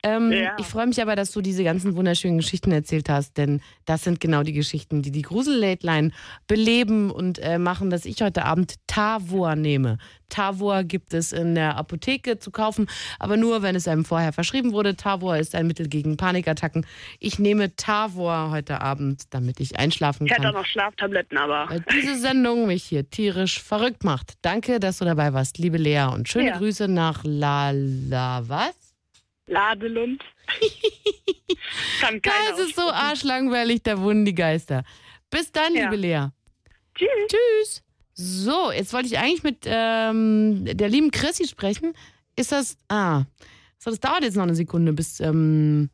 Ähm, 0.06 0.30
Ja. 0.32 0.56
Ich 0.58 0.66
freue 0.66 0.86
mich 0.86 1.00
aber, 1.02 1.16
dass 1.16 1.32
du 1.32 1.40
diese 1.40 1.64
ganzen 1.64 1.96
wunderschönen 1.96 2.38
Geschichten 2.38 2.70
erzählt 2.72 3.08
hast, 3.08 3.36
denn 3.36 3.60
das 3.86 4.04
sind 4.04 4.20
genau 4.20 4.42
die 4.42 4.52
Geschichten, 4.52 5.02
die 5.02 5.10
die 5.10 5.22
Grusel-Late-Line 5.22 6.10
beleben 6.46 7.10
und 7.10 7.38
äh, 7.40 7.58
machen, 7.58 7.90
dass 7.90 8.04
ich 8.04 8.22
heute 8.22 8.44
Abend 8.44 8.74
Tavor 8.86 9.56
nehme. 9.56 9.98
Tavor 10.28 10.82
gibt 10.82 11.14
es 11.14 11.32
in 11.32 11.54
der 11.54 11.76
Apotheke 11.76 12.38
zu 12.38 12.50
kaufen, 12.50 12.88
aber 13.18 13.36
nur, 13.36 13.62
wenn 13.62 13.76
es 13.76 13.86
einem 13.86 14.04
vorher 14.04 14.32
verschrieben 14.32 14.72
wurde. 14.72 14.96
Tavor 14.96 15.36
ist 15.36 15.54
ein 15.54 15.66
Mittel 15.66 15.88
gegen 15.88 16.16
Panikattacken. 16.16 16.84
Ich 17.20 17.38
nehme 17.38 17.74
Tavor 17.76 18.50
heute 18.50 18.80
Abend, 18.80 19.22
damit 19.30 19.60
ich 19.60 19.78
einschlafen 19.78 20.26
Ich 20.26 20.32
hätte 20.32 20.42
auch 20.48 20.52
kann. 20.52 20.62
noch 20.62 20.66
Schlaftabletten, 20.66 21.38
aber 21.38 21.68
Weil 21.70 21.84
diese 21.92 22.18
Sendung 22.18 22.66
mich 22.66 22.82
hier 22.84 23.08
tierisch 23.08 23.62
verrückt 23.62 24.02
macht. 24.04 24.34
Danke, 24.42 24.80
dass 24.80 24.98
du 24.98 25.04
dabei 25.04 25.32
warst, 25.32 25.58
liebe 25.58 25.78
Lea. 25.78 26.06
Und 26.12 26.28
schöne 26.28 26.48
Ja. 26.48 26.58
Grüße 26.58 26.88
nach 26.88 27.22
La 27.24 27.70
La 27.72 28.42
was? 28.48 28.74
Ladelund. 29.46 30.22
Kann 32.00 32.20
Das 32.22 32.58
ist 32.58 32.76
so 32.76 32.82
arschlangweilig, 32.90 33.82
da 33.82 34.00
wohnen 34.00 34.24
die 34.24 34.34
Geister. 34.34 34.84
Bis 35.30 35.50
dann, 35.52 35.74
Ja. 35.74 35.84
liebe 35.84 35.96
Lea. 35.96 36.26
Tschüss. 36.94 37.08
Tschüss. 37.28 37.82
So, 38.14 38.72
jetzt 38.72 38.92
wollte 38.92 39.08
ich 39.08 39.18
eigentlich 39.18 39.42
mit 39.42 39.64
ähm, 39.66 40.64
der 40.64 40.88
lieben 40.88 41.10
Chrissy 41.10 41.46
sprechen. 41.46 41.92
Ist 42.34 42.52
das. 42.52 42.76
Ah. 42.88 43.24
So, 43.78 43.90
das 43.90 44.00
dauert 44.00 44.22
jetzt 44.22 44.36
noch 44.36 44.44
eine 44.44 44.54
Sekunde, 44.54 44.92
bis 44.94 45.20
ähm, 45.20 45.90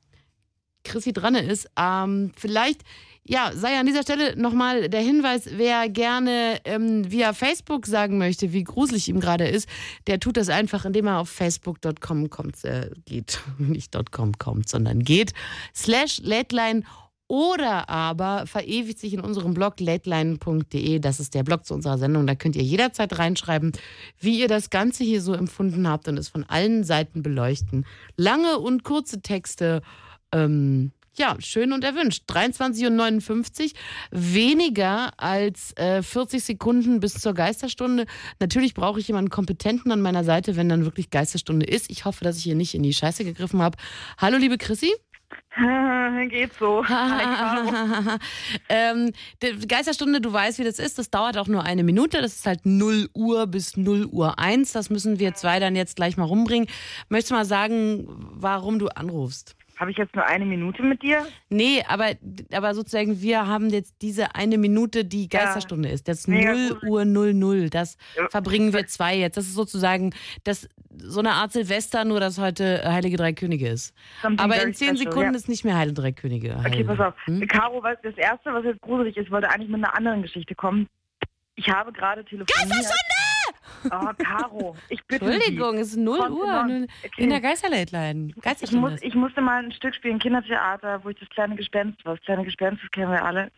Chrissy 0.84 1.12
dran 1.12 1.34
ist. 1.34 1.68
Ähm, 1.76 2.32
vielleicht, 2.36 2.82
ja, 3.24 3.52
sei 3.54 3.78
an 3.78 3.86
dieser 3.86 4.02
Stelle 4.02 4.36
nochmal 4.36 4.88
der 4.88 5.00
Hinweis, 5.00 5.48
wer 5.52 5.88
gerne 5.88 6.58
ähm, 6.64 7.10
via 7.10 7.32
Facebook 7.32 7.86
sagen 7.86 8.18
möchte, 8.18 8.52
wie 8.52 8.64
gruselig 8.64 9.08
ihm 9.08 9.20
gerade 9.20 9.46
ist, 9.46 9.68
der 10.08 10.18
tut 10.18 10.36
das 10.36 10.48
einfach, 10.48 10.84
indem 10.84 11.06
er 11.06 11.18
auf 11.20 11.28
facebook.com 11.28 12.30
kommt, 12.30 12.64
äh, 12.64 12.90
geht, 13.04 13.40
nicht 13.58 13.96
.com 14.10 14.32
kommt, 14.38 14.68
sondern 14.68 15.00
geht, 15.00 15.32
slash 15.74 16.18
Lädlein 16.18 16.84
oder 17.28 17.88
aber 17.88 18.46
verewigt 18.46 18.98
sich 18.98 19.14
in 19.14 19.20
unserem 19.20 19.54
Blog 19.54 19.80
lateline.de. 19.80 20.98
Das 20.98 21.18
ist 21.18 21.34
der 21.34 21.44
Blog 21.44 21.64
zu 21.64 21.72
unserer 21.72 21.96
Sendung. 21.96 22.26
Da 22.26 22.34
könnt 22.34 22.56
ihr 22.56 22.62
jederzeit 22.62 23.18
reinschreiben, 23.18 23.72
wie 24.18 24.38
ihr 24.38 24.48
das 24.48 24.68
Ganze 24.68 25.02
hier 25.02 25.22
so 25.22 25.32
empfunden 25.32 25.88
habt 25.88 26.08
und 26.08 26.18
es 26.18 26.28
von 26.28 26.44
allen 26.44 26.84
Seiten 26.84 27.22
beleuchten. 27.22 27.86
Lange 28.16 28.58
und 28.58 28.84
kurze 28.84 29.22
Texte. 29.22 29.80
Ähm, 30.30 30.92
ja, 31.14 31.36
schön 31.40 31.72
und 31.72 31.84
erwünscht. 31.84 32.24
23.59 32.28 33.62
Uhr, 33.64 33.70
weniger 34.10 35.10
als 35.18 35.76
äh, 35.76 36.02
40 36.02 36.42
Sekunden 36.42 37.00
bis 37.00 37.14
zur 37.14 37.34
Geisterstunde. 37.34 38.06
Natürlich 38.40 38.74
brauche 38.74 38.98
ich 39.00 39.08
jemanden 39.08 39.30
Kompetenten 39.30 39.92
an 39.92 40.00
meiner 40.00 40.24
Seite, 40.24 40.56
wenn 40.56 40.68
dann 40.68 40.84
wirklich 40.84 41.10
Geisterstunde 41.10 41.66
ist. 41.66 41.90
Ich 41.90 42.04
hoffe, 42.04 42.24
dass 42.24 42.38
ich 42.38 42.44
hier 42.44 42.54
nicht 42.54 42.74
in 42.74 42.82
die 42.82 42.94
Scheiße 42.94 43.24
gegriffen 43.24 43.60
habe. 43.60 43.76
Hallo, 44.18 44.38
liebe 44.38 44.56
Chrissy. 44.56 44.92
Geht 46.28 46.52
so. 46.54 46.84
ähm, 48.68 49.12
Geisterstunde, 49.68 50.20
du 50.20 50.32
weißt, 50.32 50.58
wie 50.58 50.64
das 50.64 50.78
ist. 50.78 50.98
Das 50.98 51.10
dauert 51.10 51.36
auch 51.36 51.46
nur 51.46 51.64
eine 51.64 51.84
Minute. 51.84 52.22
Das 52.22 52.34
ist 52.36 52.46
halt 52.46 52.64
0 52.64 53.10
Uhr 53.14 53.46
bis 53.46 53.76
0 53.76 54.06
Uhr 54.06 54.38
1. 54.38 54.72
Das 54.72 54.88
müssen 54.88 55.18
wir 55.18 55.34
zwei 55.34 55.58
dann 55.58 55.76
jetzt 55.76 55.96
gleich 55.96 56.16
mal 56.16 56.24
rumbringen. 56.24 56.68
Möchtest 57.08 57.32
du 57.32 57.34
mal 57.34 57.44
sagen, 57.44 58.06
warum 58.08 58.78
du 58.78 58.88
anrufst? 58.88 59.56
Habe 59.82 59.90
ich 59.90 59.96
jetzt 59.96 60.14
nur 60.14 60.24
eine 60.24 60.44
Minute 60.46 60.80
mit 60.84 61.02
dir? 61.02 61.26
Nee, 61.48 61.82
aber, 61.88 62.12
aber 62.52 62.72
sozusagen, 62.72 63.20
wir 63.20 63.48
haben 63.48 63.68
jetzt 63.70 63.96
diese 64.00 64.36
eine 64.36 64.56
Minute, 64.56 65.04
die 65.04 65.28
Geisterstunde 65.28 65.88
ist. 65.88 66.06
Das 66.06 66.28
Mega 66.28 66.52
0 66.52 66.68
gruselig. 66.68 66.88
Uhr 66.88 67.04
00. 67.04 67.68
Das 67.68 67.96
Ja. 68.16 68.28
verbringen 68.28 68.72
wir 68.72 68.86
zwei 68.86 69.16
jetzt. 69.16 69.36
Das 69.36 69.46
ist 69.46 69.54
sozusagen 69.54 70.14
das, 70.44 70.68
so 70.98 71.18
eine 71.18 71.32
Art 71.32 71.50
Silvester, 71.50 72.04
nur 72.04 72.20
dass 72.20 72.38
heute 72.38 72.80
Heilige 72.84 73.16
Drei 73.16 73.32
Könige 73.32 73.70
ist. 73.70 73.92
Something 74.22 74.38
Aber 74.38 74.62
in 74.62 74.72
zehn 74.72 74.94
Sekunden 74.96 75.32
ja. 75.32 75.36
ist 75.36 75.48
nicht 75.48 75.64
mehr 75.64 75.76
Heilige 75.76 76.00
Drei 76.00 76.12
Könige. 76.12 76.50
Okay, 76.52 76.62
Heilige. 76.62 76.84
pass 76.84 77.00
auf. 77.00 77.14
Hm? 77.24 77.44
Caro, 77.48 77.82
was, 77.82 77.96
das 78.04 78.14
Erste, 78.16 78.54
was 78.54 78.64
jetzt 78.64 78.80
gruselig 78.82 79.16
ist, 79.16 79.32
wollte 79.32 79.50
eigentlich 79.50 79.68
mit 79.68 79.82
einer 79.82 79.96
anderen 79.96 80.22
Geschichte 80.22 80.54
kommen. 80.54 80.86
Ich 81.56 81.68
habe 81.68 81.92
gerade 81.92 82.24
telefoniert. 82.24 82.86
Oh, 83.90 84.10
Caro, 84.18 84.76
ich 84.88 85.04
bitte 85.04 85.24
Entschuldigung, 85.24 85.78
es 85.78 85.88
ist 85.88 85.96
0 85.96 86.18
Kommt 86.18 86.30
Uhr. 86.30 86.44
immer. 86.44 86.86
Okay. 87.04 87.22
In 87.22 87.30
der 87.30 87.40
Geisterlädlein. 87.40 88.32
Sie. 88.34 88.64
Ich, 88.64 88.72
muss, 88.72 89.02
ich 89.02 89.14
musste 89.14 89.40
mal 89.40 89.64
ein 89.64 89.72
Stück 89.72 89.94
spielen, 89.94 90.18
Kindertheater, 90.18 91.04
wo 91.04 91.10
ich 91.10 91.18
das 91.18 91.28
kleine 91.30 91.56
Gespenst 91.56 92.04
war. 92.04 92.16
Das 92.16 92.24
kleine 92.24 92.44
Gespenst, 92.44 92.82
das 92.82 92.90
kennen 92.90 93.10
wir 93.10 93.24
alle. 93.24 93.50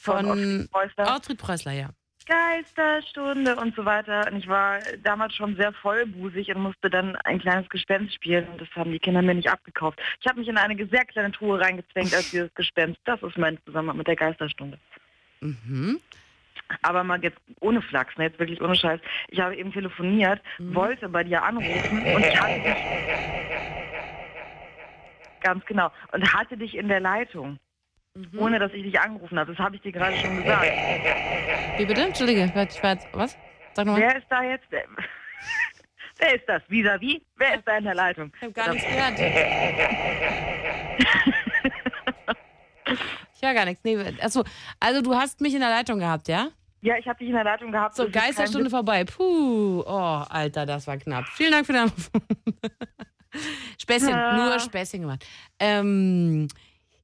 Von 0.00 0.68
Preußler. 0.70 1.12
Ortfried 1.12 1.38
Preußler, 1.38 1.72
ja. 1.72 1.90
Geisterstunde 2.28 3.56
und 3.56 3.74
so 3.74 3.84
weiter. 3.84 4.30
Und 4.30 4.38
ich 4.38 4.48
war 4.48 4.78
damals 5.02 5.34
schon 5.34 5.56
sehr 5.56 5.72
vollbusig 5.72 6.54
und 6.54 6.62
musste 6.62 6.90
dann 6.90 7.16
ein 7.24 7.40
kleines 7.40 7.68
Gespenst 7.70 8.14
spielen. 8.14 8.46
Und 8.48 8.60
das 8.60 8.68
haben 8.76 8.92
die 8.92 8.98
Kinder 8.98 9.22
mir 9.22 9.34
nicht 9.34 9.50
abgekauft. 9.50 9.98
Ich 10.20 10.26
habe 10.26 10.38
mich 10.40 10.48
in 10.48 10.58
eine 10.58 10.76
sehr 10.86 11.04
kleine 11.06 11.32
Truhe 11.32 11.58
reingezwängt 11.58 12.14
als 12.14 12.30
dieses 12.30 12.52
Gespenst. 12.54 13.00
Das 13.04 13.22
ist 13.22 13.38
mein 13.38 13.58
Zusammenhang 13.64 13.96
mit 13.96 14.06
der 14.06 14.16
Geisterstunde. 14.16 14.78
Mhm. 15.40 16.00
Aber 16.82 17.02
mal 17.04 17.22
jetzt 17.22 17.38
ohne 17.60 17.80
Flachs, 17.82 18.16
ne, 18.18 18.24
jetzt 18.24 18.38
wirklich 18.38 18.60
ohne 18.60 18.74
Scheiß. 18.74 19.00
Ich 19.28 19.40
habe 19.40 19.56
eben 19.56 19.72
telefoniert, 19.72 20.40
Mhm. 20.58 20.74
wollte 20.74 21.08
bei 21.08 21.24
dir 21.24 21.42
anrufen 21.42 21.98
und 22.14 22.40
hatte 22.40 22.60
dich... 22.60 22.76
Ganz 25.40 25.64
genau. 25.66 25.90
Und 26.12 26.32
hatte 26.34 26.56
dich 26.56 26.76
in 26.76 26.88
der 26.88 27.00
Leitung, 27.00 27.58
Mhm. 28.14 28.38
ohne 28.38 28.58
dass 28.58 28.72
ich 28.72 28.82
dich 28.82 28.98
angerufen 29.00 29.38
habe. 29.38 29.54
Das 29.54 29.64
habe 29.64 29.76
ich 29.76 29.82
dir 29.82 29.92
gerade 29.92 30.16
schon 30.16 30.36
gesagt. 30.42 30.66
Wie 31.78 31.86
bitte? 31.86 32.02
Entschuldige, 32.02 32.44
ich 32.44 32.54
war- 32.54 32.62
jetzt- 32.62 32.82
was? 33.12 33.36
Sag 33.74 33.86
nochmal. 33.86 34.02
Wer 34.02 34.16
ist 34.16 34.26
da 34.28 34.42
jetzt? 34.42 34.66
Wer, 36.20 36.34
ist 36.34 36.48
das? 36.48 36.62
Vis-à-vis? 36.68 37.20
Wer 37.36 37.54
ist 37.54 37.62
da 37.68 37.76
in 37.78 37.84
der 37.84 37.94
Leitung? 37.94 38.32
Ich 38.36 38.42
habe 38.42 38.52
gar 38.52 38.72
nichts 38.72 38.88
gehört. 38.88 39.18
Ich 43.40 43.46
höre 43.46 43.54
gar 43.54 43.66
nichts. 43.66 43.84
Nee, 43.84 43.96
achso, 44.20 44.42
also 44.80 45.00
du 45.00 45.14
hast 45.14 45.40
mich 45.40 45.54
in 45.54 45.60
der 45.60 45.68
Leitung 45.70 46.00
gehabt, 46.00 46.26
ja? 46.26 46.48
Ja, 46.80 46.96
ich 46.96 47.06
habe 47.08 47.18
dich 47.18 47.28
in 47.28 47.34
der 47.34 47.44
Leitung 47.44 47.72
gehabt. 47.72 47.96
So, 47.96 48.08
Geisterstunde 48.08 48.70
vorbei. 48.70 49.04
Puh, 49.04 49.82
oh, 49.84 50.24
Alter, 50.28 50.64
das 50.64 50.86
war 50.86 50.96
knapp. 50.96 51.26
Vielen 51.28 51.52
Dank 51.52 51.66
für 51.66 51.72
den 51.72 51.82
Anruf. 51.82 52.10
Späßchen, 53.78 54.10
Ja. 54.10 54.36
nur 54.36 54.58
Späßchen 54.60 55.00
gemacht. 55.02 55.26
Ähm, 55.58 56.48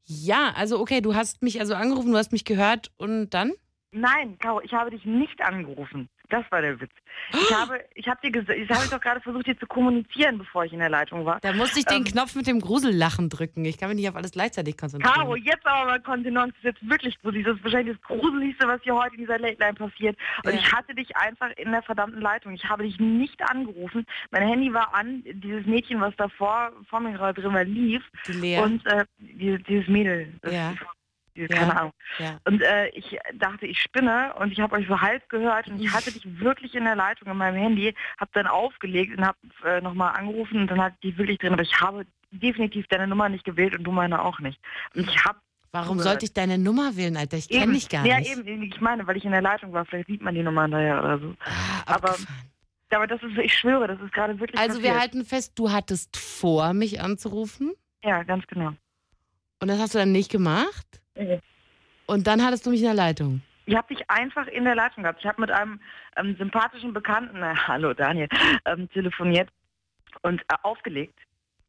ja, 0.05 0.53
also 0.57 0.81
okay, 0.81 1.01
du 1.01 1.15
hast 1.15 1.43
mich 1.43 1.61
also 1.61 1.75
angerufen, 1.75 2.13
du 2.13 2.19
hast 2.19 2.33
mich 2.33 2.45
gehört 2.45 2.93
und 2.97 3.31
dann? 3.31 3.53
Nein, 3.91 4.39
Caro, 4.39 4.61
ich 4.61 4.73
habe 4.73 4.91
dich 4.91 5.05
nicht 5.05 5.41
angerufen. 5.41 6.09
Das 6.35 6.51
war 6.51 6.63
der 6.63 6.81
Witz. 6.81 6.91
Ich 7.33 7.53
habe, 7.55 7.79
ich 7.95 8.09
habe 8.09 8.21
dir 8.25 8.33
gesagt, 8.33 8.59
ich 8.59 8.69
habe 8.69 8.89
doch 8.91 9.01
gerade 9.01 9.21
versucht, 9.21 9.47
dir 9.47 9.57
zu 9.57 9.67
kommunizieren, 9.69 10.37
bevor 10.39 10.65
ich 10.65 10.73
in 10.73 10.81
der 10.81 10.89
Leitung 10.89 11.25
war. 11.25 11.39
Da 11.41 11.53
musste 11.53 11.79
ich 11.79 11.85
den 11.85 11.99
Ähm. 11.99 12.05
Knopf 12.05 12.35
mit 12.35 12.49
dem 12.49 12.61
Grusellachen 12.61 13.29
drücken. 13.29 13.65
Ich 13.65 13.79
kann 13.79 13.89
mich 13.89 13.97
nicht 13.99 14.09
auf 14.09 14.17
alles 14.17 14.33
gleichzeitig 14.33 14.77
konzentrieren. 14.77 15.15
Caro, 15.15 15.37
jetzt 15.37 15.65
aber 15.65 15.87
mal 15.91 16.01
Kontenance, 16.01 16.53
das 16.63 16.73
ist 16.75 16.81
jetzt 16.81 16.91
wirklich 16.91 17.21
gruselig. 17.21 17.47
Das 17.47 17.57
ist 17.57 17.63
wahrscheinlich 17.65 17.97
das 17.97 18.03
Gruseligste, 18.09 18.67
was 18.67 18.83
hier 18.83 18.97
heute 18.97 19.15
in 19.15 19.21
dieser 19.21 19.39
Late 19.39 19.59
Line 19.61 19.75
passiert. 19.75 20.19
Und 20.45 20.53
Ja. 20.55 20.59
ich 20.59 20.73
hatte 20.73 20.93
dich 20.95 21.17
einfach 21.17 21.51
in 21.57 21.71
der 21.71 21.83
verdammten 21.83 22.21
Leitung. 22.21 22.53
Ich 22.53 22.65
habe 22.65 22.83
dich 22.83 22.99
nicht 22.99 23.41
angerufen. 23.49 24.05
Mein 24.33 24.49
Handy 24.49 24.73
war 24.75 24.93
an. 24.93 25.23
Dieses 25.25 25.65
Mädchen, 25.67 26.01
was 26.01 26.17
davor 26.17 26.73
vor 26.91 26.99
mir 26.99 27.13
gerade 27.13 27.41
drin 27.41 27.55
war, 27.55 27.65
lief. 27.65 28.03
Die 28.27 28.33
Lea. 28.33 28.59
Und 28.59 28.85
äh, 28.87 29.05
dieses, 29.19 29.63
dieses 29.69 29.87
Mädel. 29.89 30.33
Ja. 30.51 30.75
Ja. 31.37 31.49
Keine 31.49 31.77
Ahnung. 31.77 31.93
ja. 32.19 32.39
Und 32.45 32.63
äh, 32.63 32.89
ich 32.91 33.19
dachte, 33.35 33.67
ich 33.67 33.81
spinne 33.81 34.33
und 34.39 34.53
ich 34.53 34.61
habe 34.61 34.77
euch 34.77 34.87
so 34.87 35.01
halb 35.01 35.29
gehört 35.29 35.67
und 35.69 35.81
ich 35.81 35.93
hatte 35.93 36.13
dich 36.13 36.23
wirklich 36.41 36.75
in 36.75 36.85
der 36.85 36.97
Leitung 36.97 37.29
in 37.29 37.37
meinem 37.37 37.57
Handy, 37.57 37.95
habe 38.19 38.31
dann 38.35 38.47
aufgelegt 38.47 39.17
und 39.19 39.27
habe 39.27 39.39
äh, 39.65 39.81
nochmal 39.81 40.15
angerufen 40.17 40.61
und 40.61 40.71
dann 40.71 40.81
hatte 40.81 40.97
ich 41.01 41.13
die 41.13 41.19
wirklich 41.19 41.39
drin. 41.39 41.53
Aber 41.53 41.63
ich 41.63 41.81
habe 41.81 42.07
definitiv 42.31 42.87
deine 42.89 43.07
Nummer 43.07 43.29
nicht 43.29 43.45
gewählt 43.45 43.77
und 43.77 43.85
du 43.85 43.93
meine 43.93 44.23
auch 44.25 44.39
nicht. 44.41 44.61
Und 44.95 45.09
ich 45.09 45.25
habe 45.25 45.39
Warum 45.73 45.99
sollte 45.99 46.25
ich 46.25 46.33
deine 46.33 46.57
Nummer 46.57 46.95
wählen, 46.97 47.17
Alter? 47.17 47.37
Ich 47.37 47.49
kenne 47.49 47.73
dich 47.73 47.89
gar 47.89 48.07
ja, 48.07 48.21
nicht. 48.21 48.31
eben, 48.31 48.63
ich 48.63 48.81
meine, 48.81 49.05
weil 49.09 49.17
ich 49.17 49.25
in 49.25 49.33
der 49.33 49.43
Leitung 49.43 49.73
war, 49.73 49.85
vielleicht 49.85 50.07
sieht 50.07 50.23
man 50.23 50.33
die 50.37 50.43
Nummer 50.45 50.69
daher 50.69 51.01
oder 51.03 51.19
so. 51.19 51.35
Ah, 51.45 51.95
Aber. 51.97 52.17
Aber 52.91 53.09
das 53.09 53.21
ist, 53.25 53.37
ich 53.39 53.53
schwöre, 53.53 53.89
das 53.89 54.01
ist 54.01 54.13
gerade 54.13 54.39
wirklich 54.39 54.57
Also 54.61 54.75
wir 54.77 54.91
passiert. 54.91 55.01
halten 55.01 55.25
fest, 55.25 55.53
du 55.57 55.73
hattest 55.73 56.17
vor, 56.17 56.73
mich 56.75 57.01
anzurufen 57.01 57.73
Ja, 58.05 58.23
ganz 58.23 58.47
genau. 58.47 58.73
und 59.61 59.67
das 59.67 59.81
hast 59.81 59.95
du 59.95 59.99
dann 59.99 60.13
nicht 60.13 60.31
gemacht. 60.31 60.87
Mhm. 61.17 61.41
Und 62.07 62.27
dann 62.27 62.43
hattest 62.45 62.67
du 62.67 62.71
mich 62.71 62.81
in 62.81 62.87
der 62.87 62.95
Leitung. 62.95 63.41
Ich 63.67 63.75
habe 63.75 63.95
dich 63.95 64.09
einfach 64.11 64.47
in 64.49 64.65
der 64.65 64.75
Leitung 64.75 65.05
gehabt. 65.05 65.21
Ich 65.23 65.27
habe 65.27 65.41
mit 65.41 65.51
einem 65.51 65.81
ähm, 66.17 66.37
sympathischen 66.37 66.93
Bekannten, 66.93 67.43
äh, 67.43 67.55
hallo 67.67 67.95
Daniel, 67.95 68.29
ähm, 68.67 68.89
telefoniert 68.91 69.49
und 70.23 70.41
äh, 70.43 70.55
aufgelegt. 70.63 71.19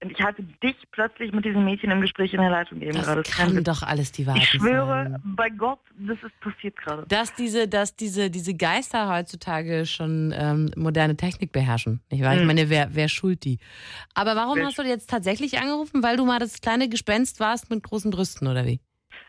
Und 0.03 0.11
ich 0.11 0.21
hatte 0.21 0.43
dich 0.61 0.75
plötzlich 0.91 1.31
mit 1.31 1.45
diesem 1.45 1.63
Mädchen 1.63 1.89
im 1.89 2.01
Gespräch 2.01 2.33
in 2.33 2.41
der 2.41 2.49
Leitung 2.49 2.81
eben 2.81 2.91
Das 2.97 3.05
gerade. 3.05 3.23
kann 3.23 3.63
doch 3.63 3.81
alles 3.81 4.11
die 4.11 4.27
Wahrheit 4.27 4.43
ich 4.43 4.49
schwöre, 4.49 5.05
sein. 5.09 5.21
bei 5.37 5.49
Gott, 5.49 5.79
das 5.97 6.17
ist 6.21 6.37
passiert 6.41 6.75
gerade. 6.75 7.05
Dass 7.07 7.33
diese, 7.33 7.69
dass 7.69 7.95
diese, 7.95 8.29
diese 8.29 8.53
Geister 8.55 9.09
heutzutage 9.09 9.85
schon 9.85 10.33
ähm, 10.37 10.69
moderne 10.75 11.15
Technik 11.15 11.53
beherrschen. 11.53 12.01
Nicht 12.11 12.23
wahr? 12.23 12.33
Ich 12.33 12.41
Hm. 12.41 12.47
meine, 12.47 12.69
wer, 12.69 12.89
wer 12.93 13.07
schult 13.07 13.45
die? 13.45 13.57
Aber 14.13 14.35
warum 14.35 14.57
Wer 14.57 14.65
hast 14.65 14.77
du 14.77 14.83
jetzt 14.83 15.09
tatsächlich 15.09 15.59
angerufen? 15.59 16.03
Weil 16.03 16.17
du 16.17 16.25
mal 16.25 16.39
das 16.39 16.59
kleine 16.59 16.89
Gespenst 16.89 17.39
warst 17.39 17.69
mit 17.69 17.81
großen 17.81 18.11
Brüsten, 18.11 18.47
oder 18.49 18.65
wie? 18.65 18.81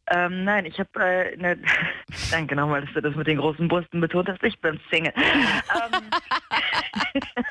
Ähm, 0.08 0.44
nein, 0.44 0.66
ich 0.66 0.78
habe, 0.78 0.90
äh, 1.02 1.36
ne, 1.36 1.58
danke 2.30 2.54
nochmal, 2.54 2.82
dass 2.82 2.94
du 2.94 3.00
das 3.02 3.14
mit 3.16 3.26
den 3.26 3.38
großen 3.38 3.66
Brüsten 3.68 4.00
betont 4.00 4.28
hast. 4.28 4.42
Ich 4.42 4.58
bin 4.60 4.80
Single. 4.90 5.12
ähm, 5.16 6.10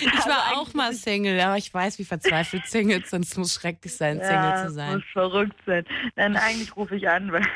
Ich 0.00 0.06
war 0.26 0.56
auch 0.56 0.72
mal 0.74 0.92
Single, 0.92 1.38
aber 1.40 1.56
ich 1.56 1.72
weiß, 1.72 1.98
wie 1.98 2.04
verzweifelt 2.04 2.66
Singles 2.66 3.10
sind. 3.10 3.24
Es 3.24 3.36
muss 3.36 3.54
schrecklich 3.54 3.96
sein, 3.96 4.20
Single 4.20 4.66
zu 4.66 4.70
sein. 4.72 4.94
muss 4.94 5.04
verrückt 5.12 5.56
sein. 5.66 5.84
Nein, 6.16 6.36
eigentlich 6.36 6.74
rufe 6.76 6.96
ich 6.96 7.08
an, 7.08 7.32
weil 7.32 7.46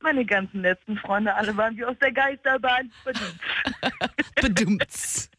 meine 0.00 0.24
ganzen 0.24 0.62
letzten 0.62 0.96
Freunde 0.98 1.34
alle 1.34 1.56
waren 1.56 1.76
wie 1.76 1.84
aus 1.84 1.96
der 2.00 2.12
Geisterbahn. 2.12 2.90
Bedumts. 4.40 5.30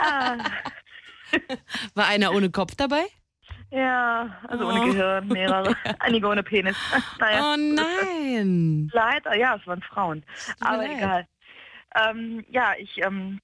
ah, 0.00 0.38
War 1.94 2.06
einer 2.06 2.32
ohne 2.32 2.50
Kopf 2.50 2.74
dabei? 2.76 3.04
Ja, 3.72 4.30
also 4.48 4.68
ohne 4.68 4.80
Oh. 4.80 4.84
Gehirn, 4.84 5.28
mehrere. 5.28 5.74
Einige 6.00 6.26
ohne 6.28 6.42
Penis. 6.42 6.76
Naja. 7.18 7.40
Oh 7.40 7.56
nein. 7.56 8.90
Leider, 8.92 9.36
ja, 9.36 9.56
es 9.56 9.66
waren 9.66 9.82
Frauen. 9.82 10.22
Aber 10.60 10.78
leid. 10.78 10.90
egal. 10.96 11.26
Ähm, 11.94 12.44
ja, 12.48 12.72
ich, 12.78 12.98
ähm, 13.02 13.40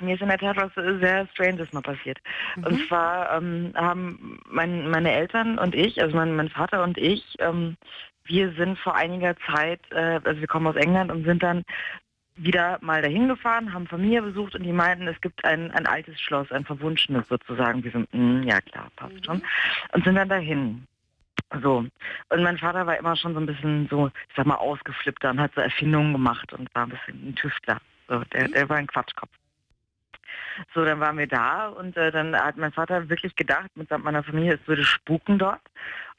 mir 0.00 0.14
ist 0.14 0.22
in 0.22 0.28
der 0.28 0.38
Tat 0.38 0.56
was 0.56 0.72
sehr 1.00 1.26
Stranges 1.28 1.72
mal 1.72 1.82
passiert. 1.82 2.18
Mhm. 2.56 2.64
Und 2.64 2.88
zwar 2.88 3.36
ähm, 3.36 3.72
haben 3.74 4.40
mein, 4.48 4.88
meine 4.90 5.12
Eltern 5.12 5.58
und 5.58 5.74
ich, 5.74 6.00
also 6.02 6.16
mein, 6.16 6.36
mein 6.36 6.48
Vater 6.48 6.82
und 6.82 6.98
ich, 6.98 7.36
ähm, 7.38 7.76
wir 8.24 8.52
sind 8.54 8.78
vor 8.78 8.94
einiger 8.96 9.36
Zeit, 9.52 9.80
äh, 9.90 10.20
also 10.24 10.40
wir 10.40 10.48
kommen 10.48 10.66
aus 10.66 10.76
England 10.76 11.10
und 11.12 11.24
sind 11.24 11.42
dann 11.42 11.62
wieder 12.36 12.78
mal 12.82 13.02
dahin 13.02 13.28
gefahren, 13.28 13.72
haben 13.72 13.86
Familie 13.86 14.22
besucht 14.22 14.54
und 14.54 14.62
die 14.62 14.72
meinten, 14.72 15.06
es 15.08 15.20
gibt 15.20 15.44
ein, 15.44 15.70
ein 15.72 15.86
altes 15.86 16.20
Schloss, 16.20 16.50
ein 16.52 16.64
verwunschenes 16.64 17.26
sozusagen. 17.28 17.82
Wir 17.82 17.90
sind, 17.90 18.12
"Mm, 18.12 18.42
ja 18.42 18.60
klar, 18.60 18.90
passt 18.96 19.24
schon. 19.24 19.42
Und 19.92 20.04
sind 20.04 20.14
dann 20.16 20.28
dahin. 20.28 20.86
So. 21.62 21.86
Und 22.28 22.42
mein 22.42 22.58
Vater 22.58 22.86
war 22.86 22.98
immer 22.98 23.16
schon 23.16 23.34
so 23.34 23.40
ein 23.40 23.46
bisschen 23.46 23.86
so, 23.88 24.08
ich 24.28 24.34
sag 24.36 24.46
mal, 24.46 24.56
ausgeflippter 24.56 25.30
und 25.30 25.40
hat 25.40 25.54
so 25.54 25.60
Erfindungen 25.60 26.12
gemacht 26.12 26.52
und 26.52 26.72
war 26.74 26.84
ein 26.84 26.90
bisschen 26.90 27.28
ein 27.30 27.34
Tüftler. 27.36 27.78
So, 28.08 28.20
der, 28.32 28.48
der 28.48 28.68
war 28.68 28.76
ein 28.76 28.86
Quatschkopf. 28.86 29.30
So, 30.74 30.84
dann 30.84 31.00
waren 31.00 31.18
wir 31.18 31.26
da 31.26 31.68
und 31.68 31.96
äh, 31.96 32.10
dann 32.10 32.34
hat 32.34 32.56
mein 32.56 32.72
Vater 32.72 33.08
wirklich 33.08 33.34
gedacht, 33.36 33.70
mitsamt 33.74 34.04
meiner 34.04 34.22
Familie, 34.22 34.54
es 34.54 34.68
würde 34.68 34.84
spuken 34.84 35.38
dort 35.38 35.60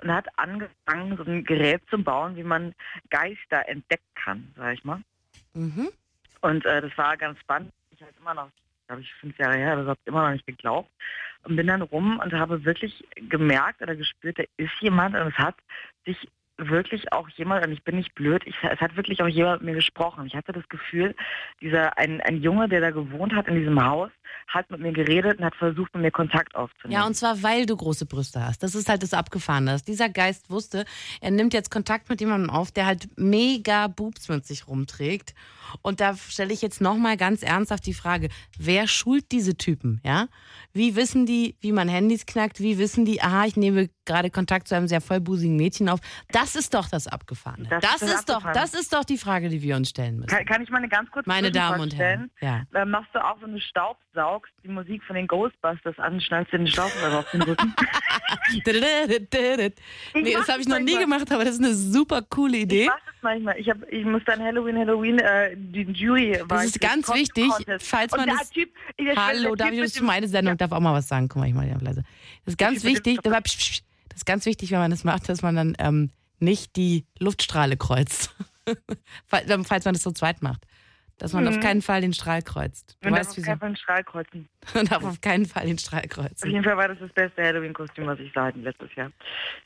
und 0.02 0.12
hat 0.14 0.28
angefangen, 0.38 1.18
so 1.18 1.24
ein 1.24 1.44
Gerät 1.44 1.82
zu 1.90 1.98
bauen, 2.02 2.36
wie 2.36 2.44
man 2.44 2.74
Geister 3.10 3.68
entdecken 3.68 4.06
kann, 4.16 4.54
sag 4.56 4.74
ich 4.74 4.84
mal. 4.84 5.02
Mhm. 5.54 5.90
Und 6.42 6.66
äh, 6.66 6.82
das 6.82 6.98
war 6.98 7.18
ganz 7.18 7.40
spannend. 7.40 7.72
Ich 7.92 8.02
habe 8.02 8.12
immer 8.20 8.34
noch, 8.34 8.50
glaube 8.88 9.02
ich, 9.02 9.14
fünf 9.16 9.38
Jahre 9.38 9.56
her, 9.56 9.76
das 9.76 9.88
habe 9.88 10.00
ich 10.02 10.08
immer 10.08 10.24
noch 10.24 10.32
nicht 10.32 10.46
geglaubt. 10.46 10.90
Und 11.44 11.56
bin 11.56 11.68
dann 11.68 11.82
rum 11.82 12.20
und 12.20 12.34
habe 12.34 12.66
wirklich 12.66 13.06
gemerkt 13.16 13.82
oder 13.82 13.96
gespürt, 13.96 14.40
da 14.40 14.44
ist 14.58 14.74
jemand 14.82 15.16
und 15.16 15.28
es 15.28 15.38
hat 15.38 15.56
sich 16.06 16.28
wirklich 16.58 17.14
auch 17.14 17.30
jemand, 17.30 17.66
und 17.66 17.72
ich 17.72 17.84
bin 17.84 17.96
nicht 17.96 18.16
blöd, 18.16 18.42
ich, 18.46 18.56
es 18.64 18.80
hat 18.80 18.96
wirklich 18.96 19.22
auch 19.22 19.28
jemand 19.28 19.62
mit 19.62 19.72
mir 19.72 19.76
gesprochen. 19.76 20.26
Ich 20.26 20.36
hatte 20.36 20.52
das 20.52 20.68
Gefühl, 20.70 21.16
dieser 21.62 21.98
ein, 21.98 22.22
ein 22.22 22.42
Junge, 22.42 22.68
der 22.68 22.82
da 22.82 22.92
gewohnt 22.92 23.34
hat 23.34 23.48
in 23.48 23.56
diesem 23.56 23.84
Haus, 23.84 24.10
hat 24.48 24.70
mit 24.72 24.80
mir 24.80 24.94
geredet 24.94 25.40
und 25.40 25.46
hat 25.46 25.56
versucht, 25.56 25.94
mit 25.94 26.04
mir 26.04 26.12
Kontakt 26.12 26.56
aufzunehmen. 26.56 27.00
Ja, 27.00 27.06
und 27.06 27.16
zwar, 27.16 27.44
weil 27.44 27.66
du 27.66 27.76
große 27.76 28.06
Brüste 28.06 28.44
hast. 28.46 28.64
Das 28.64 28.76
ist 28.76 28.90
halt 28.90 29.04
das 29.04 29.14
Abgefahrene. 29.14 29.72
Dass 29.72 29.84
dieser 29.84 30.10
Geist 30.10 30.50
wusste, 30.50 30.86
er 31.22 31.32
nimmt 31.32 31.54
jetzt 31.54 31.70
Kontakt 31.70 32.10
mit 32.10 32.22
jemandem 32.22 32.50
auf, 32.50 32.72
der 32.72 32.86
halt 32.86 33.08
mega 33.18 33.88
Boobs 33.88 34.30
mit 34.30 34.46
sich 34.46 34.68
rumträgt. 34.68 35.34
Und 35.82 36.00
da 36.00 36.16
stelle 36.16 36.54
ich 36.54 36.62
jetzt 36.62 36.80
nochmal 36.80 37.18
ganz 37.18 37.44
ernsthaft 37.44 37.86
die 37.86 37.94
Frage, 37.94 38.30
wer 38.58 38.88
schult 38.88 39.32
diese 39.32 39.58
Typen, 39.58 40.00
ja? 40.04 40.28
Wie 40.72 40.96
wissen 40.96 41.26
die, 41.26 41.56
wie 41.60 41.72
man 41.72 41.90
Handys 41.90 42.26
knackt? 42.26 42.62
Wie 42.62 42.78
wissen 42.78 43.04
die, 43.04 43.22
aha, 43.22 43.46
ich 43.46 43.58
nehme 43.58 43.90
gerade 44.06 44.30
Kontakt 44.30 44.68
zu 44.68 44.76
einem 44.76 44.88
sehr 44.88 45.02
vollbusigen 45.02 45.58
Mädchen 45.58 45.90
auf? 45.90 46.00
Das 46.32 46.47
ist 46.56 46.74
doch 46.74 46.88
das 46.90 47.08
Abgefahrene. 47.08 47.68
Das, 47.70 47.82
Das 47.82 47.94
ist 47.94 48.02
das 48.02 48.14
ist 48.20 48.30
doch, 48.30 48.52
das 48.54 48.74
ist 48.74 48.94
doch 48.94 49.04
die 49.04 49.18
Frage, 49.18 49.50
die 49.50 49.62
wir 49.62 49.76
uns 49.76 49.90
stellen 49.90 50.18
müssen. 50.18 50.28
kann, 50.28 50.46
kann 50.46 50.62
ich 50.62 50.70
mal 50.70 50.78
eine 50.78 50.90
ganz 50.90 51.10
kurze 51.12 51.28
Meine 51.28 51.52
Damen 51.52 51.80
und 51.82 51.96
Herren. 51.96 52.30
stellen? 52.38 52.68
Äh, 52.74 52.86
machst 52.86 53.10
du 53.14 53.24
auch, 53.24 53.42
wenn 53.42 53.54
du 53.54 53.60
staubsaugst, 53.60 54.52
die 54.64 54.68
Musik 54.70 55.04
von 55.04 55.16
den 55.16 55.28
Ghostbusters 55.28 55.98
an, 56.00 56.20
schnallst 56.22 56.52
dir 56.54 56.58
den 56.60 56.68
Staubsauger 56.68 57.20
auf 57.20 57.32
den 57.32 57.42
Rücken? 57.44 57.74
Nee, 60.14 60.34
das 60.34 60.48
habe 60.48 60.60
ich 60.62 60.66
das 60.66 60.68
noch 60.68 60.80
nie 60.80 60.94
manchmal. 60.96 61.02
gemacht, 61.20 61.32
aber 61.32 61.46
das 61.46 61.56
ist 61.56 61.64
eine 61.64 61.74
super 61.74 62.22
coole 62.22 62.58
Idee. 62.58 62.84
Ich 62.84 62.88
mach 62.88 62.96
das 63.06 63.16
manchmal. 63.22 63.58
Ich, 63.60 63.70
hab, 63.70 63.78
ich 63.92 64.06
muss 64.06 64.22
dann 64.26 64.42
Halloween, 64.42 64.78
Halloween, 64.78 65.20
äh, 65.20 65.56
die 65.56 65.84
Jury 65.84 66.40
Das 66.48 66.66
ist 66.66 66.82
ganz 66.82 67.14
wichtig, 67.14 67.52
falls 67.80 68.12
man 68.16 68.28
das- 68.30 68.50
Typ, 68.50 68.70
ich 68.98 69.08
Hallo, 69.16 69.56
darf 69.56 69.72
ich 69.72 69.80
das 69.82 70.02
meine 70.02 70.28
Sendung? 70.28 70.58
Darf 70.58 70.72
auch 70.72 70.80
mal 70.80 70.94
was 70.94 71.08
sagen. 71.08 71.28
Guck 71.28 71.42
mal, 71.42 71.48
ich 71.48 71.54
mal 71.54 71.68
leise. 71.82 72.04
Das 72.46 72.54
ist 72.54 72.58
ganz 72.58 72.84
wichtig, 72.84 73.20
das 73.24 73.34
ist 74.16 74.26
ganz 74.26 74.46
wichtig, 74.46 74.72
wenn 74.72 74.80
man 74.80 74.92
das 74.92 75.04
macht, 75.04 75.30
dass 75.30 75.42
man 75.42 75.56
dann 75.56 75.76
ähm, 75.80 76.10
nicht 76.40 76.76
die 76.76 77.06
Luftstrahle 77.20 77.78
kreuzt. 77.78 78.36
Fall- 79.28 79.46
Falls 79.64 79.86
man 79.86 79.94
das 79.94 80.04
so 80.04 80.12
zweit 80.12 80.42
macht. 80.42 80.66
Dass 81.20 81.34
man 81.34 81.46
Mhm. 81.46 81.50
auf 81.50 81.60
keinen 81.60 81.82
Fall 81.82 82.02
den 82.02 82.14
Strahl 82.14 82.44
kreuzt. 82.44 82.96
Du 83.02 83.08
Man 83.10 83.14
darf 83.16 83.22
weißt, 83.22 83.30
auf 83.32 83.38
wieso. 83.38 83.48
keinen 83.48 83.60
Fall 83.60 83.68
einen 83.70 83.76
Strahl 83.78 84.04
kreuzen. 84.04 84.50
Man 84.76 84.86
darf 84.86 85.04
auf 85.04 85.20
keinen 85.22 85.46
Fall 85.48 85.66
den 85.66 85.80
Strahl 85.80 86.02
Auf 86.04 86.10
kreuzen. 86.10 86.52
jeden 86.52 86.64
Fall 86.64 86.78
war 86.78 86.88
das 86.90 87.00
das 87.00 87.12
beste 87.12 87.42
Halloween-Kostüm, 87.44 88.06
was 88.06 88.20
ich 88.20 88.32
sah 88.34 88.50
letztes 88.50 88.94
Jahr. 88.96 89.12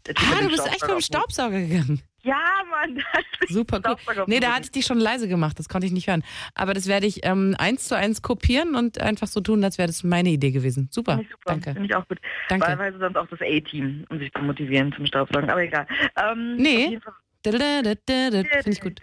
Ah, 0.08 0.42
du 0.42 0.48
bist 0.48 0.66
echt 0.66 0.82
mit 0.82 0.92
dem 0.92 1.02
Staubsauger 1.02 1.60
gegangen. 1.60 2.02
Ja, 2.24 2.40
Mann. 2.70 3.04
Super 3.50 3.82
cool. 3.86 4.24
Nee, 4.28 4.40
da 4.40 4.54
hatte 4.54 4.66
ich 4.66 4.72
dich 4.72 4.86
schon 4.86 5.00
leise 5.00 5.28
gemacht, 5.28 5.58
das 5.58 5.70
konnte 5.70 5.88
ich 5.88 5.94
nicht 5.94 6.08
hören. 6.08 6.24
Aber 6.56 6.74
das 6.74 6.88
werde 6.88 7.08
ich 7.08 7.26
ähm, 7.26 7.56
eins 7.58 7.88
zu 7.88 7.96
eins 7.96 8.22
kopieren 8.22 8.76
und 8.76 9.00
einfach 9.02 9.28
so 9.28 9.42
tun, 9.42 9.64
als 9.64 9.78
wäre 9.78 9.88
das 9.88 10.04
meine 10.04 10.30
Idee 10.30 10.52
gewesen. 10.52 10.88
Super, 10.92 11.14
Finde 11.14 11.26
ich 11.26 11.32
super. 11.32 11.44
danke. 11.46 11.74
Finde 11.74 11.86
ich 11.88 11.96
auch 11.96 12.08
gut. 12.08 12.20
Danke. 12.50 12.68
Wahlweise 12.68 13.00
sonst 13.00 13.18
auch 13.18 13.28
das 13.28 13.42
A-Team, 13.42 14.06
um 14.10 14.20
sich 14.20 14.32
zu 14.34 14.42
motivieren 14.42 14.94
zum 14.94 15.06
Staubsaugen. 15.06 15.50
Aber 15.50 15.64
egal. 15.64 15.88
Ähm, 16.16 16.58
Nee. 16.58 17.00
Finde 17.44 18.70
ich 18.70 18.82
gut. 18.82 19.00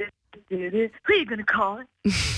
Who 0.50 1.14
you 1.14 1.26
gonna 1.26 1.42
call? 1.42 1.84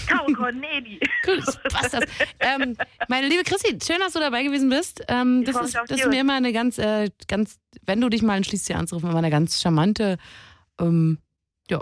Call 0.08 0.32
Corneli. 0.34 0.98
Das 1.24 1.60
das. 1.90 2.04
Ähm, 2.40 2.76
meine 3.08 3.28
liebe 3.28 3.44
Chrissy, 3.44 3.78
schön, 3.84 3.98
dass 4.00 4.14
du 4.14 4.18
dabei 4.18 4.42
gewesen 4.42 4.68
bist. 4.68 5.04
Ähm, 5.08 5.44
das 5.44 5.56
ist, 5.60 5.74
das 5.74 6.00
ist 6.00 6.08
mir 6.08 6.20
immer 6.20 6.34
eine 6.34 6.52
ganz, 6.52 6.78
äh, 6.78 7.10
ganz, 7.28 7.60
wenn 7.86 8.00
du 8.00 8.08
dich 8.08 8.22
mal 8.22 8.36
entschließt, 8.36 8.66
hier 8.66 8.78
anzurufen, 8.78 9.10
immer 9.10 9.18
eine 9.18 9.30
ganz 9.30 9.60
charmante. 9.60 10.16
Ähm, 10.80 11.18
ja, 11.68 11.80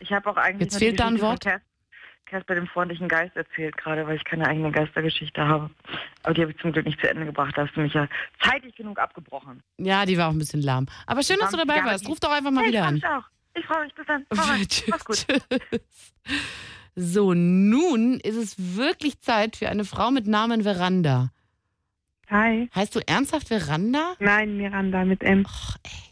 Ich 0.00 0.12
habe 0.12 0.28
auch 0.30 0.36
eigentlich 0.36 0.70
Jetzt 0.70 0.78
fehlt 0.78 0.98
da 1.00 1.06
ein 1.08 1.20
Wort. 1.20 1.42
Cas- 1.44 1.60
Casper 2.26 2.56
dem 2.56 2.66
freundlichen 2.66 3.08
Geist 3.08 3.34
erzählt 3.36 3.74
gerade, 3.78 4.06
weil 4.06 4.16
ich 4.16 4.24
keine 4.24 4.46
eigene 4.46 4.70
Geistergeschichte 4.70 5.46
habe. 5.46 5.70
Aber 6.24 6.34
die 6.34 6.42
habe 6.42 6.50
ich 6.52 6.58
zum 6.58 6.72
Glück 6.72 6.84
nicht 6.84 7.00
zu 7.00 7.08
Ende 7.08 7.24
gebracht. 7.24 7.54
Da 7.56 7.66
hast 7.66 7.74
du 7.74 7.80
mich 7.80 7.94
ja 7.94 8.06
zeitig 8.44 8.76
genug 8.76 8.98
abgebrochen. 8.98 9.62
ja, 9.78 10.04
die 10.04 10.18
war 10.18 10.28
auch 10.28 10.32
ein 10.32 10.38
bisschen 10.38 10.60
lahm. 10.60 10.86
Aber 11.06 11.22
schön, 11.22 11.38
dass 11.40 11.52
du 11.52 11.56
dabei 11.56 11.76
Ja, 11.76 11.86
warst. 11.86 12.06
Ruf 12.06 12.20
doch 12.20 12.30
einfach 12.30 12.50
mal 12.50 12.64
Hey, 12.64 12.68
wieder 12.68 12.80
ich 12.80 12.86
an. 12.86 12.94
mich 12.94 13.06
auch. 13.06 13.24
Ich 13.54 13.64
freue 13.64 13.84
mich. 13.84 13.94
Bis 13.94 14.06
dann. 14.06 14.26
Mach's 14.88 15.04
gut. 15.06 15.16
Tschüss. 15.26 15.42
So, 16.94 17.32
nun 17.32 18.20
ist 18.20 18.36
es 18.36 18.76
wirklich 18.76 19.20
Zeit 19.20 19.56
für 19.56 19.68
eine 19.70 19.84
Frau 19.84 20.10
mit 20.10 20.26
Namen 20.26 20.64
Veranda. 20.64 21.30
Hi. 22.28 22.68
Heißt 22.74 22.94
du 22.94 23.00
ernsthaft 23.06 23.48
Veranda? 23.48 24.14
Nein, 24.18 24.58
Miranda 24.58 25.04
mit 25.06 25.22
M. 25.22 25.46
Och, 25.46 25.76
ey. 25.82 26.07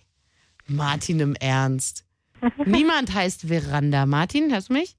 Martin 0.67 1.21
im 1.21 1.35
Ernst. 1.37 2.05
Niemand 2.65 3.15
heißt 3.15 3.49
Veranda. 3.49 4.07
Martin, 4.07 4.53
hörst 4.53 4.69
du 4.69 4.75
mich? 4.75 4.97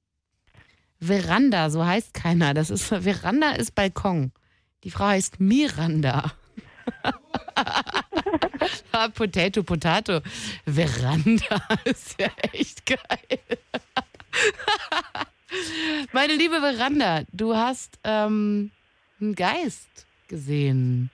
Veranda, 1.00 1.70
so 1.70 1.84
heißt 1.84 2.14
keiner. 2.14 2.54
Das 2.54 2.70
ist 2.70 2.86
Veranda 2.86 3.52
ist 3.52 3.74
Balkon. 3.74 4.32
Die 4.84 4.90
Frau 4.90 5.06
heißt 5.06 5.40
Miranda. 5.40 6.32
ah, 8.92 9.08
potato, 9.08 9.62
Potato. 9.62 10.20
Veranda 10.64 11.62
ist 11.84 12.20
ja 12.20 12.28
echt 12.52 12.84
geil. 12.86 13.40
Meine 16.12 16.34
liebe 16.34 16.60
Veranda, 16.60 17.22
du 17.32 17.54
hast 17.54 17.98
ähm, 18.04 18.70
einen 19.20 19.34
Geist 19.34 20.06
gesehen. 20.28 21.10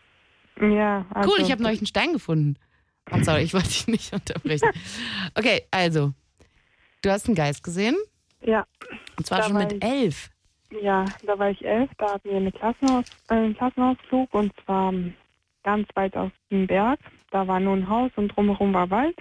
Ja, 0.61 1.07
also, 1.11 1.31
Cool, 1.31 1.41
ich 1.43 1.51
habe 1.51 1.63
neulich 1.63 1.81
einen 1.81 1.87
Stein 1.87 2.13
gefunden. 2.13 2.57
Oh, 3.11 3.19
sorry, 3.23 3.43
ich 3.43 3.55
wollte 3.55 3.69
dich 3.69 3.87
nicht 3.87 4.13
unterbrechen. 4.13 4.69
Okay, 5.35 5.63
also, 5.71 6.13
du 7.03 7.11
hast 7.11 7.27
einen 7.27 7.35
Geist 7.35 7.63
gesehen 7.63 7.97
Ja, 8.41 8.67
und 9.17 9.27
zwar 9.27 9.39
Da 9.39 9.45
schon 9.45 9.57
mit 9.59 9.73
ich- 9.73 9.83
elf. 9.85 10.31
ja, 10.83 11.05
da 11.27 11.39
war 11.39 11.51
ich 11.51 11.65
elf, 11.65 11.91
da 11.99 12.15
hatten 12.15 12.29
wir 12.31 12.37
eine 12.37 12.53
Klassenaus 12.53 13.05
äh, 13.29 13.35
einen 13.35 13.57
Klassenausflug 13.57 14.33
und 14.35 14.53
zwar 14.65 14.93
ganz 15.63 15.89
weit 15.95 16.17
auf 16.17 16.33
dem 16.51 16.67
Berg. 16.67 16.99
Da 17.31 17.47
war 17.47 17.61
nur 17.61 17.75
ein 17.77 17.89
Haus 17.89 18.11
und 18.17 18.29
drumherum 18.29 18.73
war 18.75 18.91
Wald. 18.91 19.17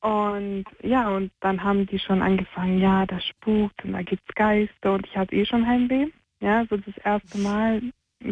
Und 0.00 0.64
ja, 0.82 1.10
und 1.10 1.30
dann 1.40 1.62
haben 1.62 1.86
die 1.86 1.98
schon 1.98 2.22
angefangen, 2.22 2.78
ja, 2.80 3.04
das 3.06 3.22
spukt 3.24 3.84
und 3.84 3.92
da 3.92 4.02
gibt's 4.02 4.34
Geister 4.34 4.94
und 4.94 5.06
ich 5.06 5.16
hatte 5.16 5.34
eh 5.34 5.44
schon 5.44 5.66
Heimweh. 5.66 6.06
Ja, 6.40 6.64
so 6.70 6.78
das 6.78 6.96
erste 7.04 7.36
Mal 7.38 7.82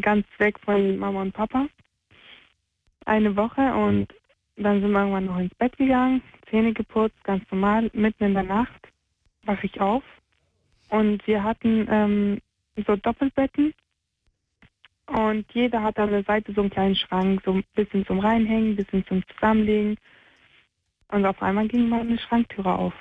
ganz 0.00 0.26
weg 0.38 0.58
von 0.64 0.96
Mama 0.96 1.20
und 1.22 1.32
Papa. 1.32 1.66
Eine 3.08 3.36
Woche 3.36 3.74
und 3.74 4.12
dann 4.56 4.80
sind 4.80 4.92
wir 4.92 5.00
irgendwann 5.00 5.26
noch 5.26 5.38
ins 5.38 5.54
Bett 5.54 5.76
gegangen, 5.76 6.22
Zähne 6.50 6.72
geputzt, 6.72 7.22
ganz 7.24 7.42
normal, 7.50 7.90
mitten 7.94 8.24
in 8.24 8.34
der 8.34 8.42
Nacht 8.42 8.88
wache 9.44 9.66
ich 9.66 9.80
auf 9.80 10.02
und 10.90 11.26
wir 11.26 11.42
hatten 11.42 11.86
ähm, 11.90 12.38
so 12.86 12.96
Doppelbetten 12.96 13.72
und 15.08 15.46
jeder 15.54 15.82
hat 15.82 15.98
an 15.98 16.10
der 16.10 16.22
Seite 16.24 16.52
so 16.52 16.60
einen 16.60 16.70
kleinen 16.70 16.96
Schrank, 16.96 17.40
so 17.44 17.52
ein 17.52 17.64
bisschen 17.74 18.04
zum 18.04 18.20
Reinhängen, 18.20 18.72
ein 18.72 18.76
bisschen 18.76 19.06
zum 19.06 19.22
Zusammenlegen. 19.28 19.96
Und 21.10 21.24
auf 21.24 21.40
einmal 21.40 21.66
ging 21.66 21.88
mal 21.88 22.02
eine 22.02 22.18
Schranktüre 22.18 22.74
auf. 22.74 22.92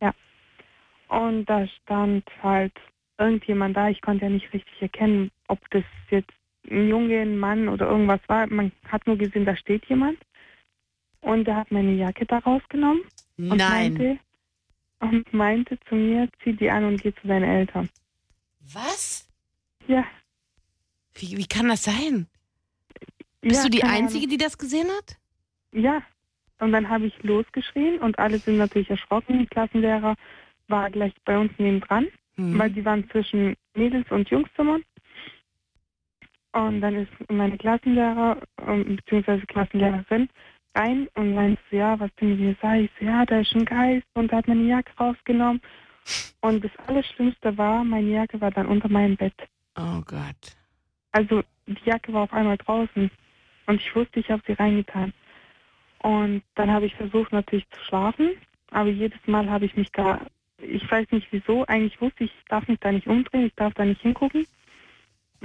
Ja. 0.00 0.14
Und 1.08 1.46
da 1.46 1.66
stand 1.66 2.24
halt 2.44 2.74
irgendjemand 3.18 3.76
da. 3.76 3.88
Ich 3.88 4.00
konnte 4.02 4.26
ja 4.26 4.30
nicht 4.30 4.52
richtig 4.52 4.80
erkennen, 4.80 5.32
ob 5.48 5.58
das 5.70 5.82
jetzt 6.10 6.30
ein 6.70 6.88
Junge, 6.88 7.20
ein 7.20 7.38
Mann 7.38 7.68
oder 7.68 7.88
irgendwas 7.88 8.20
war. 8.28 8.46
Man 8.46 8.72
hat 8.88 9.06
nur 9.06 9.16
gesehen, 9.16 9.44
da 9.44 9.56
steht 9.56 9.84
jemand. 9.86 10.18
Und 11.20 11.44
der 11.44 11.56
hat 11.56 11.70
meine 11.70 11.92
Jacke 11.92 12.24
da 12.26 12.38
rausgenommen 12.38 13.02
und 13.36 13.56
Nein. 13.56 13.94
meinte, 13.94 14.18
und 15.00 15.32
meinte 15.32 15.78
zu 15.88 15.94
mir, 15.94 16.28
zieh 16.42 16.52
die 16.52 16.70
an 16.70 16.84
und 16.84 17.02
geh 17.02 17.12
zu 17.14 17.26
deinen 17.26 17.44
Eltern. 17.44 17.88
Was? 18.72 19.28
Ja. 19.86 20.04
Wie, 21.14 21.36
wie 21.36 21.46
kann 21.46 21.68
das 21.68 21.84
sein? 21.84 22.26
Bist 23.40 23.62
ja, 23.62 23.68
du 23.68 23.70
die 23.70 23.84
Einzige, 23.84 24.26
die 24.26 24.38
das 24.38 24.58
gesehen 24.58 24.88
hat? 24.98 25.16
Ja. 25.72 26.02
Und 26.58 26.72
dann 26.72 26.88
habe 26.88 27.06
ich 27.06 27.22
losgeschrien 27.22 27.98
und 27.98 28.18
alle 28.18 28.38
sind 28.38 28.56
natürlich 28.56 28.88
erschrocken. 28.90 29.40
Die 29.40 29.46
Klassenlehrer 29.46 30.14
war 30.68 30.90
gleich 30.90 31.12
bei 31.24 31.38
uns 31.38 31.52
nebendran, 31.58 32.06
Hm. 32.36 32.58
weil 32.58 32.70
die 32.70 32.84
waren 32.84 33.08
zwischen 33.10 33.56
Mädels- 33.74 34.10
und 34.10 34.28
Jungszimmern. 34.30 34.82
Und 36.56 36.80
dann 36.80 36.94
ist 36.94 37.12
meine 37.30 37.58
Klassenlehrer 37.58 38.38
ähm, 38.66 38.96
bzw. 38.96 39.44
Klassenlehrerin 39.44 40.26
rein 40.74 41.06
und 41.14 41.34
meinte 41.34 41.60
so, 41.70 41.76
ja, 41.76 42.00
was 42.00 42.10
denn 42.14 42.30
mit 42.30 42.40
mir 42.40 42.56
sei. 42.62 42.84
Ich 42.84 42.90
so, 42.98 43.04
ja, 43.04 43.26
da 43.26 43.40
ist 43.40 43.54
ein 43.54 43.66
Geist 43.66 44.06
und 44.14 44.32
da 44.32 44.38
hat 44.38 44.48
meine 44.48 44.62
Jacke 44.62 44.90
rausgenommen. 44.98 45.60
Und 46.40 46.64
das 46.64 46.70
Allerschlimmste 46.86 47.58
war, 47.58 47.84
meine 47.84 48.08
Jacke 48.08 48.40
war 48.40 48.50
dann 48.50 48.68
unter 48.68 48.88
meinem 48.88 49.16
Bett. 49.16 49.34
Oh 49.76 50.00
Gott. 50.06 50.56
Also 51.12 51.42
die 51.66 51.76
Jacke 51.84 52.10
war 52.14 52.22
auf 52.22 52.32
einmal 52.32 52.56
draußen 52.56 53.10
und 53.66 53.80
ich 53.80 53.94
wusste, 53.94 54.20
ich 54.20 54.30
habe 54.30 54.42
sie 54.46 54.54
reingetan. 54.54 55.12
Und 55.98 56.42
dann 56.54 56.70
habe 56.70 56.86
ich 56.86 56.94
versucht 56.94 57.32
natürlich 57.32 57.68
zu 57.68 57.80
schlafen, 57.84 58.30
aber 58.70 58.88
jedes 58.88 59.20
Mal 59.26 59.50
habe 59.50 59.66
ich 59.66 59.76
mich 59.76 59.92
da, 59.92 60.20
ich 60.56 60.90
weiß 60.90 61.10
nicht 61.10 61.26
wieso, 61.32 61.66
eigentlich 61.66 62.00
wusste 62.00 62.24
ich, 62.24 62.30
ich 62.30 62.44
darf 62.48 62.66
mich 62.66 62.80
da 62.80 62.92
nicht 62.92 63.08
umdrehen, 63.08 63.46
ich 63.46 63.54
darf 63.56 63.74
da 63.74 63.84
nicht 63.84 64.00
hingucken. 64.00 64.46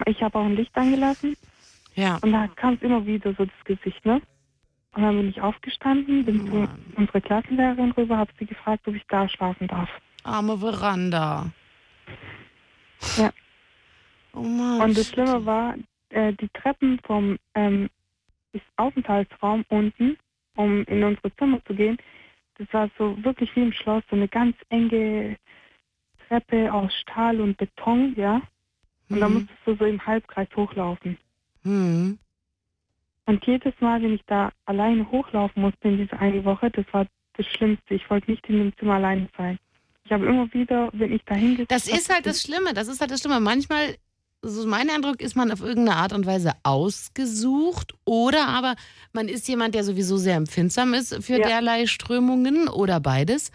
Ich 0.05 0.21
habe 0.21 0.39
auch 0.39 0.45
ein 0.45 0.55
Licht 0.55 0.75
angelassen 0.77 1.35
Ja. 1.95 2.17
und 2.21 2.31
da 2.31 2.47
kam 2.47 2.75
es 2.75 2.81
immer 2.81 3.05
wieder 3.05 3.33
so 3.33 3.45
das 3.45 3.65
Gesicht, 3.65 4.05
ne? 4.05 4.21
Und 4.93 5.03
dann 5.03 5.17
bin 5.17 5.29
ich 5.29 5.41
aufgestanden, 5.41 6.25
bin 6.25 6.45
zu 6.47 6.67
unserer 6.97 7.21
Klassenlehrerin 7.21 7.91
rüber, 7.91 8.17
habe 8.17 8.31
sie 8.37 8.45
gefragt, 8.45 8.85
ob 8.87 8.95
ich 8.95 9.05
da 9.07 9.27
schlafen 9.29 9.67
darf. 9.67 9.89
Arme 10.23 10.57
Veranda. 10.57 11.49
Ja. 13.17 13.31
Oh 14.33 14.41
Mann. 14.41 14.81
Und 14.81 14.97
das 14.97 15.07
Schlimme 15.07 15.45
war, 15.45 15.75
äh, 16.09 16.33
die 16.33 16.49
Treppen 16.49 16.99
vom 17.03 17.37
ähm, 17.55 17.89
Aufenthaltsraum 18.75 19.63
unten, 19.69 20.17
um 20.55 20.83
in 20.83 21.03
unsere 21.03 21.33
Zimmer 21.37 21.63
zu 21.65 21.73
gehen, 21.73 21.97
das 22.57 22.67
war 22.73 22.89
so 22.97 23.17
wirklich 23.23 23.55
wie 23.55 23.61
im 23.61 23.73
Schloss, 23.73 24.03
so 24.09 24.15
eine 24.15 24.27
ganz 24.27 24.55
enge 24.69 25.37
Treppe 26.27 26.71
aus 26.71 26.93
Stahl 27.01 27.39
und 27.41 27.57
Beton, 27.57 28.13
ja. 28.15 28.41
Und 29.11 29.19
da 29.19 29.25
Hm. 29.27 29.33
musstest 29.33 29.59
du 29.65 29.75
so 29.75 29.85
im 29.85 30.05
Halbkreis 30.05 30.47
hochlaufen. 30.55 31.17
Hm. 31.63 32.17
Und 33.25 33.45
jedes 33.45 33.73
Mal, 33.79 34.01
wenn 34.01 34.13
ich 34.15 34.21
da 34.27 34.51
alleine 34.65 35.09
hochlaufen 35.11 35.61
musste 35.61 35.87
in 35.87 35.97
dieser 35.97 36.19
eine 36.19 36.43
Woche, 36.43 36.69
das 36.71 36.85
war 36.91 37.05
das 37.37 37.45
Schlimmste. 37.45 37.93
Ich 37.93 38.09
wollte 38.09 38.29
nicht 38.31 38.45
in 38.47 38.57
dem 38.57 38.77
Zimmer 38.77 38.95
alleine 38.95 39.29
sein. 39.37 39.57
Ich 40.05 40.11
habe 40.11 40.25
immer 40.25 40.51
wieder, 40.53 40.89
wenn 40.93 41.13
ich 41.13 41.21
da 41.25 41.35
hingesetzt 41.35 41.71
Das 41.71 41.87
ist 41.87 42.13
halt 42.13 42.25
das 42.25 42.41
Schlimme. 42.41 42.73
Das 42.73 42.87
ist 42.87 42.99
halt 42.99 43.11
das 43.11 43.19
Schlimme. 43.21 43.39
Manchmal, 43.39 43.95
so 44.41 44.67
mein 44.67 44.89
Eindruck, 44.89 45.21
ist 45.21 45.35
man 45.35 45.51
auf 45.51 45.61
irgendeine 45.61 45.97
Art 45.97 46.11
und 46.13 46.25
Weise 46.25 46.53
ausgesucht 46.63 47.93
oder 48.05 48.47
aber 48.47 48.75
man 49.13 49.27
ist 49.29 49.47
jemand, 49.47 49.75
der 49.75 49.83
sowieso 49.83 50.17
sehr 50.17 50.35
empfindsam 50.35 50.93
ist 50.93 51.23
für 51.23 51.39
Ja. 51.39 51.47
derlei 51.47 51.85
Strömungen 51.85 52.67
oder 52.67 52.99
beides. 52.99 53.51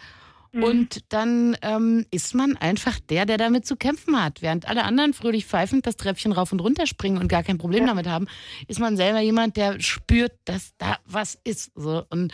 Mhm. 0.51 0.63
Und 0.63 1.13
dann 1.13 1.57
ähm, 1.61 2.05
ist 2.11 2.33
man 2.35 2.57
einfach 2.57 2.99
der, 2.99 3.25
der 3.25 3.37
damit 3.37 3.65
zu 3.65 3.75
kämpfen 3.75 4.21
hat. 4.21 4.41
Während 4.41 4.67
alle 4.67 4.83
anderen 4.83 5.13
fröhlich 5.13 5.45
pfeifend 5.45 5.85
das 5.87 5.97
Treppchen 5.97 6.31
rauf 6.31 6.51
und 6.51 6.59
runter 6.59 6.87
springen 6.87 7.17
und 7.17 7.27
gar 7.27 7.43
kein 7.43 7.57
Problem 7.57 7.81
Ja. 7.83 7.87
damit 7.89 8.07
haben, 8.07 8.27
ist 8.67 8.79
man 8.79 8.97
selber 8.97 9.19
jemand, 9.19 9.57
der 9.57 9.79
spürt, 9.79 10.33
dass 10.45 10.75
da 10.77 10.97
was 11.05 11.35
ist. 11.43 11.71
So. 11.75 12.03
Und 12.09 12.33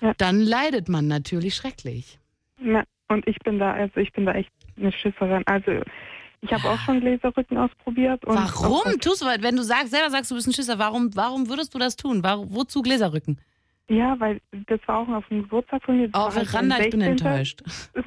Ja. 0.00 0.14
dann 0.18 0.40
leidet 0.40 0.88
man 0.88 1.06
natürlich 1.06 1.54
schrecklich. 1.54 2.18
Ja, 2.62 2.84
und 3.08 3.26
ich 3.26 3.38
bin 3.40 3.58
da, 3.58 3.72
also 3.72 3.96
ich 4.00 4.12
bin 4.12 4.26
da 4.26 4.32
echt 4.32 4.50
eine 4.76 4.92
Schisserin. 4.92 5.42
Also 5.46 5.80
ich 6.42 6.52
habe 6.52 6.68
auch 6.70 6.78
schon 6.80 7.00
Gläserrücken 7.00 7.58
ausprobiert. 7.58 8.24
Und 8.24 8.34
Warum 8.34 8.98
tust 9.00 9.20
du, 9.22 9.26
wenn 9.26 9.56
du 9.56 9.62
sagst, 9.62 9.90
selber 9.90 10.10
sagst, 10.10 10.30
du 10.30 10.34
bist 10.34 10.46
ein 10.48 10.54
Schisser, 10.54 10.78
warum, 10.78 11.14
warum 11.14 11.48
würdest 11.48 11.74
du 11.74 11.78
das 11.78 11.96
tun? 11.96 12.22
Warum, 12.22 12.54
wozu 12.54 12.80
Gläserrücken? 12.82 13.38
Ja, 13.90 14.18
weil 14.20 14.40
das 14.68 14.78
war 14.86 14.98
auch 15.00 15.08
auf 15.08 15.26
dem 15.28 15.42
Geburtstag 15.42 15.82
von 15.82 15.96
mir. 15.98 16.08
Das 16.08 16.22
Oh, 16.22 16.34
halt 16.36 16.48
Veranda, 16.48 16.76
mein 16.76 16.84
ich 16.84 16.90
bin 16.90 17.00
16. 17.00 17.26
enttäuscht. 17.26 17.62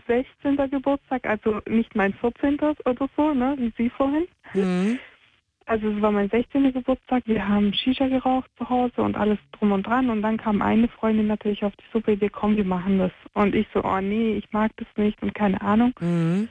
16. 0.07 0.69
Geburtstag, 0.71 1.25
also 1.25 1.59
nicht 1.67 1.93
mein 1.93 2.13
14. 2.13 2.57
oder 2.85 3.09
so, 3.17 3.33
ne, 3.33 3.55
wie 3.57 3.73
Sie 3.77 3.89
vorhin. 3.89 4.25
Mhm. 4.53 4.97
Also 5.65 5.89
es 5.89 6.01
war 6.01 6.11
mein 6.11 6.29
16. 6.29 6.71
Geburtstag, 6.71 7.23
wir 7.25 7.45
haben 7.47 7.73
Shisha 7.73 8.07
geraucht 8.07 8.49
zu 8.57 8.69
Hause 8.69 9.01
und 9.01 9.17
alles 9.17 9.39
drum 9.53 9.73
und 9.73 9.85
dran 9.85 10.09
und 10.09 10.21
dann 10.21 10.37
kam 10.37 10.61
eine 10.61 10.87
Freundin 10.87 11.27
natürlich 11.27 11.63
auf 11.65 11.73
die 11.75 11.85
Suppe 11.91 12.13
Idee, 12.13 12.29
komm, 12.29 12.55
wir 12.55 12.65
machen 12.65 12.99
das. 12.99 13.11
Und 13.33 13.53
ich 13.53 13.67
so, 13.73 13.83
oh 13.83 13.99
nee, 13.99 14.35
ich 14.37 14.51
mag 14.51 14.71
das 14.77 14.87
nicht 14.95 15.21
und 15.21 15.33
keine 15.35 15.61
Ahnung. 15.61 15.93
Mhm. 15.99 16.47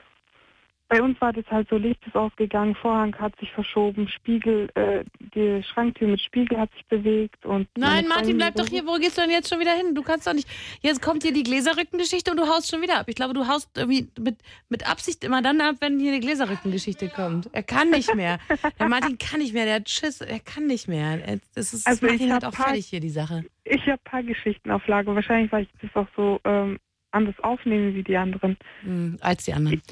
Bei 0.93 1.01
uns 1.03 1.19
war 1.23 1.33
das 1.33 1.47
halt 1.51 1.71
so, 1.71 1.79
Licht 1.79 2.07
ist 2.07 2.15
ausgegangen, 2.15 2.75
Vorhang 2.75 3.17
hat 3.19 3.35
sich 3.41 3.51
verschoben, 3.53 4.09
Spiegel, 4.09 4.69
äh, 4.75 5.05
die 5.35 5.63
Schranktür 5.63 6.07
mit 6.07 6.21
Spiegel 6.21 6.59
hat 6.59 6.71
sich 6.75 6.85
bewegt 6.85 7.47
und... 7.47 7.67
Nein, 7.79 8.07
Martin, 8.09 8.37
bleib 8.37 8.57
doch 8.57 8.67
hier. 8.67 8.87
Wo 8.87 8.99
gehst 8.99 9.17
du 9.17 9.23
denn 9.23 9.31
jetzt 9.31 9.49
schon 9.49 9.59
wieder 9.59 9.73
hin? 9.73 9.95
Du 9.95 10.03
kannst 10.03 10.27
doch 10.27 10.35
nicht. 10.35 10.47
Jetzt 10.83 11.01
kommt 11.01 11.23
hier 11.23 11.33
die 11.33 11.45
Gläserrückengeschichte 11.45 12.31
und 12.31 12.37
du 12.37 12.47
haust 12.47 12.71
schon 12.71 12.83
wieder 12.83 12.99
ab. 12.99 13.07
Ich 13.09 13.15
glaube, 13.15 13.33
du 13.33 13.49
haust 13.49 13.71
irgendwie 13.75 14.07
mit, 14.21 14.37
mit 14.69 14.87
Absicht 14.87 15.25
immer 15.25 15.41
dann 15.41 15.63
ab, 15.63 15.77
wenn 15.81 15.99
hier 15.99 16.13
die 16.13 16.21
Gläserrückengeschichte 16.21 17.09
kommt. 17.09 17.49
Er 17.53 17.63
kann 17.63 17.89
nicht 17.89 18.15
mehr. 18.15 18.39
Der 18.79 18.91
Martin 18.91 19.17
kann 19.17 19.41
nicht 19.41 19.55
mehr. 19.55 19.65
Der 19.65 19.77
hat 19.77 19.89
Schiss. 19.89 20.21
Er 20.21 20.41
kann 20.41 20.67
nicht 20.67 20.89
mehr. 20.89 21.39
Das 21.55 21.73
ist 21.73 21.87
Also 21.87 22.07
halt 22.07 22.21
hab 22.31 22.45
auch 22.45 22.53
paar- 22.53 22.67
fertig 22.67 22.85
hier, 22.89 23.01
die 23.01 23.09
Sache. 23.09 23.45
Ich 23.65 23.81
habe 23.83 23.93
ein 23.93 23.99
paar 24.05 24.23
Geschichten 24.23 24.71
auf 24.71 24.87
Lager, 24.87 25.15
wahrscheinlich, 25.15 25.51
weil 25.53 25.63
ich 25.63 25.71
das 25.81 25.91
auch 25.95 26.09
so 26.17 26.39
ähm, 26.45 26.79
anders 27.13 27.39
aufnehme 27.41 27.95
wie 27.95 28.03
die 28.03 28.17
anderen. 28.17 28.57
Mhm, 28.83 29.19
als 29.21 29.45
die 29.45 29.53
anderen. 29.53 29.83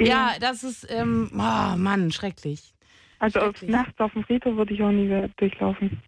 Ja, 0.00 0.32
das 0.40 0.64
ist, 0.64 0.86
ähm, 0.90 1.30
oh 1.32 1.76
Mann, 1.76 2.10
schrecklich. 2.12 2.74
Also 3.18 3.40
Schrecklich. 3.40 3.70
nachts 3.70 4.00
auf 4.00 4.12
dem 4.12 4.24
Friedhof 4.24 4.56
würde 4.56 4.74
ich 4.74 4.82
auch 4.82 4.90
nie 4.90 5.28
durchlaufen. 5.36 6.02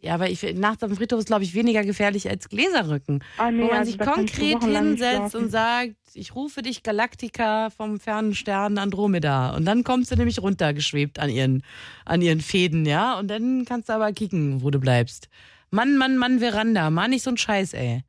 Ja, 0.00 0.14
aber 0.14 0.28
ich, 0.28 0.42
nachts 0.54 0.82
auf 0.82 0.90
dem 0.90 0.98
Friedhof 0.98 1.20
ist, 1.20 1.28
glaube 1.28 1.44
ich, 1.44 1.54
weniger 1.54 1.82
gefährlich 1.82 2.28
als 2.28 2.50
Gläserrücken. 2.50 3.24
Ah, 3.38 3.50
nee, 3.50 3.62
wo 3.62 3.68
man 3.68 3.78
also 3.78 3.92
sich 3.92 3.98
konkret 3.98 4.62
hinsetzt 4.62 5.34
und 5.34 5.48
sagt, 5.48 5.96
ich 6.12 6.34
rufe 6.34 6.60
dich 6.60 6.82
Galaktika 6.82 7.70
vom 7.70 7.98
fernen 7.98 8.34
Stern 8.34 8.76
Andromeda. 8.76 9.56
Und 9.56 9.64
dann 9.64 9.82
kommst 9.82 10.10
du 10.10 10.16
nämlich 10.16 10.42
runtergeschwebt 10.42 11.18
an 11.18 11.30
ihren, 11.30 11.62
an 12.04 12.20
ihren 12.20 12.40
Fäden, 12.40 12.84
ja? 12.84 13.18
Und 13.18 13.28
dann 13.28 13.64
kannst 13.64 13.88
du 13.88 13.94
aber 13.94 14.12
kicken, 14.12 14.62
wo 14.62 14.70
du 14.70 14.78
bleibst. 14.78 15.30
Mann, 15.70 15.96
Mann, 15.96 16.18
Mann, 16.18 16.38
Veranda. 16.38 16.90
Mann, 16.90 17.10
nicht 17.10 17.22
so 17.22 17.30
ein 17.30 17.38
Scheiß, 17.38 17.72
ey. 17.72 18.02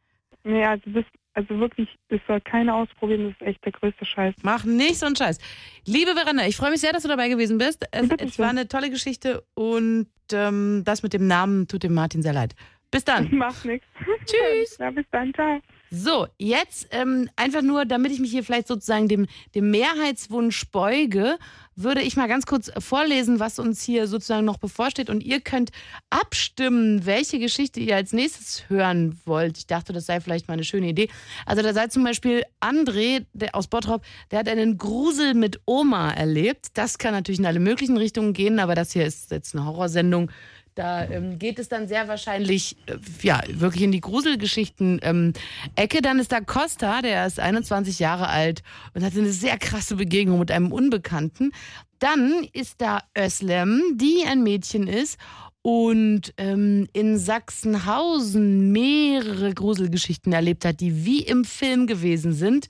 Nee, 0.43 0.65
also, 0.65 0.83
das, 0.91 1.05
also 1.35 1.59
wirklich, 1.59 1.89
das 2.07 2.21
soll 2.27 2.39
keiner 2.41 2.75
ausprobieren, 2.75 3.25
das 3.25 3.33
ist 3.33 3.47
echt 3.47 3.65
der 3.65 3.73
größte 3.73 4.05
Scheiß. 4.05 4.35
Mach 4.41 4.63
nicht 4.63 4.97
so 4.97 5.05
einen 5.05 5.15
Scheiß. 5.15 5.37
Liebe 5.85 6.13
Veranda, 6.13 6.47
ich 6.47 6.55
freue 6.55 6.71
mich 6.71 6.79
sehr, 6.79 6.93
dass 6.93 7.03
du 7.03 7.09
dabei 7.09 7.27
gewesen 7.27 7.57
bist. 7.57 7.85
Es, 7.91 8.09
es 8.19 8.39
war 8.39 8.49
eine 8.49 8.67
tolle 8.67 8.89
Geschichte 8.89 9.43
und 9.53 10.07
ähm, 10.31 10.83
das 10.85 11.03
mit 11.03 11.13
dem 11.13 11.27
Namen 11.27 11.67
tut 11.67 11.83
dem 11.83 11.93
Martin 11.93 12.21
sehr 12.21 12.33
leid. 12.33 12.55
Bis 12.89 13.03
dann. 13.03 13.29
Macht 13.35 13.65
nichts. 13.65 13.85
Tschüss. 14.25 14.77
Ja, 14.79 14.91
bis 14.91 15.05
dann, 15.11 15.33
ciao. 15.33 15.59
So, 15.91 16.27
jetzt 16.37 16.87
ähm, 16.91 17.29
einfach 17.35 17.61
nur, 17.61 17.85
damit 17.85 18.11
ich 18.11 18.19
mich 18.19 18.31
hier 18.31 18.43
vielleicht 18.43 18.67
sozusagen 18.67 19.07
dem, 19.07 19.27
dem 19.53 19.71
Mehrheitswunsch 19.71 20.69
beuge, 20.71 21.37
würde 21.75 22.01
ich 22.01 22.15
mal 22.15 22.27
ganz 22.27 22.45
kurz 22.45 22.71
vorlesen, 22.79 23.39
was 23.39 23.59
uns 23.59 23.83
hier 23.83 24.07
sozusagen 24.07 24.45
noch 24.45 24.57
bevorsteht. 24.57 25.09
Und 25.09 25.23
ihr 25.23 25.41
könnt 25.41 25.71
abstimmen, 26.09 27.05
welche 27.05 27.37
Geschichte 27.39 27.79
ihr 27.79 27.95
als 27.95 28.13
nächstes 28.13 28.69
hören 28.69 29.19
wollt. 29.25 29.57
Ich 29.57 29.67
dachte, 29.67 29.93
das 29.93 30.05
sei 30.05 30.21
vielleicht 30.21 30.47
mal 30.47 30.53
eine 30.53 30.63
schöne 30.63 30.87
Idee. 30.87 31.09
Also 31.45 31.61
da 31.61 31.73
sei 31.73 31.87
zum 31.87 32.03
Beispiel 32.03 32.43
André 32.61 33.25
der, 33.33 33.55
aus 33.55 33.67
Bottrop, 33.67 34.03
der 34.31 34.39
hat 34.39 34.49
einen 34.49 34.77
Grusel 34.77 35.33
mit 35.33 35.59
Oma 35.65 36.11
erlebt. 36.11 36.67
Das 36.73 36.97
kann 36.97 37.13
natürlich 37.13 37.39
in 37.39 37.45
alle 37.45 37.59
möglichen 37.59 37.97
Richtungen 37.97 38.33
gehen, 38.33 38.59
aber 38.59 38.75
das 38.75 38.93
hier 38.93 39.05
ist 39.05 39.31
jetzt 39.31 39.55
eine 39.55 39.65
Horrorsendung. 39.65 40.31
Da 40.75 41.05
ähm, 41.05 41.39
geht 41.39 41.57
es 41.57 41.69
dann 41.69 41.87
sehr 41.87 42.09
wahrscheinlich, 42.09 42.75
äh, 42.87 42.97
ja, 43.21 43.41
wirklich 43.47 43.83
in 43.83 43.93
die 43.93 44.01
Gruselgeschichten-Ecke. 44.01 46.01
dann 46.01 46.19
ist 46.19 46.33
da 46.33 46.41
Costa, 46.41 47.01
der 47.01 47.25
ist 47.25 47.39
21 47.39 47.99
Jahre 47.99 48.27
alt 48.27 48.61
und 48.93 49.03
hatte 49.03 49.19
eine 49.19 49.31
sehr 49.31 49.57
krasse 49.57 49.95
Begegnung 49.95 50.37
mit 50.37 50.51
einem 50.51 50.73
Unbekannten. 50.73 51.53
Dann 51.99 52.45
ist 52.51 52.81
da 52.81 52.99
Özlem, 53.17 53.81
die 53.95 54.25
ein 54.27 54.43
Mädchen 54.43 54.87
ist 54.87 55.17
und 55.61 56.33
ähm, 56.37 56.89
in 56.91 57.17
Sachsenhausen 57.17 58.73
mehrere 58.73 59.53
Gruselgeschichten 59.53 60.33
erlebt 60.33 60.65
hat, 60.65 60.81
die 60.81 61.05
wie 61.05 61.21
im 61.21 61.45
Film 61.45 61.87
gewesen 61.87 62.33
sind. 62.33 62.67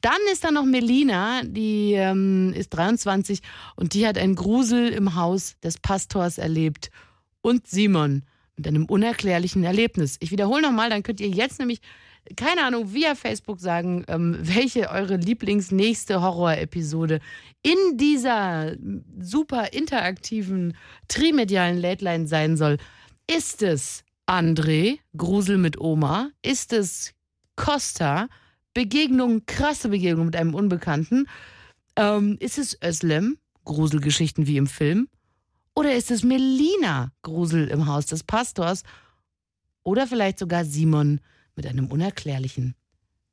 Dann 0.00 0.16
ist 0.32 0.44
da 0.44 0.50
noch 0.50 0.64
Melina, 0.64 1.42
die 1.44 1.92
ähm, 1.92 2.54
ist 2.54 2.70
23 2.70 3.40
und 3.76 3.92
die 3.92 4.06
hat 4.06 4.16
einen 4.16 4.34
Grusel 4.34 4.88
im 4.88 5.14
Haus 5.14 5.56
des 5.62 5.78
Pastors 5.78 6.38
erlebt. 6.38 6.90
Und 7.44 7.66
Simon 7.66 8.22
mit 8.56 8.66
einem 8.66 8.86
unerklärlichen 8.86 9.64
Erlebnis. 9.64 10.16
Ich 10.20 10.30
wiederhole 10.30 10.62
nochmal, 10.62 10.88
dann 10.88 11.02
könnt 11.02 11.20
ihr 11.20 11.28
jetzt 11.28 11.58
nämlich 11.58 11.80
keine 12.36 12.64
Ahnung, 12.64 12.94
via 12.94 13.14
Facebook 13.14 13.60
sagen, 13.60 14.02
ähm, 14.08 14.38
welche 14.40 14.88
eure 14.88 15.16
Lieblingsnächste 15.16 16.22
Horror-Episode 16.22 17.20
in 17.62 17.98
dieser 17.98 18.76
super 19.20 19.74
interaktiven, 19.74 20.74
trimedialen 21.08 21.76
Line 21.76 22.26
sein 22.26 22.56
soll. 22.56 22.78
Ist 23.30 23.62
es 23.62 24.04
André, 24.26 25.00
Grusel 25.14 25.58
mit 25.58 25.78
Oma? 25.78 26.30
Ist 26.40 26.72
es 26.72 27.12
Costa, 27.56 28.28
Begegnung, 28.72 29.44
krasse 29.44 29.90
Begegnung 29.90 30.24
mit 30.26 30.36
einem 30.36 30.54
Unbekannten? 30.54 31.28
Ähm, 31.96 32.38
ist 32.40 32.56
es 32.56 32.78
Özlem, 32.82 33.36
Gruselgeschichten 33.64 34.46
wie 34.46 34.56
im 34.56 34.66
Film? 34.66 35.08
Oder 35.76 35.94
ist 35.96 36.10
es 36.10 36.22
Melina, 36.22 37.10
Grusel 37.22 37.66
im 37.68 37.86
Haus 37.86 38.06
des 38.06 38.22
Pastors? 38.22 38.84
Oder 39.82 40.06
vielleicht 40.06 40.38
sogar 40.38 40.64
Simon 40.64 41.20
mit 41.56 41.66
einem 41.66 41.88
unerklärlichen 41.88 42.76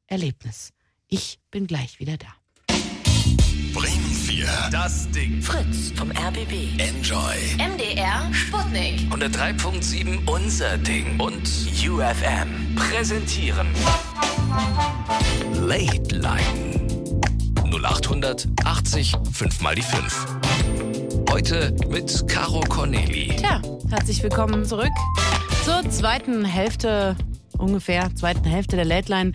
Erlebnis. 0.07 0.71
Ich 1.07 1.39
bin 1.51 1.67
gleich 1.67 1.99
wieder 1.99 2.17
da. 2.17 2.27
Bremen 3.73 4.11
4. 4.11 4.47
Das 4.71 5.09
Ding. 5.11 5.41
Fritz 5.41 5.91
vom 5.95 6.09
RBB. 6.11 6.79
Enjoy. 6.79 7.35
MDR 7.57 8.33
Sputnik. 8.33 9.01
103.7 9.11 10.27
Unser 10.29 10.77
Ding. 10.79 11.19
Und 11.19 11.47
UFM 11.87 12.75
präsentieren. 12.75 13.67
Late 15.53 16.15
Line. 16.15 16.87
0800 17.71 18.47
80 18.65 19.15
5 19.31 19.61
mal 19.61 19.75
die 19.75 19.81
5. 19.81 20.27
Heute 21.31 21.73
mit 21.89 22.27
Caro 22.27 22.59
Corneli. 22.59 23.29
Tja, 23.37 23.61
herzlich 23.89 24.21
willkommen 24.21 24.65
zurück 24.65 24.91
zur 25.63 25.89
zweiten 25.89 26.43
Hälfte, 26.43 27.15
ungefähr 27.57 28.13
zweiten 28.15 28.43
Hälfte 28.43 28.75
der 28.75 28.83
Late 28.83 29.09
Line. 29.09 29.31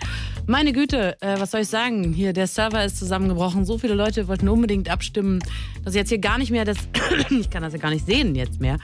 Meine 0.47 0.75
Güte, 0.75 1.17
äh, 1.23 1.41
was 1.41 1.53
soll 1.53 1.63
ich 1.63 1.69
sagen? 1.69 2.13
Hier, 2.13 2.35
der 2.35 2.49
Server 2.49 2.85
ist 2.85 2.99
zusammengebrochen. 2.99 3.65
So 3.65 3.79
viele 3.79 3.95
Leute 3.95 4.29
wollten 4.29 4.47
unbedingt 4.51 4.91
abstimmen, 4.91 5.39
dass 5.85 5.95
ich 5.95 5.99
jetzt 5.99 6.11
hier 6.11 6.19
gar 6.19 6.37
nicht 6.37 6.51
mehr 6.51 6.67
das. 6.67 6.77
ich 7.31 7.49
kann 7.49 7.63
das 7.63 7.73
ja 7.73 7.79
gar 7.79 7.91
nicht 7.91 8.05
sehen 8.05 8.35
jetzt 8.35 8.61
mehr. 8.61 8.77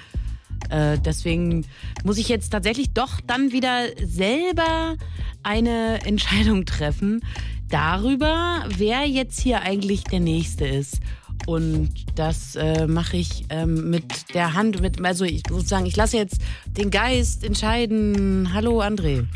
Äh, 0.71 0.97
deswegen 0.99 1.67
muss 2.05 2.17
ich 2.17 2.31
jetzt 2.31 2.49
tatsächlich 2.49 2.95
doch 2.95 3.21
dann 3.21 3.53
wieder 3.53 3.89
selber 4.03 4.97
eine 5.43 6.01
Entscheidung 6.07 6.65
treffen 6.65 7.21
darüber, 7.69 8.65
wer 8.69 9.07
jetzt 9.07 9.41
hier 9.41 9.61
eigentlich 9.61 10.05
der 10.05 10.21
Nächste 10.21 10.67
ist. 10.67 11.01
Und 11.47 11.91
das 12.15 12.57
äh, 12.57 12.87
mache 12.87 13.17
ich 13.17 13.45
ähm, 13.49 13.91
mit 13.91 14.33
der 14.35 14.55
Hand, 14.55 14.81
mit, 14.81 15.05
also 15.05 15.25
ich 15.25 15.43
muss 15.51 15.69
sagen, 15.69 15.87
ich 15.87 15.97
lasse 15.97 16.17
jetzt 16.17 16.41
den 16.67 16.91
Geist 16.91 17.45
entscheiden. 17.45 18.53
Hallo 18.55 18.81
André. 18.81 19.27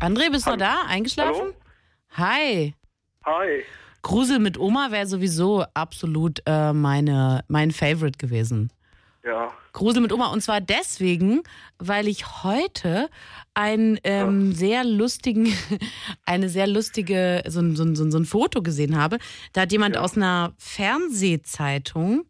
André, 0.00 0.30
bist 0.30 0.48
du 0.48 0.56
da? 0.56 0.82
Eingeschlafen? 0.88 1.52
Hi. 2.16 2.74
Hi. 3.24 3.62
Grusel 4.02 4.40
mit 4.40 4.58
Oma 4.58 4.90
wäre 4.90 5.06
sowieso 5.06 5.64
absolut 5.74 6.42
äh, 6.44 6.72
meine, 6.72 7.44
mein 7.46 7.70
Favorite 7.70 8.18
gewesen. 8.18 8.72
Ja. 9.24 9.52
Grusel 9.72 10.02
mit 10.02 10.12
Oma. 10.12 10.32
Und 10.32 10.40
zwar 10.40 10.60
deswegen, 10.60 11.42
weil 11.78 12.08
ich 12.08 12.42
heute 12.42 13.08
einen 13.54 13.98
ähm, 14.04 14.52
sehr 14.52 14.82
lustigen, 14.84 15.52
eine 16.24 16.48
sehr 16.48 16.66
lustige, 16.66 17.42
so, 17.48 17.60
ein- 17.60 17.76
so, 17.76 17.82
ein- 17.84 17.94
so, 17.96 18.04
ein- 18.04 18.14
ein 18.14 18.24
Foto 18.24 18.62
gesehen 18.62 18.96
habe. 18.96 19.18
Da 19.52 19.62
hat 19.62 19.72
jemand 19.72 19.96
aus 19.96 20.16
einer 20.16 20.54
Fernsehzeitung 20.58 22.24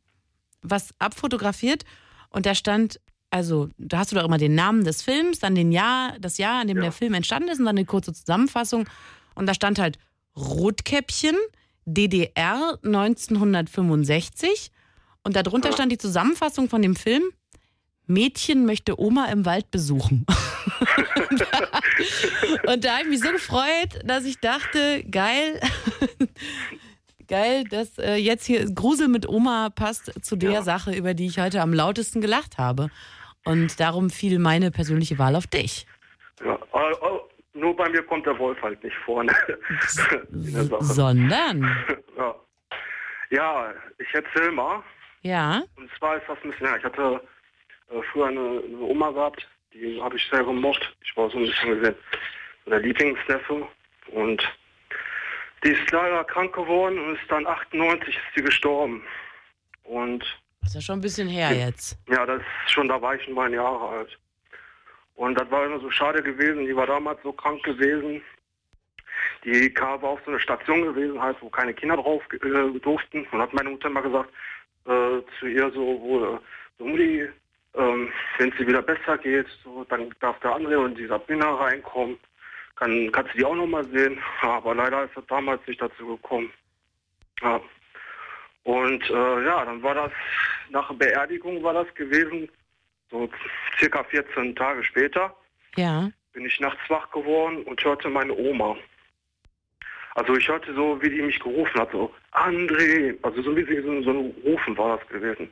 was 0.62 0.90
abfotografiert 0.98 1.84
und 2.30 2.46
da 2.46 2.54
stand, 2.54 3.00
also 3.30 3.68
da 3.78 3.98
hast 3.98 4.12
du 4.12 4.16
doch 4.16 4.24
immer 4.24 4.38
den 4.38 4.54
Namen 4.54 4.84
des 4.84 5.02
Films, 5.02 5.38
dann 5.40 5.54
den 5.54 5.72
Jahr, 5.72 6.16
das 6.20 6.38
Jahr, 6.38 6.62
in 6.62 6.68
dem 6.68 6.80
der 6.80 6.92
Film 6.92 7.14
entstanden 7.14 7.48
ist 7.48 7.58
und 7.58 7.64
dann 7.66 7.76
eine 7.76 7.84
kurze 7.86 8.12
Zusammenfassung. 8.12 8.88
Und 9.34 9.46
da 9.46 9.54
stand 9.54 9.78
halt 9.80 9.98
Rotkäppchen, 10.36 11.36
DDR 11.84 12.78
1965 12.84 14.70
und 15.24 15.34
darunter 15.36 15.72
stand 15.72 15.90
die 15.92 15.98
Zusammenfassung 15.98 16.68
von 16.68 16.82
dem 16.82 16.94
Film. 16.96 17.22
Mädchen 18.06 18.66
möchte 18.66 19.00
Oma 19.00 19.26
im 19.26 19.44
Wald 19.46 19.70
besuchen. 19.70 20.26
und 22.66 22.84
da 22.84 22.92
habe 22.92 23.02
ich 23.02 23.08
mich 23.08 23.20
so 23.20 23.30
gefreut, 23.32 24.00
dass 24.04 24.24
ich 24.24 24.38
dachte, 24.40 25.04
geil, 25.10 25.60
geil, 27.28 27.64
dass 27.64 27.98
äh, 27.98 28.14
jetzt 28.16 28.44
hier 28.46 28.64
Grusel 28.72 29.08
mit 29.08 29.28
Oma 29.28 29.70
passt 29.70 30.24
zu 30.24 30.36
der 30.36 30.62
Sache, 30.62 30.92
über 30.92 31.14
die 31.14 31.26
ich 31.26 31.38
heute 31.38 31.60
am 31.60 31.72
lautesten 31.72 32.20
gelacht 32.20 32.58
habe. 32.58 32.90
Und 33.44 33.80
darum 33.80 34.10
fiel 34.10 34.38
meine 34.38 34.70
persönliche 34.70 35.18
Wahl 35.18 35.36
auf 35.36 35.46
dich. 35.46 35.86
ja. 36.44 36.58
Oh, 36.72 36.80
oh, 37.00 37.20
nur 37.54 37.74
bei 37.76 37.88
mir 37.88 38.02
kommt 38.04 38.26
der 38.26 38.38
Wolf 38.38 38.60
halt 38.62 38.82
nicht 38.84 38.96
vorne. 39.04 39.32
Sondern, 40.80 41.62
Ja. 42.16 42.34
ja, 43.30 43.72
ich 43.98 44.08
erzähl 44.14 44.52
mal. 44.52 44.82
ja, 45.22 45.62
Und 45.76 45.90
zwar 45.98 46.16
ist 46.16 46.24
das 46.28 46.38
ein 46.42 46.50
bisschen, 46.50 46.66
ja, 46.66 46.76
ich 46.76 46.84
hatte 46.84 47.20
äh, 47.90 48.00
früher 48.12 48.26
eine, 48.28 48.62
eine 48.64 48.78
Oma 48.80 49.10
gehabt, 49.10 49.46
die 49.74 50.00
habe 50.00 50.16
ich 50.16 50.28
sehr 50.30 50.44
gemocht. 50.44 50.94
Ich 51.04 51.16
war 51.16 51.30
so 51.30 51.38
ein 51.38 51.44
bisschen 51.46 51.78
gesehen, 51.80 51.94
der 52.66 52.78
Lieblingsneffe. 52.80 53.66
Und 54.08 54.42
die 55.64 55.70
ist 55.70 55.90
leider 55.90 56.24
krank 56.24 56.54
geworden 56.54 56.98
und 56.98 57.14
ist 57.16 57.30
dann 57.30 57.46
98 57.46 58.14
ist 58.14 58.22
sie 58.34 58.42
gestorben. 58.42 59.02
Und 59.84 60.20
das 60.60 60.70
ist 60.70 60.74
ja 60.76 60.80
schon 60.80 60.98
ein 60.98 61.02
bisschen 61.02 61.28
her 61.28 61.52
jetzt. 61.52 61.98
Ja, 62.08 62.24
das 62.26 62.40
ist 62.66 62.72
schon, 62.72 62.88
da 62.88 63.00
war 63.00 63.14
ich 63.14 63.26
neun 63.28 63.52
Jahre 63.52 63.88
alt. 63.98 64.18
Und 65.14 65.38
das 65.38 65.50
war 65.50 65.64
immer 65.66 65.80
so 65.80 65.90
schade 65.90 66.22
gewesen. 66.22 66.66
Die 66.66 66.74
war 66.76 66.86
damals 66.86 67.20
so 67.22 67.32
krank 67.32 67.62
gewesen. 67.64 68.22
Die 69.44 69.72
kam- 69.74 70.00
war 70.02 70.10
auf 70.10 70.20
so 70.24 70.30
eine 70.30 70.40
Station 70.40 70.82
gewesen, 70.82 71.20
halt, 71.20 71.36
wo 71.40 71.50
keine 71.50 71.74
Kinder 71.74 71.96
drauf 71.96 72.22
äh, 72.32 72.78
durften. 72.80 73.26
Und 73.30 73.40
hat 73.40 73.52
meine 73.52 73.70
Mutter 73.70 73.90
mal 73.90 74.00
gesagt 74.02 74.30
äh, 74.86 75.20
zu 75.38 75.46
ihr 75.46 75.70
so, 75.72 75.80
wo, 76.00 76.38
so 76.78 76.84
Mutti, 76.84 77.28
ähm, 77.74 78.12
wenn 78.38 78.50
es 78.50 78.56
dir 78.56 78.66
wieder 78.66 78.82
besser 78.82 79.18
geht, 79.18 79.46
so, 79.64 79.84
dann 79.84 80.14
darf 80.20 80.38
der 80.40 80.54
andere 80.54 80.78
und 80.80 80.96
die 80.98 81.06
Sabina 81.06 81.54
reinkommen. 81.54 82.18
Kann, 82.76 83.10
kannst 83.12 83.32
du 83.34 83.38
die 83.38 83.44
auch 83.44 83.54
noch 83.54 83.66
mal 83.66 83.84
sehen. 83.88 84.18
Aber 84.40 84.74
leider 84.74 85.04
ist 85.04 85.16
es 85.16 85.26
damals 85.26 85.60
nicht 85.66 85.80
dazu 85.80 86.06
gekommen. 86.16 86.52
Ja. 87.42 87.60
Und 88.64 89.08
äh, 89.10 89.44
ja, 89.44 89.64
dann 89.64 89.82
war 89.82 89.94
das, 89.94 90.12
nach 90.70 90.88
der 90.88 90.94
Beerdigung 91.06 91.62
war 91.62 91.74
das 91.74 91.92
gewesen, 91.94 92.48
so 93.10 93.28
circa 93.78 94.04
14 94.04 94.54
Tage 94.56 94.82
später, 94.84 95.34
Ja. 95.76 96.10
bin 96.32 96.46
ich 96.46 96.60
nachts 96.60 96.80
wach 96.88 97.10
geworden 97.10 97.62
und 97.64 97.82
hörte 97.84 98.08
meine 98.08 98.32
Oma. 98.34 98.76
Also 100.14 100.36
ich 100.36 100.46
hörte 100.48 100.74
so, 100.74 101.00
wie 101.02 101.10
die 101.10 101.22
mich 101.22 101.40
gerufen 101.40 101.80
hat, 101.80 101.90
so, 101.90 102.12
André, 102.32 103.16
also 103.22 103.42
so 103.42 103.56
wie 103.56 103.64
sie 103.64 103.80
so, 103.80 104.02
so 104.02 104.10
ein 104.10 104.34
Rufen 104.44 104.76
war 104.76 104.98
das 104.98 105.08
gewesen. 105.08 105.50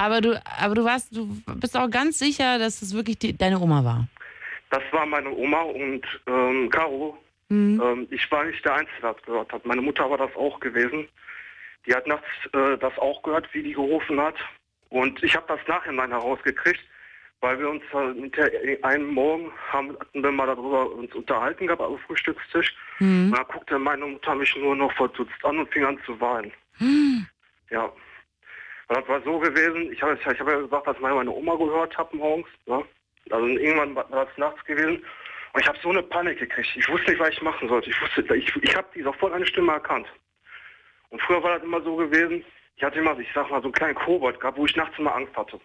Aber 0.00 0.20
du, 0.20 0.40
aber 0.58 0.74
du 0.74 0.84
warst, 0.84 1.14
du 1.14 1.28
bist 1.56 1.76
auch 1.76 1.90
ganz 1.90 2.18
sicher, 2.18 2.58
dass 2.58 2.80
es 2.80 2.94
wirklich 2.94 3.18
die, 3.18 3.36
deine 3.36 3.58
Oma 3.60 3.84
war. 3.84 4.08
Das 4.70 4.82
war 4.92 5.04
meine 5.04 5.30
Oma 5.30 5.60
und 5.62 6.02
ähm, 6.26 6.70
Caro, 6.70 7.18
Mhm. 7.50 7.82
ähm, 7.84 8.06
ich 8.10 8.30
war 8.30 8.44
nicht 8.44 8.64
der 8.64 8.74
Einzige, 8.74 9.00
der 9.02 9.12
das 9.12 9.22
gehört 9.24 9.52
hat. 9.52 9.66
Meine 9.66 9.82
Mutter 9.82 10.08
war 10.08 10.18
das 10.18 10.34
auch 10.36 10.60
gewesen. 10.60 11.08
Die 11.84 11.92
hat 11.94 12.06
nachts 12.06 12.28
äh, 12.52 12.78
das 12.78 12.96
auch 12.98 13.22
gehört, 13.22 13.52
wie 13.52 13.62
die 13.64 13.72
gerufen 13.72 14.20
hat. 14.20 14.36
Und 14.88 15.20
ich 15.22 15.34
habe 15.34 15.46
das 15.48 15.58
nachhinein 15.66 16.10
herausgekriegt, 16.10 16.80
weil 17.40 17.58
wir 17.58 17.68
uns 17.68 17.82
äh, 17.92 18.78
einem 18.82 19.08
Morgen 19.08 19.50
haben, 19.72 19.96
hatten 19.98 20.22
wir 20.22 20.30
mal 20.30 20.46
darüber 20.46 20.92
uns 20.92 21.12
unterhalten 21.12 21.66
gehabt 21.66 21.82
auf 21.82 21.98
dem 21.98 22.06
Frühstückstisch. 22.06 22.72
Mhm. 23.00 23.32
Und 23.32 23.36
da 23.36 23.42
guckte 23.42 23.78
meine 23.80 24.06
Mutter 24.06 24.34
mich 24.36 24.54
nur 24.56 24.76
noch 24.76 24.92
verdutzt 24.92 25.44
an 25.44 25.58
und 25.58 25.72
fing 25.72 25.84
an 25.84 25.98
zu 26.06 26.20
weinen. 26.20 26.52
Hm. 26.78 27.26
Ja. 27.70 27.90
Und 28.90 28.96
das 28.96 29.08
war 29.08 29.22
so 29.22 29.38
gewesen, 29.38 29.92
ich 29.92 30.02
habe 30.02 30.18
ich 30.20 30.26
hab 30.26 30.48
ja 30.48 30.60
gesagt, 30.60 30.84
dass 30.88 30.96
ich 30.96 31.00
meine 31.00 31.30
Oma 31.30 31.54
gehört 31.54 31.96
habe 31.96 32.16
morgens. 32.16 32.48
Ne? 32.66 32.84
Also 33.30 33.46
irgendwann 33.46 33.94
war 33.94 34.04
das 34.10 34.36
nachts 34.36 34.64
gewesen. 34.64 34.96
Und 35.52 35.60
ich 35.60 35.68
habe 35.68 35.78
so 35.80 35.90
eine 35.90 36.02
Panik 36.02 36.40
gekriegt. 36.40 36.68
Ich 36.74 36.88
wusste 36.88 37.12
nicht, 37.12 37.20
was 37.20 37.28
ich 37.28 37.40
machen 37.40 37.68
sollte. 37.68 37.88
Ich 37.88 38.02
wusste, 38.02 38.22
ich, 38.34 38.52
ich 38.56 38.76
habe 38.76 38.88
die 38.92 39.02
sofort 39.02 39.32
eine 39.32 39.46
Stimme 39.46 39.72
erkannt. 39.74 40.08
Und 41.10 41.22
früher 41.22 41.40
war 41.40 41.54
das 41.54 41.62
immer 41.62 41.80
so 41.82 41.94
gewesen, 41.94 42.44
ich 42.74 42.82
hatte 42.82 42.98
immer, 42.98 43.16
ich 43.16 43.28
sag 43.32 43.48
mal, 43.48 43.60
so 43.60 43.66
einen 43.68 43.74
kleinen 43.74 43.94
Kobold 43.94 44.40
gehabt, 44.40 44.58
wo 44.58 44.66
ich 44.66 44.74
nachts 44.74 44.98
immer 44.98 45.14
Angst 45.14 45.36
hatte. 45.36 45.60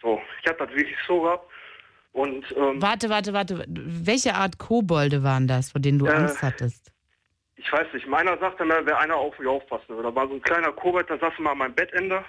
So, 0.00 0.22
ich 0.40 0.48
habe 0.48 0.64
das 0.64 0.68
wirklich 0.76 0.96
so 1.08 1.20
gehabt. 1.22 1.50
Und 2.12 2.44
ähm, 2.56 2.80
Warte, 2.80 3.08
warte, 3.10 3.32
warte. 3.32 3.64
Welche 3.68 4.34
Art 4.34 4.58
Kobolde 4.58 5.24
waren 5.24 5.48
das, 5.48 5.72
vor 5.72 5.80
denen 5.80 5.98
du 5.98 6.06
Äh, 6.06 6.10
Angst 6.12 6.42
hattest? 6.42 6.92
ich 7.56 7.72
weiß 7.72 7.86
nicht, 7.92 8.06
meiner 8.06 8.36
sagte 8.38 8.64
mir, 8.64 8.84
wer 8.84 8.98
einer 8.98 9.16
auf 9.16 9.36
mich 9.38 9.48
aufpassen 9.48 9.88
würde. 9.88 10.04
Da 10.04 10.14
war 10.14 10.28
so 10.28 10.34
ein 10.34 10.42
kleiner 10.42 10.70
Kobold, 10.72 11.08
der 11.08 11.18
saß 11.18 11.32
immer 11.38 11.52
an 11.52 11.58
meinem 11.58 11.74
Bettende. 11.74 12.24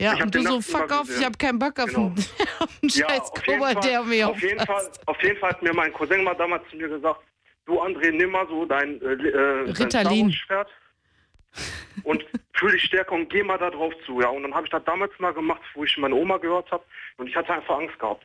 Ja, 0.00 0.14
ich 0.14 0.22
und 0.22 0.34
du 0.34 0.40
so, 0.42 0.60
fuck 0.60 0.90
off, 0.92 1.08
ich 1.10 1.24
hab 1.24 1.38
keinen 1.38 1.58
Bock 1.58 1.78
auf 1.78 1.86
Genau. 1.90 2.06
einen, 2.06 2.16
auf 2.58 2.68
einen 2.82 2.90
scheiß 2.90 3.20
auf 3.20 3.46
jeden 3.46 3.58
Kobold, 3.60 3.72
Fall- 3.74 3.90
der 3.90 4.02
mich 4.04 4.24
auf 4.24 4.42
jeden, 4.42 4.66
Fall, 4.66 4.90
auf 5.06 5.22
jeden 5.22 5.38
Fall 5.38 5.50
hat 5.50 5.62
mir 5.62 5.74
mein 5.74 5.92
Cousin 5.92 6.24
mal 6.24 6.34
damals 6.34 6.62
zu 6.70 6.76
mir 6.76 6.88
gesagt, 6.88 7.20
du 7.66 7.80
André, 7.82 8.10
nimm 8.10 8.30
mal 8.30 8.46
so 8.48 8.64
dein, 8.64 9.00
äh, 9.02 9.12
äh, 9.12 9.72
dein 9.90 10.32
Schwert 10.32 10.70
und 12.04 12.24
fühl 12.54 12.72
dich 12.72 12.84
stärker 12.84 13.12
und 13.12 13.28
geh 13.28 13.42
mal 13.42 13.58
da 13.58 13.70
drauf 13.70 13.92
zu. 14.06 14.20
Ja, 14.20 14.28
und 14.28 14.42
dann 14.42 14.54
habe 14.54 14.66
ich 14.66 14.70
das 14.70 14.84
damals 14.84 15.12
mal 15.18 15.32
gemacht, 15.34 15.60
wo 15.74 15.84
ich 15.84 15.96
meine 15.98 16.14
Oma 16.14 16.38
gehört 16.38 16.70
habe 16.70 16.84
und 17.18 17.26
ich 17.26 17.36
hatte 17.36 17.52
einfach 17.52 17.78
Angst 17.78 17.98
gehabt. 17.98 18.24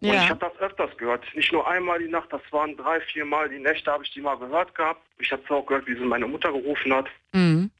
Und 0.00 0.08
Ja. 0.08 0.14
ich 0.22 0.28
habe 0.30 0.40
das 0.40 0.56
öfters 0.58 0.96
gehört. 0.98 1.24
Nicht 1.34 1.52
nur 1.52 1.66
einmal 1.68 1.98
die 1.98 2.08
Nacht, 2.08 2.32
das 2.32 2.42
waren 2.50 2.76
drei, 2.76 3.00
vier 3.00 3.24
Mal 3.24 3.48
die 3.48 3.58
Nächte, 3.60 3.90
habe 3.90 4.04
ich 4.04 4.10
die 4.12 4.20
mal 4.20 4.36
gehört 4.36 4.74
gehabt. 4.74 5.00
Ich 5.18 5.30
habe 5.32 5.42
es 5.44 5.50
auch 5.50 5.64
gehört, 5.64 5.86
wie 5.86 5.94
sie 5.94 6.04
meine 6.04 6.26
Mutter 6.26 6.52
gerufen 6.52 6.92
hat. 6.92 7.06
Mhm. 7.32 7.70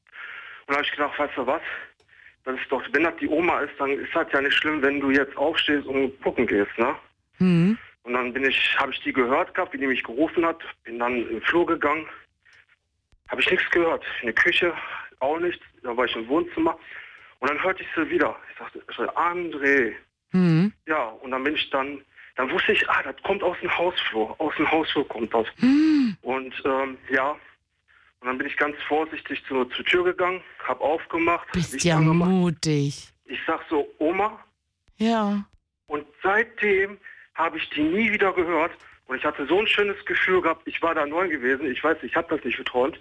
Und 0.67 0.69
da 0.69 0.75
habe 0.75 0.85
ich 0.85 0.91
gedacht, 0.93 1.19
weißt 1.19 1.37
du 1.37 1.47
was? 1.47 1.61
Das 2.45 2.61
ist 2.61 2.71
doch, 2.71 2.83
wenn 2.93 3.05
das 3.05 3.17
die 3.17 3.29
Oma 3.29 3.61
ist, 3.61 3.73
dann 3.79 3.91
ist 3.91 4.15
das 4.15 4.27
ja 4.33 4.41
nicht 4.41 4.55
schlimm, 4.55 4.83
wenn 4.83 5.01
du 5.01 5.11
jetzt 5.11 5.37
aufstehst 5.37 5.87
und 5.87 6.21
gucken 6.23 6.47
gehst, 6.47 6.77
ne? 6.79 6.95
Mhm. 7.39 7.79
Und 8.03 8.13
dann 8.13 8.33
bin 8.35 8.45
ich, 8.45 8.77
habe 8.79 8.93
ich 8.93 9.01
die 9.01 9.13
gehört 9.15 9.55
gehabt, 9.55 9.73
wie 9.73 9.79
die 9.79 9.87
mich 9.87 10.03
gerufen 10.03 10.45
hat, 10.45 10.63
bin 10.85 10.99
dann 10.99 11.27
im 11.31 11.41
Flur 11.43 11.65
gegangen, 11.67 12.07
habe 13.29 13.41
ich 13.41 13.51
nichts 13.51 13.71
gehört. 13.71 14.05
In 14.21 14.27
der 14.27 14.35
Küche 14.35 14.75
auch 15.21 15.39
nichts, 15.39 15.65
da 15.83 15.97
war 15.97 16.05
ich 16.05 16.15
im 16.15 16.29
Wohnzimmer 16.29 16.79
und 17.41 17.49
dann 17.51 17.63
hörte 17.63 17.83
ich 17.83 17.89
sie 17.97 18.09
wieder. 18.11 18.37
Ich 18.53 18.59
sagte, 18.59 18.83
ich 18.89 18.97
sagte, 18.97 19.17
André, 19.17 19.95
Mhm. 20.33 20.73
ja, 20.87 21.05
und 21.23 21.31
dann 21.31 21.45
bin 21.45 21.55
ich 21.55 21.71
dann, 21.71 22.01
dann 22.37 22.51
wusste 22.51 22.73
ich, 22.73 22.91
ah, 22.91 23.03
das 23.05 23.15
kommt 23.23 23.41
aus 23.45 23.57
dem 23.61 23.79
Hausflur, 23.79 24.35
aus 24.41 24.53
dem 24.57 24.69
Hausflur 24.71 25.07
kommt 25.09 25.33
das. 25.33 25.47
Mhm. 25.59 26.17
Und 26.23 26.53
ähm, 26.65 26.99
ja, 27.09 27.37
und 28.25 28.29
dann 28.29 28.39
bin 28.39 28.47
ich 28.47 28.57
ganz 28.57 28.75
vorsichtig 28.89 29.45
zur, 29.47 29.69
zur 29.71 29.85
Tür 29.85 30.03
gegangen, 30.05 30.43
habe 30.67 30.81
aufgemacht, 30.81 31.47
Bist 31.53 31.85
ja 31.85 31.99
mutig. 32.01 33.13
Ich 33.27 33.39
sag 33.47 33.61
so, 33.69 33.87
Oma, 33.99 34.43
Ja. 34.97 35.45
und 35.89 36.07
seitdem 36.23 36.97
habe 37.35 37.59
ich 37.59 37.69
die 37.71 37.83
nie 37.83 38.11
wieder 38.11 38.33
gehört. 38.33 38.73
Und 39.09 39.19
ich 39.19 39.25
hatte 39.27 39.47
so 39.47 39.59
ein 39.61 39.67
schönes 39.67 40.03
Gefühl 40.07 40.41
gehabt. 40.41 40.63
Ich 40.67 40.81
war 40.81 40.95
da 40.95 41.05
neu 41.05 41.29
gewesen. 41.29 41.71
Ich 41.71 41.85
weiß, 41.85 41.99
ich 42.03 42.17
habe 42.17 42.35
das 42.35 42.43
nicht 42.47 42.57
geträumt 42.57 42.99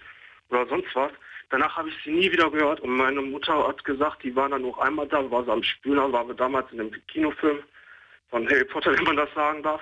oder 0.50 0.68
sonst 0.68 0.94
was. 0.94 1.12
Danach 1.52 1.78
habe 1.78 1.88
ich 1.88 1.96
sie 2.04 2.12
nie 2.12 2.30
wieder 2.30 2.52
gehört. 2.52 2.82
Und 2.82 2.90
meine 2.98 3.22
Mutter 3.22 3.66
hat 3.66 3.82
gesagt, 3.86 4.24
die 4.24 4.36
war 4.36 4.50
dann 4.50 4.64
noch 4.64 4.78
einmal 4.80 5.08
da, 5.08 5.32
war 5.32 5.46
sie 5.46 5.52
am 5.54 5.64
Spüler, 5.64 6.12
war 6.12 6.28
wir 6.28 6.34
damals 6.36 6.70
in 6.74 6.82
einem 6.82 6.92
Kinofilm 7.08 7.60
von 8.30 8.46
Harry 8.50 8.66
Potter, 8.66 8.92
wenn 8.98 9.06
man 9.06 9.16
das 9.16 9.34
sagen 9.34 9.64
darf. 9.64 9.82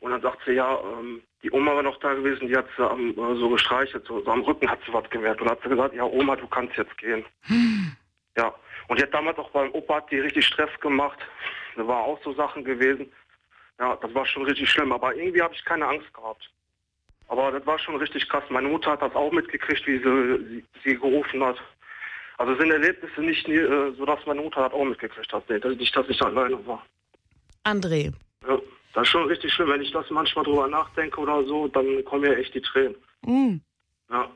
Und 0.00 0.10
dann 0.10 0.20
sagt 0.20 0.40
sie, 0.44 0.52
ja, 0.52 0.78
ähm, 0.98 1.22
die 1.42 1.50
Oma 1.50 1.74
war 1.74 1.82
noch 1.82 1.98
da 2.00 2.14
gewesen, 2.14 2.48
die 2.48 2.56
hat 2.56 2.66
sie 2.76 2.88
am, 2.88 3.10
äh, 3.10 3.36
so 3.36 3.48
gestreichelt, 3.48 4.04
so, 4.06 4.20
so 4.22 4.30
am 4.30 4.42
Rücken 4.42 4.70
hat 4.70 4.78
sie 4.86 4.92
was 4.92 5.08
gemerkt. 5.10 5.40
Und 5.40 5.50
hat 5.50 5.60
sie 5.62 5.68
gesagt, 5.68 5.94
ja, 5.94 6.04
Oma, 6.04 6.36
du 6.36 6.46
kannst 6.46 6.76
jetzt 6.76 6.96
gehen. 6.98 7.24
Ja, 8.36 8.54
und 8.88 8.98
die 8.98 9.02
hat 9.02 9.14
damals 9.14 9.38
auch 9.38 9.50
beim 9.50 9.70
Opa 9.72 9.96
hat 9.96 10.10
die 10.10 10.18
richtig 10.20 10.44
Stress 10.46 10.70
gemacht. 10.80 11.18
Da 11.76 11.86
war 11.86 11.98
auch 12.04 12.22
so 12.22 12.32
Sachen 12.34 12.64
gewesen. 12.64 13.10
Ja, 13.78 13.96
das 13.96 14.14
war 14.14 14.24
schon 14.26 14.44
richtig 14.44 14.70
schlimm, 14.70 14.92
aber 14.92 15.14
irgendwie 15.14 15.42
habe 15.42 15.54
ich 15.54 15.64
keine 15.64 15.86
Angst 15.86 16.12
gehabt. 16.14 16.50
Aber 17.28 17.50
das 17.50 17.66
war 17.66 17.78
schon 17.78 17.96
richtig 17.96 18.28
krass. 18.28 18.44
Meine 18.50 18.68
Mutter 18.68 18.92
hat 18.92 19.02
das 19.02 19.14
auch 19.14 19.32
mitgekriegt, 19.32 19.86
wie 19.86 19.98
sie 19.98 20.44
sie, 20.48 20.64
sie 20.84 20.94
gerufen 20.96 21.42
hat. 21.44 21.56
Also 22.38 22.52
es 22.52 22.58
sind 22.58 22.70
Erlebnisse 22.70 23.20
nicht 23.20 23.48
äh, 23.48 23.90
so, 23.96 24.04
dass 24.04 24.24
meine 24.26 24.40
Mutter 24.42 24.62
das 24.62 24.72
auch 24.72 24.84
mitgekriegt 24.84 25.32
hat. 25.32 25.48
Nee, 25.48 25.58
das- 25.58 25.76
nicht, 25.76 25.94
dass 25.96 26.08
ich 26.08 26.20
alleine 26.22 26.64
war. 26.66 26.84
André. 27.64 28.12
Ja, 28.46 28.58
das 28.96 29.02
ist 29.04 29.10
schon 29.10 29.28
richtig 29.28 29.52
schlimm. 29.52 29.68
Wenn 29.68 29.82
ich 29.82 29.92
das 29.92 30.10
manchmal 30.10 30.44
drüber 30.44 30.66
nachdenke 30.66 31.20
oder 31.20 31.44
so, 31.46 31.68
dann 31.68 32.04
kommen 32.04 32.22
mir 32.22 32.36
echt 32.36 32.52
die 32.54 32.60
Tränen. 32.60 32.96
Mhm. 33.24 33.60
Ja, 34.10 34.28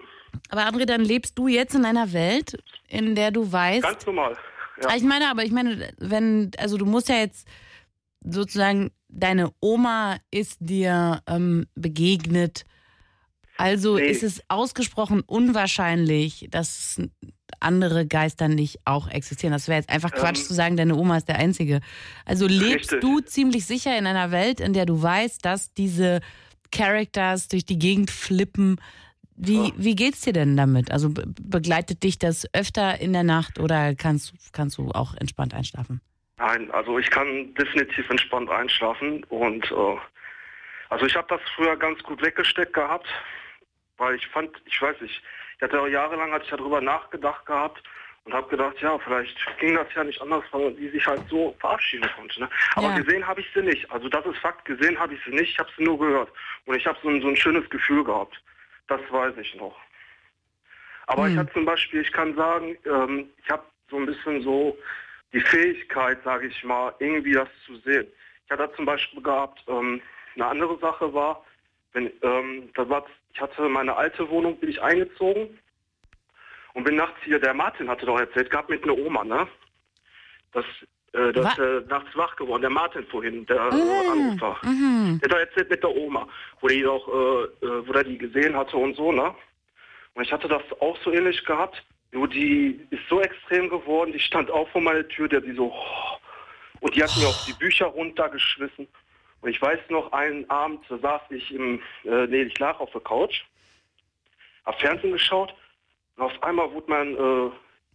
Aber 0.50 0.62
André, 0.62 0.84
dann 0.84 1.00
lebst 1.00 1.36
du 1.38 1.48
jetzt 1.48 1.74
in 1.74 1.84
einer 1.84 2.12
Welt, 2.12 2.56
in 2.88 3.14
der 3.14 3.30
du 3.32 3.50
weißt. 3.50 3.82
ganz 3.82 4.06
normal. 4.06 4.36
Ja. 4.82 4.88
Ah, 4.90 4.96
Ich 4.96 5.02
meine, 5.02 5.28
aber 5.30 5.44
ich 5.44 5.50
meine, 5.52 5.92
wenn, 5.98 6.50
also 6.58 6.76
du 6.76 6.86
musst 6.86 7.08
ja 7.08 7.16
jetzt 7.16 7.48
sozusagen, 8.24 8.90
deine 9.08 9.50
Oma 9.60 10.16
ist 10.30 10.58
dir 10.60 11.20
ähm, 11.26 11.66
begegnet. 11.74 12.64
Also 13.60 13.96
Nee. 13.96 14.06
ist 14.06 14.22
es 14.22 14.42
ausgesprochen 14.48 15.22
unwahrscheinlich, 15.26 16.48
dass 16.50 17.00
andere 17.60 18.06
Geister 18.06 18.48
nicht 18.48 18.78
auch 18.84 19.08
existieren. 19.08 19.52
Das 19.52 19.68
wäre 19.68 19.78
jetzt 19.78 19.90
einfach 19.90 20.12
Quatsch 20.12 20.38
Ähm, 20.38 20.44
zu 20.44 20.54
sagen, 20.54 20.76
deine 20.76 20.94
Oma 20.96 21.18
ist 21.18 21.28
der 21.28 21.36
Einzige. 21.38 21.80
Also 22.24 22.46
lebst 22.46 22.92
Richtig. 22.92 23.00
du 23.00 23.20
ziemlich 23.20 23.66
sicher 23.66 23.96
in 23.98 24.06
einer 24.06 24.30
Welt, 24.30 24.60
in 24.60 24.72
der 24.72 24.86
du 24.86 25.02
weißt, 25.02 25.44
dass 25.44 25.74
diese 25.74 26.20
Characters 26.72 27.48
durch 27.48 27.64
die 27.66 27.78
Gegend 27.78 28.10
flippen. 28.10 28.80
Wie, 29.36 29.68
Ja. 29.68 29.72
wie 29.76 29.94
geht's 29.94 30.20
dir 30.22 30.32
denn 30.32 30.56
damit? 30.56 30.90
Also 30.90 31.10
be 31.10 31.24
begleitet 31.26 32.02
dich 32.02 32.18
das 32.18 32.46
öfter 32.54 33.00
in 33.00 33.12
der 33.12 33.24
Nacht 33.24 33.58
oder 33.58 33.94
kannst, 33.94 34.32
kannst 34.52 34.78
du 34.78 34.90
auch 34.92 35.14
entspannt 35.14 35.52
einschlafen? 35.54 36.00
Nein, 36.38 36.70
also 36.70 36.98
ich 36.98 37.10
kann 37.10 37.52
definitiv 37.54 38.08
entspannt 38.08 38.48
einschlafen 38.48 39.24
und 39.24 39.70
äh, 39.70 39.96
also 40.88 41.04
ich 41.06 41.14
habe 41.14 41.26
das 41.28 41.40
früher 41.54 41.76
ganz 41.76 42.02
gut 42.02 42.22
weggesteckt 42.22 42.72
gehabt, 42.72 43.06
weil 44.00 44.14
ich 44.16 44.26
fand, 44.28 44.50
ich 44.64 44.80
weiß 44.82 44.98
nicht, 45.02 45.22
ich 45.56 45.62
hatte 45.62 45.78
auch 45.80 45.86
jahrelang 45.86 46.32
hatte 46.32 46.44
ich 46.44 46.50
darüber 46.50 46.80
nachgedacht 46.80 47.44
gehabt 47.44 47.82
und 48.24 48.32
habe 48.32 48.48
gedacht, 48.48 48.80
ja, 48.80 48.98
vielleicht 48.98 49.36
ging 49.58 49.74
das 49.74 49.86
ja 49.94 50.02
nicht 50.04 50.20
anders, 50.22 50.42
weil 50.52 50.72
die 50.72 50.88
sich 50.88 51.06
halt 51.06 51.22
so 51.28 51.54
verabschieden 51.60 52.08
konnte. 52.16 52.40
Ne? 52.40 52.48
Aber 52.76 52.88
Ja. 52.88 52.98
gesehen 52.98 53.26
habe 53.26 53.42
ich 53.42 53.46
sie 53.54 53.60
nicht. 53.62 53.90
Also 53.90 54.08
das 54.08 54.24
ist 54.24 54.38
Fakt, 54.38 54.64
gesehen 54.64 54.98
habe 54.98 55.14
ich 55.14 55.20
sie 55.24 55.30
nicht, 55.32 55.50
ich 55.50 55.58
habe 55.58 55.70
sie 55.76 55.84
nur 55.84 55.98
gehört 55.98 56.30
und 56.64 56.74
ich 56.76 56.86
habe 56.86 56.98
so, 57.02 57.08
ein- 57.10 57.20
so 57.20 57.28
ein 57.28 57.36
schönes 57.36 57.68
Gefühl 57.68 58.02
gehabt. 58.02 58.42
Das 58.88 59.00
weiß 59.10 59.36
ich 59.36 59.54
noch. 59.56 59.76
Aber 61.06 61.24
Hm. 61.24 61.32
ich 61.32 61.38
habe 61.38 61.52
zum 61.52 61.64
Beispiel, 61.66 62.00
ich 62.00 62.12
kann 62.12 62.34
sagen, 62.34 62.76
ähm, 62.86 63.30
ich 63.42 63.50
habe 63.50 63.64
so 63.90 63.96
ein 63.98 64.06
bisschen 64.06 64.40
so 64.42 64.78
die 65.34 65.40
Fähigkeit, 65.40 66.22
sage 66.24 66.46
ich 66.46 66.64
mal, 66.64 66.94
irgendwie 67.00 67.32
das 67.32 67.48
zu 67.66 67.76
sehen. 67.76 68.06
Ich 68.46 68.50
hatte 68.50 68.72
zum 68.76 68.86
Beispiel 68.86 69.22
gehabt, 69.22 69.62
ähm, 69.68 70.00
eine 70.36 70.46
andere 70.46 70.78
Sache 70.78 71.12
war, 71.12 71.44
wenn, 71.92 72.10
ähm, 72.22 72.70
das 72.74 72.88
war, 72.88 73.04
ich 73.32 73.40
hatte 73.40 73.68
meine 73.68 73.96
alte 73.96 74.28
Wohnung, 74.28 74.58
bin 74.58 74.70
ich 74.70 74.82
eingezogen 74.82 75.58
und 76.74 76.84
bin 76.84 76.96
nachts 76.96 77.18
hier, 77.24 77.38
der 77.38 77.54
Martin 77.54 77.88
hatte 77.88 78.06
doch 78.06 78.18
erzählt, 78.18 78.50
gab 78.50 78.68
mit 78.68 78.82
einer 78.84 78.96
Oma, 78.96 79.24
ne? 79.24 79.48
Das, 80.52 80.64
äh, 81.12 81.32
das 81.32 81.58
äh, 81.58 81.80
nachts 81.88 82.14
wach 82.16 82.34
geworden, 82.36 82.62
der 82.62 82.70
Martin 82.70 83.06
vorhin, 83.06 83.46
der 83.46 83.56
äh, 83.56 83.60
Ah, 83.60 84.12
Anrufer. 84.12 84.58
Mhm. 84.62 85.20
Der 85.20 85.28
hat 85.28 85.32
doch 85.32 85.38
erzählt 85.38 85.70
mit 85.70 85.82
der 85.82 85.94
Oma, 85.94 86.28
wo 86.60 86.68
die 86.68 86.82
doch, 86.82 87.08
äh, 87.08 87.66
äh, 87.66 87.88
wo 87.88 87.92
der 87.92 88.04
die 88.04 88.18
gesehen 88.18 88.56
hatte 88.56 88.76
und 88.76 88.96
so, 88.96 89.12
ne? 89.12 89.34
Und 90.14 90.24
ich 90.24 90.32
hatte 90.32 90.48
das 90.48 90.62
auch 90.80 90.98
so 91.04 91.12
ähnlich 91.12 91.44
gehabt. 91.44 91.84
Nur 92.12 92.26
die 92.26 92.84
ist 92.90 93.08
so 93.08 93.20
extrem 93.20 93.68
geworden, 93.68 94.12
die 94.12 94.18
stand 94.18 94.50
auch 94.50 94.68
vor 94.70 94.80
meiner 94.80 95.06
Tür, 95.06 95.28
der 95.28 95.40
die 95.40 95.52
so 95.52 95.72
und 96.80 96.96
die 96.96 97.02
hat 97.02 97.16
mir 97.16 97.28
auch 97.28 97.44
die 97.46 97.52
Bücher 97.52 97.86
runtergeschmissen. 97.86 98.88
Und 99.40 99.50
ich 99.50 99.60
weiß 99.60 99.78
noch, 99.88 100.12
einen 100.12 100.48
Abend 100.50 100.84
saß 100.88 101.22
ich 101.30 101.52
im, 101.52 101.80
äh, 102.04 102.26
nee, 102.26 102.42
ich 102.42 102.58
lag 102.58 102.78
auf 102.80 102.90
der 102.92 103.00
Couch, 103.00 103.42
hab 104.66 104.80
Fernsehen 104.80 105.12
geschaut 105.12 105.54
und 106.16 106.24
auf 106.24 106.42
einmal 106.42 106.70
wurde 106.72 106.90
mein, 106.90 107.16
äh, 107.16 107.50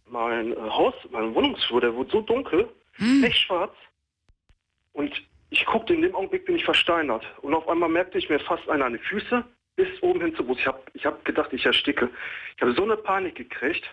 mein 0.06 0.52
äh, 0.52 0.56
Haus, 0.56 0.94
mein 1.10 1.34
Wohnungsflur, 1.34 1.80
der 1.80 1.94
wurde 1.94 2.10
so 2.10 2.20
dunkel, 2.20 2.68
echt 3.22 3.38
schwarz. 3.38 3.74
Und 4.92 5.12
ich 5.50 5.64
guckte, 5.66 5.94
in 5.94 6.02
dem 6.02 6.14
Augenblick 6.14 6.46
bin 6.46 6.56
ich 6.56 6.64
versteinert. 6.64 7.24
Und 7.42 7.54
auf 7.54 7.68
einmal 7.68 7.88
merkte 7.88 8.18
ich 8.18 8.28
mir 8.28 8.40
fast 8.40 8.68
einer 8.68 8.86
an 8.86 8.94
die 8.94 8.98
Füße 8.98 9.44
bis 9.76 10.02
oben 10.02 10.20
hin 10.22 10.34
zu 10.34 10.44
Brust. 10.44 10.60
Ich 10.60 10.66
habe 10.66 10.82
ich 10.94 11.06
hab 11.06 11.24
gedacht, 11.24 11.52
ich 11.52 11.64
ersticke. 11.64 12.10
Ich 12.56 12.62
habe 12.62 12.72
so 12.72 12.82
eine 12.82 12.96
Panik 12.96 13.36
gekriegt. 13.36 13.84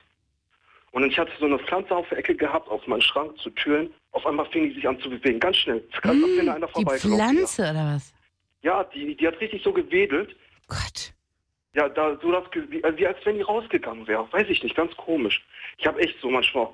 Und 0.94 1.04
ich 1.06 1.18
hatte 1.18 1.32
so 1.40 1.46
eine 1.46 1.58
Pflanze 1.60 1.96
auf 1.96 2.08
der 2.10 2.20
Ecke 2.20 2.36
gehabt, 2.36 2.70
auf 2.70 2.86
meinem 2.88 3.02
Schrank 3.02 3.38
zu 3.40 3.50
Türen. 3.52 3.92
Auf 4.12 4.26
einmal 4.28 4.46
fing 4.52 4.70
die 4.70 4.76
sich 4.76 4.88
an 4.88 5.00
zu 5.00 5.10
bewegen, 5.10 5.40
ganz 5.40 5.58
schnell. 5.58 5.84
Ganz 6.02 6.24
wenn 6.38 6.46
da 6.46 6.54
einer 6.54 6.68
Die 6.68 6.86
Pflanze 6.86 7.64
oder 7.64 7.96
was? 7.96 8.14
Ja, 8.62 8.84
die, 8.86 9.16
die 9.18 9.28
hat 9.28 9.40
richtig 9.42 9.64
so 9.64 9.74
gewedelt. 9.74 10.36
Gott. 10.68 11.14
Ja, 11.76 11.90
da 11.90 12.18
so 12.22 12.32
das 12.32 12.50
ge- 12.52 12.66
wie, 12.70 12.84
als 12.86 13.18
wenn 13.26 13.36
die 13.38 13.42
rausgegangen 13.42 14.06
wäre. 14.08 14.32
Weiß 14.32 14.48
ich 14.50 14.62
nicht, 14.64 14.76
ganz 14.76 14.96
komisch. 14.96 15.44
Ich 15.78 15.88
habe 15.88 16.00
echt 16.00 16.20
so 16.22 16.30
manchmal 16.30 16.70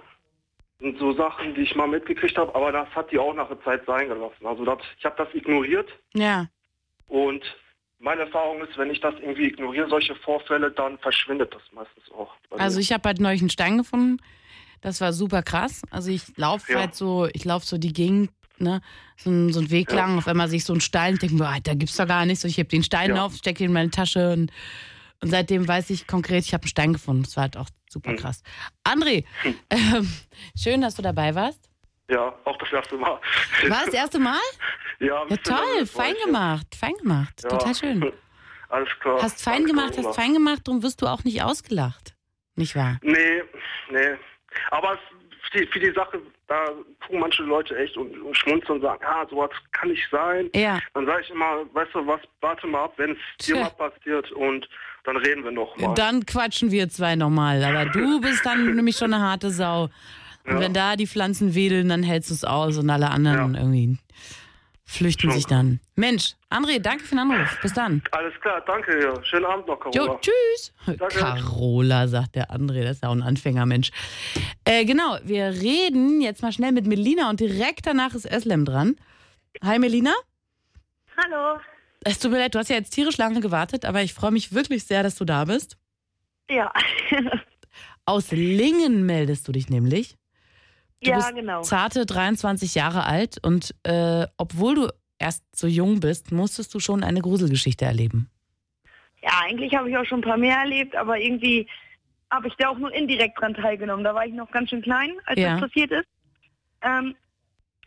so 0.99 1.13
Sachen, 1.13 1.55
die 1.55 1.61
ich 1.61 1.75
mal 1.75 1.87
mitgekriegt 1.87 2.37
habe, 2.37 2.53
aber 2.53 2.71
das 2.73 2.87
hat 2.89 3.11
die 3.11 3.17
auch 3.19 3.33
nach 3.33 3.49
einer 3.49 3.61
Zeit 3.63 3.85
sein 3.85 4.09
gelassen. 4.09 4.45
Also 4.45 4.65
das, 4.65 4.79
ich 4.97 5.05
habe 5.05 5.15
das 5.17 5.33
ignoriert 5.33 5.89
Ja. 6.13 6.47
und 7.07 7.43
meine 7.99 8.21
Erfahrung 8.21 8.61
ist, 8.61 8.77
wenn 8.77 8.89
ich 8.89 8.99
das 9.01 9.13
irgendwie 9.15 9.47
ignoriere, 9.47 9.89
solche 9.89 10.15
Vorfälle, 10.15 10.71
dann 10.71 10.97
verschwindet 10.99 11.53
das 11.53 11.61
meistens 11.73 12.09
auch. 12.11 12.33
Also 12.51 12.79
ich 12.79 12.91
habe 12.91 13.07
halt 13.07 13.19
neulich 13.19 13.41
einen 13.41 13.49
Stein 13.49 13.77
gefunden. 13.77 14.17
Das 14.81 15.01
war 15.01 15.11
super 15.13 15.43
krass. 15.43 15.81
Also 15.91 16.09
ich 16.09 16.23
laufe 16.37 16.71
Ja. 16.71 16.79
halt 16.79 16.95
so, 16.95 17.27
ich 17.33 17.43
laufe 17.43 17.65
so 17.65 17.77
die 17.77 17.91
Gegend, 17.91 18.31
ne, 18.57 18.81
so 19.17 19.29
ein, 19.29 19.51
so 19.51 19.69
Weg 19.69 19.89
Ja. 19.91 19.97
lang, 19.97 20.17
auf 20.17 20.27
einmal 20.27 20.47
sehe 20.47 20.57
ich 20.57 20.65
so 20.65 20.73
einen 20.73 20.81
Stein 20.81 21.13
und 21.13 21.21
denke 21.21 21.35
mir, 21.35 21.47
ah, 21.47 21.59
da 21.61 21.73
gibt's 21.73 21.97
doch 21.97 22.07
gar 22.07 22.25
nichts. 22.25 22.41
So, 22.41 22.47
ich 22.47 22.57
heb 22.57 22.69
den 22.69 22.83
Stein 22.83 23.11
Ja. 23.15 23.25
auf, 23.25 23.35
stecke 23.35 23.63
ihn 23.63 23.67
in 23.69 23.73
meine 23.73 23.89
Tasche 23.91 24.31
und, 24.31 24.51
und 25.21 25.29
seitdem 25.29 25.67
weiß 25.67 25.89
ich 25.89 26.07
konkret, 26.07 26.45
ich 26.45 26.53
habe 26.53 26.63
einen 26.63 26.69
Stein 26.69 26.93
gefunden. 26.93 27.23
Das 27.23 27.35
war 27.35 27.43
halt 27.43 27.57
auch 27.57 27.69
super 27.89 28.11
Hm. 28.11 28.17
krass. 28.17 28.41
André, 28.85 29.25
ähm, 29.69 30.09
schön, 30.57 30.79
dass 30.81 30.95
du 30.95 31.01
dabei 31.01 31.35
warst. 31.35 31.68
Ja, 32.09 32.33
auch 32.45 32.57
das 32.57 32.71
erste 32.71 32.97
Mal. 32.97 33.19
War 33.67 33.85
das 33.85 33.93
erste 33.93 34.19
Mal? 34.19 34.39
ja, 34.99 35.25
Ja, 35.27 35.37
toll, 35.37 35.85
fein 35.85 36.15
gemacht, 36.25 36.67
fein 36.77 36.93
gemacht. 36.95 37.41
Ja. 37.43 37.49
Total 37.49 37.75
schön. 37.75 38.11
Alles 38.69 38.89
klar. 38.99 39.21
Hast 39.21 39.41
fein 39.43 39.63
Danke, 39.65 39.69
gemacht, 39.69 39.93
hast 39.97 40.15
fein 40.15 40.33
gemacht, 40.33 40.61
darum 40.65 40.83
wirst 40.83 41.01
du 41.01 41.07
auch 41.07 41.23
nicht 41.23 41.41
ausgelacht. 41.41 42.13
Nicht 42.55 42.75
wahr? 42.75 42.97
Nee, 43.01 43.41
nee. 43.89 44.15
Aber 44.71 44.93
es- 44.93 44.99
für 45.71 45.79
die, 45.79 45.91
Sache, 45.95 46.21
da 46.47 46.65
tun 47.07 47.19
manche 47.19 47.41
Leute 47.41 47.75
echt 47.75 47.97
und, 47.97 48.15
und 48.21 48.37
schmunzeln 48.37 48.75
und 48.75 48.81
sagen, 48.81 49.03
ah, 49.03 49.25
sowas 49.27 49.49
kann 49.71 49.89
nicht 49.89 50.07
sein. 50.11 50.47
Ja. 50.53 50.77
Dann 50.93 51.07
sage 51.07 51.21
ich 51.23 51.29
immer, 51.31 51.65
weißt 51.73 51.95
du 51.95 52.05
was, 52.05 52.19
warte 52.41 52.67
mal 52.67 52.83
ab, 52.83 52.93
wenn 52.97 53.11
es 53.39 53.45
dir 53.47 53.55
mal 53.55 53.71
passiert 53.71 54.31
und 54.33 54.69
dann 55.05 55.17
reden 55.17 55.43
wir 55.43 55.49
noch 55.51 55.75
mal. 55.77 55.95
Dann 55.95 56.23
quatschen 56.27 56.69
wir 56.69 56.87
zwei 56.89 57.15
nochmal. 57.15 57.63
Aber 57.63 57.85
du 57.89 58.21
bist 58.21 58.45
dann 58.45 58.75
nämlich 58.75 58.97
schon 58.97 59.11
eine 59.11 59.23
harte 59.23 59.49
Sau. 59.49 59.89
Und 60.45 60.53
Ja. 60.55 60.59
wenn 60.59 60.73
da 60.73 60.95
die 60.95 61.07
Pflanzen 61.07 61.53
wedeln, 61.55 61.89
dann 61.89 62.03
hältst 62.03 62.29
du 62.29 62.33
es 62.33 62.43
aus 62.43 62.77
und 62.77 62.89
alle 62.89 63.09
anderen 63.11 63.53
Ja. 63.55 63.59
irgendwie 63.61 63.97
flüchten 64.85 65.29
sich 65.31 65.45
dann. 65.45 65.79
Mensch, 65.95 66.33
André, 66.49 66.79
danke 66.79 67.03
für 67.03 67.13
den 67.15 67.19
Anruf. 67.31 67.59
Bis 67.61 67.73
dann. 67.73 68.01
Alles 68.11 68.33
klar, 68.41 68.61
danke. 68.65 68.99
Ja. 69.03 69.23
Schönen 69.23 69.45
Abend 69.45 69.67
noch, 69.67 69.79
Carola. 69.79 70.13
Jo, 70.13 70.19
tschüss. 70.19 70.73
Danke. 70.87 71.19
Carola, 71.19 72.07
sagt 72.07 72.35
der 72.35 72.49
André, 72.49 72.81
das 72.83 72.93
ist 72.97 73.03
ja 73.03 73.09
auch 73.09 73.13
ein 73.13 73.21
Anfängermensch. 73.21 73.91
Äh, 74.65 74.85
genau, 74.85 75.19
wir 75.23 75.49
reden 75.49 76.21
jetzt 76.21 76.41
mal 76.41 76.51
schnell 76.51 76.71
mit 76.71 76.87
Melina 76.87 77.29
und 77.29 77.39
direkt 77.39 77.85
danach 77.85 78.15
ist 78.15 78.25
Eslem 78.25 78.65
dran. 78.65 78.95
Hi 79.63 79.77
Melina. 79.77 80.13
Hallo. 81.17 81.59
Es 82.03 82.17
tut 82.17 82.31
mir 82.31 82.39
leid, 82.39 82.55
du 82.55 82.59
hast 82.59 82.69
ja 82.69 82.77
jetzt 82.77 82.91
tierisch 82.91 83.17
lange 83.17 83.41
gewartet, 83.41 83.83
aber 83.85 84.01
ich 84.01 84.13
freue 84.13 84.31
mich 84.31 84.53
wirklich 84.53 84.85
sehr, 84.85 85.03
dass 85.03 85.15
du 85.15 85.25
da 85.25 85.45
bist. 85.45 85.77
Ja. 86.49 86.71
Aus 88.05 88.31
Lingen 88.31 89.05
meldest 89.05 89.47
du 89.47 89.51
dich 89.51 89.69
nämlich. 89.69 90.15
Du 91.01 91.09
ja, 91.09 91.17
bist 91.17 91.35
genau. 91.35 91.61
zarte 91.61 92.05
23 92.05 92.75
Jahre 92.75 93.05
alt 93.05 93.37
und 93.43 93.73
äh, 93.83 94.27
obwohl 94.37 94.75
du 94.75 94.87
erst 95.17 95.43
so 95.55 95.67
jung 95.67 95.99
bist, 95.99 96.31
musstest 96.31 96.73
du 96.73 96.79
schon 96.79 97.03
eine 97.03 97.21
Gruselgeschichte 97.21 97.85
erleben. 97.85 98.29
Ja, 99.21 99.31
eigentlich 99.43 99.75
habe 99.75 99.89
ich 99.89 99.97
auch 99.97 100.05
schon 100.05 100.19
ein 100.19 100.23
paar 100.23 100.37
mehr 100.37 100.57
erlebt, 100.57 100.95
aber 100.95 101.17
irgendwie 101.17 101.67
habe 102.31 102.47
ich 102.47 102.55
da 102.55 102.69
auch 102.69 102.77
nur 102.77 102.93
indirekt 102.93 103.39
dran 103.39 103.53
teilgenommen. 103.53 104.03
Da 104.03 104.13
war 104.13 104.25
ich 104.25 104.33
noch 104.33 104.51
ganz 104.51 104.69
schön 104.69 104.81
klein, 104.81 105.11
als 105.25 105.39
Ja. 105.39 105.51
das 105.51 105.61
passiert 105.61 105.91
ist. 105.91 106.07
Ähm, 106.81 107.15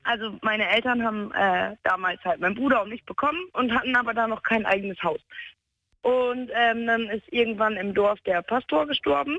also 0.05 0.37
meine 0.43 0.69
Eltern 0.69 1.05
haben 1.05 1.33
äh, 1.33 1.77
damals 1.85 2.23
halt 2.25 2.41
meinen 2.41 2.57
Bruder 2.57 2.83
und 2.83 2.91
mich 2.91 3.05
bekommen 3.05 3.39
und 3.53 3.73
hatten 3.73 3.95
aber 3.95 4.15
da 4.15 4.27
noch 4.27 4.43
kein 4.43 4.67
eigenes 4.67 5.01
Haus. 5.03 5.21
Und 6.03 6.51
ähm, 6.53 6.87
dann 6.87 7.09
ist 7.09 7.25
irgendwann 7.31 7.77
im 7.77 7.95
Dorf 7.95 8.21
der 8.23 8.43
Pastor 8.43 8.87
gestorben. 8.87 9.39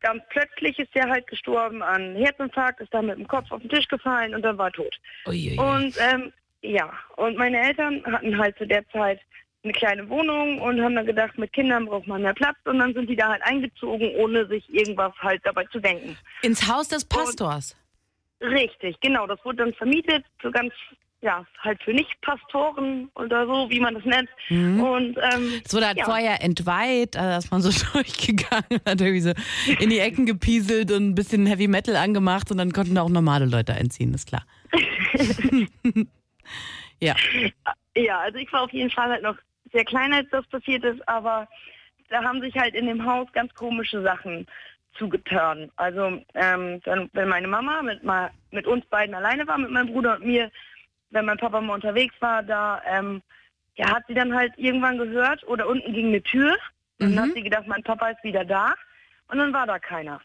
Ganz 0.00 0.22
plötzlich 0.30 0.78
ist 0.78 0.94
der 0.94 1.08
halt 1.08 1.26
gestorben 1.26 1.82
an 1.82 2.14
Herzinfarkt, 2.14 2.80
ist 2.80 2.94
dann 2.94 3.06
mit 3.06 3.18
dem 3.18 3.26
Kopf 3.26 3.50
auf 3.50 3.60
den 3.60 3.70
Tisch 3.70 3.88
gefallen 3.88 4.34
und 4.34 4.42
dann 4.42 4.56
war 4.56 4.68
er 4.68 4.72
tot. 4.72 4.96
Uiuiui. 5.26 5.58
Und 5.58 5.94
ähm, 5.98 6.32
ja, 6.62 6.92
und 7.16 7.36
meine 7.36 7.60
Eltern 7.60 8.04
hatten 8.06 8.38
halt 8.38 8.56
zu 8.58 8.66
der 8.66 8.88
Zeit 8.90 9.20
eine 9.64 9.72
kleine 9.72 10.08
Wohnung 10.08 10.60
und 10.60 10.80
haben 10.80 10.94
dann 10.94 11.06
gedacht, 11.06 11.36
mit 11.36 11.52
Kindern 11.52 11.86
braucht 11.86 12.06
man 12.06 12.22
mehr 12.22 12.34
Platz 12.34 12.56
und 12.64 12.78
dann 12.78 12.94
sind 12.94 13.10
die 13.10 13.16
da 13.16 13.28
halt 13.28 13.42
eingezogen, 13.42 14.14
ohne 14.16 14.46
sich 14.46 14.72
irgendwas 14.72 15.12
halt 15.18 15.40
dabei 15.44 15.64
zu 15.64 15.80
denken. 15.80 16.16
Ins 16.42 16.68
Haus 16.68 16.88
des 16.88 17.04
Pastors. 17.04 17.76
Richtig, 18.40 19.00
genau, 19.00 19.26
das 19.26 19.44
wurde 19.44 19.58
dann 19.58 19.74
vermietet, 19.74 20.24
so 20.42 20.50
ganz, 20.50 20.72
ja, 21.20 21.44
halt 21.60 21.82
für 21.82 21.92
Nicht-Pastoren 21.92 23.10
oder 23.16 23.46
so, 23.46 23.68
wie 23.70 23.80
man 23.80 23.94
das 23.94 24.04
nennt. 24.04 24.28
Mhm. 24.48 24.80
Und 24.80 25.18
ähm, 25.18 25.60
Es 25.64 25.74
wurde 25.74 25.88
halt 25.88 25.98
ja. 25.98 26.04
vorher 26.04 26.42
entweiht, 26.42 27.16
also 27.16 27.38
ist 27.38 27.50
man 27.50 27.60
so 27.60 27.70
durchgegangen, 27.92 28.80
hat 28.86 29.00
irgendwie 29.00 29.20
so 29.20 29.32
in 29.80 29.90
die 29.90 29.98
Ecken 29.98 30.26
gepieselt 30.26 30.92
und 30.92 31.10
ein 31.10 31.14
bisschen 31.14 31.46
Heavy 31.46 31.66
Metal 31.66 31.96
angemacht 31.96 32.50
und 32.50 32.58
dann 32.58 32.72
konnten 32.72 32.94
da 32.94 33.02
auch 33.02 33.08
normale 33.08 33.46
Leute 33.46 33.74
einziehen, 33.74 34.14
ist 34.14 34.28
klar. 34.28 34.44
ja. 37.00 37.14
Ja, 37.96 38.18
also 38.20 38.38
ich 38.38 38.52
war 38.52 38.62
auf 38.62 38.72
jeden 38.72 38.90
Fall 38.90 39.10
halt 39.10 39.22
noch 39.22 39.36
sehr 39.72 39.84
klein, 39.84 40.12
als 40.12 40.28
das 40.30 40.46
passiert 40.46 40.84
ist, 40.84 41.06
aber 41.08 41.48
da 42.10 42.22
haben 42.22 42.40
sich 42.40 42.54
halt 42.56 42.74
in 42.74 42.86
dem 42.86 43.04
Haus 43.04 43.26
ganz 43.32 43.52
komische 43.54 44.02
Sachen 44.02 44.46
zugetan. 44.94 45.70
Also 45.76 46.22
ähm, 46.34 46.80
dann, 46.84 47.10
wenn 47.12 47.28
meine 47.28 47.48
Mama 47.48 47.82
mit, 47.82 48.02
mal, 48.04 48.30
mit 48.50 48.66
uns 48.66 48.84
beiden 48.86 49.14
alleine 49.14 49.46
war, 49.46 49.58
mit 49.58 49.70
meinem 49.70 49.92
Bruder 49.92 50.16
und 50.16 50.26
mir, 50.26 50.50
wenn 51.10 51.24
mein 51.24 51.38
Papa 51.38 51.60
mal 51.60 51.74
unterwegs 51.74 52.14
war, 52.20 52.42
da 52.42 52.82
ähm, 52.86 53.22
ja, 53.74 53.94
hat 53.94 54.04
sie 54.08 54.14
dann 54.14 54.34
halt 54.34 54.52
irgendwann 54.56 54.98
gehört 54.98 55.46
oder 55.46 55.68
unten 55.68 55.92
ging 55.92 56.08
eine 56.08 56.22
Tür. 56.22 56.56
Und 57.00 57.14
dann 57.14 57.28
hat 57.28 57.34
sie 57.34 57.42
gedacht, 57.42 57.66
mein 57.66 57.82
Papa 57.84 58.08
ist 58.08 58.24
wieder 58.24 58.44
da. 58.44 58.74
Und 59.28 59.38
dann 59.38 59.52
war 59.52 59.66
da 59.66 59.78
keiner. 59.78 60.20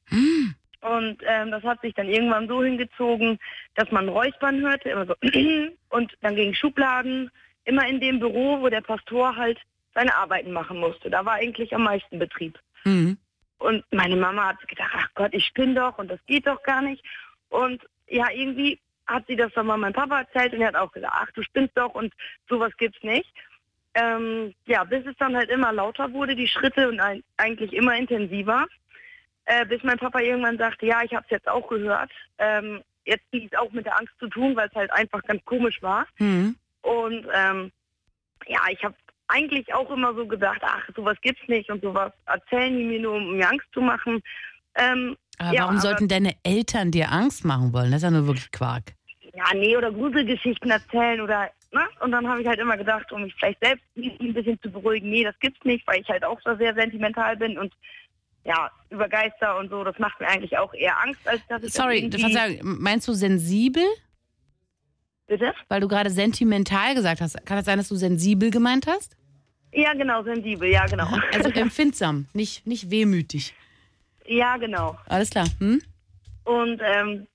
Und 0.82 1.18
ähm, 1.26 1.52
das 1.52 1.64
hat 1.64 1.80
sich 1.82 1.94
dann 1.94 2.10
irgendwann 2.10 2.48
so 2.48 2.64
hingezogen, 2.64 3.38
dass 3.76 3.90
man 3.92 4.10
Räuspern 4.10 4.60
hörte, 4.62 4.90
immer 4.90 5.06
so 5.06 5.16
und 5.90 6.14
dann 6.22 6.36
gegen 6.36 6.56
Schubladen, 6.56 7.30
immer 7.66 7.88
in 7.88 8.02
dem 8.02 8.20
Büro, 8.20 8.60
wo 8.60 8.70
der 8.70 8.82
Pastor 8.82 9.36
halt 9.36 9.60
seine 9.94 10.14
Arbeiten 10.16 10.52
machen 10.52 10.80
musste. 10.80 11.10
Da 11.10 11.24
war 11.24 11.36
eigentlich 11.36 11.74
am 11.74 11.84
meisten 11.84 12.20
Betrieb. 12.20 12.60
Mhm. 12.84 13.18
Und 13.60 13.86
meine 13.92 14.18
Mama 14.18 14.48
hat 14.48 14.68
gedacht, 14.68 14.92
ach 14.94 15.08
Gott, 15.16 15.34
ich 15.34 15.46
spinne 15.46 15.76
doch 15.76 15.98
und 15.98 16.10
das 16.10 16.20
geht 16.26 16.48
doch 16.48 16.62
gar 16.64 16.82
nicht. 16.82 17.04
Und 17.50 17.82
ja, 18.08 18.30
irgendwie 18.32 18.80
hat 19.08 19.26
sie 19.28 19.36
das 19.36 19.52
dann 19.54 19.68
mal 19.68 19.78
meinem 19.78 19.94
Papa 19.94 20.20
erzählt 20.20 20.54
und 20.54 20.62
er 20.62 20.70
hat 20.70 20.76
auch 20.76 20.92
gesagt, 20.92 21.14
ach 21.16 21.32
du 21.32 21.44
spinnst 21.44 21.78
doch 21.78 21.94
und 21.94 22.14
sowas 22.50 22.72
gibt's 22.78 23.04
nicht. 23.04 23.32
Ähm, 23.96 24.54
ja, 24.66 24.84
bis 24.84 25.06
es 25.06 25.16
dann 25.18 25.36
halt 25.36 25.50
immer 25.50 25.72
lauter 25.72 26.12
wurde, 26.14 26.36
die 26.36 26.48
Schritte 26.48 26.90
und 26.90 27.00
ein, 27.00 27.24
eigentlich 27.38 27.74
immer 27.74 27.96
intensiver. 27.96 28.66
Äh, 29.46 29.66
bis 29.66 29.84
mein 29.84 30.00
Papa 30.00 30.20
irgendwann 30.20 30.58
sagte, 30.58 30.86
ja, 30.86 31.04
ich 31.04 31.14
habe 31.14 31.26
es 31.26 31.32
jetzt 31.32 31.48
auch 31.48 31.68
gehört. 31.68 32.12
Ähm, 32.38 32.82
jetzt 33.06 33.26
hat 33.34 33.42
es 33.44 33.58
auch 33.58 33.72
mit 33.72 33.86
der 33.86 34.00
Angst 34.00 34.14
zu 34.20 34.28
tun, 34.28 34.56
weil 34.56 34.68
es 34.70 34.76
halt 34.76 34.92
einfach 34.92 35.22
ganz 35.24 35.44
komisch 35.46 35.82
war. 35.82 36.08
Mhm. 36.18 36.56
Und 36.82 37.28
ähm, 37.34 37.72
ja, 38.48 38.62
ich 38.70 38.84
habe 38.84 38.96
eigentlich 39.28 39.74
auch 39.74 39.90
immer 39.92 40.14
so 40.14 40.26
gedacht, 40.26 40.62
ach, 40.64 40.88
sowas 40.96 41.18
gibt's 41.22 41.48
nicht 41.48 41.70
und 41.70 41.82
sowas 41.82 42.12
erzählen 42.26 42.78
die 42.78 42.84
mir 42.84 43.00
nur, 43.00 43.16
um 43.16 43.38
mir 43.38 43.50
Angst 43.50 43.68
zu 43.74 43.82
machen. 43.82 44.22
Ähm, 44.76 45.18
Aber 45.40 45.54
ja, 45.54 45.64
warum 45.64 45.80
sollten 45.80 46.08
deine 46.08 46.36
Eltern 46.44 46.92
dir 46.92 47.12
Angst 47.12 47.44
machen 47.46 47.74
wollen? 47.74 47.92
Das 47.92 47.98
ist 47.98 48.04
ja 48.04 48.12
nur 48.12 48.28
wirklich 48.28 48.52
Quark. 48.52 48.94
ja, 49.34 49.46
nee, 49.56 49.76
oder 49.76 49.92
Gruselgeschichten 49.92 50.70
erzählen 50.70 51.20
oder, 51.22 51.50
ne? 51.72 51.82
Und 52.02 52.12
dann 52.12 52.28
habe 52.28 52.42
ich 52.42 52.48
halt 52.48 52.60
immer 52.60 52.78
gedacht, 52.78 53.12
um 53.12 53.24
mich 53.24 53.34
vielleicht 53.36 53.64
selbst 53.64 53.84
ein 53.98 54.34
bisschen 54.34 54.60
zu 54.62 54.70
beruhigen, 54.72 55.10
nee, 55.10 55.24
das 55.24 55.38
gibt's 55.40 55.64
nicht, 55.66 55.86
weil 55.88 56.02
ich 56.02 56.08
halt 56.08 56.24
auch 56.24 56.40
so 56.46 56.56
sehr 56.56 56.74
sentimental 56.76 57.36
bin 57.38 57.58
und 57.58 57.74
ja, 58.46 58.70
über 58.90 59.08
Geister 59.08 59.58
und 59.58 59.70
so, 59.70 59.84
das 59.84 59.98
macht 60.00 60.20
mir 60.20 60.28
eigentlich 60.28 60.58
auch 60.58 60.74
eher 60.74 61.02
Angst, 61.02 61.26
als 61.26 61.42
dass 61.48 61.64
ich 61.64 61.72
das 61.72 61.82
Sorry, 61.82 62.10
Verzeihung, 62.12 62.60
meinst 62.62 63.08
du 63.08 63.14
sensibel? 63.14 63.84
Bitte? 65.28 65.54
Weil 65.70 65.80
du 65.80 65.88
gerade 65.88 66.10
sentimental 66.10 66.94
gesagt 66.94 67.22
hast. 67.22 67.44
Kann 67.46 67.58
es 67.58 67.66
sein, 67.66 67.78
dass 67.78 67.88
du 67.88 67.96
sensibel 67.96 68.52
gemeint 68.52 68.86
hast? 68.86 69.16
Ja, 69.72 69.94
genau, 69.94 70.22
sensibel, 70.24 70.70
ja, 70.70 70.86
genau. 70.86 71.08
Also 71.34 71.50
empfindsam, 71.50 72.28
nicht, 72.34 72.68
nicht 72.68 72.92
wehmütig. 72.92 73.56
Ja, 74.26 74.58
genau. 74.58 74.98
Alles 75.08 75.30
klar. 75.30 75.48
Hm? 75.60 75.82
Und 76.46 76.82
ähm, 76.84 77.28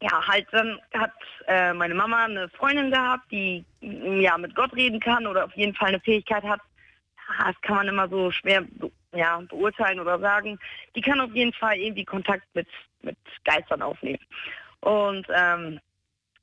ja, 0.00 0.26
halt 0.26 0.46
dann 0.52 0.80
hat 0.94 1.12
äh, 1.46 1.72
meine 1.72 1.94
Mama 1.94 2.24
eine 2.24 2.48
Freundin 2.50 2.90
gehabt, 2.90 3.30
die 3.30 3.64
mm, 3.80 4.20
ja 4.20 4.36
mit 4.36 4.54
Gott 4.54 4.74
reden 4.74 5.00
kann 5.00 5.26
oder 5.26 5.44
auf 5.44 5.54
jeden 5.54 5.74
Fall 5.74 5.88
eine 5.88 6.00
Fähigkeit 6.00 6.42
hat. 6.42 6.60
Das 7.38 7.60
kann 7.62 7.76
man 7.76 7.88
immer 7.88 8.08
so 8.08 8.30
schwer 8.30 8.62
be 8.62 8.90
ja, 9.14 9.40
beurteilen 9.40 10.00
oder 10.00 10.18
sagen. 10.18 10.58
Die 10.96 11.02
kann 11.02 11.20
auf 11.20 11.34
jeden 11.34 11.52
Fall 11.52 11.76
irgendwie 11.76 12.04
Kontakt 12.04 12.46
mit, 12.54 12.66
mit 13.02 13.18
Geistern 13.44 13.82
aufnehmen. 13.82 14.24
Und 14.80 15.26
ähm, 15.28 15.78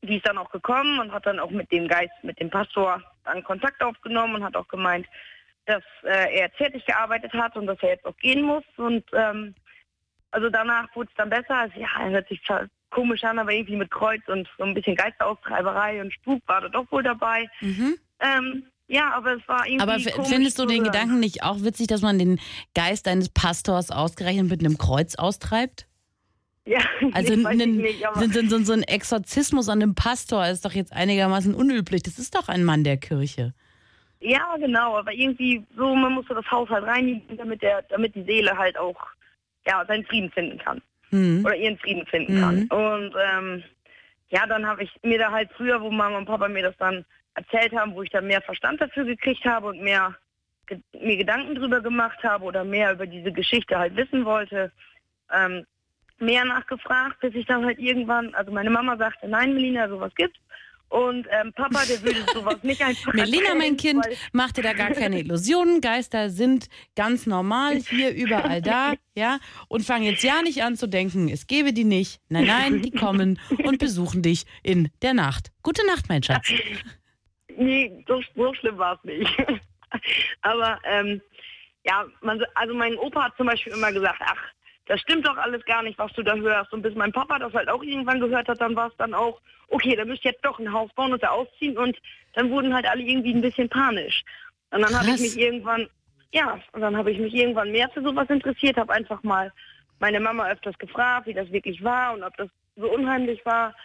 die 0.04 0.18
ist 0.18 0.28
dann 0.28 0.38
auch 0.38 0.52
gekommen 0.52 1.00
und 1.00 1.12
hat 1.12 1.26
dann 1.26 1.40
auch 1.40 1.50
mit 1.50 1.72
dem 1.72 1.88
Geist, 1.88 2.14
mit 2.22 2.40
dem 2.40 2.50
Pastor 2.50 3.02
dann 3.26 3.44
Kontakt 3.44 3.82
aufgenommen 3.82 4.36
und 4.36 4.44
hat 4.44 4.56
auch 4.56 4.68
gemeint, 4.68 5.08
dass 5.66 5.84
äh, 6.04 6.40
er 6.40 6.50
fertig 6.52 6.86
gearbeitet 6.86 7.34
hat 7.34 7.56
und 7.56 7.66
dass 7.66 7.82
er 7.82 7.90
jetzt 7.90 8.06
auch 8.06 8.18
gehen 8.18 8.44
muss. 8.44 8.64
Und 8.78 9.04
ähm, 9.14 9.56
also 10.32 10.50
danach 10.50 10.94
wurde 10.96 11.10
es 11.10 11.16
dann 11.18 11.30
besser. 11.30 11.56
Also, 11.56 11.80
ja, 11.80 11.88
hört 11.98 12.28
sich 12.28 12.42
zwar 12.44 12.68
komisch 12.92 13.24
an, 13.24 13.40
aber 13.40 13.52
irgendwie 13.52 13.76
mit 13.76 13.92
Kreuz 13.92 14.22
und 14.28 14.48
so 14.58 14.64
ein 14.64 14.74
bisschen 14.74 14.96
Geisteraustreiberei 14.96 16.02
und 16.02 16.14
Spuk 16.14 16.42
war 16.48 16.62
da 16.62 16.70
doch 16.70 16.92
wohl 16.92 17.04
dabei. 17.04 17.48
Ähm, 17.62 18.64
ja, 18.88 19.12
aber 19.14 19.36
es 19.38 19.48
war 19.48 19.68
irgendwie 19.68 19.84
Aber 19.84 20.26
findest 20.26 20.58
du 20.58 20.66
den. 20.66 20.84
Gedanken 20.84 21.20
nicht 21.20 21.44
auch 21.44 21.62
witzig, 21.62 21.88
dass 21.88 22.02
man 22.02 22.18
den 22.18 22.40
Geist 22.74 23.08
eines 23.08 23.30
Pastors 23.30 23.92
ausgerechnet 23.92 24.50
mit 24.50 24.62
einem 24.62 24.78
Kreuz 24.80 25.16
austreibt? 25.16 25.88
Ja, 26.66 26.80
Also 27.14 27.36
nee, 27.36 27.44
weiß 27.44 27.56
ich 27.56 27.62
ein, 27.62 27.78
nicht, 27.78 28.06
so, 28.16 28.42
so, 28.58 28.64
so 28.64 28.74
ein 28.74 28.84
Exorzismus 28.84 29.70
an 29.70 29.82
einem 29.82 29.94
Pastor 29.96 30.48
ist 30.48 30.66
doch 30.66 30.74
jetzt 30.74 30.92
einigermaßen 30.94 31.54
unüblich. 31.54 32.02
Das 32.04 32.18
ist 32.18 32.36
doch 32.36 32.48
ein 32.48 32.64
Mann 32.64 32.84
der 32.84 32.98
Kirche. 32.98 33.54
ja, 34.20 34.56
genau, 34.58 34.98
aber 34.98 35.14
irgendwie 35.14 35.66
so, 35.78 35.96
man 35.96 36.14
musste 36.14 36.34
das 36.34 36.50
Haus 36.50 36.70
halt 36.70 36.86
reinigen, 36.86 37.38
damit 37.38 37.62
der, 37.62 37.84
damit 37.84 38.16
die 38.16 38.24
Seele 38.24 38.58
halt 38.58 38.78
auch 38.78 38.98
ja, 39.70 39.86
seinen 39.86 40.06
Frieden 40.06 40.32
finden 40.32 40.58
kann. 40.58 40.82
Hm. 41.12 41.46
Oder 41.46 41.56
ihren 41.56 41.78
Frieden 41.78 42.06
finden 42.08 42.36
Mhm. 42.36 42.40
kann. 42.40 42.68
Und 42.70 43.16
ähm, 43.30 43.64
ja, 44.30 44.46
dann 44.48 44.66
habe 44.66 44.84
ich 44.84 44.92
mir 45.04 45.20
da 45.20 45.32
halt 45.32 45.50
früher, 45.56 45.82
wo 45.82 45.90
Mama 45.92 46.18
und 46.18 46.26
Papa 46.26 46.48
mir 46.48 46.64
das 46.64 46.78
dann 46.78 47.06
erzählt 47.36 47.74
haben, 47.74 47.94
wo 47.94 48.04
ich 48.04 48.10
dann 48.10 48.28
mehr 48.28 48.42
Verstand 48.42 48.82
dafür 48.82 49.06
gekriegt 49.06 49.46
habe 49.46 49.68
und 49.68 49.82
mehr 49.82 50.16
mir 50.94 51.18
Gedanken 51.18 51.56
drüber 51.56 51.82
gemacht 51.82 52.24
habe 52.24 52.44
oder 52.46 52.64
mehr 52.64 52.94
über 52.94 53.08
diese 53.08 53.32
Geschichte 53.32 53.78
halt 53.78 53.96
wissen 53.96 54.24
wollte, 54.24 54.72
ähm, 55.34 55.66
mehr 56.20 56.46
nachgefragt, 56.46 57.20
bis 57.22 57.34
ich 57.34 57.46
dann 57.48 57.66
halt 57.66 57.80
irgendwann, 57.80 58.36
also 58.36 58.52
meine 58.52 58.70
Mama 58.70 58.98
sagte, 58.98 59.28
nein, 59.28 59.54
Melina, 59.54 59.88
sowas 59.90 60.14
gibt's. 60.16 60.40
Und 60.90 61.28
ähm, 61.30 61.54
Papa, 61.54 61.84
der 61.88 62.02
würde 62.02 62.20
sowas 62.34 62.58
nicht 62.64 62.82
einfach 62.82 63.14
Melina, 63.14 63.54
mein 63.56 63.78
Kind, 63.78 64.04
mach 64.32 64.52
dir 64.52 64.64
da 64.64 64.74
gar 64.74 64.92
keine 64.92 65.20
Illusionen. 65.20 65.82
Geister 65.82 66.32
sind 66.32 66.68
ganz 66.96 67.28
normal 67.28 67.76
hier 67.76 68.12
überall 68.14 68.62
da, 68.62 68.94
ja. 69.16 69.40
Und 69.68 69.86
fang 69.86 70.02
jetzt 70.02 70.24
ja 70.24 70.42
nicht 70.42 70.64
an 70.64 70.76
zu 70.76 70.88
denken, 70.88 71.30
es 71.30 71.46
gebe 71.46 71.74
die 71.74 71.84
nicht. 71.84 72.20
Nein, 72.30 72.48
nein, 72.48 72.82
die 72.82 72.92
kommen 72.92 73.40
und 73.64 73.78
besuchen 73.78 74.24
dich 74.24 74.46
in 74.64 74.90
der 75.04 75.14
Nacht. 75.14 75.52
Gute 75.62 75.86
Nacht, 75.86 76.10
mein 76.10 76.24
Schatz. 76.24 76.52
Nee, 77.62 78.06
so, 78.08 78.22
so 78.38 78.54
schlimm 78.54 78.78
war 78.78 78.96
es 78.96 79.04
nicht. 79.04 79.30
Aber 80.44 80.80
ähm, 80.86 81.22
ja, 81.84 82.06
man, 82.22 82.42
also 82.56 82.74
mein 82.74 82.98
Opa 82.98 83.26
hat 83.26 83.36
zum 83.36 83.48
Beispiel 83.48 83.74
immer 83.74 83.92
gesagt, 83.92 84.22
ach, 84.24 84.42
das 84.90 85.00
stimmt 85.02 85.28
doch 85.28 85.38
alles 85.38 85.64
gar 85.66 85.84
nicht, 85.84 86.00
was 86.00 86.12
du 86.14 86.24
da 86.24 86.36
hörst. 86.36 86.74
Und 86.74 86.82
bis 86.82 86.96
mein 86.96 87.12
Papa 87.12 87.38
das 87.38 87.54
halt 87.54 87.70
auch 87.70 87.84
irgendwann 87.84 88.20
gehört 88.20 88.48
hat, 88.48 88.60
dann 88.60 88.76
war 88.76 88.88
es 88.88 88.98
dann 88.98 89.14
auch, 89.14 89.40
okay, 89.68 89.96
da 89.96 90.04
müsst 90.04 90.26
ihr 90.26 90.32
jetzt 90.32 90.44
doch 90.44 90.58
ein 90.58 90.74
Haus 90.74 90.92
bauen 90.96 91.14
und 91.14 91.22
da 91.22 91.30
ausziehen. 91.30 91.78
Und 91.78 91.96
dann 92.34 92.50
wurden 92.50 92.74
halt 92.74 92.88
alle 92.88 93.04
irgendwie 93.04 93.36
ein 93.36 93.42
bisschen 93.42 93.70
panisch. 93.70 94.24
Und 94.72 94.82
dann 94.82 94.98
habe 94.98 95.12
ich 95.12 95.22
mich 95.22 95.38
irgendwann, 95.38 95.88
ja, 96.34 96.60
und 96.74 96.82
dann 96.82 96.98
habe 96.98 97.12
ich 97.12 97.20
mich 97.20 97.36
irgendwann 97.36 97.72
mehr 97.72 97.88
für 97.90 98.02
sowas 98.02 98.28
interessiert, 98.32 98.78
habe 98.78 98.92
einfach 98.92 99.22
mal 99.22 99.54
meine 100.00 100.20
Mama 100.20 100.50
öfters 100.50 100.78
gefragt, 100.80 101.28
wie 101.28 101.36
das 101.36 101.52
wirklich 101.52 101.84
war 101.84 102.14
und 102.16 102.24
ob 102.24 102.36
das 102.38 102.50
so 102.76 102.92
unheimlich 102.92 103.46
war 103.46 103.76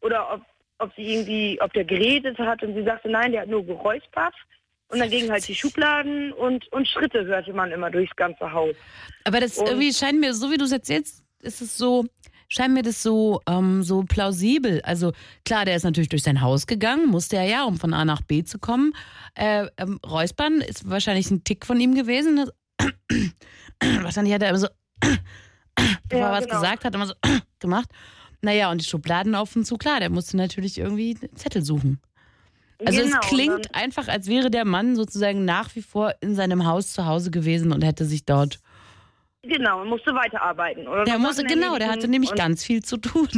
oder 0.00 0.32
ob, 0.32 0.42
ob 0.78 0.94
sie 0.94 1.12
irgendwie, 1.12 1.60
ob 1.60 1.74
der 1.74 1.84
geredet 1.84 2.38
hat 2.38 2.62
und 2.62 2.74
sie 2.74 2.84
sagte, 2.84 3.10
nein, 3.10 3.32
der 3.32 3.42
hat 3.42 3.48
nur 3.48 3.66
geräuspert. 3.66 4.34
Und 4.94 5.00
dann 5.00 5.10
gingen 5.10 5.30
halt 5.30 5.46
die 5.46 5.54
Schubladen 5.54 6.32
und, 6.32 6.70
und 6.72 6.88
Schritte 6.88 7.24
hörte 7.26 7.52
man 7.52 7.70
immer 7.72 7.90
durchs 7.90 8.14
ganze 8.16 8.50
Haus. 8.52 8.74
Aber 9.24 9.40
das 9.40 9.58
Und- 9.58 9.68
irgendwie 9.68 9.92
scheint 9.92 10.20
mir, 10.20 10.32
so 10.34 10.50
wie 10.50 10.56
du 10.56 10.64
es 10.64 10.72
erzählst, 10.72 11.22
ist 11.40 11.60
es 11.60 11.76
so, 11.76 12.06
scheint 12.48 12.72
mir 12.74 12.82
das 12.82 13.02
so, 13.02 13.40
ähm, 13.48 13.82
so 13.82 14.02
plausibel. 14.04 14.80
Also 14.82 15.12
klar, 15.44 15.64
der 15.64 15.76
ist 15.76 15.82
natürlich 15.84 16.08
durch 16.08 16.22
sein 16.22 16.40
Haus 16.40 16.66
gegangen, 16.66 17.08
musste 17.08 17.36
er 17.36 17.44
ja, 17.44 17.64
um 17.64 17.76
von 17.78 17.92
A 17.92 18.04
nach 18.04 18.22
B 18.22 18.44
zu 18.44 18.58
kommen. 18.58 18.92
Äh, 19.34 19.66
ähm, 19.76 19.98
Räuspern 20.06 20.60
ist 20.60 20.88
wahrscheinlich 20.88 21.30
ein 21.30 21.44
Tick 21.44 21.66
von 21.66 21.80
ihm 21.80 21.94
gewesen. 21.94 22.48
wahrscheinlich 24.02 24.34
hat 24.34 24.42
er 24.42 24.50
immer 24.50 24.58
so, 24.58 24.68
bevor 25.00 26.18
Ja, 26.18 26.26
er 26.28 26.32
was 26.32 26.44
genau. 26.46 26.60
gesagt 26.60 26.84
hat, 26.84 26.94
immer 26.94 27.06
so 27.06 27.14
gemacht. 27.58 27.88
Naja, 28.42 28.70
und 28.70 28.80
die 28.80 28.84
Schubladen 28.86 29.34
auf 29.34 29.56
und 29.56 29.64
zu, 29.64 29.76
klar, 29.78 30.00
der 30.00 30.10
musste 30.10 30.36
natürlich 30.36 30.78
irgendwie 30.78 31.16
einen 31.20 31.34
Zettel 31.36 31.62
suchen. 31.62 32.00
Also 32.84 33.02
Genau, 33.02 33.18
es 33.20 33.28
klingt 33.28 33.74
einfach, 33.74 34.08
als 34.08 34.28
wäre 34.28 34.50
der 34.50 34.64
Mann 34.64 34.96
sozusagen 34.96 35.44
nach 35.44 35.74
wie 35.76 35.82
vor 35.82 36.14
in 36.20 36.34
seinem 36.34 36.66
Haus 36.66 36.92
zu 36.92 37.06
Hause 37.06 37.30
gewesen 37.30 37.72
und 37.72 37.84
hätte 37.84 38.04
sich 38.04 38.24
dort 38.24 38.58
Genau, 39.46 39.84
musste 39.84 40.14
weiterarbeiten. 40.14 40.88
Oder 40.88 41.04
der 41.04 41.18
musste, 41.18 41.44
genau, 41.44 41.76
der 41.76 41.90
hatte 41.90 42.08
nämlich 42.08 42.34
ganz 42.34 42.64
viel 42.64 42.82
zu 42.82 42.96
tun. 42.96 43.28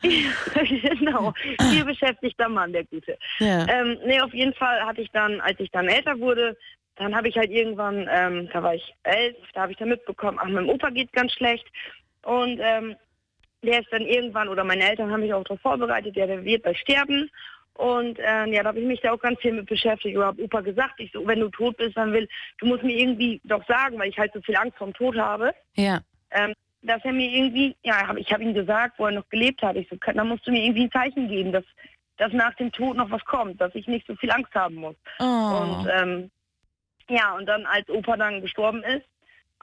genau, 0.02 1.32
viel 1.70 1.84
beschäftigter 1.84 2.48
Mann, 2.48 2.72
der 2.72 2.84
Gute. 2.84 3.18
Ja. 3.38 3.66
Ähm, 3.68 3.98
nee, 4.06 4.20
auf 4.20 4.32
jeden 4.32 4.54
Fall 4.54 4.80
hatte 4.84 5.02
ich 5.02 5.10
dann, 5.12 5.40
als 5.40 5.58
ich 5.60 5.70
dann 5.70 5.88
älter 5.88 6.18
wurde, 6.18 6.56
dann 6.96 7.14
habe 7.14 7.28
ich 7.28 7.36
halt 7.36 7.50
irgendwann, 7.50 8.08
ähm, 8.10 8.48
da 8.52 8.62
war 8.62 8.74
ich 8.74 8.94
elf, 9.02 9.36
da 9.52 9.62
habe 9.62 9.72
ich 9.72 9.78
dann 9.78 9.88
mitbekommen, 9.88 10.38
ach, 10.40 10.48
meinem 10.48 10.68
Opa 10.68 10.90
geht 10.90 11.12
ganz 11.12 11.32
schlecht. 11.32 11.66
Und 12.22 12.58
ähm, 12.62 12.96
der 13.62 13.80
ist 13.80 13.92
dann 13.92 14.02
irgendwann, 14.02 14.48
oder 14.48 14.64
meine 14.64 14.88
Eltern 14.88 15.10
haben 15.10 15.20
mich 15.20 15.34
auch 15.34 15.44
darauf 15.44 15.60
vorbereitet, 15.60 16.16
ja, 16.16 16.26
der 16.26 16.44
wird 16.44 16.62
bald 16.62 16.78
sterben. 16.78 17.30
Und 17.74 18.18
ähm, 18.22 18.52
ja, 18.52 18.62
da 18.62 18.68
habe 18.68 18.80
ich 18.80 18.86
mich 18.86 19.00
da 19.00 19.12
auch 19.12 19.18
ganz 19.18 19.40
viel 19.40 19.52
mit 19.52 19.66
beschäftigt. 19.66 20.16
Oder 20.16 20.26
habe 20.26 20.42
Opa 20.42 20.60
gesagt, 20.60 20.94
ich 20.98 21.10
so, 21.12 21.26
wenn 21.26 21.40
du 21.40 21.48
tot 21.48 21.76
bist, 21.76 21.96
dann 21.96 22.12
will, 22.12 22.28
du 22.58 22.66
musst 22.66 22.84
mir 22.84 22.96
irgendwie 22.96 23.40
doch 23.44 23.66
sagen, 23.66 23.98
weil 23.98 24.08
ich 24.08 24.18
halt 24.18 24.32
so 24.32 24.40
viel 24.42 24.56
Angst 24.56 24.78
vorm 24.78 24.94
Tod 24.94 25.16
habe 25.16 25.52
Ja. 25.74 26.00
ähm, 26.30 26.54
dass 26.82 27.04
er 27.04 27.12
mir 27.12 27.28
irgendwie, 27.28 27.74
ja, 27.82 28.06
hab, 28.06 28.16
ich 28.16 28.30
habe 28.32 28.44
ihm 28.44 28.54
gesagt, 28.54 28.98
wo 28.98 29.06
er 29.06 29.12
noch 29.12 29.28
gelebt 29.28 29.62
hat, 29.62 29.76
ich 29.76 29.88
so, 29.88 29.96
da 29.96 30.24
musst 30.24 30.46
du 30.46 30.52
mir 30.52 30.62
irgendwie 30.62 30.84
ein 30.84 30.92
Zeichen 30.92 31.28
geben, 31.28 31.50
dass, 31.50 31.64
dass 32.18 32.32
nach 32.32 32.54
dem 32.54 32.70
Tod 32.70 32.96
noch 32.96 33.10
was 33.10 33.24
kommt, 33.24 33.60
dass 33.60 33.74
ich 33.74 33.88
nicht 33.88 34.06
so 34.06 34.14
viel 34.16 34.30
Angst 34.30 34.54
haben 34.54 34.76
muss. 34.76 34.96
Oh. 35.18 35.24
Und 35.24 35.88
ähm, 35.90 36.30
ja, 37.08 37.34
und 37.34 37.46
dann 37.46 37.66
als 37.66 37.88
Opa 37.88 38.16
dann 38.16 38.40
gestorben 38.40 38.82
ist, 38.82 39.06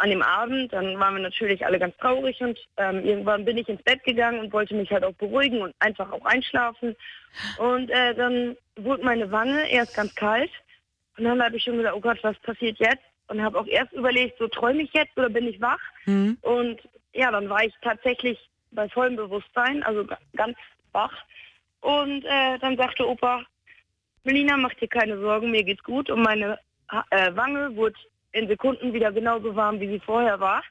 an 0.02 0.10
dem 0.10 0.22
Abend, 0.24 0.74
dann 0.74 1.00
waren 1.00 1.16
wir 1.16 1.22
natürlich 1.22 1.66
alle 1.66 1.78
ganz 1.80 1.96
traurig 1.98 2.42
und 2.42 2.58
ähm, 2.78 3.06
irgendwann 3.06 3.46
bin 3.46 3.58
ich 3.58 3.70
ins 3.70 3.84
Bett 3.84 4.04
gegangen 4.04 4.40
und 4.40 4.52
wollte 4.52 4.74
mich 4.76 4.90
halt 4.92 5.04
auch 5.04 5.14
beruhigen 5.14 5.62
und 5.62 5.74
einfach 5.80 6.12
auch 6.12 6.26
einschlafen. 6.26 6.96
Und 7.58 7.90
äh, 7.92 8.16
dann 8.16 8.58
wurde 8.78 9.04
meine 9.06 9.32
Wange 9.32 9.70
erst 9.70 9.94
ganz 9.94 10.14
kalt 10.16 10.50
und 11.18 11.26
dann 11.26 11.42
habe 11.44 11.56
ich 11.58 11.64
schon 11.64 11.78
gedacht, 11.78 11.94
oh 11.96 12.02
Gott, 12.02 12.18
was 12.24 12.38
passiert 12.40 12.80
jetzt? 12.80 13.04
Und 13.28 13.42
habe 13.42 13.60
auch 13.60 13.68
erst 13.68 13.94
überlegt, 13.94 14.38
so 14.40 14.48
träume 14.48 14.82
ich 14.82 14.92
jetzt 14.94 15.16
oder 15.18 15.30
bin 15.30 15.48
ich 15.48 15.62
wach? 15.62 15.80
Hm. 16.06 16.38
Und 16.42 16.82
ja, 17.14 17.32
dann 17.32 17.48
war 17.48 17.64
ich 17.64 17.74
tatsächlich 17.82 18.38
bei 18.72 18.90
vollem 18.90 19.16
Bewusstsein, 19.16 19.84
also 19.84 20.04
ga- 20.06 20.18
ganz 20.36 20.58
wach. 20.92 21.14
Und 21.82 22.26
äh, 22.26 22.58
dann 22.60 22.76
sagte 22.76 23.08
Opa, 23.08 23.44
Melina, 24.24 24.58
mach 24.58 24.74
dir 24.76 24.88
keine 24.88 25.20
Sorgen, 25.20 25.52
mir 25.52 25.64
geht's 25.64 25.84
gut. 25.84 26.10
Und 26.10 26.22
meine 26.24 26.60
äh, 27.12 27.36
Wange 27.36 27.76
wurde 27.76 27.96
in 28.34 28.48
Sekunden 28.48 28.94
wieder 28.94 29.12
genauso 29.12 29.56
warm, 29.56 29.80
wie 29.80 29.88
sie 29.88 30.00
vorher 30.00 30.40
war. 30.40 30.64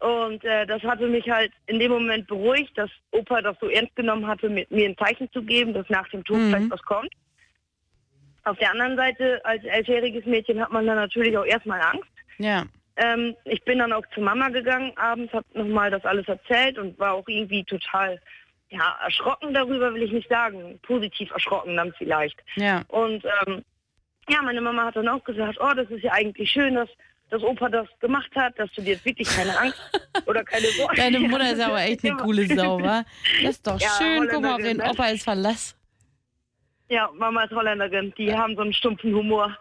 Und 0.00 0.42
äh, 0.44 0.66
das 0.66 0.82
hatte 0.82 1.06
mich 1.06 1.28
halt 1.28 1.52
in 1.66 1.78
dem 1.78 1.92
Moment 1.92 2.26
beruhigt, 2.26 2.76
dass 2.76 2.90
Opa 3.10 3.42
das 3.42 3.56
so 3.60 3.68
ernst 3.68 3.94
genommen 3.96 4.26
hatte, 4.26 4.48
mit 4.48 4.70
mir 4.70 4.88
ein 4.88 4.96
Zeichen 4.96 5.30
zu 5.30 5.42
geben, 5.42 5.74
dass 5.74 5.88
nach 5.90 6.08
dem 6.08 6.24
Tod 6.24 6.38
Mhm. 6.38 6.48
vielleicht 6.48 6.70
was 6.70 6.82
kommt. 6.82 7.12
Auf 8.44 8.56
der 8.58 8.70
anderen 8.70 8.96
Seite, 8.96 9.44
als 9.44 9.62
elfjähriges 9.64 10.24
Mädchen 10.24 10.60
hat 10.60 10.72
man 10.72 10.86
dann 10.86 10.96
natürlich 10.96 11.36
auch 11.36 11.44
erstmal 11.44 11.82
Angst. 11.82 12.08
Ja. 12.38 12.64
Ähm, 12.96 13.36
ich 13.44 13.62
bin 13.64 13.78
dann 13.78 13.92
auch 13.92 14.04
zu 14.14 14.22
Mama 14.22 14.48
gegangen 14.48 14.92
abends, 14.96 15.32
habe 15.34 15.46
nochmal 15.52 15.90
das 15.90 16.04
alles 16.06 16.26
erzählt 16.26 16.78
und 16.78 16.98
war 16.98 17.12
auch 17.12 17.28
irgendwie 17.28 17.64
total 17.64 18.18
ja, 18.70 18.96
erschrocken 19.04 19.52
darüber, 19.52 19.92
will 19.92 20.02
ich 20.02 20.12
nicht 20.12 20.28
sagen. 20.28 20.78
Positiv 20.82 21.30
erschrocken 21.32 21.76
dann 21.76 21.92
vielleicht. 21.98 22.38
Ja. 22.56 22.82
Und 22.88 23.24
ähm, 23.46 23.64
ja, 24.28 24.42
meine 24.42 24.60
Mama 24.60 24.84
hat 24.84 24.96
dann 24.96 25.08
auch 25.08 25.24
gesagt, 25.24 25.58
oh, 25.60 25.72
das 25.74 25.90
ist 25.90 26.02
ja 26.02 26.12
eigentlich 26.12 26.50
schön, 26.50 26.74
dass, 26.74 26.88
dass 27.30 27.42
Opa 27.42 27.68
das 27.68 27.88
gemacht 28.00 28.30
hat, 28.36 28.58
dass 28.58 28.70
du 28.72 28.82
dir 28.82 28.94
jetzt 28.94 29.04
wirklich 29.04 29.28
keine 29.28 29.58
Angst 29.58 29.80
oder 30.26 30.44
keine 30.44 30.66
Sorge 30.76 30.96
Deine 30.96 31.20
Mutter 31.20 31.52
ist 31.52 31.60
aber 31.60 31.82
echt 31.82 32.04
eine 32.04 32.16
coole 32.16 32.46
Sau, 32.46 32.80
wa? 32.82 33.04
Das 33.42 33.50
ist 33.52 33.66
doch 33.66 33.80
Ja, 33.80 33.88
schön. 33.98 34.28
Guck 34.30 34.42
mal, 34.42 34.54
auf 34.54 34.62
den 34.62 34.76
ne? 34.76 34.90
Opa 34.90 35.06
ist 35.06 35.24
Verlass. 35.24 35.76
Ja, 36.88 37.08
Mama 37.14 37.44
ist 37.44 37.52
Holländerin, 37.52 38.12
die 38.18 38.34
haben 38.34 38.56
so 38.56 38.62
einen 38.62 38.72
stumpfen 38.72 39.14
Humor. 39.14 39.56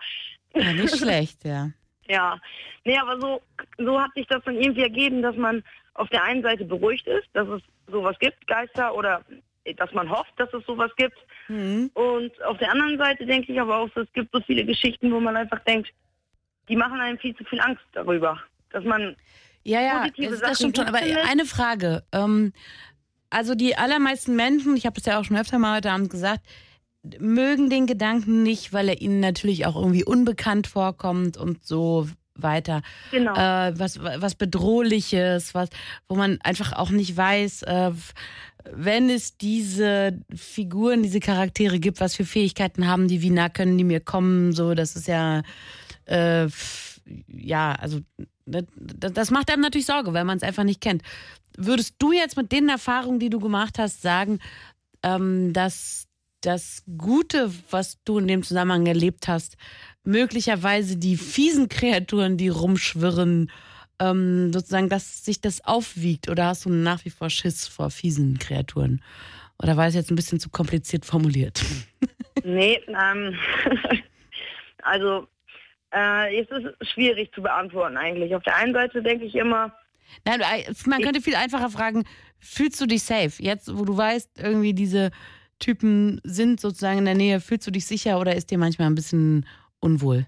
Ja, 0.56 0.74
nicht 0.74 0.98
schlecht, 0.98 1.46
ja. 1.46 1.70
Ja, 2.12 2.40
nee, 2.86 2.98
aber 2.98 3.22
so, 3.22 3.40
so 3.78 4.02
hat 4.02 4.12
sich 4.16 4.26
das 4.26 4.44
dann 4.44 4.56
irgendwie 4.56 4.82
ergeben, 4.82 5.22
dass 5.22 5.36
man 5.36 5.64
auf 5.94 6.10
der 6.10 6.24
einen 6.24 6.42
Seite 6.42 6.66
beruhigt 6.66 7.06
ist, 7.06 7.28
dass 7.34 7.48
es 7.48 7.62
sowas 7.86 8.18
gibt, 8.18 8.48
Geister, 8.48 8.96
oder 8.96 9.24
dass 9.74 9.92
man 9.94 10.10
hofft, 10.10 10.34
dass 10.38 10.54
es 10.54 10.66
sowas 10.66 10.92
gibt. 10.98 11.18
Mhm. 11.48 11.92
Und 11.94 12.44
auf 12.44 12.58
der 12.58 12.72
anderen 12.72 12.98
Seite 12.98 13.26
denke 13.26 13.52
ich 13.52 13.60
aber 13.60 13.78
auch, 13.78 13.90
es 13.96 14.12
gibt 14.14 14.30
so 14.34 14.42
viele 14.42 14.66
Geschichten, 14.66 15.12
wo 15.12 15.20
man 15.20 15.36
einfach 15.36 15.60
denkt, 15.60 15.90
die 16.68 16.76
machen 16.76 17.00
einem 17.00 17.18
viel 17.18 17.36
zu 17.36 17.44
viel 17.46 17.60
Angst 17.60 17.84
darüber, 17.94 18.40
dass 18.72 18.84
man 18.84 19.16
Ja, 19.64 19.82
ja, 19.82 20.08
das, 20.18 20.40
das 20.40 20.58
stimmt 20.58 20.78
schon. 20.78 20.88
Aber 20.88 21.00
eine 21.00 21.46
Frage. 21.46 22.04
Ähm, 22.12 22.54
also 23.30 23.56
die 23.56 23.76
allermeisten 23.76 24.36
Menschen, 24.36 24.76
ich 24.76 24.86
habe 24.86 24.96
das 24.96 25.06
ja 25.06 25.20
auch 25.20 25.24
schon 25.24 25.38
öfter 25.38 25.60
mal 25.60 25.78
heute 25.78 25.92
Abend 25.92 26.10
gesagt, 26.10 26.42
mögen 27.20 27.70
den 27.70 27.88
Gedanken 27.88 28.44
nicht, 28.44 28.74
weil 28.74 28.90
er 28.90 29.02
ihnen 29.02 29.20
natürlich 29.20 29.66
auch 29.66 29.76
irgendwie 29.76 30.04
unbekannt 30.04 30.68
vorkommt 30.68 31.38
und 31.38 31.66
so 31.66 32.08
weiter. 32.36 32.82
Genau. 33.12 33.34
Äh, 33.34 33.78
was, 33.78 34.04
was 34.04 34.36
Bedrohliches, 34.36 35.54
was, 35.54 35.70
wo 36.08 36.16
man 36.16 36.40
einfach 36.42 36.74
auch 36.74 36.90
nicht 36.90 37.16
weiß, 37.16 37.64
äh, 37.64 37.92
wenn 38.74 39.10
es 39.10 39.38
diese 39.38 40.20
Figuren, 40.34 41.04
diese 41.04 41.20
Charaktere 41.20 41.80
gibt, 41.80 42.00
was 42.00 42.16
für 42.16 42.26
Fähigkeiten 42.26 42.88
haben 42.88 43.08
die, 43.08 43.22
wie 43.22 43.30
nah 43.30 43.50
können 43.50 43.78
die 43.78 43.84
mir 43.84 44.00
kommen, 44.00 44.54
so, 44.54 44.74
das 44.74 44.96
ist 44.96 45.08
ja, 45.08 45.44
äh, 46.06 46.48
ja, 47.28 47.72
also 47.74 48.00
das, 48.46 48.64
das 49.14 49.32
macht 49.32 49.52
einem 49.52 49.62
natürlich 49.62 49.86
Sorge, 49.86 50.14
weil 50.14 50.26
man 50.26 50.38
es 50.38 50.44
einfach 50.44 50.64
nicht 50.64 50.82
kennt. 50.82 51.04
Würdest 51.58 51.96
du 52.00 52.12
jetzt 52.12 52.38
mit 52.38 52.52
den 52.52 52.70
Erfahrungen, 52.70 53.20
die 53.20 53.30
du 53.30 53.40
gemacht 53.40 53.80
hast, 53.80 54.02
sagen, 54.02 54.40
ähm, 55.04 55.54
dass 55.54 56.08
das 56.42 56.84
Gute, 56.98 57.52
was 57.70 57.98
du 58.06 58.18
in 58.18 58.28
dem 58.28 58.44
Zusammenhang 58.44 58.86
erlebt 58.86 59.28
hast, 59.28 59.58
möglicherweise 60.04 60.98
die 60.98 61.18
fiesen 61.18 61.68
Kreaturen, 61.68 62.38
die 62.38 62.50
rumschwirren, 62.50 63.52
ähm, 64.00 64.52
sozusagen, 64.54 64.90
dass 64.90 65.26
sich 65.26 65.42
das 65.42 65.66
aufwiegt? 65.66 66.30
Oder 66.30 66.48
hast 66.48 66.66
du 66.66 66.70
nach 66.70 67.06
wie 67.06 67.10
vor 67.10 67.30
Schiss 67.30 67.68
vor 67.68 67.90
fiesen 67.92 68.40
Kreaturen? 68.40 69.02
Oder 69.62 69.78
war 69.78 69.88
es 69.88 69.96
jetzt 69.96 70.12
ein 70.12 70.16
bisschen 70.16 70.40
zu 70.40 70.50
kompliziert 70.50 71.06
formuliert? 71.06 71.64
Nee, 72.42 72.80
ähm, 72.88 73.38
also 74.82 75.28
äh, 75.94 76.40
es 76.40 76.48
ist 76.50 76.90
schwierig 76.94 77.34
zu 77.34 77.42
beantworten 77.42 77.98
eigentlich. 77.98 78.34
Auf 78.34 78.44
der 78.44 78.56
einen 78.56 78.74
Seite 78.74 79.04
denke 79.04 79.26
ich 79.26 79.36
immer, 79.36 79.74
Nein, 80.26 80.42
man 80.86 81.02
könnte 81.02 81.22
viel 81.22 81.36
einfacher 81.36 81.70
fragen, 81.70 82.06
fühlst 82.40 82.80
du 82.82 82.86
dich 82.86 83.04
safe? 83.04 83.42
Jetzt, 83.44 83.76
wo 83.78 83.86
du 83.86 83.96
weißt, 83.96 84.40
irgendwie 84.40 84.74
diese 84.74 85.12
Typen 85.60 86.22
sind 86.24 86.60
sozusagen 86.60 87.00
in 87.00 87.06
der 87.06 87.16
Nähe, 87.16 87.40
fühlst 87.42 87.68
du 87.68 87.72
dich 87.72 87.86
sicher 87.86 88.20
oder 88.20 88.36
ist 88.36 88.52
dir 88.52 88.58
manchmal 88.58 88.88
ein 88.88 88.96
bisschen 88.96 89.46
unwohl? 89.80 90.28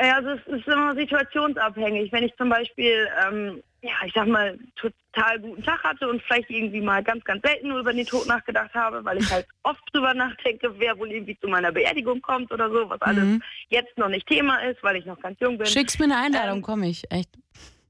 Ja, 0.00 0.16
also 0.16 0.30
es 0.30 0.46
ist 0.46 0.66
immer 0.66 0.94
situationsabhängig. 0.94 2.10
Wenn 2.12 2.24
ich 2.24 2.34
zum 2.36 2.48
Beispiel, 2.48 3.08
ähm, 3.26 3.62
ja, 3.82 3.92
ich 4.06 4.12
sag 4.14 4.26
mal, 4.26 4.58
total 4.76 5.38
guten 5.40 5.62
Tag 5.62 5.82
hatte 5.84 6.08
und 6.08 6.22
vielleicht 6.22 6.48
irgendwie 6.50 6.80
mal 6.80 7.02
ganz, 7.02 7.22
ganz 7.24 7.42
selten 7.42 7.68
nur 7.68 7.80
über 7.80 7.92
den 7.92 8.06
Tod 8.06 8.26
nachgedacht 8.26 8.72
habe, 8.74 9.04
weil 9.04 9.18
ich 9.18 9.30
halt 9.30 9.46
oft 9.64 9.82
drüber 9.92 10.14
nachdenke, 10.14 10.72
wer 10.78 10.98
wohl 10.98 11.10
irgendwie 11.10 11.38
zu 11.38 11.48
meiner 11.48 11.72
Beerdigung 11.72 12.22
kommt 12.22 12.50
oder 12.52 12.70
so, 12.70 12.88
was 12.88 13.00
alles 13.02 13.24
Mhm. 13.24 13.42
jetzt 13.68 13.96
noch 13.98 14.08
nicht 14.08 14.26
Thema 14.26 14.58
ist, 14.64 14.82
weil 14.82 14.96
ich 14.96 15.04
noch 15.04 15.20
ganz 15.20 15.38
jung 15.40 15.58
bin. 15.58 15.66
Schickst 15.66 15.98
mir 15.98 16.06
eine 16.06 16.16
Einladung, 16.16 16.58
Ähm, 16.58 16.62
komme 16.62 16.88
ich, 16.88 17.02
echt. 17.10 17.30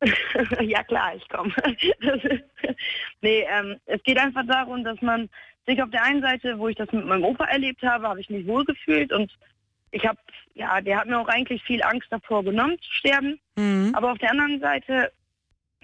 ja 0.61 0.83
klar, 0.83 1.15
ich 1.15 1.29
komme. 1.29 1.53
nee, 3.21 3.47
ähm, 3.49 3.77
es 3.87 4.03
geht 4.03 4.19
einfach 4.19 4.45
darum, 4.47 4.83
dass 4.83 5.01
man 5.01 5.29
sich 5.67 5.81
auf 5.81 5.91
der 5.91 6.03
einen 6.03 6.23
Seite, 6.23 6.59
wo 6.59 6.69
ich 6.69 6.77
das 6.77 6.91
mit 6.91 7.07
meinem 7.07 7.25
Opa 7.25 7.45
erlebt 7.45 7.83
habe, 7.83 8.09
habe 8.09 8.21
ich 8.21 8.29
mich 8.29 8.47
wohlgefühlt 8.47 9.13
und 9.13 9.31
ich 9.93 10.07
habe, 10.07 10.19
ja, 10.55 10.81
der 10.81 10.99
hat 10.99 11.07
mir 11.07 11.19
auch 11.19 11.29
eigentlich 11.29 11.63
viel 11.63 11.83
Angst 11.83 12.09
davor 12.11 12.43
genommen 12.43 12.77
zu 12.81 12.91
sterben. 12.91 13.39
Mhm. 13.57 13.93
Aber 13.95 14.13
auf 14.13 14.19
der 14.19 14.31
anderen 14.31 14.59
Seite 14.61 15.13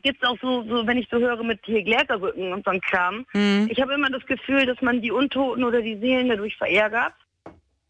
gibt 0.02 0.22
es 0.22 0.28
auch 0.28 0.38
so, 0.40 0.62
so, 0.64 0.86
wenn 0.86 0.98
ich 0.98 1.08
so 1.10 1.18
höre 1.18 1.42
mit 1.42 1.60
hier 1.64 1.82
Gläserrücken 1.82 2.52
und 2.52 2.64
so 2.64 2.70
ein 2.70 2.80
Kram. 2.80 3.26
Mhm. 3.32 3.68
Ich 3.70 3.80
habe 3.80 3.94
immer 3.94 4.10
das 4.10 4.24
Gefühl, 4.26 4.66
dass 4.66 4.80
man 4.80 5.02
die 5.02 5.12
Untoten 5.12 5.64
oder 5.64 5.82
die 5.82 5.98
Seelen 5.98 6.28
dadurch 6.28 6.56
verärgert 6.56 7.14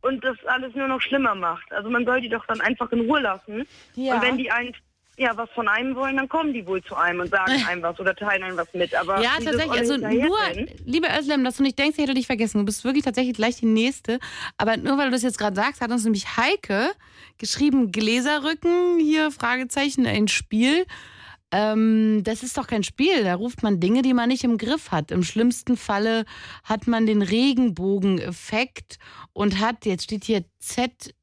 und 0.01 0.25
das 0.25 0.37
alles 0.47 0.75
nur 0.75 0.89
noch 0.89 1.01
schlimmer 1.01 1.35
macht. 1.35 1.73
Also 1.73 1.89
man 1.91 2.05
soll 2.05 2.21
die 2.21 2.29
doch 2.29 2.47
dann 2.47 2.61
einfach 2.61 2.91
in 2.93 3.01
Ruhe 3.01 3.21
lassen. 3.21 3.67
Ja. 3.95 4.15
Und 4.15 4.23
wenn 4.23 4.39
die 4.39 4.51
ein, 4.51 4.75
ja, 5.19 5.37
was 5.37 5.51
von 5.51 5.67
einem 5.69 5.97
wollen, 5.97 6.17
dann 6.17 6.29
kommen 6.29 6.53
die 6.53 6.65
wohl 6.65 6.83
zu 6.83 6.95
einem 6.95 7.21
und 7.21 7.31
sagen 7.31 7.53
einem 7.69 7.83
was 7.83 7.99
oder 7.99 8.15
teilen 8.15 8.45
einem 8.45 8.57
was 8.57 8.73
mit. 8.73 8.95
Aber 8.95 9.21
Ja, 9.21 9.33
tatsächlich. 9.33 9.71
Also 9.71 9.97
nur, 9.97 10.39
liebe 10.85 11.09
Özlem, 11.09 11.43
dass 11.45 11.57
du 11.57 11.65
nicht 11.65 11.79
denkst, 11.79 11.99
ich 11.99 12.05
hätte 12.05 12.15
dich 12.15 12.27
vergessen. 12.27 12.59
Du 12.59 12.65
bist 12.65 12.85
wirklich 12.85 13.05
tatsächlich 13.05 13.35
gleich 13.35 13.57
die 13.57 13.67
Nächste. 13.67 14.21
Aber 14.57 14.77
nur 14.77 14.97
weil 14.97 15.07
du 15.07 15.13
das 15.13 15.23
jetzt 15.23 15.39
gerade 15.39 15.57
sagst, 15.57 15.81
hat 15.81 15.91
uns 15.91 16.05
nämlich 16.05 16.37
Heike 16.37 16.93
geschrieben, 17.37 17.91
Gläserrücken, 17.91 19.01
hier 19.01 19.33
Fragezeichen, 19.33 20.07
ein 20.07 20.29
Spiel. 20.29 20.87
Ähm, 21.51 22.23
das 22.25 22.43
ist 22.43 22.57
doch 22.57 22.69
kein 22.69 22.85
Spiel. 22.85 23.25
Da 23.25 23.35
ruft 23.35 23.63
man 23.63 23.81
Dinge, 23.81 24.03
die 24.03 24.15
man 24.15 24.29
nicht 24.29 24.45
im 24.45 24.57
Griff 24.57 24.93
hat. 24.93 25.11
Im 25.11 25.25
schlimmsten 25.25 25.77
Falle 25.77 26.27
hat 26.63 26.87
man 26.87 27.07
den 27.07 27.23
Regenbogeneffekt 27.23 28.99
und 29.33 29.59
hat, 29.59 29.85
jetzt 29.85 30.05
steht 30.05 30.25
hier 30.25 30.45
Z 30.61 31.15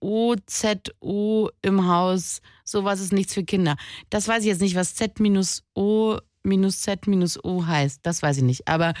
O 0.00 0.34
Z 0.46 0.94
O 1.00 1.48
im 1.62 1.88
Haus. 1.88 2.40
Sowas 2.64 3.00
ist 3.00 3.12
nichts 3.12 3.34
für 3.34 3.44
Kinder. 3.44 3.76
Das 4.10 4.28
weiß 4.28 4.42
ich 4.42 4.48
jetzt 4.48 4.60
nicht, 4.60 4.74
was 4.74 4.94
Z 4.94 5.20
minus 5.20 5.64
O 5.74 6.18
minus 6.42 6.80
Z 6.82 7.06
minus 7.06 7.42
O 7.44 7.66
heißt. 7.66 8.00
Das 8.02 8.22
weiß 8.22 8.38
ich 8.38 8.44
nicht. 8.44 8.68
Aber 8.68 8.94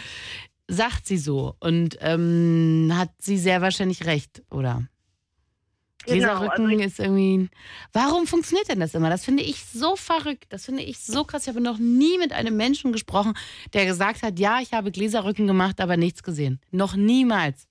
sagt 0.68 1.06
sie 1.06 1.18
so 1.18 1.56
und 1.60 1.96
ähm, 2.00 2.92
hat 2.94 3.10
sie 3.18 3.38
sehr 3.38 3.62
wahrscheinlich 3.62 4.04
recht, 4.04 4.42
oder? 4.50 4.86
Genau, 6.06 6.38
Gläserrücken 6.38 6.70
also 6.70 6.84
ist 6.84 6.98
irgendwie. 7.00 7.50
Warum 7.92 8.26
funktioniert 8.26 8.68
denn 8.68 8.80
das 8.80 8.94
immer? 8.94 9.10
Das 9.10 9.24
finde 9.24 9.42
ich 9.42 9.64
so 9.64 9.96
verrückt. 9.96 10.46
Das 10.50 10.64
finde 10.64 10.82
ich 10.82 10.98
so 11.00 11.24
krass. 11.24 11.42
Ich 11.42 11.48
habe 11.48 11.60
noch 11.60 11.78
nie 11.78 12.18
mit 12.18 12.32
einem 12.32 12.56
Menschen 12.56 12.92
gesprochen, 12.92 13.34
der 13.74 13.84
gesagt 13.84 14.22
hat, 14.22 14.38
ja, 14.38 14.60
ich 14.60 14.72
habe 14.72 14.90
Gläserrücken 14.90 15.46
gemacht, 15.46 15.80
aber 15.80 15.96
nichts 15.96 16.22
gesehen. 16.22 16.60
Noch 16.70 16.96
niemals. 16.96 17.67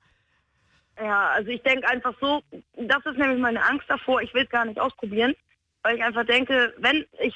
Ja, 1.00 1.30
also 1.30 1.50
ich 1.50 1.62
denke 1.62 1.88
einfach 1.88 2.14
so, 2.20 2.42
das 2.76 3.06
ist 3.06 3.18
nämlich 3.18 3.40
meine 3.40 3.64
Angst 3.64 3.86
davor, 3.88 4.22
ich 4.22 4.34
will 4.34 4.44
es 4.44 4.50
gar 4.50 4.66
nicht 4.66 4.80
ausprobieren, 4.80 5.36
weil 5.84 5.98
ich 5.98 6.04
einfach 6.04 6.26
denke, 6.26 6.74
wenn 6.78 7.06
ich 7.20 7.36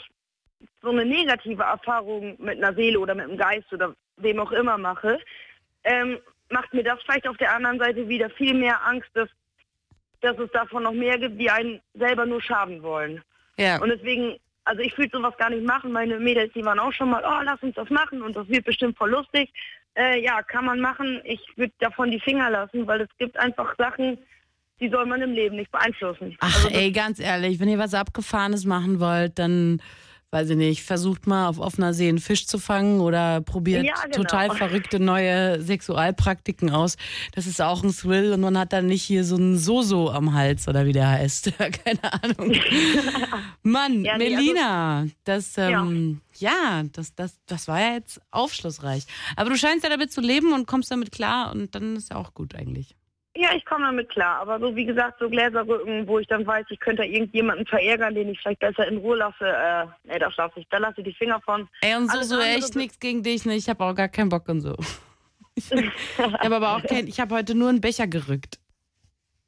so 0.81 0.89
eine 0.89 1.05
negative 1.05 1.63
Erfahrung 1.63 2.35
mit 2.39 2.57
einer 2.57 2.73
Seele 2.73 2.99
oder 2.99 3.13
mit 3.13 3.25
einem 3.25 3.38
Geist 3.38 3.71
oder 3.71 3.95
wem 4.17 4.39
auch 4.39 4.51
immer 4.51 4.77
mache, 4.77 5.19
ähm, 5.83 6.19
macht 6.49 6.73
mir 6.73 6.83
das 6.83 7.01
vielleicht 7.03 7.27
auf 7.27 7.38
der 7.38 7.53
anderen 7.53 7.79
Seite 7.79 8.07
wieder 8.07 8.29
viel 8.31 8.53
mehr 8.53 8.85
Angst, 8.85 9.09
dass, 9.13 9.29
dass 10.21 10.38
es 10.38 10.51
davon 10.51 10.83
noch 10.83 10.93
mehr 10.93 11.17
gibt, 11.17 11.39
die 11.39 11.49
einen 11.49 11.81
selber 11.93 12.25
nur 12.25 12.41
schaden 12.41 12.81
wollen. 12.83 13.23
Ja. 13.57 13.79
Und 13.79 13.89
deswegen, 13.89 14.38
also 14.65 14.81
ich 14.81 14.97
will 14.97 15.09
sowas 15.11 15.38
gar 15.38 15.49
nicht 15.49 15.65
machen. 15.65 15.91
Meine 15.91 16.19
Mädels, 16.19 16.51
die 16.53 16.65
waren 16.65 16.79
auch 16.79 16.93
schon 16.93 17.09
mal, 17.09 17.23
oh, 17.25 17.41
lass 17.43 17.61
uns 17.63 17.75
das 17.75 17.89
machen 17.89 18.21
und 18.21 18.35
das 18.35 18.47
wird 18.49 18.65
bestimmt 18.65 18.97
voll 18.97 19.11
lustig. 19.11 19.51
Äh, 19.97 20.23
ja, 20.23 20.41
kann 20.41 20.65
man 20.65 20.80
machen. 20.80 21.22
Ich 21.26 21.41
würde 21.55 21.73
davon 21.80 22.11
die 22.11 22.19
Finger 22.19 22.49
lassen, 22.49 22.88
weil 22.88 23.01
es 23.01 23.09
gibt 23.18 23.38
einfach 23.38 23.76
Sachen, 23.77 24.18
die 24.80 24.89
soll 24.89 25.05
man 25.05 25.22
im 25.22 25.31
Leben 25.34 25.57
nicht 25.57 25.72
beeinflussen. 25.72 26.35
Ach, 26.39 26.65
Also 26.65 26.69
ey, 26.69 26.91
ganz 26.91 27.19
ehrlich, 27.19 27.59
wenn 27.59 27.69
ihr 27.69 27.77
was 27.77 27.93
Abgefahrenes 27.93 28.65
machen 28.65 28.99
wollt, 28.99 29.38
dann, 29.38 29.81
weiß 30.34 30.49
ich 30.52 30.56
nicht, 30.58 30.84
versucht 30.84 31.28
mal 31.28 31.48
auf 31.49 31.60
offener 31.60 31.94
See 31.94 32.08
einen 32.08 32.20
Fisch 32.20 32.48
zu 32.48 32.58
fangen 32.58 33.02
oder 33.02 33.41
probiert 33.41 33.84
Ja, 33.86 33.95
genau. 34.03 34.16
total 34.16 34.49
verrückte 34.56 34.98
neue 34.99 35.62
Sexualpraktiken 35.62 36.70
aus. 36.70 36.95
Das 37.34 37.48
ist 37.48 37.62
auch 37.62 37.84
ein 37.84 37.94
Thrill 37.94 38.32
und 38.32 38.40
man 38.41 38.58
hat 38.58 38.72
dann 38.72 38.86
nicht 38.88 39.03
hier 39.03 39.26
so 39.26 39.36
ein 39.36 39.58
Soso 39.58 40.10
am 40.10 40.34
Hals 40.34 40.68
oder 40.70 40.86
wie 40.86 40.94
der 40.94 41.10
heißt. 41.10 41.52
Keine 41.58 42.14
Ahnung. 42.24 42.56
Mann, 43.62 44.06
Ja, 44.06 44.14
also- 44.14 44.24
Melina, 44.26 45.08
das, 45.26 45.58
ähm, 45.58 46.22
ja, 46.38 46.84
das, 46.94 47.14
das, 47.14 47.36
das 47.45 47.68
war 47.68 47.82
ja 47.82 47.94
jetzt 47.95 48.22
aufschlussreich. 48.32 49.06
Aber 49.36 49.49
du 49.49 49.58
scheinst 49.58 49.84
ja 49.84 49.90
damit 49.90 50.12
zu 50.14 50.22
leben 50.22 50.53
und 50.53 50.66
kommst 50.66 50.91
damit 50.91 51.12
klar 51.12 51.52
und 51.52 51.76
dann 51.76 51.98
ist 51.98 52.10
ja 52.10 52.16
auch 52.16 52.34
gut 52.34 52.56
eigentlich. 52.56 52.95
Ja, 53.36 53.49
ich 53.56 53.64
komme 53.66 53.86
damit 53.86 54.10
klar. 54.10 54.40
Aber 54.41 54.60
so 54.60 54.76
wie 54.76 54.86
gesagt, 54.86 55.20
so 55.20 55.30
Gläserrücken, 55.30 56.06
wo 56.08 56.20
ich 56.20 56.28
dann 56.28 56.45
weiß, 56.45 56.66
ich 56.70 56.80
könnte 56.80 57.03
irgendjemanden 57.06 57.66
verärgern, 57.66 58.14
den 58.14 58.30
ich 58.30 58.40
vielleicht 58.40 58.60
besser 58.60 58.88
in 58.88 58.98
Ruhe 58.98 59.18
lasse, 59.18 59.48
äh, 59.48 59.86
nee, 60.03 60.20
das 60.20 60.36
lasse 60.36 60.60
ich, 60.60 60.68
da 60.70 60.78
lasse 60.80 60.95
ich 60.98 61.06
die 61.06 61.14
Finger 61.14 61.40
von. 61.41 61.68
Ey, 61.82 61.95
und 61.95 62.10
so, 62.10 62.18
Alles 62.18 62.30
so 62.30 62.40
echt 62.40 62.76
nichts 62.76 62.99
gegen 62.99 63.24
dich, 63.24 63.45
ne? 63.45 63.56
Ich 63.56 63.70
habe 63.70 63.84
auch 63.86 63.95
gar 63.95 64.10
keinen 64.10 64.30
Bock 64.30 64.48
und 64.49 64.62
so. 64.62 64.76
Ich 65.53 65.70
habe 66.18 66.56
aber 66.56 66.78
auch 66.78 66.84
kein, 66.84 67.08
ich 67.08 67.20
habe 67.20 67.36
heute 67.36 67.56
nur 67.56 67.68
einen 67.70 67.82
Becher 67.82 68.08
gerückt. 68.08 68.58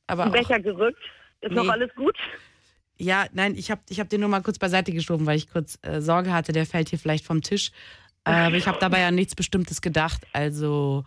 Aber 0.05 0.23
Ein 0.23 0.29
auch, 0.29 0.33
Becher 0.33 0.59
gerückt. 0.59 0.99
Ist 1.39 1.53
noch 1.53 1.63
Nee. 1.63 1.69
alles 1.69 1.95
gut? 1.95 2.15
ja, 2.97 3.25
nein, 3.31 3.55
ich 3.55 3.71
habe 3.71 3.81
ich 3.89 3.99
hab 4.01 4.09
den 4.09 4.19
nur 4.19 4.29
mal 4.29 4.41
kurz 4.41 4.59
beiseite 4.59 4.91
geschoben, 4.91 5.25
weil 5.25 5.37
ich 5.37 5.49
kurz 5.49 5.79
äh, 5.81 6.01
Sorge 6.01 6.33
hatte, 6.33 6.51
der 6.51 6.65
fällt 6.65 6.89
hier 6.89 6.99
vielleicht 6.99 7.25
vom 7.25 7.41
Tisch. 7.41 7.71
Äh, 8.25 8.31
aber 8.31 8.55
ich 8.55 8.67
habe 8.67 8.77
dabei 8.79 9.07
an 9.07 9.15
nichts 9.15 9.33
Bestimmtes 9.33 9.81
gedacht. 9.81 10.21
Also, 10.33 11.05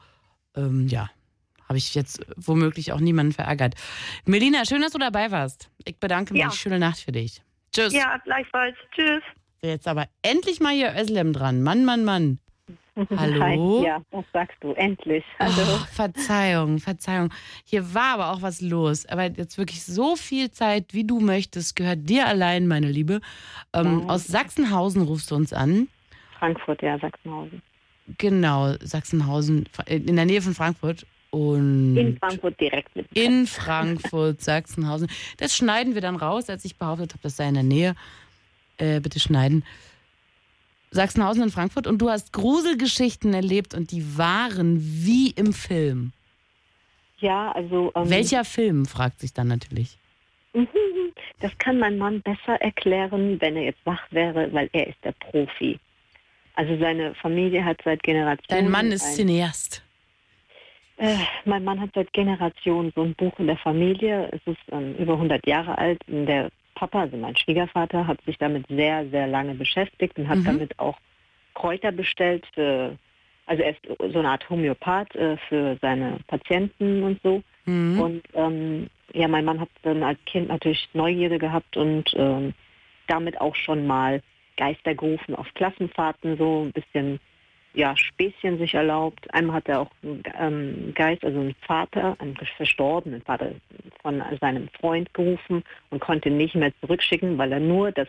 ähm, 0.57 0.89
ja, 0.89 1.11
habe 1.68 1.78
ich 1.78 1.94
jetzt 1.94 2.24
womöglich 2.36 2.93
auch 2.93 3.01
niemanden 3.01 3.32
verärgert. 3.32 3.74
Melina, 4.24 4.64
schön, 4.64 4.82
dass 4.82 4.93
du 4.93 4.98
dabei 4.98 5.30
warst. 5.30 5.70
Ich 5.84 5.98
bedanke 5.98 6.32
mich. 6.32 6.43
Ja. 6.43 6.51
Schöne 6.51 6.78
Nacht 6.78 7.01
für 7.01 7.12
dich. 7.12 7.43
Tschüss. 7.72 7.93
Ja, 7.93 8.18
gleichfalls. 8.24 8.76
Tschüss. 8.94 9.22
Jetzt 9.62 9.88
aber 9.88 10.06
endlich 10.22 10.60
mal 10.60 10.72
hier 10.74 10.94
Özlem 10.97 11.32
dran. 11.32 11.62
Mann, 11.62 11.84
Mann, 11.84 12.05
Mann. 12.05 12.38
Hallo? 13.16 13.80
Hi, 13.80 13.86
ja, 13.86 14.01
was 14.10 14.24
sagst 14.32 14.56
du? 14.60 14.72
Endlich. 14.72 15.24
Hallo. 15.38 15.52
Oh, 15.59 15.84
Verzeihung, 15.93 16.78
Verzeihung. 16.78 17.30
Hier 17.64 17.93
war 17.94 18.14
aber 18.14 18.32
auch 18.32 18.40
was 18.43 18.62
los. 18.62 19.05
Aber 19.06 19.24
jetzt 19.24 19.59
wirklich 19.59 19.84
so 19.84 20.16
viel 20.16 20.51
Zeit, 20.51 20.94
wie 20.94 21.05
du 21.05 21.20
möchtest, 21.20 21.76
gehört 21.76 22.09
dir 22.09 22.26
allein, 22.26 22.66
meine 22.66 22.90
Liebe. 22.90 23.20
Ähm, 23.74 24.02
Ja. 24.02 24.14
Aus 24.14 24.26
Sachsenhausen 24.26 25.02
rufst 25.02 25.30
du 25.30 25.34
uns 25.34 25.52
an. 25.52 25.88
Frankfurt, 26.38 26.80
ja, 26.82 26.98
Sachsenhausen. 26.98 27.60
Genau, 28.18 28.74
Sachsenhausen, 28.80 29.68
in 29.86 30.16
der 30.16 30.24
Nähe 30.24 30.40
von 30.40 30.55
Frankfurt. 30.55 31.06
Und 31.36 31.96
In 31.98 32.16
Frankfurt 32.16 32.58
direkt 32.58 32.96
mit. 32.96 33.06
in 33.12 33.46
Frankfurt, 33.46 34.40
Sachsenhausen. 34.40 35.08
Das 35.36 35.54
schneiden 35.54 35.92
wir 35.94 36.00
dann 36.00 36.16
raus, 36.16 36.48
als 36.48 36.64
ich 36.64 36.76
behauptet 36.76 37.12
habe, 37.12 37.22
das 37.22 37.36
sei 37.36 37.48
in 37.48 37.54
der 37.54 37.62
Nähe. 37.62 37.94
Äh, 38.78 39.00
bitte 39.00 39.20
schneiden. 39.20 39.62
Sachsenhausen 40.92 41.42
in 41.42 41.50
Frankfurt 41.50 41.86
und 41.86 41.98
du 41.98 42.08
hast 42.08 42.32
Gruselgeschichten 42.32 43.34
erlebt 43.34 43.74
und 43.74 43.90
die 43.90 44.16
waren 44.16 44.78
wie 44.80 45.30
im 45.30 45.52
Film. 45.52 46.12
Ja, 47.18 47.52
also. 47.52 47.92
Ähm, 47.94 48.08
Welcher 48.08 48.44
Film, 48.44 48.86
fragt 48.86 49.20
sich 49.20 49.34
dann 49.34 49.48
natürlich. 49.48 49.98
Das 51.40 51.52
kann 51.58 51.78
mein 51.78 51.98
Mann 51.98 52.22
besser 52.22 52.54
erklären, 52.62 53.38
wenn 53.42 53.56
er 53.56 53.64
jetzt 53.64 53.84
wach 53.84 54.00
wäre, 54.10 54.50
weil 54.54 54.70
er 54.72 54.86
ist 54.86 54.96
der 55.04 55.12
Profi. 55.12 55.78
Also 56.54 56.78
seine 56.78 57.14
Familie 57.14 57.62
hat 57.62 57.78
seit 57.84 58.02
Generationen. 58.02 58.46
Dein 58.48 58.70
Mann 58.70 58.90
ist 58.90 59.16
Cineast. 59.16 59.82
Äh, 60.98 61.16
mein 61.44 61.64
Mann 61.64 61.81
hat 61.81 61.90
seit 61.94 62.12
Generationen 62.12 62.93
so 62.94 63.02
ein 63.02 63.14
Buch 63.14 63.39
in 63.39 63.47
der 63.47 63.59
Familie. 63.59 64.31
Es 64.32 64.40
ist 64.47 64.62
ähm, 64.73 64.94
über 64.97 65.14
100 65.14 65.47
Jahre 65.47 65.77
alt. 65.77 66.01
Und 66.09 66.27
der 66.27 66.51
Papa, 66.74 67.01
also 67.01 67.16
mein 67.16 67.36
Schwiegervater, 67.36 68.06
hat 68.06 68.20
sich 68.23 68.39
damit 68.39 68.66
sehr, 68.68 69.06
sehr 69.10 69.27
lange 69.27 69.55
beschäftigt 69.55 70.18
und 70.18 70.28
hat 70.28 70.39
Mhm. 70.39 70.44
damit 70.44 70.78
auch 70.78 70.97
Kräuter 71.55 71.93
bestellt. 71.93 72.47
Für, 72.55 72.97
also 73.47 73.62
er 73.62 73.70
ist 73.70 73.81
so 74.12 74.18
eine 74.18 74.31
Art 74.31 74.48
Homöopath 74.48 75.14
äh, 75.16 75.36
für 75.48 75.77
seine 75.82 76.18
Patienten 76.28 77.02
und 77.02 77.20
so. 77.23 77.43
Mhm. 77.66 78.01
Und 78.01 78.23
ähm, 78.35 78.86
ja, 79.12 79.28
mein 79.28 79.44
Mann 79.44 79.60
hat 79.60 79.68
dann 79.82 80.02
als 80.02 80.18
Kind 80.24 80.48
natürlich 80.48 80.89
Neugierde 80.94 81.39
gehabt 81.39 81.77
und 81.77 82.12
ähm, 82.16 82.55
damit 83.06 83.40
auch 83.40 83.55
schon 83.55 83.86
mal 83.86 84.23
Geister 84.56 84.94
gerufen 84.94 85.35
auf 85.35 85.47
Klassenfahrten, 85.55 86.36
so 86.39 86.64
ein 86.64 86.73
bisschen 86.73 87.20
ja, 87.77 87.94
Späßchen 87.97 88.59
sich 88.59 88.74
erlaubt. 88.74 89.32
Einmal 89.35 89.57
hat 89.57 89.69
er 89.69 89.81
auch 89.81 89.90
einen 90.03 90.23
ähm, 90.39 90.93
Geist, 90.94 91.23
also 91.24 91.39
einen 91.39 91.55
Vater, 91.61 92.16
einen 92.19 92.36
verstorbenen 92.57 93.20
Vater 93.23 93.53
von 94.03 94.23
seinem 94.40 94.69
Freund 94.81 95.12
gerufen 95.15 95.62
und 95.90 96.01
konnte 96.01 96.31
ihn 96.31 96.39
nicht 96.39 96.55
mehr 96.55 96.73
zurückschicken, 96.81 97.36
weil 97.39 97.53
er 97.53 97.61
nur 97.61 97.93
das 97.93 98.09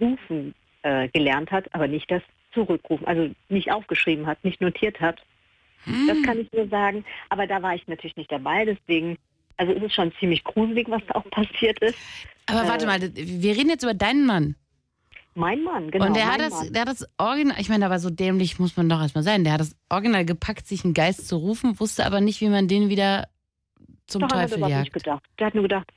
Rufen 0.00 0.54
äh, 0.82 1.08
gelernt 1.08 1.50
hat, 1.50 1.72
aber 1.74 1.86
nicht 1.86 2.10
das 2.10 2.22
Zurückrufen, 2.54 3.06
also 3.06 3.30
nicht 3.48 3.70
aufgeschrieben 3.70 4.26
hat, 4.26 4.42
nicht 4.42 4.60
notiert 4.60 5.00
hat. 5.00 5.20
Das 6.08 6.22
kann 6.22 6.40
ich 6.40 6.50
nur 6.52 6.66
sagen. 6.68 7.04
Aber 7.28 7.46
da 7.46 7.60
war 7.60 7.74
ich 7.74 7.86
natürlich 7.86 8.16
nicht 8.16 8.32
dabei, 8.32 8.64
deswegen, 8.64 9.18
also 9.58 9.74
es 9.74 9.82
ist 9.82 9.94
schon 9.94 10.12
ziemlich 10.18 10.42
gruselig, 10.42 10.88
was 10.88 11.02
da 11.08 11.16
auch 11.16 11.30
passiert 11.30 11.78
ist. 11.80 11.98
Aber 12.46 12.66
warte 12.66 12.84
Äh, 12.84 12.88
mal, 12.88 13.00
wir 13.14 13.54
reden 13.54 13.68
jetzt 13.68 13.82
über 13.82 13.92
deinen 13.92 14.24
Mann. 14.24 14.54
Mein 15.34 15.62
Mann, 15.64 15.90
genau. 15.90 16.06
und 16.06 16.14
der 16.16 16.32
hat 16.32 16.40
das, 16.40 16.52
Mann. 16.52 16.72
der 16.72 16.82
hat 16.82 16.88
das 16.88 17.08
Original, 17.18 17.60
ich 17.60 17.68
meine, 17.68 17.86
aber 17.86 17.98
so 17.98 18.08
dämlich 18.10 18.58
muss 18.58 18.76
man 18.76 18.88
doch 18.88 19.00
erstmal 19.00 19.24
sein. 19.24 19.42
Der 19.44 19.54
hat 19.54 19.60
das 19.60 19.76
Original 19.88 20.24
gepackt, 20.24 20.66
sich 20.66 20.84
einen 20.84 20.94
Geist 20.94 21.26
zu 21.28 21.36
rufen, 21.36 21.78
wusste 21.80 22.06
aber 22.06 22.20
nicht, 22.20 22.40
wie 22.40 22.48
man 22.48 22.68
den 22.68 22.88
wieder 22.88 23.26
zum 24.06 24.20
Doch, 24.22 24.28
hat 24.28 24.36
er 24.36 24.42
Teufel 24.42 24.58
überhaupt 24.58 24.76
nicht 24.76 24.86
jagt. 24.94 25.04
gedacht. 25.04 25.24
Der 25.38 25.46
hat 25.48 25.54
nur 25.54 25.62
gedacht, 25.64 25.90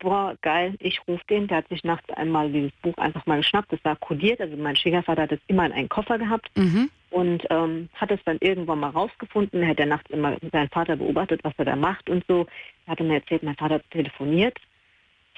boah, 0.00 0.36
geil, 0.42 0.76
ich 0.78 1.00
rufe 1.08 1.22
den. 1.28 1.48
Der 1.48 1.58
hat 1.58 1.68
sich 1.68 1.82
nachts 1.84 2.08
einmal 2.10 2.50
dieses 2.52 2.70
Buch 2.82 2.96
einfach 2.98 3.26
mal 3.26 3.38
geschnappt. 3.38 3.72
Das 3.72 3.80
war 3.84 3.96
kodiert. 3.96 4.40
Also 4.40 4.56
mein 4.56 4.76
Schwiegervater 4.76 5.22
hat 5.22 5.32
es 5.32 5.40
immer 5.48 5.66
in 5.66 5.72
einen 5.72 5.88
Koffer 5.88 6.18
gehabt 6.18 6.48
Mhm. 6.56 6.88
und 7.10 7.44
ähm, 7.50 7.88
hat 7.94 8.10
es 8.12 8.20
dann 8.24 8.38
irgendwann 8.40 8.78
mal 8.80 8.90
rausgefunden. 8.90 9.60
Er 9.62 9.70
hat 9.70 9.78
ja 9.80 9.86
nachts 9.86 10.08
immer 10.10 10.36
seinen 10.52 10.68
Vater 10.70 10.96
beobachtet, 10.96 11.40
was 11.42 11.52
er 11.58 11.64
da 11.64 11.76
macht 11.76 12.08
und 12.08 12.24
so. 12.28 12.46
Er 12.86 12.92
hatte 12.92 13.02
mir 13.04 13.14
erzählt, 13.16 13.42
mein 13.42 13.56
Vater 13.56 13.74
hat 13.74 13.90
telefoniert 13.90 14.56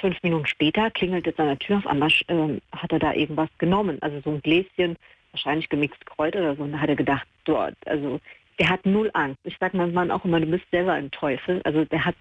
fünf 0.01 0.23
Minuten 0.23 0.47
später 0.47 0.91
klingelt 0.91 1.27
es 1.27 1.39
an 1.39 1.47
der 1.47 1.59
Tür. 1.59 1.79
Auf 1.79 1.87
einmal 1.87 2.11
ähm, 2.29 2.61
hat 2.73 2.93
er 2.93 2.99
da 2.99 3.13
irgendwas 3.13 3.49
genommen. 3.59 3.99
Also 4.01 4.21
so 4.21 4.31
ein 4.31 4.43
Gläschen, 4.43 4.97
wahrscheinlich 5.33 5.69
gemixt 5.69 6.05
Kräuter 6.07 6.41
oder 6.41 6.57
so. 6.57 6.63
Und 6.63 6.73
da 6.73 6.81
hat 6.81 6.89
er 6.89 6.97
gedacht, 6.97 7.27
dort, 7.45 7.75
also 7.87 8.21
der 8.59 8.69
hat 8.69 8.85
null 8.85 9.11
Angst. 9.15 9.41
Ich 9.45 9.57
sage 9.59 9.77
meinem 9.77 9.95
Mann 9.95 10.11
auch 10.11 10.25
immer, 10.25 10.41
du 10.41 10.47
bist 10.47 10.65
selber 10.71 10.93
ein 10.93 11.11
Teufel. 11.11 11.61
Also 11.65 11.85
der 11.85 12.05
hat 12.05 12.17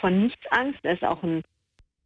von 0.00 0.22
nichts 0.22 0.46
Angst. 0.50 0.78
Er 0.82 0.94
ist 0.94 1.04
auch 1.04 1.22
ein 1.22 1.42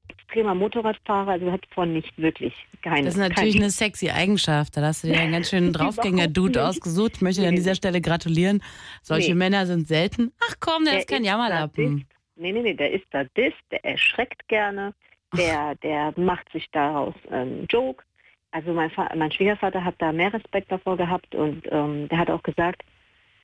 extremer 0.09 0.55
Motorradfahrer, 0.55 1.33
also 1.33 1.53
hat 1.53 1.67
von 1.71 1.93
nicht 1.93 2.17
wirklich 2.19 2.55
keine. 2.83 3.05
Das 3.05 3.15
ist 3.15 3.21
natürlich 3.21 3.55
keine, 3.55 3.67
eine 3.67 3.71
sexy 3.71 4.11
Eigenschaft. 4.11 4.77
Da 4.77 4.83
hast 4.83 5.05
du 5.05 5.09
dir 5.09 5.19
einen 5.19 5.33
ganz 5.33 5.51
schönen 5.51 5.73
Draufgänger-Dude 5.75 6.65
ausgesucht. 6.67 7.13
Ich 7.17 7.21
möchte 7.23 7.43
dir 7.43 7.49
an 7.49 7.57
dieser 7.57 7.75
Stelle 7.75 8.01
gratulieren. 8.01 8.63
Solche 9.03 9.31
Nee. 9.31 9.35
Männer 9.39 9.67
sind 9.67 9.87
selten. 9.89 10.33
Ach 10.49 10.55
komm, 10.61 10.85
der, 10.85 10.99
ist 10.99 11.09
kein 11.09 11.25
Jammerlappen. 11.25 12.07
Nee, 12.37 12.53
nee, 12.53 12.63
nee, 12.63 12.75
der 12.75 12.93
ist 12.93 13.05
Sadist, 13.13 13.57
der 13.71 13.85
erschreckt 13.85 14.47
gerne, 14.49 14.95
der, 15.37 15.75
der 15.77 16.13
macht 16.17 16.51
sich 16.53 16.69
daraus 16.73 17.15
einen 17.31 17.67
Joke. 17.69 18.05
Also 18.51 18.73
mein, 18.73 18.91
mein 19.15 19.31
Schwiegervater 19.31 19.85
hat 19.85 19.97
da 19.99 20.13
mehr 20.13 20.33
Respekt 20.33 20.73
davor 20.73 20.97
gehabt 20.97 21.35
und 21.35 21.63
ähm, 21.71 22.09
der 22.09 22.19
hat 22.19 22.31
auch 22.31 22.43
gesagt, 22.43 22.83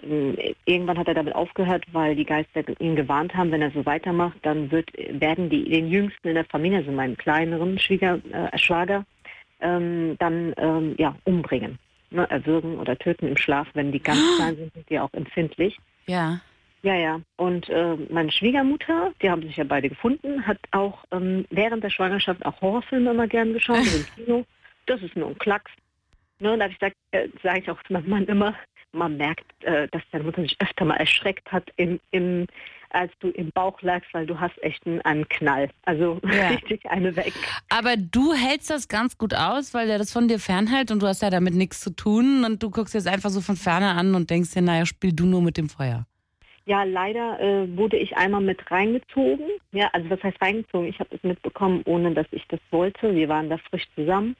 ähm, 0.02 0.36
irgendwann 0.64 0.98
hat 0.98 1.08
er 1.08 1.14
damit 1.14 1.34
aufgehört, 1.34 1.84
weil 1.92 2.16
die 2.16 2.24
Geister 2.24 2.62
ihn 2.80 2.96
gewarnt 2.96 3.34
haben, 3.34 3.50
wenn 3.50 3.62
er 3.62 3.70
so 3.70 3.84
weitermacht, 3.84 4.38
dann 4.42 4.70
wird, 4.70 4.90
werden 4.96 5.50
die 5.50 5.68
den 5.68 5.88
Jüngsten 5.88 6.28
in 6.28 6.34
der 6.34 6.46
Familie, 6.46 6.78
also 6.78 6.90
meinen 6.90 7.16
kleineren 7.16 7.78
Schwieger, 7.78 8.20
äh, 8.32 8.56
Schwager, 8.58 9.04
ähm, 9.60 10.16
dann 10.18 10.54
ähm, 10.56 10.94
ja, 10.98 11.14
umbringen. 11.24 11.78
Ne, 12.10 12.30
erwürgen 12.30 12.78
oder 12.78 12.96
töten 12.96 13.26
im 13.26 13.36
Schlaf, 13.36 13.66
wenn 13.74 13.90
die 13.90 13.98
ganz 13.98 14.20
klein 14.36 14.54
sind, 14.56 14.72
sind 14.72 14.88
die 14.88 15.00
auch 15.00 15.12
empfindlich. 15.14 15.78
Ja. 16.06 16.40
Ja, 16.84 16.94
ja. 16.94 17.20
Und 17.36 17.70
äh, 17.70 17.96
meine 18.10 18.30
Schwiegermutter, 18.30 19.12
die 19.22 19.30
haben 19.30 19.40
sich 19.40 19.56
ja 19.56 19.64
beide 19.64 19.88
gefunden, 19.88 20.46
hat 20.46 20.58
auch 20.70 21.02
ähm, 21.12 21.46
während 21.48 21.82
der 21.82 21.88
Schwangerschaft 21.88 22.44
auch 22.44 22.60
Horrorfilme 22.60 23.10
immer 23.10 23.26
gern 23.26 23.54
geschaut 23.54 23.78
also 23.78 23.96
im 23.96 24.06
Kino. 24.14 24.44
Das 24.86 25.00
ist 25.00 25.16
nur 25.16 25.28
ein 25.28 25.38
Klacks. 25.38 25.72
Ne, 26.40 26.52
und 26.52 26.58
da 26.58 26.66
ich 26.66 26.78
gesagt, 26.78 26.96
äh, 27.12 27.28
sage 27.42 27.60
ich 27.60 27.70
auch 27.70 27.82
zu 27.84 27.94
meinem 27.94 28.10
Mann 28.10 28.26
immer, 28.26 28.54
man 28.92 29.16
merkt, 29.16 29.46
äh, 29.64 29.88
dass 29.88 30.02
deine 30.12 30.24
Mutter 30.24 30.42
sich 30.42 30.60
öfter 30.60 30.84
mal 30.84 30.96
erschreckt 30.96 31.50
hat, 31.50 31.70
im, 31.76 32.00
im, 32.10 32.46
als 32.90 33.10
du 33.20 33.30
im 33.30 33.50
Bauch 33.52 33.80
lagst, 33.80 34.12
weil 34.12 34.26
du 34.26 34.38
hast 34.38 34.62
echt 34.62 34.86
einen, 34.86 35.00
einen 35.00 35.26
Knall. 35.30 35.70
Also 35.86 36.20
Ja. 36.22 36.48
richtig 36.50 36.84
eine 36.90 37.16
weg. 37.16 37.32
Aber 37.70 37.96
du 37.96 38.34
hältst 38.34 38.68
das 38.68 38.88
ganz 38.88 39.16
gut 39.16 39.32
aus, 39.32 39.72
weil 39.72 39.86
der 39.86 39.96
das 39.96 40.12
von 40.12 40.28
dir 40.28 40.38
fernhält 40.38 40.90
und 40.90 41.00
du 41.00 41.06
hast 41.06 41.22
ja 41.22 41.30
damit 41.30 41.54
nichts 41.54 41.80
zu 41.80 41.96
tun 41.96 42.44
und 42.44 42.62
du 42.62 42.68
guckst 42.68 42.92
jetzt 42.92 43.08
einfach 43.08 43.30
so 43.30 43.40
von 43.40 43.56
ferne 43.56 43.92
an 43.92 44.14
und 44.14 44.28
denkst 44.28 44.50
dir, 44.50 44.60
naja, 44.60 44.84
spiel 44.84 45.14
du 45.14 45.24
nur 45.24 45.40
mit 45.40 45.56
dem 45.56 45.70
Feuer. 45.70 46.06
Ja, 46.66 46.84
leider 46.84 47.38
äh, 47.40 47.76
wurde 47.76 47.96
ich 47.98 48.16
einmal 48.16 48.40
mit 48.40 48.70
reingezogen. 48.70 49.46
Ja, 49.72 49.90
also 49.92 50.08
was 50.08 50.22
heißt 50.22 50.40
reingezogen? 50.40 50.88
Ich 50.88 50.98
habe 50.98 51.14
es 51.14 51.22
mitbekommen, 51.22 51.82
ohne 51.84 52.12
dass 52.12 52.26
ich 52.30 52.46
das 52.48 52.60
wollte. 52.70 53.14
Wir 53.14 53.28
waren 53.28 53.50
da 53.50 53.58
frisch 53.58 53.86
zusammen. 53.94 54.34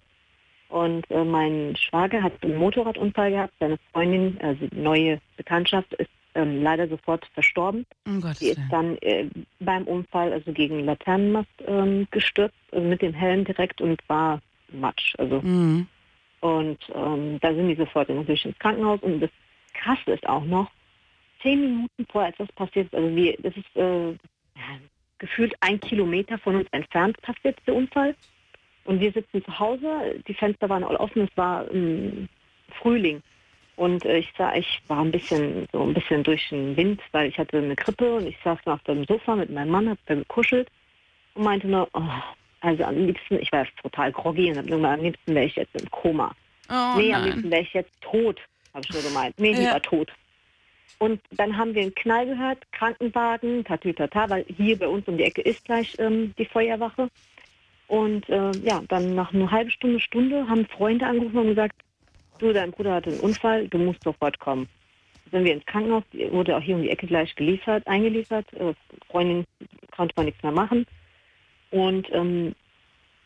Und 0.71 1.09
äh, 1.11 1.23
mein 1.23 1.77
Schwager 1.77 2.23
hat 2.23 2.33
einen 2.43 2.57
Motorradunfall 2.57 3.31
gehabt. 3.31 3.53
Seine 3.61 3.79
Freundin, 3.93 4.39
also 4.41 4.67
die 4.67 4.81
neue 4.81 5.21
Bekanntschaft, 5.37 5.93
ist 5.95 6.09
ähm, 6.35 6.63
leider 6.63 6.89
sofort 6.89 7.27
verstorben. 7.35 7.85
Oh 8.09 8.21
Gott. 8.21 8.41
Die 8.41 8.49
ist 8.49 8.61
dann 8.71 8.97
äh, 9.03 9.27
beim 9.61 9.85
Unfall 9.85 10.33
also 10.33 10.51
gegen 10.53 10.81
Laternenmast 10.85 11.49
ähm, 11.67 12.09
gestürzt, 12.11 12.57
also 12.73 12.87
mit 12.89 13.03
dem 13.03 13.13
Helm 13.13 13.45
direkt 13.45 13.81
und 13.81 14.01
war 14.09 14.41
Matsch. 14.73 15.15
Also 15.19 15.41
Mhm. 15.43 15.87
und 16.41 16.79
ähm, 16.95 17.39
da 17.41 17.55
sind 17.55 17.69
die 17.69 17.77
sofort 17.77 18.09
natürlich 18.09 18.47
ins 18.47 18.59
Krankenhaus. 18.59 19.01
Und 19.03 19.21
das 19.21 19.31
Krasse 19.75 20.13
ist 20.13 20.27
auch 20.27 20.45
noch, 20.45 20.71
zehn 21.45 21.61
Minuten 21.61 22.07
vorher, 22.11 22.31
als 22.31 22.39
das 22.39 22.53
passiert 22.57 22.87
ist, 22.87 22.95
also 22.95 23.15
wir, 23.15 23.37
das 23.41 23.57
ist 23.57 23.77
äh, 23.77 24.15
gefühlt 25.19 25.55
ein 25.61 25.79
Kilometer 25.79 26.39
von 26.39 26.57
uns 26.57 26.67
entfernt 26.73 27.21
passiert 27.23 27.57
der 27.67 27.75
Unfall. 27.77 28.17
Und 28.85 29.01
wir 29.01 29.13
sitzen 29.13 29.45
zu 29.45 29.59
Hause, 29.59 30.21
die 30.27 30.35
Fenster 30.35 30.69
waren 30.69 30.85
all 30.85 30.97
offen, 30.97 31.23
es 31.23 31.37
war 31.37 31.71
ähm, 31.73 32.29
Frühling. 32.81 33.23
Und 33.77 34.05
äh, 34.05 34.19
ich 34.19 34.33
sah, 34.37 34.55
ich 34.55 34.83
war 34.89 35.01
ein 35.01 35.11
bisschen 35.11 35.67
so 35.73 35.83
ein 35.83 35.95
bisschen 35.95 36.23
durch 36.23 36.49
den 36.51 36.77
Wind, 36.77 37.01
weil 37.13 37.29
ich 37.29 37.39
hatte 37.39 37.59
eine 37.59 37.75
Grippe 37.77 38.17
und 38.17 38.27
ich 38.27 38.37
saß 38.45 38.59
auf 38.67 38.83
dem 38.85 39.05
Sofa 39.07 39.37
mit 39.37 39.51
meinem 39.51 39.71
Mann, 39.71 39.89
hab 39.89 39.99
da 40.07 40.15
gekuschelt 40.15 40.69
und 41.35 41.45
meinte 41.45 41.67
nur, 41.69 41.89
oh, 41.95 42.03
also 42.61 42.85
am 42.85 43.07
liebsten, 43.07 43.39
ich 43.41 43.51
war 43.53 43.67
total 43.83 44.13
groggy 44.13 44.51
und 44.51 44.59
hab 44.59 44.67
nur 44.67 44.85
am 44.87 45.01
liebsten 45.01 45.35
wäre 45.35 45.47
ich 45.47 45.57
jetzt 45.57 45.75
im 45.75 45.91
Koma. 45.91 46.35
Oh, 46.71 46.95
nee, 46.97 47.13
am 47.13 47.23
nein. 47.23 47.25
liebsten 47.33 47.51
wäre 47.51 47.63
ich 47.63 47.73
jetzt 47.75 47.93
tot, 48.01 48.41
habe 48.75 48.85
ich 48.87 48.93
nur 48.93 49.03
gemeint. 49.03 49.35
Nee, 49.39 49.53
Ja. 49.53 49.59
lieber 49.59 49.83
tot. 49.83 50.13
Und 50.99 51.21
dann 51.33 51.57
haben 51.57 51.75
wir 51.75 51.83
einen 51.83 51.95
Knall 51.95 52.27
gehört, 52.27 52.59
Krankenwagen, 52.73 53.65
tatütata, 53.65 54.31
weil 54.31 54.45
hier 54.57 54.79
bei 54.79 54.89
uns 54.89 55.07
um 55.09 55.17
die 55.17 55.25
Ecke 55.25 55.43
ist 55.43 55.65
gleich 55.65 55.95
ähm, 55.99 56.35
die 56.39 56.47
Feuerwache. 56.47 57.09
Und 57.89 58.29
äh, 58.29 58.53
ja, 58.63 58.83
dann 58.89 59.15
nach 59.15 59.35
einer 59.35 59.51
halben 59.51 59.71
Stunde, 59.71 60.01
Stunde 60.01 60.49
haben 60.49 60.67
Freunde 60.67 61.07
angerufen 61.07 61.39
und 61.39 61.49
gesagt, 61.49 61.77
du, 62.39 62.53
dein 62.53 62.71
Bruder 62.71 62.95
hatte 62.95 63.11
einen 63.11 63.21
Unfall, 63.21 63.69
du 63.69 63.79
musst 63.79 64.03
sofort 64.03 64.39
kommen. 64.39 64.69
Sind 65.31 65.45
wir 65.45 65.53
ins 65.53 65.67
Krankenhaus, 65.67 66.05
wurde 66.31 66.57
auch 66.57 66.61
hier 66.61 66.77
um 66.77 66.83
die 66.83 66.91
Ecke 66.91 67.07
gleich 67.07 67.35
geliefert, 67.35 67.87
eingeliefert. 67.87 68.53
Äh, 68.55 68.75
Freundin 69.11 69.45
konnte 69.95 70.15
man 70.17 70.27
nichts 70.27 70.43
mehr 70.43 70.53
machen. 70.53 70.87
Und 71.71 72.09
ähm, 72.13 72.55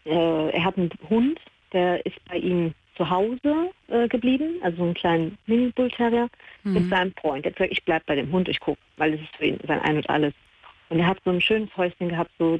äh, 0.04 0.50
er 0.50 0.64
hat 0.64 0.78
einen 0.78 0.90
Hund, 1.08 1.38
der 1.72 2.04
ist 2.06 2.16
bei 2.28 2.38
ihm 2.38 2.72
zu 2.98 3.08
Hause 3.08 3.70
äh, 3.88 4.06
geblieben, 4.08 4.56
also 4.62 4.76
so 4.78 4.84
einen 4.84 4.94
kleinen 4.94 5.38
Mini-Bull 5.46 5.90
Terrier 5.92 6.28
mit 6.64 6.84
Mhm. 6.84 6.90
seinem 6.90 7.14
Freund. 7.18 7.46
Er 7.46 7.50
hat 7.52 7.56
gesagt, 7.56 7.72
ich 7.72 7.82
bleib 7.84 8.04
bei 8.04 8.16
dem 8.16 8.30
Hund, 8.30 8.48
ich 8.48 8.60
gucke, 8.60 8.80
weil 8.98 9.14
es 9.14 9.20
ist 9.22 9.34
für 9.36 9.46
ihn 9.46 9.58
sein 9.66 9.80
Ein 9.80 9.96
und 9.96 10.10
Alles. 10.10 10.34
Und 10.90 10.98
er 10.98 11.06
hat 11.06 11.18
so 11.24 11.30
ein 11.30 11.40
schönes 11.40 11.74
Häuschen 11.76 12.10
gehabt, 12.10 12.30
so, 12.38 12.58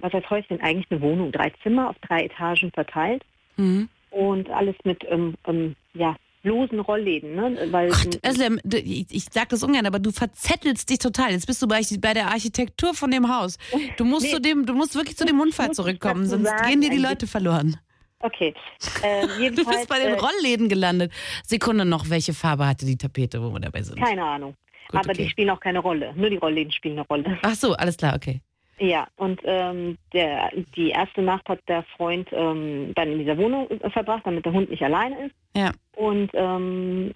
was 0.00 0.12
heißt 0.12 0.30
Häuschen? 0.30 0.60
Eigentlich 0.60 0.86
eine 0.90 1.00
Wohnung, 1.00 1.32
drei 1.32 1.50
Zimmer 1.62 1.90
auf 1.90 1.96
drei 2.06 2.24
Etagen 2.26 2.70
verteilt 2.72 3.24
Mhm. 3.56 3.88
und 4.10 4.48
alles 4.50 4.76
mit, 4.84 5.04
ähm, 5.08 5.34
ähm, 5.46 5.74
ja, 5.94 6.14
losen 6.44 6.78
Rollläden, 6.80 7.34
ne? 7.34 7.56
Weil, 7.72 7.88
Özlem, 8.24 8.60
du- 8.64 8.78
ich, 8.78 9.06
ich 9.10 9.24
sag 9.32 9.48
das 9.48 9.62
ungern, 9.64 9.86
aber 9.86 9.98
du 9.98 10.12
verzettelst 10.12 10.88
dich 10.88 10.98
total. 10.98 11.32
Jetzt 11.32 11.46
bist 11.46 11.60
du 11.60 11.66
bei, 11.66 11.80
bei 12.00 12.14
der 12.14 12.28
Architektur 12.28 12.94
von 12.94 13.10
dem 13.10 13.28
Haus. 13.34 13.58
Du 13.96 14.04
musst 14.04 14.22
Nee. 14.26 14.32
zu 14.34 14.40
dem, 14.40 14.64
du 14.64 14.72
musst 14.74 14.94
wirklich 14.94 15.16
zu 15.16 15.24
dem 15.24 15.40
Unfall 15.40 15.72
zurückkommen, 15.72 16.26
sonst 16.26 16.44
sagen, 16.48 16.68
gehen 16.68 16.80
dir 16.80 16.90
die 16.90 16.96
Leute 17.02 17.26
verloren. 17.26 17.76
Okay, 18.20 18.54
äh, 19.02 19.26
Du 19.50 19.64
bist 19.64 19.88
bei 19.88 19.98
den 19.98 20.14
äh, 20.14 20.18
Rollläden 20.18 20.68
gelandet. 20.68 21.12
Sekunde 21.44 21.84
noch, 21.84 22.08
welche 22.10 22.34
Farbe 22.34 22.66
hatte 22.66 22.86
die 22.86 22.96
Tapete, 22.96 23.42
wo 23.42 23.52
wir 23.52 23.60
dabei 23.60 23.82
sind? 23.82 23.98
keine 23.98 24.24
Ahnung. 24.24 24.54
Gut, 24.88 25.00
Aber 25.00 25.10
okay. 25.10 25.24
die 25.24 25.30
spielen 25.30 25.50
auch 25.50 25.60
keine 25.60 25.80
Rolle. 25.80 26.14
Nur 26.16 26.30
die 26.30 26.36
Rollläden 26.36 26.72
spielen 26.72 26.98
eine 26.98 27.06
Rolle. 27.06 27.38
Ach 27.42 27.54
so, 27.54 27.74
alles 27.74 27.96
klar, 27.96 28.14
okay. 28.16 28.40
Ja, 28.80 29.08
und 29.16 29.40
ähm, 29.44 29.98
der, 30.12 30.52
die 30.76 30.90
erste 30.90 31.20
Nacht 31.20 31.48
hat 31.48 31.60
der 31.68 31.82
Freund 31.96 32.28
ähm, 32.32 32.92
dann 32.94 33.12
in 33.12 33.18
dieser 33.18 33.36
Wohnung 33.36 33.68
äh, 33.70 33.90
verbracht, 33.90 34.22
damit 34.24 34.44
der 34.44 34.52
Hund 34.52 34.70
nicht 34.70 34.82
alleine 34.82 35.26
ist. 35.26 35.34
Ja. 35.56 35.72
Und 35.96 36.30
ähm, 36.34 37.12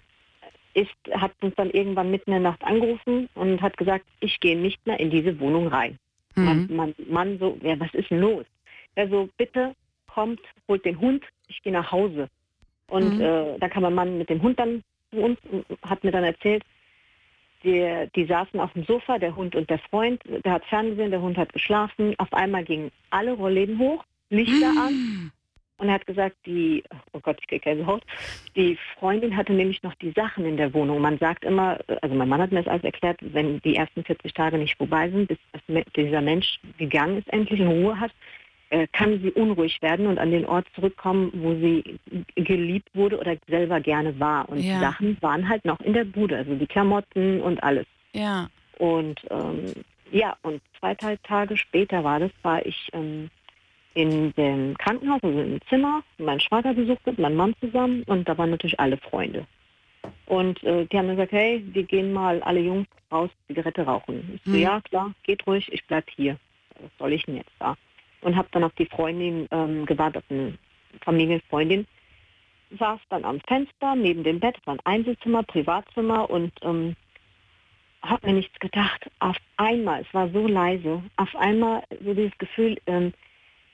ist, 0.73 0.91
hat 1.13 1.31
uns 1.41 1.55
dann 1.55 1.69
irgendwann 1.71 2.11
mitten 2.11 2.31
in 2.31 2.43
der 2.43 2.51
Nacht 2.51 2.63
angerufen 2.63 3.29
und 3.35 3.61
hat 3.61 3.77
gesagt, 3.77 4.05
ich 4.19 4.39
gehe 4.39 4.57
nicht 4.57 4.85
mehr 4.85 4.99
in 4.99 5.09
diese 5.09 5.39
Wohnung 5.39 5.67
rein. 5.67 5.97
Mhm. 6.35 6.67
Mein 6.69 6.95
Mann 7.09 7.37
so, 7.39 7.57
ja, 7.61 7.79
was 7.79 7.93
ist 7.93 8.09
denn 8.09 8.19
los? 8.19 8.45
Er 8.95 9.07
so, 9.09 9.29
bitte 9.37 9.73
kommt, 10.13 10.39
holt 10.67 10.83
den 10.85 10.99
Hund, 10.99 11.23
ich 11.47 11.61
gehe 11.63 11.73
nach 11.73 11.91
Hause. 11.91 12.27
Und 12.87 13.17
Mhm. 13.17 13.23
äh, 13.23 13.57
dann 13.59 13.69
kam 13.69 13.83
mein 13.83 13.95
Mann 13.95 14.17
mit 14.17 14.29
dem 14.29 14.41
Hund 14.41 14.59
dann 14.59 14.83
zu 15.11 15.17
uns 15.21 15.39
und 15.51 15.65
hat 15.83 16.03
mir 16.03 16.11
dann 16.11 16.23
erzählt, 16.23 16.63
die, 17.63 18.07
die 18.15 18.25
saßen 18.25 18.59
auf 18.59 18.73
dem 18.73 18.83
Sofa, 18.83 19.17
der 19.17 19.35
Hund 19.35 19.55
und 19.55 19.69
der 19.69 19.79
Freund, 19.79 20.21
der 20.25 20.51
hat 20.51 20.65
ferngesehen, 20.65 21.11
der 21.11 21.21
Hund 21.21 21.37
hat 21.37 21.53
geschlafen. 21.53 22.13
Auf 22.17 22.33
einmal 22.33 22.63
gingen 22.63 22.91
alle 23.09 23.33
Rollläden 23.33 23.79
hoch, 23.79 24.03
Lichter 24.29 24.75
an. 24.77 24.99
Und 25.77 25.87
er 25.87 25.95
hat 25.95 26.05
gesagt, 26.05 26.35
die, 26.45 26.83
oh 27.13 27.19
Gott, 27.19 27.37
ich 27.41 27.47
kriege 27.47 27.61
keine 27.61 27.85
Haut, 27.85 28.03
die 28.55 28.77
Freundin 28.99 29.35
hatte 29.35 29.53
nämlich 29.53 29.81
noch 29.81 29.95
die 29.95 30.11
Sachen 30.11 30.45
in 30.45 30.57
der 30.57 30.73
Wohnung. 30.73 31.01
Man 31.01 31.17
sagt 31.17 31.43
immer, 31.43 31.79
also 32.01 32.15
mein 32.15 32.29
Mann 32.29 32.41
hat 32.41 32.51
mir 32.51 32.61
das 32.61 32.71
alles 32.71 32.83
erklärt, 32.83 33.17
wenn 33.21 33.59
die 33.61 33.75
ersten 33.75 34.03
40 34.03 34.33
Tage 34.33 34.57
nicht 34.57 34.77
vorbei 34.77 35.09
sind, 35.09 35.27
bis 35.27 35.37
dieser 35.95 36.21
Mensch 36.21 36.59
gegangen 36.77 37.17
ist, 37.17 37.27
endlich 37.33 37.59
in 37.59 37.67
Ruhe 37.67 37.99
hat, 37.99 38.11
kann 38.91 39.19
sie 39.21 39.31
unruhig 39.31 39.81
werden 39.81 40.07
und 40.07 40.17
an 40.17 40.31
den 40.31 40.45
Ort 40.45 40.65
zurückkommen, 40.75 41.31
wo 41.35 41.53
sie 41.55 41.99
geliebt 42.35 42.89
wurde 42.93 43.19
oder 43.19 43.35
selber 43.47 43.79
gerne 43.79 44.19
war. 44.19 44.47
Und 44.49 44.59
Ja. 44.59 44.73
die 44.75 44.79
Sachen 44.79 45.17
waren 45.21 45.47
halt 45.47 45.63
noch 45.65 45.79
in 45.81 45.93
der 45.93 46.05
Bude, 46.05 46.37
also 46.37 46.55
die 46.55 46.67
Klamotten 46.67 47.41
und 47.41 47.61
alles. 47.63 47.85
Ja. 48.13 48.49
Und 48.79 49.19
ähm, 49.29 49.65
ja, 50.11 50.35
und 50.43 50.61
zwei 50.79 50.93
drei 50.95 51.15
Tage 51.17 51.57
später 51.57 52.03
war 52.03 52.19
das, 52.19 52.31
war 52.41 52.65
ich 52.65 52.89
ähm, 52.93 53.29
in 53.95 54.33
dem 54.33 54.75
Krankenhaus, 54.77 55.21
also 55.23 55.39
im 55.39 55.59
Zimmer, 55.69 56.01
mein 56.17 56.39
Schwager 56.39 56.73
besucht 56.73 57.05
mit 57.05 57.19
meinem 57.19 57.35
Mann 57.35 57.55
zusammen 57.59 58.03
und 58.07 58.27
da 58.27 58.37
waren 58.37 58.49
natürlich 58.49 58.79
alle 58.79 58.97
Freunde. 58.97 59.45
Und 60.25 60.61
äh, 60.63 60.85
die 60.85 60.97
haben 60.97 61.07
gesagt, 61.09 61.31
hey, 61.31 61.63
wir 61.73 61.83
gehen 61.83 62.11
mal 62.11 62.41
alle 62.43 62.59
Jungs 62.59 62.87
raus 63.11 63.29
Zigarette 63.47 63.83
rauchen. 63.83 64.33
Ich 64.35 64.41
so, 64.45 64.51
Hm. 64.53 64.59
ja 64.59 64.81
klar, 64.81 65.13
geht 65.23 65.45
ruhig, 65.47 65.71
ich 65.71 65.85
bleib 65.85 66.09
hier. 66.09 66.37
Was 66.81 66.91
soll 66.99 67.13
ich 67.13 67.23
denn 67.25 67.37
jetzt 67.37 67.51
da? 67.59 67.75
Und 68.23 68.35
habe 68.35 68.47
dann 68.51 68.63
auf 68.63 68.73
die 68.73 68.85
Freundin 68.85 69.47
ähm, 69.51 69.85
gewartet, 69.85 70.23
eine 70.29 70.57
Familienfreundin. 71.01 71.85
Saß 72.79 72.99
dann 73.09 73.25
am 73.25 73.39
Fenster 73.41 73.95
neben 73.95 74.23
dem 74.23 74.39
Bett, 74.39 74.55
war 74.65 74.75
ein 74.75 74.79
Einzelzimmer, 74.85 75.43
Privatzimmer 75.43 76.29
und 76.29 76.51
ähm, 76.63 76.95
habe 78.01 78.27
mir 78.27 78.33
nichts 78.33 78.59
gedacht. 78.59 79.09
Auf 79.19 79.37
einmal, 79.57 80.01
es 80.01 80.13
war 80.13 80.29
so 80.29 80.47
leise, 80.47 81.03
auf 81.17 81.35
einmal 81.35 81.83
so 82.03 82.13
dieses 82.13 82.37
Gefühl, 82.37 82.77
ähm, 82.87 83.13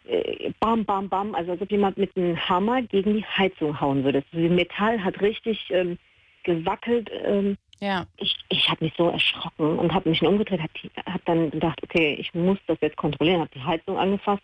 äh, 0.06 0.52
bam, 0.60 0.86
bam, 0.86 1.10
bam, 1.10 1.36
also 1.36 1.52
als 1.52 1.62
ob 1.62 1.72
jemand 1.72 1.98
mit 1.98 2.16
einem 2.18 2.38
Hammer 2.50 2.82
gegen 2.82 3.16
die 3.16 3.26
Heizung 3.26 3.80
hauen 3.80 4.04
würde. 4.04 4.24
Das 4.32 4.50
Metall 4.52 5.04
hat 5.04 5.22
richtig 5.22 5.70
ähm, 5.72 5.98
gewackelt. 6.44 7.10
Ähm, 7.24 7.58
ja. 7.80 8.06
Ich, 8.18 8.36
ich 8.50 8.70
habe 8.70 8.84
mich 8.84 8.94
so 8.98 9.10
erschrocken 9.10 9.80
und 9.80 9.94
habe 9.94 10.10
mich 10.10 10.22
umgedreht, 10.22 10.60
habe 10.60 11.14
hab 11.14 11.26
dann 11.26 11.52
gedacht, 11.52 11.80
okay, 11.84 12.16
ich 12.20 12.34
muss 12.34 12.58
das 12.68 12.78
jetzt 12.82 12.98
kontrollieren, 12.98 13.42
habe 13.42 13.52
die 13.54 13.64
Heizung 13.64 13.98
angefasst. 13.98 14.44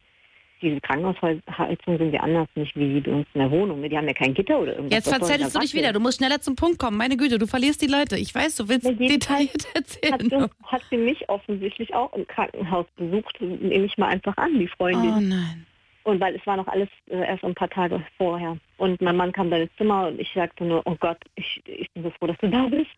Diese 0.62 0.80
Krankenhausheizungen 0.80 2.00
sind 2.00 2.14
ja 2.14 2.22
anders, 2.22 2.48
nicht 2.56 2.76
wie 2.78 3.02
bei 3.02 3.12
uns 3.12 3.28
in 3.34 3.42
der 3.42 3.52
Wohnung. 3.52 3.88
Die 3.88 3.96
haben 3.96 4.08
ja 4.08 4.14
kein 4.14 4.34
Gitter 4.34 4.58
oder 4.58 4.72
irgendwas. 4.72 4.94
Jetzt 4.94 5.10
verzettelst 5.10 5.56
du 5.56 5.60
dich 5.60 5.74
wieder. 5.74 5.92
Du 5.92 6.00
musst 6.00 6.18
schneller 6.18 6.40
zum 6.40 6.56
Punkt 6.56 6.80
kommen. 6.80 6.98
Meine 6.98 7.18
Güte, 7.18 7.38
du 7.38 7.46
verlierst 7.46 7.82
die 7.82 7.88
Leute. 7.88 8.18
Ich 8.18 8.34
weiß, 8.34 8.56
du 8.56 8.70
willst 8.70 8.88
detailliert 8.88 9.68
erzählen. 9.76 10.14
Hat, 10.14 10.22
du, 10.22 10.50
hat 10.64 10.82
sie 10.90 10.98
mich 10.98 11.28
offensichtlich 11.28 11.94
auch 11.94 12.14
im 12.14 12.26
Krankenhaus 12.26 12.86
besucht, 12.96 13.40
nehme 13.42 13.86
ich 13.86 13.98
mal 13.98 14.08
einfach 14.08 14.36
an, 14.38 14.58
die 14.58 14.68
Freundin. 14.70 15.14
Oh 15.14 15.20
nein. 15.20 15.66
Und 16.06 16.22
weil 16.22 16.36
es 16.36 16.46
war 16.46 16.56
noch 16.56 16.68
alles 16.68 16.88
äh, 17.10 17.18
erst 17.18 17.44
ein 17.44 17.56
paar 17.56 17.70
Tage 17.70 18.00
vorher. 18.18 18.58
Und 18.78 19.02
mein 19.02 19.18
Mann 19.18 19.32
kam 19.32 19.50
dann 19.50 19.62
ins 19.62 19.76
Zimmer 19.76 20.08
und 20.08 20.22
ich 20.22 20.32
sagte 20.34 20.64
nur, 20.64 20.84
oh 20.86 20.96
Gott, 21.00 21.18
ich, 21.34 21.62
ich 21.66 21.92
bin 21.92 22.04
so 22.04 22.12
froh, 22.12 22.28
dass 22.28 22.38
du 22.38 22.48
da 22.48 22.68
bist. 22.68 22.96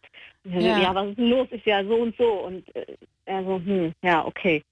Ja. 0.54 0.80
ja, 0.80 0.96
was 0.96 1.10
ist 1.10 1.18
denn 1.18 1.30
los? 1.30 1.48
Ich 1.52 1.66
ja 1.66 1.84
so 1.84 1.96
und 1.96 2.16
so. 2.18 2.32
Und 2.46 2.76
äh, 2.76 2.86
er 3.26 3.44
so, 3.44 3.56
hm, 3.64 3.94
ja, 4.02 4.26
okay. 4.26 4.64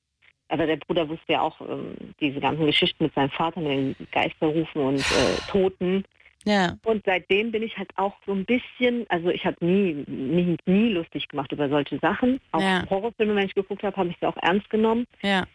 Aber 0.48 0.66
der 0.68 0.78
Bruder 0.78 1.08
wusste 1.10 1.34
ja 1.34 1.42
auch 1.42 1.60
ähm, 1.62 1.96
diese 2.20 2.40
ganzen 2.40 2.66
Geschichten 2.66 3.04
mit 3.04 3.14
seinem 3.16 3.32
Vater, 3.32 3.60
mit 3.62 3.72
den 3.72 4.08
Geisterrufen 4.12 4.82
und 4.82 5.00
äh, 5.00 5.52
Toten. 5.52 6.06
Ja. 6.46 6.78
Und 6.84 7.02
seitdem 7.06 7.52
bin 7.52 7.64
ich 7.64 7.76
halt 7.76 7.90
auch 7.96 8.14
so 8.28 8.32
ein 8.32 8.46
bisschen, 8.46 9.06
also 9.10 9.30
ich 9.30 9.44
habe 9.46 9.58
nie, 9.66 10.06
nie, 10.08 10.56
nie 10.68 10.90
lustig 10.90 11.28
gemacht 11.28 11.52
über 11.52 11.68
solche 11.68 11.98
Sachen. 11.98 12.40
Auch 12.52 12.62
Ja. 12.62 12.88
Horrorfilme, 12.88 13.36
wenn 13.36 13.48
ich 13.48 13.56
geguckt 13.56 13.82
habe, 13.82 13.98
habe 13.98 14.10
ich 14.10 14.18
sie 14.20 14.28
auch 14.28 14.38
ernst 14.44 14.70
genommen. 14.70 15.06
Ja. 15.24 15.46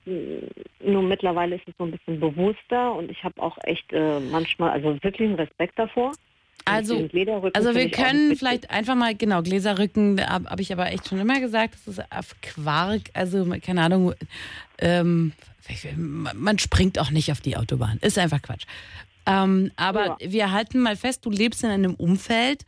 Nur 0.85 1.03
mittlerweile 1.03 1.55
ist 1.57 1.69
es 1.69 1.75
so 1.79 1.85
ein 1.85 1.93
bisschen 1.93 2.19
bewusster 2.19 2.93
und 2.93 3.09
ich 3.09 3.23
habe 3.23 3.41
auch 3.41 3.57
echt 3.63 3.93
äh, 3.93 4.19
manchmal, 4.19 4.71
also 4.71 5.01
wirklich 5.03 5.29
einen 5.29 5.39
Respekt 5.39 5.79
davor. 5.79 6.13
Also, 6.71 7.09
Lederrücken 7.13 7.55
also 7.55 7.75
wir 7.75 7.91
können 7.91 8.37
vielleicht 8.37 8.71
einfach 8.71 8.95
mal, 8.95 9.15
genau, 9.15 9.43
Gläserrücken, 9.43 10.21
habe 10.21 10.49
hab 10.49 10.61
ich 10.61 10.73
aber 10.73 10.91
echt 10.91 11.09
schon 11.09 11.19
immer 11.19 11.41
gesagt, 11.41 11.75
das 11.75 11.99
ist 11.99 12.13
auf 12.13 12.35
Quark, 12.41 13.03
also 13.13 13.47
keine 13.63 13.83
Ahnung, 13.83 14.15
ähm, 14.79 15.33
man 15.95 16.59
springt 16.59 16.99
auch 16.99 17.11
nicht 17.11 17.31
auf 17.31 17.41
die 17.41 17.57
Autobahn, 17.57 17.99
ist 18.01 18.19
einfach 18.19 18.43
Quatsch. 18.43 18.65
Ähm, 19.27 19.71
aber 19.77 20.17
wir 20.21 20.51
halten 20.51 20.81
mal 20.81 20.97
fest, 20.97 21.25
du 21.25 21.31
lebst 21.31 21.63
in 21.63 21.71
einem 21.71 21.95
Umfeld, 21.95 22.65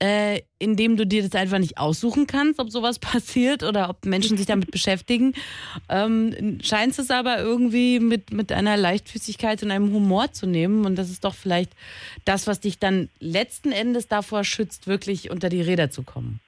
äh, 0.00 0.40
in 0.58 0.76
dem 0.76 0.96
du 0.96 1.06
dir 1.06 1.22
das 1.22 1.34
einfach 1.34 1.58
nicht 1.58 1.78
aussuchen 1.78 2.26
kannst, 2.26 2.60
ob 2.60 2.70
sowas 2.70 2.98
passiert 3.00 3.62
oder 3.62 3.88
ob 3.90 4.04
Menschen 4.04 4.36
sich 4.36 4.46
damit 4.46 4.70
beschäftigen. 4.70 5.34
Ähm, 5.88 6.58
scheinst 6.62 6.98
es 6.98 7.10
aber 7.10 7.38
irgendwie 7.38 8.00
mit, 8.00 8.32
mit 8.32 8.52
einer 8.52 8.76
Leichtfüßigkeit 8.76 9.62
und 9.62 9.70
einem 9.70 9.92
Humor 9.92 10.32
zu 10.32 10.46
nehmen. 10.46 10.84
Und 10.84 10.96
das 10.96 11.10
ist 11.10 11.24
doch 11.24 11.34
vielleicht 11.34 11.72
das, 12.24 12.46
was 12.46 12.60
dich 12.60 12.78
dann 12.78 13.08
letzten 13.20 13.72
Endes 13.72 14.08
davor 14.08 14.44
schützt, 14.44 14.86
wirklich 14.86 15.30
unter 15.30 15.48
die 15.48 15.62
Räder 15.62 15.90
zu 15.90 16.02
kommen. 16.02 16.40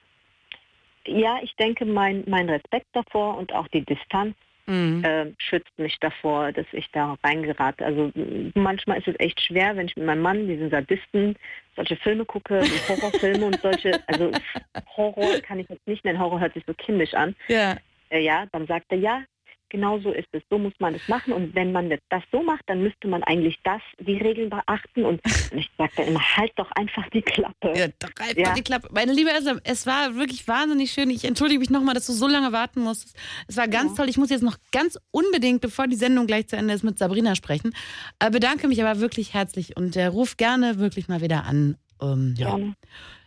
Ja, 1.07 1.37
ich 1.43 1.55
denke, 1.55 1.85
mein, 1.85 2.23
mein 2.27 2.49
Respekt 2.49 2.87
davor 2.93 3.37
und 3.37 3.53
auch 3.53 3.67
die 3.67 3.85
Distanz 3.85 4.35
Mhm. 4.67 5.03
äh, 5.03 5.25
schützt 5.37 5.77
mich 5.77 5.97
davor, 5.99 6.51
dass 6.51 6.65
ich 6.71 6.89
da 6.91 7.17
reingerate. 7.23 7.85
Also 7.85 8.11
manchmal 8.55 8.97
ist 8.97 9.07
es 9.07 9.15
echt 9.19 9.39
schwer, 9.41 9.75
wenn 9.75 9.87
ich 9.87 9.95
mit 9.95 10.05
meinem 10.05 10.21
Mann, 10.21 10.47
diesen 10.47 10.69
Sadisten, 10.69 11.35
solche 11.75 11.95
Filme 11.97 12.25
gucke, 12.25 12.63
so 12.63 12.89
Horrorfilme 12.89 13.45
und 13.45 13.61
solche, 13.61 14.01
also 14.07 14.31
Horror 14.97 15.39
kann 15.41 15.59
ich 15.59 15.69
jetzt 15.69 15.87
nicht 15.87 16.03
nennen, 16.03 16.19
Horror 16.19 16.39
hört 16.39 16.53
sich 16.53 16.63
so 16.65 16.73
kindisch 16.73 17.13
an. 17.13 17.35
Ja. 17.47 17.75
Äh, 18.09 18.21
ja, 18.21 18.45
dann 18.51 18.65
sagt 18.67 18.85
er, 18.89 18.97
ja, 18.97 19.23
genau 19.69 19.99
so 19.99 20.11
ist 20.11 20.27
es, 20.31 20.41
so 20.49 20.57
muss 20.57 20.73
man 20.79 20.95
es 20.95 21.07
machen 21.07 21.33
und 21.33 21.55
wenn 21.55 21.71
man 21.71 21.89
das 21.89 22.23
so 22.31 22.41
macht, 22.43 22.63
dann 22.67 22.81
müsste 22.81 23.07
man 23.07 23.23
eigentlich 23.23 23.59
das, 23.63 23.81
die 23.99 24.17
Regeln 24.17 24.49
beachten 24.49 25.05
und, 25.05 25.21
ich 25.53 25.69
sage 25.77 25.91
dann 25.97 26.07
immer, 26.07 26.37
halt 26.37 26.51
doch 26.55 26.71
einfach 26.71 27.09
die 27.09 27.21
Klappe. 27.21 27.73
Ja, 27.75 27.87
doch 27.99 28.11
einfach 28.19 28.53
die 28.53 28.61
Klappe. 28.61 28.89
Meine 28.93 29.13
liebe 29.13 29.29
Elsa, 29.31 29.55
es 29.63 29.85
war 29.85 30.15
wirklich 30.15 30.47
wahnsinnig 30.47 30.91
schön. 30.91 31.09
Ich 31.09 31.25
entschuldige 31.25 31.59
mich 31.59 31.69
nochmal, 31.69 31.93
dass 31.93 32.07
du 32.07 32.13
so 32.13 32.27
lange 32.27 32.51
warten 32.51 32.81
musstest. 32.81 33.17
Es 33.47 33.57
war 33.57 33.67
ganz 33.67 33.95
toll. 33.95 34.09
Ich 34.09 34.17
muss 34.17 34.29
jetzt 34.29 34.43
noch 34.43 34.57
ganz 34.71 34.97
unbedingt, 35.11 35.61
bevor 35.61 35.87
die 35.87 35.95
Sendung 35.95 36.27
gleich 36.27 36.47
zu 36.47 36.55
Ende 36.55 36.73
ist, 36.73 36.83
mit 36.83 36.97
Sabrina 36.97 37.35
sprechen. 37.35 37.73
Äh, 38.19 38.31
bedanke 38.31 38.67
mich 38.67 38.83
aber 38.83 38.99
wirklich 38.99 39.33
herzlich 39.33 39.77
und 39.77 39.95
äh, 39.95 40.05
ruf 40.05 40.37
gerne 40.37 40.79
wirklich 40.79 41.07
mal 41.07 41.21
wieder 41.21 41.45
an. 41.45 41.77
Ähm, 42.01 42.35
ja. 42.37 42.57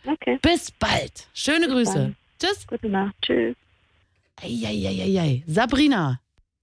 Okay. 0.05 0.39
Bis 0.41 0.71
bald. 0.71 1.27
Schöne 1.33 1.67
Grüße. 1.67 1.93
dann. 1.93 2.15
Tschüss. 2.39 2.67
Gute 2.67 2.89
Nacht. 2.89 3.15
Tschüss. 3.21 3.55
Eieieiei. 4.41 5.43
Sabrina, 5.47 6.21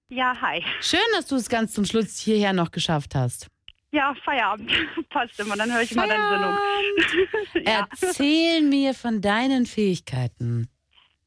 Ja, 0.09 0.35
hi. 0.41 0.63
schön, 0.81 0.99
dass 1.15 1.27
du 1.27 1.35
es 1.35 1.49
ganz 1.49 1.73
zum 1.73 1.85
Schluss 1.85 2.17
hierher 2.17 2.53
noch 2.53 2.71
geschafft 2.71 3.13
hast. 3.15 3.47
Ja, 3.91 4.13
Feierabend. 4.23 4.71
Passt 5.09 5.39
immer, 5.39 5.55
dann 5.55 5.71
höre 5.71 5.81
ich 5.81 5.93
mal 5.95 6.07
deine 6.07 6.29
Sendung. 6.29 7.65
ja. 7.65 7.87
Erzähl 8.01 8.61
mir 8.61 8.93
von 8.93 9.21
deinen 9.21 9.65
Fähigkeiten. 9.65 10.69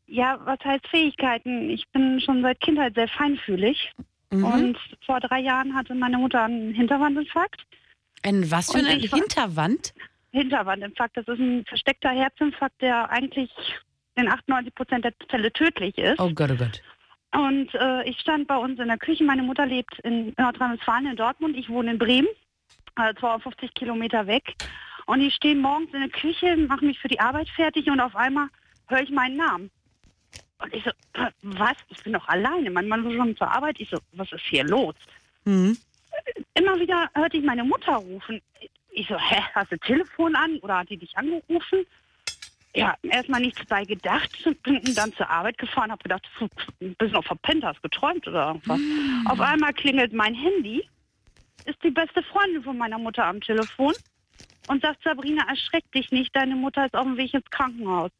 ja, 0.06 0.38
was 0.44 0.58
heißt 0.64 0.86
Fähigkeiten? 0.88 1.68
Ich 1.70 1.86
bin 1.92 2.20
schon 2.20 2.42
seit 2.42 2.60
Kindheit 2.60 2.94
sehr 2.94 3.08
feinfühlig. 3.08 3.92
Mhm. 4.30 4.44
Und 4.44 4.78
vor 5.04 5.20
drei 5.20 5.40
Jahren 5.40 5.74
hatte 5.74 5.94
meine 5.94 6.18
Mutter 6.18 6.42
einen 6.44 6.72
Hinterwandinfarkt. 6.74 7.62
Ein 8.22 8.50
was 8.50 8.70
für 8.72 8.78
war- 8.82 9.18
Hinterwand? 9.18 9.92
Hinterwandinfarkt, 10.32 11.16
das 11.16 11.26
ist 11.26 11.38
ein 11.40 11.64
versteckter 11.66 12.10
Herzinfarkt, 12.10 12.80
der 12.80 13.10
eigentlich 13.10 13.50
in 14.14 14.28
98 14.28 14.74
Prozent 14.74 15.04
der 15.04 15.12
Fälle 15.28 15.52
tödlich 15.52 15.98
ist. 15.98 16.20
Oh 16.20 16.30
Gott, 16.32 16.50
oh 16.52 16.56
Gott. 16.56 16.80
Und 17.32 17.72
äh, 17.74 18.08
ich 18.08 18.18
stand 18.18 18.48
bei 18.48 18.56
uns 18.56 18.78
in 18.80 18.88
der 18.88 18.98
Küche. 18.98 19.24
Meine 19.24 19.42
Mutter 19.42 19.66
lebt 19.66 19.98
in 20.00 20.34
Nordrhein-Westfalen 20.36 21.06
in 21.06 21.16
Dortmund. 21.16 21.56
Ich 21.56 21.68
wohne 21.68 21.92
in 21.92 21.98
Bremen, 21.98 22.28
äh, 22.96 23.14
250 23.14 23.72
Kilometer 23.74 24.26
weg. 24.26 24.56
Und 25.06 25.20
ich 25.20 25.34
stehe 25.34 25.54
morgens 25.54 25.92
in 25.94 26.00
der 26.00 26.10
Küche, 26.10 26.56
mache 26.56 26.84
mich 26.84 26.98
für 26.98 27.08
die 27.08 27.20
Arbeit 27.20 27.48
fertig 27.50 27.88
und 27.88 28.00
auf 28.00 28.14
einmal 28.16 28.48
höre 28.88 29.02
ich 29.02 29.10
meinen 29.10 29.36
Namen. 29.36 29.70
Und 30.58 30.74
ich 30.74 30.84
so, 30.84 30.90
äh, 31.14 31.30
was? 31.42 31.76
Ich 31.88 32.02
bin 32.02 32.12
doch 32.12 32.28
alleine. 32.28 32.70
Mein 32.70 32.88
Mann 32.88 33.04
war 33.04 33.12
schon 33.12 33.36
zur 33.36 33.50
Arbeit. 33.50 33.80
Ich 33.80 33.88
so, 33.90 33.98
was 34.12 34.30
ist 34.32 34.44
hier 34.44 34.64
los? 34.64 34.94
Mhm. 35.44 35.76
Immer 36.54 36.78
wieder 36.78 37.08
hörte 37.14 37.38
ich 37.38 37.44
meine 37.44 37.64
Mutter 37.64 37.94
rufen. 37.94 38.42
Ich 38.90 39.06
so, 39.06 39.18
hä, 39.18 39.42
hast 39.54 39.72
du 39.72 39.78
Telefon 39.78 40.34
an 40.34 40.58
oder 40.58 40.78
hat 40.78 40.90
die 40.90 40.96
dich 40.96 41.16
angerufen? 41.16 41.86
Ja, 42.74 42.94
erstmal 43.02 43.40
nichts 43.40 43.64
bei 43.66 43.84
gedacht, 43.84 44.30
bin 44.62 44.80
dann 44.94 45.12
zur 45.14 45.28
Arbeit 45.28 45.58
gefahren, 45.58 45.90
habe 45.90 46.02
gedacht, 46.02 46.26
pf, 46.38 46.48
ein 46.80 46.94
bisschen 46.96 47.14
noch 47.14 47.24
verpennt, 47.24 47.64
hast 47.64 47.82
geträumt 47.82 48.26
oder 48.28 48.48
irgendwas. 48.48 48.80
Auf 49.26 49.40
einmal 49.40 49.72
klingelt 49.72 50.12
mein 50.12 50.34
Handy, 50.34 50.88
ist 51.64 51.82
die 51.82 51.90
beste 51.90 52.22
Freundin 52.22 52.62
von 52.62 52.78
meiner 52.78 52.98
Mutter 52.98 53.24
am 53.24 53.40
Telefon 53.40 53.94
und 54.68 54.82
sagt, 54.82 55.02
Sabrina, 55.02 55.44
erschreck 55.48 55.90
dich 55.92 56.10
nicht, 56.12 56.34
deine 56.34 56.54
Mutter 56.54 56.86
ist 56.86 56.94
auf 56.94 57.04
dem 57.04 57.16
Weg 57.16 57.34
ins 57.34 57.50
Krankenhaus. 57.50 58.10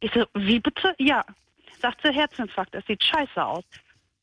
Ich 0.00 0.12
so, 0.12 0.26
wie 0.34 0.60
bitte? 0.60 0.94
Ja. 0.98 1.24
Sagt 1.80 2.00
sie, 2.02 2.12
Herzinfarkt, 2.12 2.74
das 2.74 2.84
sieht 2.86 3.02
scheiße 3.02 3.44
aus. 3.44 3.64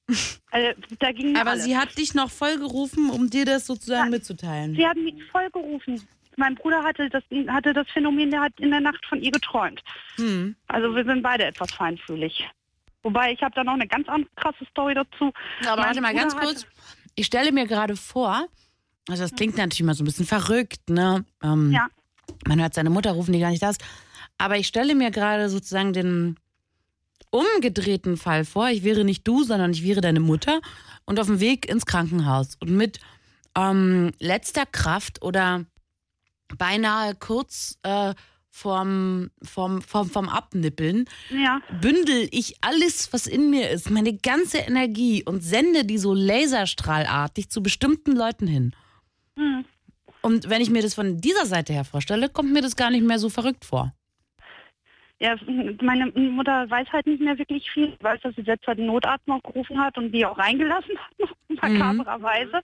Also, 0.51 0.79
da 0.99 1.11
ging 1.11 1.35
Aber 1.35 1.51
alles. 1.51 1.63
sie 1.63 1.75
hat 1.75 1.97
dich 1.97 2.13
noch 2.13 2.29
voll 2.29 2.59
gerufen, 2.59 3.09
um 3.09 3.27
dir 3.31 3.43
das 3.43 3.65
sozusagen 3.65 4.11
mitzuteilen. 4.11 4.75
Sie 4.75 4.85
haben 4.85 5.03
mich 5.03 5.15
voll 5.31 5.49
gerufen. 5.49 5.99
Mein 6.37 6.55
Bruder 6.55 6.83
hatte 6.83 7.09
das, 7.09 7.23
hatte 7.47 7.73
das 7.73 7.87
Phänomen, 7.91 8.31
der 8.31 8.41
hat 8.41 8.53
in 8.59 8.71
der 8.71 8.81
Nacht 8.81 9.05
von 9.05 9.21
ihr 9.21 9.31
geträumt. 9.31 9.81
Hm. 10.15 10.55
Also 10.67 10.95
wir 10.95 11.05
sind 11.05 11.21
beide 11.21 11.45
etwas 11.45 11.71
feinfühlig. 11.71 12.47
Wobei, 13.03 13.33
ich 13.33 13.41
habe 13.41 13.53
da 13.55 13.63
noch 13.63 13.73
eine 13.73 13.87
ganz 13.87 14.07
andere 14.07 14.31
krasse 14.35 14.65
Story 14.69 14.93
dazu. 14.93 15.31
Aber 15.65 15.77
Mein 15.77 15.85
warte 15.85 16.01
mal 16.01 16.13
ganz 16.13 16.33
Bruder 16.33 16.47
kurz. 16.47 16.65
Ich 17.15 17.25
stelle 17.25 17.51
mir 17.51 17.67
gerade 17.67 17.95
vor, 17.95 18.47
also 19.09 19.23
das 19.23 19.35
klingt 19.35 19.57
natürlich 19.57 19.83
mal 19.83 19.93
so 19.93 20.03
ein 20.03 20.05
bisschen 20.05 20.25
verrückt, 20.25 20.89
ne? 20.89 21.25
Ähm, 21.43 21.71
Ja. 21.71 21.87
Man 22.47 22.61
hört 22.61 22.73
seine 22.73 22.89
Mutter 22.89 23.11
rufen, 23.11 23.33
die 23.33 23.39
gar 23.39 23.49
nicht 23.49 23.61
da 23.61 23.69
ist. 23.69 23.83
Aber 24.37 24.57
ich 24.57 24.67
stelle 24.67 24.95
mir 24.95 25.11
gerade 25.11 25.49
sozusagen 25.49 25.93
den 25.93 26.37
umgedrehten 27.29 28.17
Fall 28.17 28.45
vor. 28.45 28.69
Ich 28.69 28.83
wäre 28.83 29.03
nicht 29.03 29.27
du, 29.27 29.43
sondern 29.43 29.71
ich 29.71 29.83
wäre 29.83 30.01
deine 30.01 30.19
Mutter 30.19 30.61
und 31.05 31.19
auf 31.19 31.27
dem 31.27 31.39
Weg 31.39 31.67
ins 31.67 31.85
Krankenhaus 31.85 32.55
und 32.59 32.71
mit 32.71 32.99
ähm, 33.57 34.11
letzter 34.19 34.65
Kraft 34.65 35.21
oder 35.21 35.65
beinahe 36.57 37.15
kurz 37.15 37.79
äh, 37.83 38.13
vorm, 38.49 39.31
vorm, 39.41 39.81
vorm, 39.81 40.09
vorm 40.09 40.29
Abnippeln 40.29 41.05
Ja. 41.29 41.59
bündel 41.81 42.27
ich 42.31 42.57
alles, 42.61 43.11
was 43.11 43.25
in 43.25 43.49
mir 43.49 43.69
ist, 43.71 43.89
meine 43.89 44.15
ganze 44.15 44.59
Energie 44.59 45.23
und 45.25 45.41
sende 45.41 45.85
die 45.85 45.97
so 45.97 46.13
laserstrahlartig 46.13 47.49
zu 47.49 47.63
bestimmten 47.63 48.15
Leuten 48.15 48.47
hin. 48.47 48.75
Hm. 49.37 49.65
Und 50.21 50.49
wenn 50.49 50.61
ich 50.61 50.69
mir 50.69 50.83
das 50.83 50.93
von 50.93 51.19
dieser 51.19 51.45
Seite 51.45 51.73
her 51.73 51.83
vorstelle, 51.83 52.29
kommt 52.29 52.53
mir 52.53 52.61
das 52.61 52.75
gar 52.75 52.91
nicht 52.91 53.05
mehr 53.05 53.19
so 53.19 53.29
verrückt 53.29 53.65
vor. 53.65 53.93
Ja, 55.19 55.35
meine 55.81 56.07
Mutter 56.11 56.69
weiß 56.69 56.87
halt 56.91 57.07
nicht 57.07 57.21
mehr 57.21 57.37
wirklich 57.37 57.69
viel. 57.71 57.93
Ich 57.97 58.03
weiß, 58.03 58.21
dass 58.21 58.35
sie 58.35 58.43
selbst 58.43 58.67
halt 58.67 58.77
den 58.77 58.87
Notarzt 58.87 59.27
noch 59.27 59.41
gerufen 59.41 59.79
hat 59.79 59.97
und 59.97 60.11
die 60.11 60.25
auch 60.25 60.37
reingelassen 60.37 60.95
hat, 60.99 61.29
makabererweise. 61.61 62.61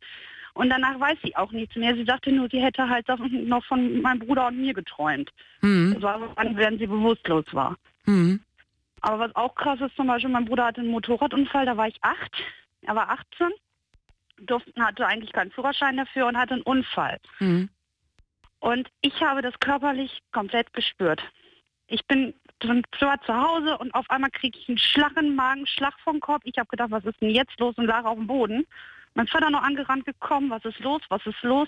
Und 0.54 0.70
danach 0.70 1.00
weiß 1.00 1.18
sie 1.24 1.36
auch 1.36 1.52
nichts 1.52 1.76
mehr. 1.76 1.96
Sie 1.96 2.06
sagte 2.06 2.32
nur, 2.32 2.50
sie 2.50 2.62
hätte 2.62 2.88
halt 2.90 3.08
noch 3.08 3.64
von 3.66 4.02
meinem 4.02 4.20
Bruder 4.20 4.48
und 4.48 4.58
mir 4.58 4.74
geträumt. 4.74 5.30
Hm. 5.62 5.94
Das 5.94 6.04
war, 6.04 6.36
wann 6.36 6.58
während 6.58 6.80
sie 6.80 6.88
bewusstlos 6.88 7.46
war. 7.52 7.78
Hm. 8.06 8.40
Aber 9.02 9.20
was 9.20 9.36
auch 9.36 9.56
krass 9.56 9.80
ist, 9.82 9.96
zum 9.96 10.08
Beispiel, 10.08 10.30
mein 10.30 10.46
Bruder 10.46 10.66
hatte 10.66 10.82
einen 10.82 10.92
Motorradunfall, 10.92 11.66
da 11.66 11.78
war 11.78 11.88
ich 11.88 11.98
acht. 12.02 12.36
Er 12.82 12.96
war 12.96 13.10
18. 13.10 13.48
durfte, 14.42 14.74
hatte 14.78 15.06
eigentlich 15.06 15.32
keinen 15.32 15.52
Führerschein 15.52 15.98
dafür 15.98 16.28
und 16.28 16.38
hatte 16.38 16.56
einen 16.56 16.64
Unfall. 16.64 17.18
Mhm. 17.40 17.70
Und 18.60 18.90
ich 19.02 19.22
habe 19.22 19.42
das 19.42 19.58
körperlich 19.60 20.22
komplett 20.32 20.74
gespürt. 20.74 21.22
Ich 21.88 22.06
bin 22.06 22.34
war 23.00 23.22
zu 23.22 23.34
Hause 23.34 23.78
und 23.78 23.94
auf 23.94 24.10
einmal 24.10 24.32
kriege 24.32 24.58
ich 24.60 24.68
einen 24.68 24.78
Schlag 24.78 25.16
im 25.18 25.36
Magen, 25.36 25.66
Schlag 25.66 25.94
vom 26.04 26.20
Kopf. 26.20 26.42
Ich 26.44 26.58
habe 26.58 26.68
gedacht, 26.68 26.92
was 26.92 27.06
ist 27.06 27.22
denn 27.22 27.30
jetzt 27.30 27.58
los 27.60 27.76
und 27.78 27.86
lag 27.86 28.04
auf 28.04 28.18
dem 28.18 28.28
Boden. 28.28 28.66
Mein 29.16 29.28
Vater 29.28 29.50
noch 29.50 29.64
angerannt 29.64 30.06
gekommen, 30.06 30.50
was 30.50 30.64
ist 30.66 30.80
los, 30.80 31.02
was 31.10 31.26
ist 31.26 31.42
los? 31.42 31.68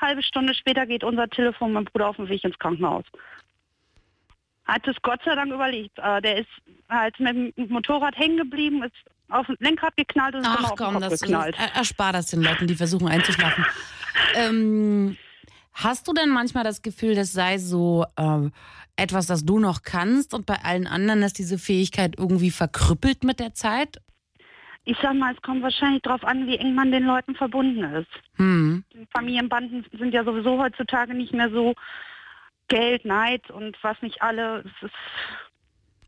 Halbe 0.00 0.22
Stunde 0.22 0.54
später 0.54 0.86
geht 0.86 1.04
unser 1.04 1.28
Telefon, 1.28 1.72
mein 1.72 1.84
Bruder 1.84 2.08
auf 2.08 2.16
dem 2.16 2.28
Weg 2.28 2.42
ins 2.44 2.58
Krankenhaus. 2.58 3.04
Hat 4.64 4.86
es 4.86 4.96
Gott 5.02 5.20
sei 5.24 5.34
Dank 5.34 5.52
überlegt. 5.52 5.98
Äh, 5.98 6.22
der 6.22 6.38
ist 6.38 6.48
halt 6.88 7.18
mit 7.20 7.56
dem 7.56 7.68
Motorrad 7.68 8.16
hängen 8.16 8.36
geblieben, 8.36 8.82
ist 8.82 8.94
auf 9.28 9.46
dem 9.46 9.56
Lenkrad 9.58 9.96
geknallt 9.96 10.34
und 10.34 10.42
ist 10.42 10.48
Ach 10.48 10.62
auf 10.64 10.70
den 10.70 10.76
komm, 10.76 10.94
Kopf 10.94 11.02
das 11.04 11.12
ist, 11.14 11.22
geknallt. 11.22 11.56
er- 11.58 11.74
erspar 11.76 12.12
das 12.12 12.26
den 12.28 12.42
Leuten, 12.42 12.66
die 12.66 12.74
versuchen 12.76 13.08
einzuschlafen. 13.08 13.64
ähm, 14.34 15.16
hast 15.72 16.06
du 16.08 16.12
denn 16.12 16.30
manchmal 16.30 16.64
das 16.64 16.82
Gefühl, 16.82 17.14
das 17.14 17.32
sei 17.32 17.58
so 17.58 18.06
ähm, 18.16 18.52
etwas, 18.96 19.26
das 19.26 19.44
du 19.44 19.58
noch 19.58 19.82
kannst 19.82 20.34
und 20.34 20.46
bei 20.46 20.56
allen 20.62 20.86
anderen 20.86 21.22
ist 21.22 21.38
diese 21.38 21.58
Fähigkeit 21.58 22.14
irgendwie 22.18 22.50
verkrüppelt 22.50 23.24
mit 23.24 23.40
der 23.40 23.54
Zeit? 23.54 23.98
Ich 24.84 24.96
sag 25.02 25.14
mal, 25.14 25.34
es 25.34 25.42
kommt 25.42 25.62
wahrscheinlich 25.62 26.02
darauf 26.02 26.24
an, 26.24 26.46
wie 26.46 26.56
eng 26.56 26.74
man 26.74 26.90
den 26.90 27.04
Leuten 27.04 27.34
verbunden 27.34 27.84
ist. 27.84 28.10
Hm. 28.36 28.82
Familienbanden 29.12 29.84
sind 29.92 30.14
ja 30.14 30.24
sowieso 30.24 30.58
heutzutage 30.58 31.14
nicht 31.14 31.32
mehr 31.34 31.50
so 31.50 31.74
Geld, 32.68 33.04
Neid 33.04 33.50
und 33.50 33.76
was 33.82 34.00
nicht 34.00 34.22
alle. 34.22 34.64
Es 34.64 34.86
ist, 34.86 34.94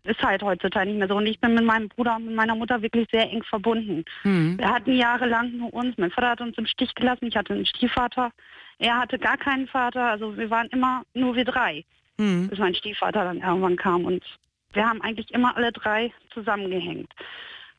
ist 0.04 0.22
halt 0.22 0.42
heutzutage 0.42 0.88
nicht 0.88 0.98
mehr 0.98 1.08
so. 1.08 1.16
Und 1.16 1.26
ich 1.26 1.38
bin 1.38 1.54
mit 1.54 1.64
meinem 1.64 1.88
Bruder 1.88 2.16
und 2.16 2.26
mit 2.26 2.34
meiner 2.34 2.54
Mutter 2.54 2.80
wirklich 2.82 3.06
sehr 3.12 3.30
eng 3.30 3.42
verbunden. 3.44 4.04
Hm. 4.22 4.58
Wir 4.58 4.68
hatten 4.68 4.94
jahrelang 4.94 5.56
nur 5.56 5.72
uns. 5.74 5.96
Mein 5.98 6.10
Vater 6.10 6.30
hat 6.30 6.40
uns 6.40 6.56
im 6.56 6.66
Stich 6.66 6.94
gelassen. 6.94 7.26
Ich 7.26 7.36
hatte 7.36 7.52
einen 7.52 7.66
Stiefvater. 7.66 8.30
Er 8.78 8.98
hatte 8.98 9.18
gar 9.18 9.36
keinen 9.36 9.68
Vater. 9.68 10.02
Also 10.04 10.36
wir 10.36 10.50
waren 10.50 10.68
immer 10.68 11.02
nur 11.14 11.36
wir 11.36 11.44
drei, 11.44 11.84
Hm. 12.18 12.48
bis 12.48 12.58
mein 12.58 12.74
Stiefvater 12.74 13.24
dann 13.24 13.42
irgendwann 13.42 13.76
kam. 13.76 14.06
Und 14.06 14.24
wir 14.72 14.88
haben 14.88 15.02
eigentlich 15.02 15.30
immer 15.32 15.56
alle 15.56 15.72
drei 15.72 16.10
zusammengehängt. 16.32 17.12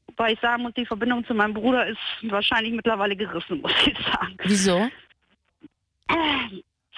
Wobei 0.07 0.33
ich 0.33 0.39
sagen 0.39 0.63
muss, 0.63 0.73
die 0.75 0.85
Verbindung 0.85 1.25
zu 1.25 1.33
meinem 1.33 1.53
Bruder 1.53 1.87
ist 1.87 1.97
wahrscheinlich 2.23 2.73
mittlerweile 2.73 3.15
gerissen, 3.15 3.61
muss 3.61 3.71
ich 3.85 3.97
sagen. 4.05 4.37
Wieso? 4.43 4.89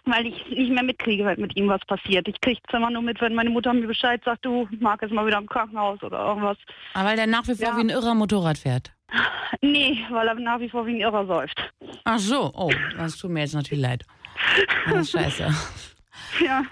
Weil 0.06 0.28
ich 0.28 0.50
nicht 0.50 0.72
mehr 0.72 0.84
mitkriege, 0.84 1.26
wenn 1.26 1.42
mit 1.42 1.56
ihm 1.56 1.68
was 1.68 1.82
passiert. 1.86 2.28
Ich 2.28 2.40
kriege 2.42 2.60
es 2.68 2.74
immer 2.74 2.92
nur 2.92 3.02
mit, 3.02 3.20
wenn 3.22 3.34
meine 3.34 3.50
Mutter 3.50 3.74
mir 3.74 3.88
Bescheid 3.88 4.22
sagt, 4.24 4.46
du, 4.46 4.68
Marc 4.80 5.02
ist 5.02 5.12
mal 5.12 5.26
wieder 5.26 5.38
im 5.40 5.48
Krankenhaus 5.48 6.02
oder 6.04 6.28
irgendwas. 6.28 6.58
Aber 6.94 7.10
weil 7.10 7.16
der 7.16 7.28
nach 7.28 7.48
wie 7.48 7.56
vor 7.56 7.76
wie 7.78 7.82
ein 7.82 7.90
irrer 7.90 8.14
Motorrad 8.14 8.58
fährt. 8.58 8.92
Nee, 9.62 10.04
weil 10.10 10.28
er 10.28 10.36
nach 10.36 10.60
wie 10.60 10.70
vor 10.70 10.86
wie 10.86 10.96
ein 10.96 11.00
Irrer 11.00 11.26
säuft. 11.26 11.58
Ach 12.04 12.20
so, 12.20 12.52
oh, 12.54 12.72
das 12.98 13.18
tut 13.18 13.32
mir 13.32 13.42
jetzt 13.42 13.54
natürlich 13.54 13.82
leid. 13.84 14.04
Das 14.90 15.02
ist 15.02 15.12
scheiße. 15.12 15.50
Ja. 16.44 16.64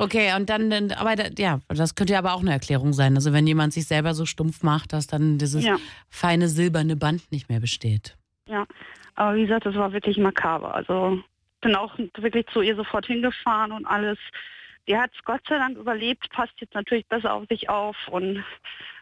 Okay, 0.00 0.34
und 0.36 0.48
dann, 0.48 0.92
aber 0.92 1.14
ja, 1.38 1.60
das 1.68 1.94
könnte 1.94 2.14
ja 2.14 2.18
aber 2.18 2.32
auch 2.32 2.40
eine 2.40 2.52
Erklärung 2.52 2.92
sein. 2.92 3.14
Also 3.16 3.32
wenn 3.32 3.46
jemand 3.46 3.72
sich 3.72 3.86
selber 3.86 4.14
so 4.14 4.24
stumpf 4.26 4.62
macht, 4.62 4.92
dass 4.92 5.06
dann 5.06 5.38
dieses 5.38 5.64
Ja. 5.64 5.76
feine 6.08 6.48
silberne 6.48 6.96
Band 6.96 7.30
nicht 7.30 7.48
mehr 7.48 7.60
besteht. 7.60 8.16
Ja, 8.48 8.66
aber 9.14 9.36
wie 9.36 9.42
gesagt, 9.42 9.66
das 9.66 9.74
war 9.74 9.92
wirklich 9.92 10.16
makaber. 10.16 10.74
Also 10.74 11.22
bin 11.60 11.74
auch 11.74 11.96
wirklich 12.18 12.46
zu 12.52 12.62
ihr 12.62 12.74
sofort 12.76 13.06
hingefahren 13.06 13.72
und 13.72 13.84
alles. 13.84 14.18
Die 14.88 14.96
hat 14.96 15.10
es 15.14 15.22
Gott 15.24 15.42
sei 15.48 15.58
Dank 15.58 15.76
überlebt, 15.76 16.30
passt 16.30 16.54
jetzt 16.60 16.74
natürlich 16.74 17.06
besser 17.06 17.34
auf 17.34 17.44
sich 17.50 17.68
auf 17.68 17.96
und 18.08 18.42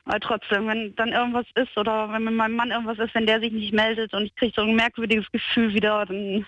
aber 0.05 0.21
trotzdem, 0.21 0.67
wenn 0.67 0.95
dann 0.97 1.11
irgendwas 1.11 1.47
ist 1.55 1.77
oder 1.77 2.11
wenn 2.11 2.25
mit 2.25 2.35
meinem 2.35 2.57
Mann 2.57 2.71
irgendwas 2.71 2.99
ist, 2.99 3.15
wenn 3.15 3.27
der 3.27 3.41
sich 3.41 3.53
nicht 3.53 3.75
meldet 3.75 4.13
und 4.15 4.25
ich 4.25 4.35
kriege 4.37 4.55
so 4.57 4.63
ein 4.63 4.75
merkwürdiges 4.75 5.31
Gefühl 5.31 5.75
wieder, 5.75 6.05
dann 6.07 6.47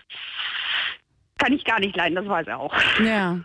kann 1.41 1.53
ich 1.53 1.65
gar 1.65 1.81
nicht 1.81 1.97
leiden, 1.97 2.15
das 2.15 2.27
weiß 2.27 2.47
er 2.47 2.61
auch. 2.61 2.75
Ja. 3.05 3.41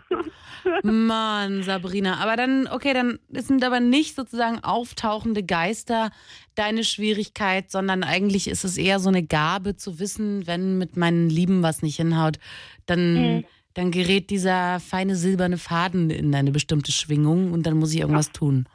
Mann, 0.82 1.62
Sabrina. 1.62 2.18
Aber 2.18 2.36
dann, 2.36 2.66
okay, 2.66 2.92
dann 2.92 3.18
sind 3.30 3.62
aber 3.64 3.80
nicht 3.80 4.16
sozusagen 4.16 4.62
auftauchende 4.64 5.42
Geister 5.44 6.10
deine 6.54 6.84
Schwierigkeit, 6.84 7.70
sondern 7.70 8.02
eigentlich 8.02 8.48
ist 8.48 8.64
es 8.64 8.76
eher 8.76 8.98
so 8.98 9.08
eine 9.08 9.22
Gabe 9.22 9.76
zu 9.76 9.98
wissen, 10.00 10.46
wenn 10.46 10.76
mit 10.78 10.96
meinen 10.96 11.30
Lieben 11.30 11.62
was 11.62 11.82
nicht 11.82 11.96
hinhaut, 11.96 12.38
dann, 12.86 13.14
Mhm. 13.14 13.44
dann 13.74 13.90
gerät 13.92 14.30
dieser 14.30 14.80
feine 14.80 15.14
silberne 15.16 15.58
Faden 15.58 16.10
in 16.10 16.34
eine 16.34 16.50
bestimmte 16.50 16.92
Schwingung 16.92 17.52
und 17.52 17.64
dann 17.64 17.78
muss 17.78 17.94
ich 17.94 18.00
irgendwas 18.00 18.32
tun. 18.32 18.66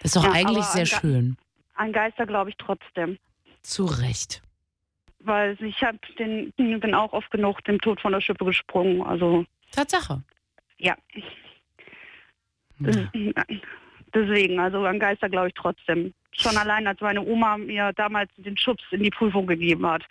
Das 0.00 0.14
ist 0.14 0.16
doch 0.16 0.24
Ja, 0.24 0.32
eigentlich 0.32 0.64
sehr 0.64 0.82
an 0.82 0.86
schön. 0.86 1.36
Ein 1.74 1.92
Geister 1.92 2.26
glaube 2.26 2.50
ich 2.50 2.56
trotzdem. 2.58 3.18
Zu 3.62 3.84
Recht. 3.84 4.42
Weil 5.28 5.56
ich 5.62 5.82
hab 5.82 5.94
den, 6.16 6.52
bin 6.56 6.94
auch 6.94 7.12
oft 7.12 7.30
genug 7.30 7.62
dem 7.64 7.78
Tod 7.80 8.00
von 8.00 8.12
der 8.12 8.20
Schippe 8.22 8.44
gesprungen. 8.46 9.02
Also 9.02 9.44
Tatsache. 9.72 10.22
ja. 10.78 10.96
Das- 12.80 12.96
Deswegen, 14.14 14.58
also 14.58 14.84
an 14.86 14.98
Geister 14.98 15.28
glaube 15.28 15.48
ich 15.48 15.54
trotzdem. 15.54 16.14
Schon 16.30 16.56
allein, 16.56 16.86
als 16.86 16.98
meine 17.02 17.20
Oma 17.20 17.58
mir 17.58 17.92
damals 17.94 18.30
den 18.38 18.56
Schubs 18.56 18.82
in 18.90 19.02
die 19.02 19.10
Prüfung 19.10 19.46
gegeben 19.46 19.86
hat. 19.86 20.02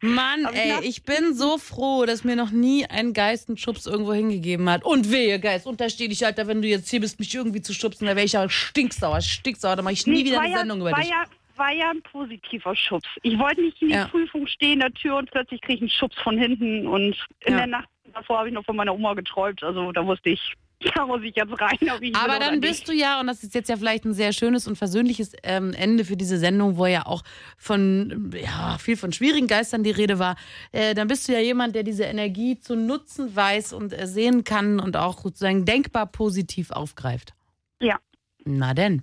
Mann, 0.00 0.44
Aber 0.46 0.54
ich 0.54 0.60
ey, 0.60 0.84
ich 0.84 1.04
bin 1.04 1.32
so 1.34 1.58
froh, 1.58 2.04
dass 2.06 2.24
mir 2.24 2.34
noch 2.34 2.50
nie 2.50 2.84
ein 2.86 3.12
Geist 3.12 3.48
einen 3.48 3.56
Schubs 3.56 3.86
irgendwo 3.86 4.12
hingegeben 4.14 4.68
hat. 4.68 4.84
Und 4.84 5.12
wehe, 5.12 5.38
Geist, 5.38 5.64
untersteh 5.66 6.08
dich, 6.08 6.26
Alter, 6.26 6.48
wenn 6.48 6.60
du 6.60 6.66
jetzt 6.66 6.88
hier 6.90 7.00
bist, 7.00 7.20
mich 7.20 7.32
irgendwie 7.32 7.62
zu 7.62 7.72
schubsen, 7.72 8.06
da 8.08 8.16
wäre 8.16 8.26
ich 8.26 8.32
ja 8.32 8.48
stinksauer, 8.48 9.20
stinksauer, 9.20 9.76
da 9.76 9.82
mache 9.82 9.92
ich 9.94 10.06
nie 10.06 10.22
Nee, 10.22 10.24
wieder 10.24 10.40
eine 10.40 10.52
ja, 10.52 10.58
Sendung 10.58 10.80
über 10.80 10.92
dich. 10.92 11.08
Ja, 11.08 11.24
war 11.56 11.72
ja 11.72 11.90
ein 11.90 12.02
positiver 12.02 12.74
Schubs. 12.76 13.08
Ich 13.22 13.38
wollte 13.38 13.62
nicht 13.62 13.80
in 13.82 13.88
die 13.88 13.94
Ja. 13.94 14.06
Prüfung 14.08 14.46
stehen, 14.46 14.80
der 14.80 14.92
Tür 14.92 15.16
und 15.16 15.30
plötzlich 15.30 15.60
kriege 15.60 15.74
ich 15.76 15.80
einen 15.82 15.90
Schubs 15.90 16.16
von 16.20 16.38
hinten. 16.38 16.86
Und 16.86 17.16
in 17.40 17.52
Ja. 17.52 17.58
der 17.58 17.66
Nacht 17.66 17.88
davor 18.12 18.38
habe 18.38 18.48
ich 18.48 18.54
noch 18.54 18.64
von 18.64 18.76
meiner 18.76 18.94
Oma 18.94 19.14
geträumt. 19.14 19.62
Also 19.62 19.92
da 19.92 20.04
wusste 20.06 20.30
ich, 20.30 20.54
da 20.96 21.06
muss 21.06 21.22
ich 21.22 21.34
jetzt 21.36 21.52
rein. 21.60 21.78
Ich 22.00 22.16
Aber 22.16 22.38
dann 22.40 22.60
bist 22.60 22.88
du 22.88 22.92
ja, 22.92 23.20
und 23.20 23.26
das 23.28 23.42
ist 23.44 23.54
jetzt 23.54 23.68
ja 23.68 23.76
vielleicht 23.76 24.04
ein 24.04 24.14
sehr 24.14 24.32
schönes 24.32 24.66
und 24.66 24.76
versöhnliches 24.76 25.32
ähm, 25.44 25.72
Ende 25.74 26.04
für 26.04 26.16
diese 26.16 26.38
Sendung, 26.38 26.76
wo 26.76 26.86
ja 26.86 27.06
auch 27.06 27.22
von 27.56 28.32
ja, 28.34 28.76
viel 28.78 28.96
von 28.96 29.12
schwierigen 29.12 29.46
Geistern 29.46 29.84
die 29.84 29.92
Rede 29.92 30.18
war, 30.18 30.36
äh, 30.72 30.94
dann 30.94 31.06
bist 31.08 31.28
du 31.28 31.32
ja 31.32 31.38
jemand, 31.38 31.74
der 31.76 31.84
diese 31.84 32.04
Energie 32.04 32.58
zu 32.58 32.74
nutzen 32.74 33.34
weiß 33.34 33.72
und 33.74 33.92
äh, 33.92 34.06
sehen 34.06 34.42
kann 34.44 34.80
und 34.80 34.96
auch 34.96 35.20
sozusagen 35.20 35.64
denkbar 35.64 36.06
positiv 36.06 36.70
aufgreift. 36.72 37.32
Ja. 37.80 37.98
Na 38.44 38.74
denn. 38.74 39.02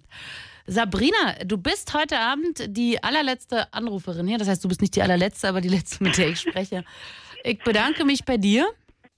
Sabrina, 0.69 1.43
du 1.45 1.57
bist 1.57 1.95
heute 1.95 2.19
Abend 2.19 2.63
die 2.67 3.03
allerletzte 3.03 3.73
Anruferin 3.73 4.27
hier. 4.27 4.37
Das 4.37 4.47
heißt, 4.47 4.63
du 4.63 4.67
bist 4.67 4.81
nicht 4.81 4.95
die 4.95 5.01
allerletzte, 5.01 5.47
aber 5.49 5.61
die 5.61 5.69
letzte, 5.69 6.03
mit 6.03 6.17
der 6.17 6.29
ich 6.29 6.39
spreche. 6.39 6.85
Ich 7.43 7.59
bedanke 7.59 8.05
mich 8.05 8.23
bei 8.23 8.37
dir. 8.37 8.67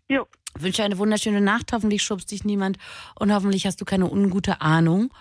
Jo. 0.07 0.27
Wünsche 0.57 0.83
eine 0.83 0.97
wunderschöne 0.97 1.41
Nacht. 1.41 1.73
Hoffentlich 1.73 2.03
schubst 2.03 2.31
dich 2.31 2.45
niemand 2.45 2.77
und 3.19 3.33
hoffentlich 3.33 3.65
hast 3.65 3.81
du 3.81 3.85
keine 3.85 4.09
ungute 4.09 4.61
Ahnung 4.61 5.13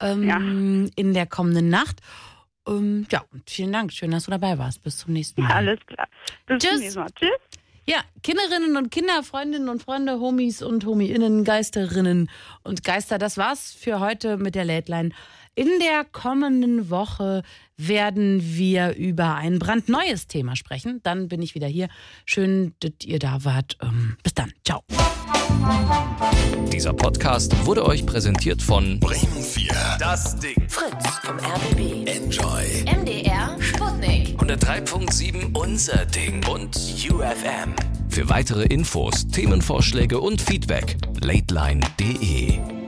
ähm, 0.00 0.90
in 0.96 1.14
der 1.14 1.26
kommenden 1.26 1.68
Nacht. 1.68 2.00
Ähm, 2.66 3.06
ja, 3.12 3.24
und 3.32 3.48
vielen 3.48 3.72
Dank. 3.72 3.92
Schön, 3.92 4.10
dass 4.10 4.24
du 4.24 4.32
dabei 4.32 4.58
warst. 4.58 4.82
Bis 4.82 4.98
zum 4.98 5.12
nächsten 5.12 5.42
Mal. 5.42 5.52
Alles 5.52 5.78
klar. 5.86 6.08
Bis 6.46 6.58
Tschüss. 6.58 6.70
zum 6.70 6.80
nächsten 6.80 7.00
Mal. 7.00 7.10
Tschüss. 7.14 7.60
Ja, 7.88 7.98
Kinderinnen 8.24 8.76
und 8.76 8.90
Kinder, 8.90 9.22
Freundinnen 9.22 9.68
und 9.68 9.80
Freunde, 9.80 10.18
Homies 10.18 10.60
und 10.60 10.84
Homiinnen, 10.84 11.44
Geisterinnen 11.44 12.28
und 12.64 12.82
Geister, 12.82 13.16
das 13.16 13.36
war's 13.36 13.72
für 13.72 14.00
heute 14.00 14.38
mit 14.38 14.56
der 14.56 14.64
Late 14.64 14.90
Line. 14.90 15.10
In 15.58 15.68
der 15.80 16.04
kommenden 16.04 16.90
Woche 16.90 17.42
werden 17.78 18.40
wir 18.42 18.94
über 18.94 19.36
ein 19.36 19.58
brandneues 19.58 20.26
Thema 20.26 20.54
sprechen. 20.54 21.00
Dann 21.02 21.28
bin 21.28 21.40
ich 21.40 21.54
wieder 21.54 21.66
hier. 21.66 21.88
Schön, 22.26 22.74
dass 22.80 22.92
ihr 23.04 23.18
da 23.18 23.42
wart. 23.42 23.78
Ähm, 23.82 24.18
bis 24.22 24.34
dann. 24.34 24.52
Ciao. 24.66 24.82
Dieser 26.70 26.92
Podcast 26.92 27.54
wurde 27.64 27.86
euch 27.86 28.04
präsentiert 28.04 28.60
von 28.60 29.00
Bremen 29.00 29.42
4. 29.42 29.68
Das 29.98 30.38
Ding. 30.38 30.68
Fritz 30.68 31.06
vom 31.24 31.38
RBB. 31.38 32.06
Enjoy. 32.06 32.84
MDR 32.84 33.56
Sputnik. 33.58 34.38
103.7 34.38 35.56
Unser 35.58 36.04
Ding 36.04 36.46
und 36.48 36.76
UFM. 37.10 37.74
für 38.10 38.28
weitere 38.28 38.64
Infos, 38.64 39.26
Themenvorschläge 39.28 40.20
und 40.20 40.42
Feedback 40.42 40.98
lateline.de. 41.22 42.85